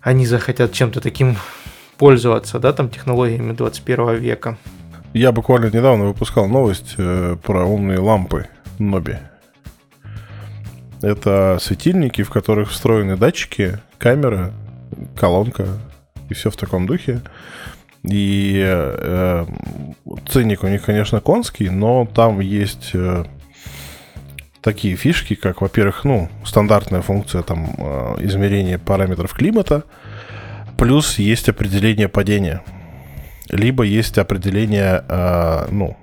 они 0.00 0.26
захотят 0.26 0.72
чем-то 0.72 1.00
таким 1.00 1.36
пользоваться, 1.98 2.58
да, 2.58 2.72
там 2.72 2.90
технологиями 2.90 3.52
21 3.52 4.16
века. 4.16 4.58
Я 5.12 5.30
буквально 5.30 5.66
недавно 5.66 6.06
выпускал 6.06 6.48
новость 6.48 6.96
э, 6.98 7.36
про 7.40 7.64
умные 7.64 8.00
лампы 8.00 8.48
Ноби. 8.80 9.18
Это 11.04 11.58
светильники, 11.60 12.22
в 12.22 12.30
которых 12.30 12.70
встроены 12.70 13.16
датчики, 13.16 13.78
камера, 13.98 14.52
колонка 15.16 15.66
и 16.28 16.34
все 16.34 16.50
в 16.50 16.56
таком 16.56 16.86
духе. 16.86 17.20
И 18.02 18.60
э, 18.64 19.46
ценник 20.28 20.62
у 20.62 20.68
них, 20.68 20.84
конечно, 20.84 21.20
конский, 21.20 21.70
но 21.70 22.06
там 22.06 22.40
есть 22.40 22.90
э, 22.92 23.24
такие 24.60 24.96
фишки, 24.96 25.34
как, 25.34 25.60
во-первых, 25.60 26.04
ну, 26.04 26.28
стандартная 26.44 27.02
функция 27.02 27.42
там 27.42 27.74
э, 27.76 28.16
измерения 28.20 28.78
параметров 28.78 29.32
климата, 29.32 29.84
плюс 30.76 31.18
есть 31.18 31.48
определение 31.48 32.08
падения 32.08 32.62
либо 33.48 33.84
есть 33.84 34.18
определение, 34.18 35.04
э, 35.08 35.68
ну, 35.70 35.96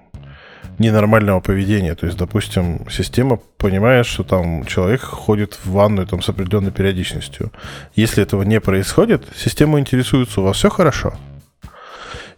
ненормального 0.81 1.39
поведения. 1.39 1.95
То 1.95 2.05
есть, 2.05 2.17
допустим, 2.17 2.85
система 2.89 3.39
понимает, 3.57 4.05
что 4.05 4.23
там 4.23 4.65
человек 4.65 5.01
ходит 5.01 5.57
в 5.63 5.71
ванную 5.71 6.07
там, 6.07 6.21
с 6.21 6.29
определенной 6.29 6.71
периодичностью. 6.71 7.51
Если 7.95 8.23
этого 8.23 8.43
не 8.43 8.59
происходит, 8.59 9.23
система 9.35 9.79
интересуется, 9.79 10.41
у 10.41 10.43
вас 10.45 10.57
все 10.57 10.69
хорошо? 10.69 11.13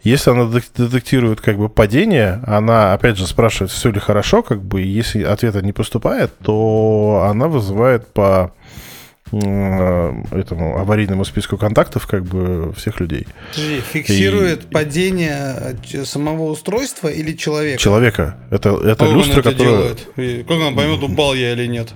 Если 0.04 0.30
она 0.30 0.44
детектирует 0.44 1.40
как 1.40 1.56
бы 1.56 1.70
падение, 1.70 2.42
она 2.46 2.92
опять 2.92 3.16
же 3.16 3.26
спрашивает, 3.26 3.70
все 3.70 3.90
ли 3.90 3.98
хорошо, 3.98 4.42
как 4.42 4.62
бы, 4.62 4.82
и 4.82 4.86
если 4.86 5.22
ответа 5.22 5.62
не 5.62 5.72
поступает, 5.72 6.38
то 6.40 7.26
она 7.30 7.48
вызывает 7.48 8.12
по 8.12 8.52
этому 9.38 10.78
аварийному 10.78 11.24
списку 11.24 11.56
контактов 11.56 12.06
как 12.06 12.24
бы 12.24 12.72
всех 12.74 13.00
людей. 13.00 13.26
Фиксирует 13.92 14.70
падение 14.70 15.76
э, 15.92 16.04
самого 16.04 16.50
устройства 16.50 17.08
или 17.08 17.32
человека? 17.32 17.78
Человека. 17.78 18.36
Это, 18.50 18.70
это 18.70 18.96
Как 18.96 19.08
он 19.08 19.16
люстра, 19.16 19.42
которая... 19.42 19.56
делает? 19.56 20.08
И 20.16 20.42
как 20.42 20.58
он 20.58 20.74
поймет, 20.74 21.02
упал 21.02 21.34
я 21.34 21.52
или 21.52 21.66
нет? 21.66 21.88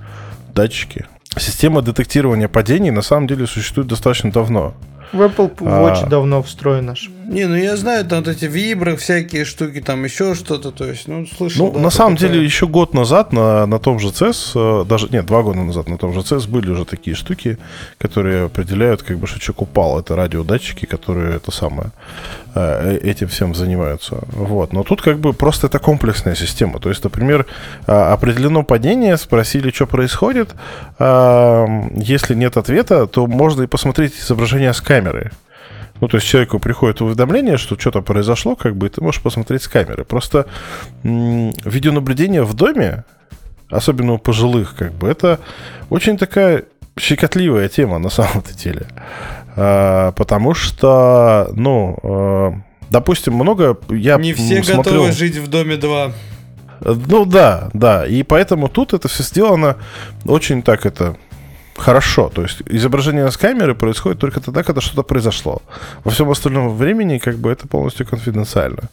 Датчики. 0.53 1.05
Система 1.37 1.81
детектирования 1.81 2.47
падений 2.47 2.91
на 2.91 3.01
самом 3.01 3.27
деле 3.27 3.47
существует 3.47 3.87
достаточно 3.87 4.31
давно. 4.31 4.73
В 5.11 5.21
Apple 5.21 5.55
Watch 5.57 6.03
А. 6.03 6.05
давно 6.05 6.43
встроено. 6.43 6.95
ж. 6.95 7.09
Не, 7.29 7.45
ну 7.47 7.55
я 7.55 7.77
знаю, 7.77 8.05
там 8.05 8.19
вот 8.19 8.27
эти 8.27 8.45
вибры, 8.45 8.95
всякие 8.95 9.45
штуки, 9.45 9.81
там 9.81 10.03
еще 10.03 10.33
что-то, 10.33 10.71
то 10.71 10.85
есть, 10.85 11.07
ну, 11.07 11.27
слышал. 11.27 11.67
Ну, 11.67 11.73
да, 11.73 11.79
на 11.79 11.89
самом 11.91 12.15
такое. 12.15 12.33
деле, 12.33 12.43
еще 12.43 12.65
год 12.67 12.93
назад 12.95 13.33
на, 13.33 13.67
на 13.67 13.77
том 13.79 13.99
же 13.99 14.07
CES, 14.07 14.81
э, 14.81 14.85
даже, 14.85 15.07
нет, 15.11 15.27
два 15.27 15.43
года 15.43 15.59
назад 15.59 15.89
на 15.89 15.97
том 15.97 16.13
же 16.13 16.19
CES 16.21 16.47
были 16.49 16.71
уже 16.71 16.85
такие 16.85 17.15
штуки, 17.15 17.57
которые 17.99 18.45
определяют, 18.45 19.03
как 19.03 19.17
бы, 19.19 19.27
что 19.27 19.39
человек 19.39 19.61
упал. 19.61 19.99
Это 19.99 20.15
радиодатчики, 20.15 20.85
которые 20.85 21.35
это 21.35 21.51
самое, 21.51 21.91
э, 22.55 22.97
этим 23.03 23.27
всем 23.27 23.53
занимаются. 23.53 24.19
Вот. 24.31 24.73
Но 24.73 24.83
тут, 24.83 25.01
как 25.01 25.19
бы, 25.19 25.33
просто 25.33 25.67
это 25.67 25.77
комплексная 25.77 26.35
система. 26.35 26.79
То 26.79 26.89
есть, 26.89 27.03
например, 27.03 27.45
а, 27.85 28.13
определено 28.13 28.63
падение, 28.63 29.17
спросили, 29.17 29.69
что 29.69 29.85
происходит. 29.85 30.55
А, 31.21 31.67
Если 31.95 32.35
нет 32.35 32.57
ответа, 32.57 33.05
то 33.07 33.27
можно 33.27 33.63
и 33.63 33.67
посмотреть 33.67 34.13
изображение 34.19 34.73
с 34.73 34.81
камеры. 34.81 35.31
Ну, 36.01 36.07
то 36.07 36.17
есть 36.17 36.27
человеку 36.27 36.59
приходит 36.59 37.01
уведомление, 37.01 37.57
что 37.57 37.77
что-то 37.77 38.01
произошло, 38.01 38.55
как 38.55 38.75
бы, 38.75 38.87
и 38.87 38.89
ты 38.89 39.01
можешь 39.01 39.21
посмотреть 39.21 39.63
с 39.63 39.67
камеры. 39.67 40.05
Просто 40.05 40.45
м, 41.03 41.53
видеонаблюдение 41.65 42.43
в 42.43 42.53
доме, 42.53 43.03
особенно 43.69 44.13
у 44.13 44.17
пожилых, 44.17 44.75
как 44.77 44.93
бы, 44.93 45.09
это 45.09 45.39
очень 45.89 46.17
такая 46.17 46.63
щекотливая 46.97 47.67
тема 47.67 47.99
на 47.99 48.09
самом-то 48.09 48.53
деле. 48.53 48.87
А, 49.57 50.11
потому 50.13 50.53
что, 50.53 51.49
ну, 51.53 51.97
а, 52.01 52.53
допустим, 52.89 53.33
много 53.33 53.77
я 53.89 54.15
Не 54.17 54.33
все 54.33 54.63
смотрел- 54.63 54.77
готовы 55.01 55.11
жить 55.11 55.35
в 55.37 55.47
доме 55.49 55.75
2. 55.75 56.13
Ну 56.81 57.25
да, 57.25 57.69
да. 57.73 58.05
И 58.05 58.23
поэтому 58.23 58.67
тут 58.67 58.93
это 58.93 59.07
все 59.07 59.23
сделано 59.23 59.75
очень 60.25 60.61
так 60.61 60.85
это 60.85 61.15
хорошо. 61.79 62.29
То 62.29 62.43
есть 62.43 62.61
изображение 62.67 63.29
с 63.31 63.37
камеры 63.37 63.75
происходит 63.75 64.19
только 64.19 64.39
тогда, 64.41 64.63
когда 64.63 64.81
что-то 64.81 65.03
произошло. 65.03 65.61
Во 66.03 66.11
всем 66.11 66.29
остальном 66.29 66.75
времени 66.75 67.17
как 67.17 67.37
бы 67.37 67.49
это 67.49 67.67
полностью 67.67 68.05
конфиденциально. 68.05 68.83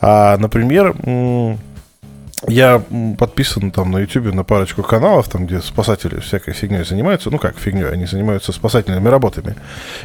А, 0.00 0.36
например, 0.38 0.94
я 2.46 2.82
подписан 3.18 3.70
там 3.70 3.90
на 3.90 3.98
YouTube 3.98 4.34
на 4.34 4.44
парочку 4.44 4.82
каналов, 4.82 5.28
там, 5.28 5.46
где 5.46 5.60
спасатели 5.60 6.20
всякой 6.20 6.54
фигней 6.54 6.84
занимаются. 6.84 7.30
Ну 7.30 7.38
как 7.38 7.58
фигней, 7.58 7.88
они 7.88 8.06
занимаются 8.06 8.52
спасательными 8.52 9.08
работами. 9.08 9.56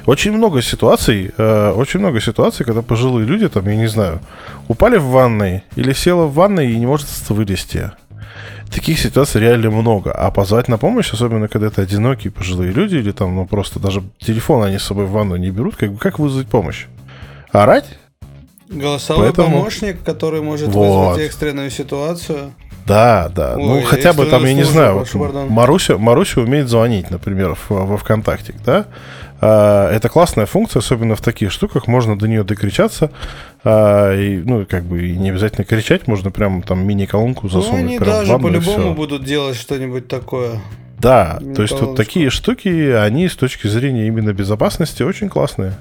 Очень 0.05 0.31
много 0.33 0.61
ситуаций, 0.61 1.31
э, 1.37 1.71
очень 1.71 1.99
много 1.99 2.21
ситуаций, 2.21 2.65
когда 2.65 2.81
пожилые 2.81 3.25
люди, 3.25 3.47
там, 3.47 3.67
я 3.67 3.75
не 3.75 3.87
знаю, 3.87 4.19
упали 4.67 4.97
в 4.97 5.05
ванной 5.05 5.63
или 5.75 5.93
села 5.93 6.25
в 6.25 6.33
ванной 6.33 6.71
и 6.71 6.79
не 6.79 6.85
может 6.85 7.07
вылезти. 7.29 7.91
Таких 8.71 8.99
ситуаций 8.99 9.41
реально 9.41 9.71
много. 9.71 10.11
А 10.11 10.29
позвать 10.29 10.67
на 10.67 10.77
помощь, 10.77 11.11
особенно 11.11 11.47
когда 11.47 11.67
это 11.67 11.81
одинокие 11.81 12.31
пожилые 12.31 12.71
люди, 12.71 12.97
или 12.97 13.11
там, 13.11 13.35
ну, 13.35 13.47
просто 13.47 13.79
даже 13.79 14.03
телефон 14.19 14.63
они 14.63 14.77
с 14.77 14.83
собой 14.83 15.05
в 15.05 15.11
ванну 15.11 15.35
не 15.37 15.49
берут, 15.49 15.75
как 15.75 15.91
бы 15.91 15.97
как 15.97 16.19
вызвать 16.19 16.47
помощь? 16.47 16.85
Орать? 17.51 17.97
Голосовой 18.69 19.25
Поэтому- 19.27 19.57
помощник, 19.57 20.03
который 20.03 20.41
может 20.41 20.69
Вот. 20.69 21.09
вызвать 21.09 21.25
экстренную 21.27 21.69
ситуацию. 21.71 22.53
Да, 22.85 23.29
да. 23.35 23.55
ну, 23.55 23.73
Ой, 23.77 23.83
хотя 23.83 24.13
бы 24.13 24.25
там, 24.25 24.43
я 24.45 24.53
не 24.53 24.63
знаю, 24.63 24.99
вот. 25.13 25.49
Маруся, 25.49 25.97
Маруся 25.97 26.41
умеет 26.41 26.69
звонить, 26.69 27.11
например, 27.11 27.53
в- 27.55 27.69
во 27.69 27.97
ВКонтакте, 27.97 28.55
да? 28.65 28.85
А, 29.41 29.91
Это 29.95 30.09
классная 30.09 30.45
функция, 30.45 30.79
особенно 30.79 31.15
в 31.15 31.21
таких 31.21 31.51
штуках. 31.51 31.87
Можно 31.87 32.17
до 32.17 32.27
нее 32.27 32.43
докричаться. 32.43 33.11
а, 33.65 34.15
и, 34.15 34.37
ну, 34.37 34.65
как 34.65 34.83
бы 34.83 35.05
и 35.05 35.17
не 35.17 35.29
обязательно 35.31 35.65
кричать, 35.65 36.07
можно 36.07 36.31
прям 36.31 36.61
там 36.61 36.85
мини-колонку 36.87 37.41
Ну, 37.43 37.49
засунуть 37.49 37.79
они 37.81 37.97
прям 37.99 38.09
даже 38.25 38.37
по-любому 38.39 38.93
будут 38.93 39.25
делать 39.25 39.57
что-нибудь 39.57 40.07
такое. 40.07 40.61
Да, 40.97 41.37
Не 41.41 41.53
то 41.55 41.61
есть 41.63 41.79
вот 41.79 41.95
такие 41.97 42.29
штуки, 42.29 42.91
они 42.91 43.27
с 43.27 43.35
точки 43.35 43.67
зрения 43.67 44.07
именно 44.07 44.31
безопасности 44.33 45.03
очень 45.03 45.27
классные. 45.27 45.73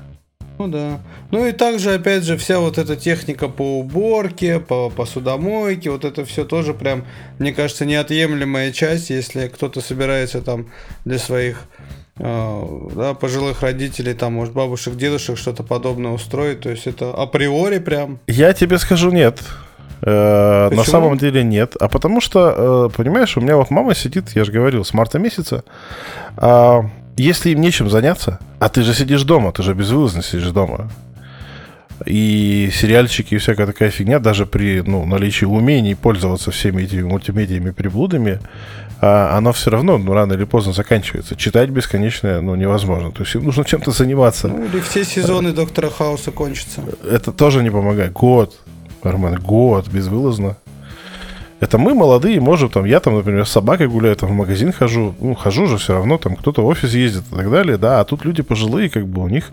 Ну 0.58 0.66
да. 0.66 1.00
Ну 1.30 1.46
и 1.46 1.52
также, 1.52 1.94
опять 1.94 2.24
же, 2.24 2.36
вся 2.36 2.58
вот 2.58 2.78
эта 2.78 2.96
техника 2.96 3.48
по 3.48 3.78
уборке, 3.78 4.58
по 4.58 4.90
посудомойке, 4.90 5.90
вот 5.90 6.04
это 6.04 6.24
все 6.24 6.44
тоже 6.44 6.74
прям, 6.74 7.04
мне 7.38 7.52
кажется, 7.52 7.84
неотъемлемая 7.84 8.72
часть, 8.72 9.10
если 9.10 9.48
кто-то 9.48 9.80
собирается 9.80 10.40
там 10.40 10.66
для 11.04 11.18
своих 11.18 11.62
э, 12.18 12.88
да, 12.94 13.14
пожилых 13.14 13.62
родителей, 13.62 14.14
там, 14.14 14.32
может, 14.34 14.52
бабушек, 14.52 14.96
дедушек 14.96 15.38
что-то 15.38 15.62
подобное 15.62 16.10
устроить. 16.10 16.60
То 16.60 16.70
есть 16.70 16.86
это 16.86 17.10
априори 17.12 17.78
прям. 17.78 18.18
Я 18.26 18.52
тебе 18.52 18.78
скажу 18.78 19.10
нет. 19.10 19.40
Э, 20.02 20.64
На 20.64 20.70
Почему? 20.70 20.84
самом 20.84 21.18
деле 21.18 21.42
нет. 21.42 21.76
А 21.78 21.88
потому 21.88 22.20
что, 22.20 22.88
э, 22.90 22.96
понимаешь, 22.96 23.36
у 23.36 23.40
меня 23.40 23.56
вот 23.56 23.70
мама 23.70 23.94
сидит, 23.94 24.30
я 24.34 24.44
же 24.44 24.52
говорил, 24.52 24.84
с 24.84 24.92
марта 24.92 25.18
месяца. 25.18 25.64
А 26.36 26.84
если 27.18 27.50
им 27.50 27.60
нечем 27.60 27.90
заняться, 27.90 28.38
а 28.58 28.68
ты 28.68 28.82
же 28.82 28.94
сидишь 28.94 29.22
дома, 29.22 29.52
ты 29.52 29.62
же 29.62 29.74
безвылазно 29.74 30.22
сидишь 30.22 30.50
дома. 30.50 30.90
И 32.06 32.70
сериальчики 32.72 33.34
и 33.34 33.38
всякая 33.38 33.66
такая 33.66 33.90
фигня, 33.90 34.20
даже 34.20 34.46
при 34.46 34.82
ну, 34.86 35.04
наличии 35.04 35.44
умений 35.44 35.94
пользоваться 35.94 36.50
всеми 36.50 36.82
этими 36.82 37.02
мультимедиями 37.02 37.70
приблудами, 37.70 38.40
а, 39.00 39.36
оно 39.36 39.52
все 39.52 39.70
равно 39.70 39.98
ну, 39.98 40.12
рано 40.12 40.34
или 40.34 40.44
поздно 40.44 40.72
заканчивается. 40.72 41.34
Читать 41.36 41.70
бесконечно 41.70 42.40
ну, 42.40 42.54
невозможно. 42.54 43.10
То 43.10 43.22
есть 43.22 43.34
им 43.34 43.44
нужно 43.44 43.64
чем-то 43.64 43.90
заниматься. 43.90 44.48
Ну 44.48 44.64
или 44.64 44.80
все 44.80 45.04
сезоны 45.04 45.52
Доктора 45.52 45.90
Хауса 45.90 46.30
кончатся. 46.30 46.82
Это 47.08 47.32
тоже 47.32 47.62
не 47.62 47.70
помогает. 47.70 48.12
Год, 48.12 48.58
Армен, 49.02 49.36
год 49.36 49.88
безвылазно. 49.88 50.56
Это 51.60 51.76
мы, 51.76 51.92
молодые, 51.92 52.40
можем, 52.40 52.70
там, 52.70 52.84
я 52.84 53.00
там, 53.00 53.16
например, 53.16 53.44
с 53.44 53.50
собакой 53.50 53.88
гуляю, 53.88 54.14
там, 54.14 54.28
в 54.28 54.32
магазин 54.32 54.72
хожу, 54.72 55.14
ну, 55.20 55.34
хожу 55.34 55.66
же 55.66 55.76
все 55.76 55.94
равно, 55.94 56.16
там, 56.16 56.36
кто-то 56.36 56.62
в 56.62 56.66
офис 56.66 56.94
ездит 56.94 57.24
и 57.32 57.36
так 57.36 57.50
далее, 57.50 57.76
да, 57.76 58.00
а 58.00 58.04
тут 58.04 58.24
люди 58.24 58.42
пожилые, 58.42 58.88
как 58.88 59.08
бы, 59.08 59.22
у 59.22 59.28
них, 59.28 59.50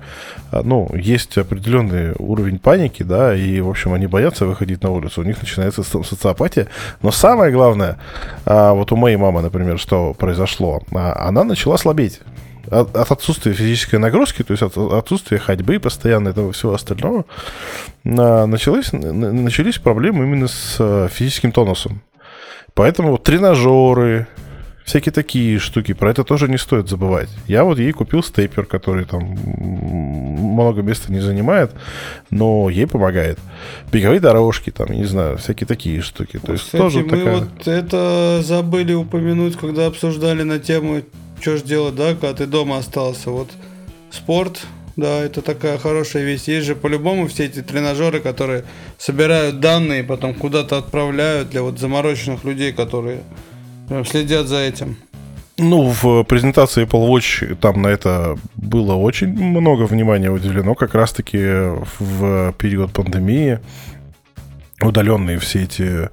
а, 0.51 0.61
ну, 0.63 0.87
есть 0.93 1.35
определенный 1.35 2.13
уровень 2.19 2.59
паники, 2.59 3.01
да, 3.01 3.35
и, 3.35 3.59
в 3.59 3.69
общем, 3.69 3.93
они 3.93 4.05
боятся 4.05 4.45
выходить 4.45 4.83
на 4.83 4.91
улицу, 4.91 5.21
у 5.21 5.23
них 5.23 5.41
начинается 5.41 5.81
со- 5.81 6.03
социопатия, 6.03 6.67
но 7.01 7.11
самое 7.11 7.51
главное, 7.51 7.97
а, 8.45 8.73
вот 8.73 8.91
у 8.91 8.95
моей 8.95 9.17
мамы, 9.17 9.41
например, 9.41 9.79
что 9.79 10.13
произошло, 10.13 10.83
а, 10.93 11.27
она 11.27 11.43
начала 11.43 11.77
слабеть, 11.77 12.21
от, 12.71 12.95
от 12.95 13.11
отсутствия 13.11 13.53
физической 13.53 13.97
нагрузки, 13.97 14.43
то 14.43 14.51
есть 14.51 14.63
от 14.63 14.77
отсутствия 14.77 15.37
ходьбы 15.37 15.79
постоянно 15.79 16.29
этого 16.29 16.51
всего 16.51 16.73
остального, 16.73 17.25
на- 18.03 18.45
началось, 18.45 18.91
на- 18.93 19.31
начались 19.31 19.77
проблемы 19.77 20.25
именно 20.25 20.47
с 20.47 20.77
э, 20.79 21.07
физическим 21.11 21.51
тонусом. 21.51 22.01
Поэтому 22.73 23.11
вот 23.11 23.23
тренажеры, 23.23 24.27
всякие 24.83 25.13
такие 25.13 25.59
штуки, 25.59 25.93
про 25.93 26.11
это 26.11 26.23
тоже 26.23 26.47
не 26.49 26.57
стоит 26.57 26.89
забывать. 26.89 27.29
Я 27.47 27.63
вот 27.63 27.79
ей 27.79 27.91
купил 27.93 28.21
стейпер, 28.21 28.65
который 28.65 29.05
там 29.05 29.21
много 29.23 30.81
места 30.81 31.11
не 31.11 31.21
занимает, 31.21 31.71
но 32.29 32.69
ей 32.69 32.85
помогает. 32.85 33.39
Беговые 33.91 34.19
дорожки, 34.19 34.71
там, 34.71 34.91
не 34.91 35.05
знаю, 35.05 35.37
всякие 35.37 35.67
такие 35.67 36.01
штуки. 36.01 36.37
То 36.37 36.51
есть 36.51 36.65
Кстати, 36.65 36.81
тоже 36.81 36.99
мы 36.99 37.09
такая... 37.09 37.35
вот 37.37 37.67
это 37.67 38.41
забыли 38.43 38.93
упомянуть, 38.93 39.57
когда 39.57 39.87
обсуждали 39.87 40.43
на 40.43 40.59
тему, 40.59 41.01
что 41.39 41.57
ж 41.57 41.61
делать, 41.61 41.95
да, 41.95 42.13
когда 42.13 42.33
ты 42.33 42.45
дома 42.45 42.77
остался. 42.77 43.29
Вот 43.29 43.49
спорт, 44.11 44.61
да, 44.95 45.21
это 45.21 45.41
такая 45.41 45.77
хорошая 45.77 46.23
вещь. 46.23 46.43
Есть 46.47 46.67
же 46.67 46.75
по-любому 46.75 47.27
все 47.27 47.45
эти 47.45 47.61
тренажеры, 47.61 48.19
которые 48.19 48.63
собирают 48.97 49.59
данные, 49.59 50.03
потом 50.03 50.33
куда-то 50.33 50.77
отправляют 50.77 51.49
для 51.49 51.61
вот 51.61 51.79
замороченных 51.79 52.43
людей, 52.43 52.71
которые 52.71 53.21
прям 53.89 54.05
следят 54.05 54.47
за 54.47 54.59
этим. 54.59 54.97
Ну, 55.57 55.93
в 56.01 56.23
презентации 56.23 56.85
Apple 56.85 57.07
Watch 57.07 57.55
там 57.55 57.81
на 57.81 57.87
это 57.87 58.37
было 58.55 58.95
очень 58.95 59.29
много 59.29 59.83
внимания 59.83 60.29
уделено, 60.29 60.75
как 60.75 60.95
раз-таки 60.95 61.37
в 61.99 62.53
период 62.57 62.91
пандемии. 62.91 63.59
Удаленные 64.81 65.39
все 65.39 65.63
эти 65.63 66.09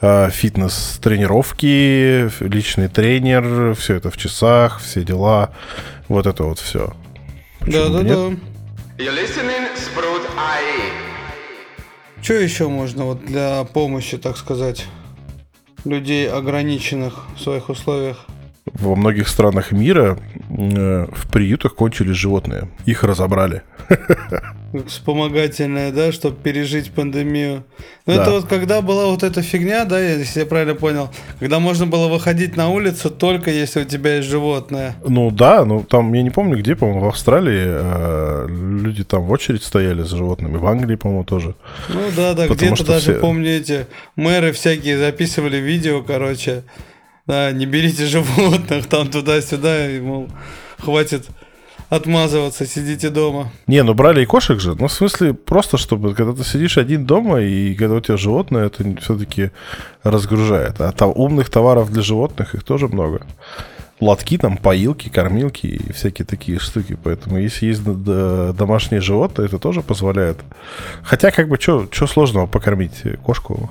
э, 0.00 0.30
фитнес-тренировки, 0.30 2.30
личный 2.42 2.88
тренер, 2.88 3.74
все 3.74 3.96
это 3.96 4.10
в 4.10 4.16
часах, 4.16 4.80
все 4.80 5.04
дела, 5.04 5.50
вот 6.08 6.26
это 6.26 6.44
вот 6.44 6.58
все. 6.58 6.94
Да-да-да. 7.60 8.34
Что 12.22 12.34
еще 12.34 12.68
можно 12.68 13.04
вот 13.04 13.24
для 13.24 13.64
помощи, 13.64 14.16
так 14.16 14.38
сказать, 14.38 14.86
людей 15.84 16.28
ограниченных 16.28 17.26
в 17.36 17.40
своих 17.40 17.68
условиях? 17.68 18.24
Во 18.64 18.96
многих 18.96 19.28
странах 19.28 19.72
мира 19.72 20.18
э, 20.50 21.06
в 21.12 21.30
приютах 21.30 21.74
кончились 21.74 22.16
животные. 22.16 22.68
Их 22.84 23.04
разобрали. 23.04 23.62
Как 24.78 24.88
Вспомогательное, 24.88 25.92
да, 25.92 26.12
чтобы 26.12 26.36
пережить 26.36 26.90
пандемию. 26.90 27.64
Ну, 28.06 28.14
Да. 28.14 28.22
это 28.22 28.30
вот 28.32 28.46
когда 28.46 28.82
была 28.82 29.06
вот 29.06 29.22
эта 29.22 29.42
фигня, 29.42 29.84
да, 29.84 30.00
если 30.00 30.40
я 30.40 30.46
правильно 30.46 30.74
понял, 30.74 31.10
когда 31.40 31.58
можно 31.58 31.86
было 31.86 32.08
выходить 32.08 32.56
на 32.56 32.68
улицу 32.70 33.10
только 33.10 33.50
если 33.50 33.82
у 33.82 33.84
тебя 33.84 34.16
есть 34.16 34.28
животное. 34.28 34.96
Ну 35.06 35.30
да, 35.30 35.64
ну 35.64 35.82
там, 35.82 36.12
я 36.12 36.22
не 36.22 36.30
помню 36.30 36.58
где, 36.58 36.76
по-моему, 36.76 37.00
в 37.06 37.08
Австралии 37.08 37.64
э, 37.66 38.46
люди 38.48 39.04
там 39.04 39.22
в 39.22 39.30
очередь 39.32 39.62
стояли 39.64 40.02
за 40.02 40.16
животными. 40.16 40.56
В 40.56 40.66
Англии, 40.66 40.96
по-моему, 40.96 41.24
тоже. 41.24 41.54
Ну 41.88 42.00
да, 42.16 42.34
да, 42.34 42.46
где-то 42.48 42.84
даже, 42.84 43.12
все- 43.12 43.20
помню, 43.20 43.56
эти 43.56 43.86
мэры 44.16 44.52
всякие 44.52 44.98
записывали 44.98 45.56
видео, 45.58 46.02
короче, 46.02 46.62
Да, 47.26 47.50
не 47.50 47.66
берите 47.66 48.06
животных 48.06 48.86
там 48.86 49.08
туда-сюда, 49.10 49.90
и, 49.90 50.00
мол, 50.00 50.28
хватит 50.78 51.26
отмазываться, 51.88 52.66
сидите 52.66 53.10
дома. 53.10 53.50
Не, 53.66 53.82
ну 53.82 53.94
брали 53.94 54.22
и 54.22 54.26
кошек 54.26 54.60
же. 54.60 54.74
Ну, 54.74 54.88
в 54.88 54.92
смысле, 54.92 55.34
просто 55.34 55.76
чтобы, 55.76 56.14
когда 56.14 56.32
ты 56.32 56.44
сидишь 56.44 56.78
один 56.78 57.06
дома, 57.06 57.40
и 57.40 57.74
когда 57.74 57.94
у 57.94 58.00
тебя 58.00 58.16
животное, 58.16 58.66
это 58.66 58.84
все-таки 59.00 59.50
разгружает. 60.02 60.80
А 60.80 60.92
там 60.92 61.12
умных 61.14 61.50
товаров 61.50 61.90
для 61.90 62.02
животных 62.02 62.54
их 62.54 62.64
тоже 62.64 62.88
много. 62.88 63.26
Лотки, 63.98 64.36
там, 64.36 64.58
поилки, 64.58 65.08
кормилки 65.08 65.66
и 65.66 65.92
всякие 65.92 66.26
такие 66.26 66.58
штуки. 66.58 66.98
Поэтому, 67.02 67.38
если 67.38 67.66
есть 67.66 67.82
домашние 67.82 69.00
животные, 69.00 69.46
это 69.46 69.58
тоже 69.58 69.80
позволяет. 69.80 70.38
Хотя, 71.02 71.30
как 71.30 71.48
бы, 71.48 71.58
что 71.58 71.88
сложного 72.06 72.46
покормить 72.46 73.04
кошку? 73.24 73.70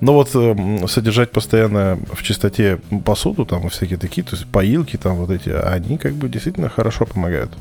Ну 0.00 0.12
вот 0.12 0.30
э, 0.34 0.86
содержать 0.86 1.30
постоянно 1.30 1.98
в 2.12 2.22
чистоте 2.22 2.78
посуду, 3.04 3.46
там 3.46 3.68
всякие 3.68 3.98
такие, 3.98 4.24
то 4.24 4.36
есть 4.36 4.46
поилки 4.46 4.96
там 4.96 5.16
вот 5.16 5.30
эти, 5.30 5.50
они 5.50 5.98
как 5.98 6.14
бы 6.14 6.28
действительно 6.28 6.68
хорошо 6.68 7.06
помогают. 7.06 7.52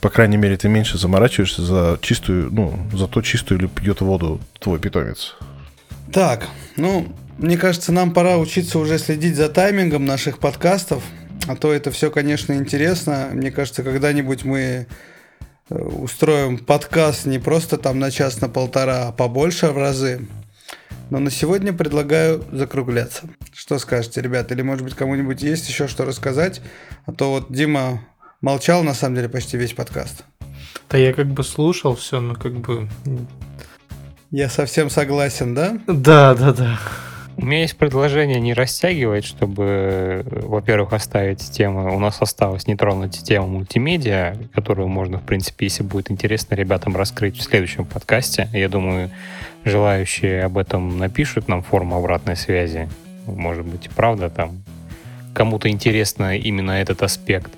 По 0.00 0.10
крайней 0.10 0.36
мере, 0.36 0.56
ты 0.56 0.68
меньше 0.68 0.96
заморачиваешься 0.96 1.62
за 1.62 1.98
чистую, 2.00 2.52
ну, 2.52 2.78
за 2.92 3.08
то 3.08 3.20
чистую 3.20 3.58
или 3.58 3.66
пьет 3.66 4.00
воду 4.00 4.40
твой 4.60 4.78
питомец. 4.78 5.34
Так, 6.12 6.46
ну, 6.76 7.08
мне 7.38 7.56
кажется, 7.56 7.92
нам 7.92 8.12
пора 8.12 8.38
учиться 8.38 8.78
уже 8.78 8.98
следить 8.98 9.36
за 9.36 9.48
таймингом 9.48 10.04
наших 10.04 10.38
подкастов. 10.38 11.02
А 11.46 11.56
то 11.56 11.72
это 11.72 11.90
все, 11.90 12.10
конечно, 12.10 12.52
интересно. 12.52 13.28
Мне 13.32 13.50
кажется, 13.50 13.82
когда-нибудь 13.82 14.44
мы 14.44 14.86
э, 15.70 15.74
устроим 15.74 16.58
подкаст 16.58 17.26
не 17.26 17.38
просто 17.38 17.76
там 17.76 17.98
на 17.98 18.10
час, 18.10 18.40
на 18.40 18.48
полтора, 18.48 19.08
а 19.08 19.12
побольше 19.12 19.68
в 19.68 19.78
разы. 19.78 20.26
Но 21.10 21.18
на 21.20 21.30
сегодня 21.30 21.72
предлагаю 21.72 22.44
закругляться. 22.52 23.22
Что 23.54 23.78
скажете, 23.78 24.20
ребят? 24.20 24.52
Или, 24.52 24.62
может 24.62 24.84
быть, 24.84 24.94
кому-нибудь 24.94 25.42
есть 25.42 25.68
еще 25.68 25.88
что 25.88 26.04
рассказать? 26.04 26.60
А 27.06 27.12
то 27.12 27.30
вот 27.30 27.50
Дима 27.50 28.02
молчал, 28.40 28.82
на 28.82 28.94
самом 28.94 29.16
деле, 29.16 29.28
почти 29.28 29.56
весь 29.56 29.72
подкаст. 29.72 30.24
Да 30.90 30.98
я 30.98 31.12
как 31.12 31.26
бы 31.26 31.42
слушал 31.44 31.96
все, 31.96 32.20
но 32.20 32.34
как 32.34 32.54
бы... 32.54 32.88
Я 34.30 34.50
совсем 34.50 34.90
согласен, 34.90 35.54
да? 35.54 35.78
Да, 35.86 36.34
да, 36.34 36.52
да. 36.52 36.78
У 37.38 37.46
меня 37.46 37.60
есть 37.60 37.78
предложение 37.78 38.40
не 38.40 38.52
растягивать, 38.52 39.24
чтобы, 39.24 40.26
во-первых, 40.26 40.92
оставить 40.92 41.52
тему. 41.52 41.94
У 41.94 42.00
нас 42.00 42.20
осталось 42.20 42.66
не 42.66 42.74
тронуть 42.74 43.22
тему 43.22 43.46
мультимедиа, 43.46 44.36
которую 44.52 44.88
можно, 44.88 45.18
в 45.18 45.22
принципе, 45.22 45.66
если 45.66 45.84
будет 45.84 46.10
интересно 46.10 46.56
ребятам 46.56 46.96
раскрыть 46.96 47.38
в 47.38 47.42
следующем 47.42 47.84
подкасте. 47.86 48.48
Я 48.52 48.68
думаю, 48.68 49.10
желающие 49.68 50.44
об 50.44 50.58
этом 50.58 50.98
напишут 50.98 51.48
нам 51.48 51.62
форму 51.62 51.96
обратной 51.96 52.36
связи. 52.36 52.88
Может 53.26 53.66
быть, 53.66 53.88
правда, 53.94 54.30
там 54.30 54.62
кому-то 55.34 55.68
интересно 55.68 56.36
именно 56.36 56.72
этот 56.72 57.02
аспект 57.02 57.52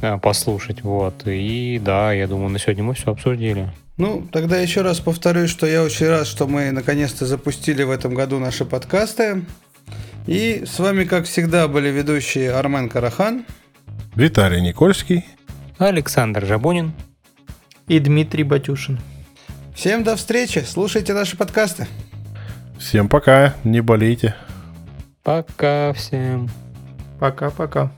э, 0.00 0.18
послушать. 0.18 0.82
Вот. 0.82 1.22
И 1.26 1.80
да, 1.84 2.12
я 2.12 2.26
думаю, 2.26 2.50
на 2.50 2.58
сегодня 2.58 2.84
мы 2.84 2.94
все 2.94 3.12
обсудили. 3.12 3.68
Ну, 3.96 4.26
тогда 4.30 4.58
еще 4.58 4.82
раз 4.82 5.00
повторюсь, 5.00 5.50
что 5.50 5.66
я 5.66 5.82
очень 5.82 6.08
рад, 6.08 6.26
что 6.26 6.46
мы 6.46 6.70
наконец-то 6.70 7.24
запустили 7.24 7.82
в 7.82 7.90
этом 7.90 8.14
году 8.14 8.38
наши 8.38 8.64
подкасты. 8.64 9.44
И 10.26 10.64
с 10.66 10.78
вами, 10.78 11.04
как 11.04 11.24
всегда, 11.24 11.68
были 11.68 11.88
ведущие 11.88 12.52
Армен 12.52 12.88
Карахан, 12.88 13.46
Виталий 14.14 14.60
Никольский, 14.60 15.24
Александр 15.78 16.44
Жабунин 16.44 16.92
и 17.86 17.98
Дмитрий 17.98 18.42
Батюшин. 18.42 18.98
Всем 19.76 20.04
до 20.04 20.16
встречи, 20.16 20.64
слушайте 20.66 21.12
наши 21.12 21.36
подкасты. 21.36 21.86
Всем 22.78 23.10
пока, 23.10 23.54
не 23.62 23.82
болейте. 23.82 24.34
Пока 25.22 25.92
всем. 25.92 26.48
Пока-пока. 27.20 27.92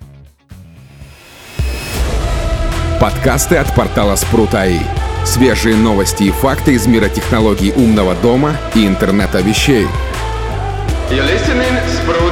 Подкасты 3.00 3.56
от 3.59 3.72
портала 3.76 4.16
Спрут.АИ. 4.16 4.80
Свежие 5.24 5.76
новости 5.76 6.24
и 6.24 6.30
факты 6.32 6.72
из 6.72 6.88
мира 6.88 7.09
технологий 7.09 7.72
умного 7.72 8.16
дома 8.16 8.56
и 8.74 8.84
интернета 8.84 9.40
вещей. 9.40 9.86
You're 11.10 11.24
listening 11.24 11.78
Sprout 11.94 12.27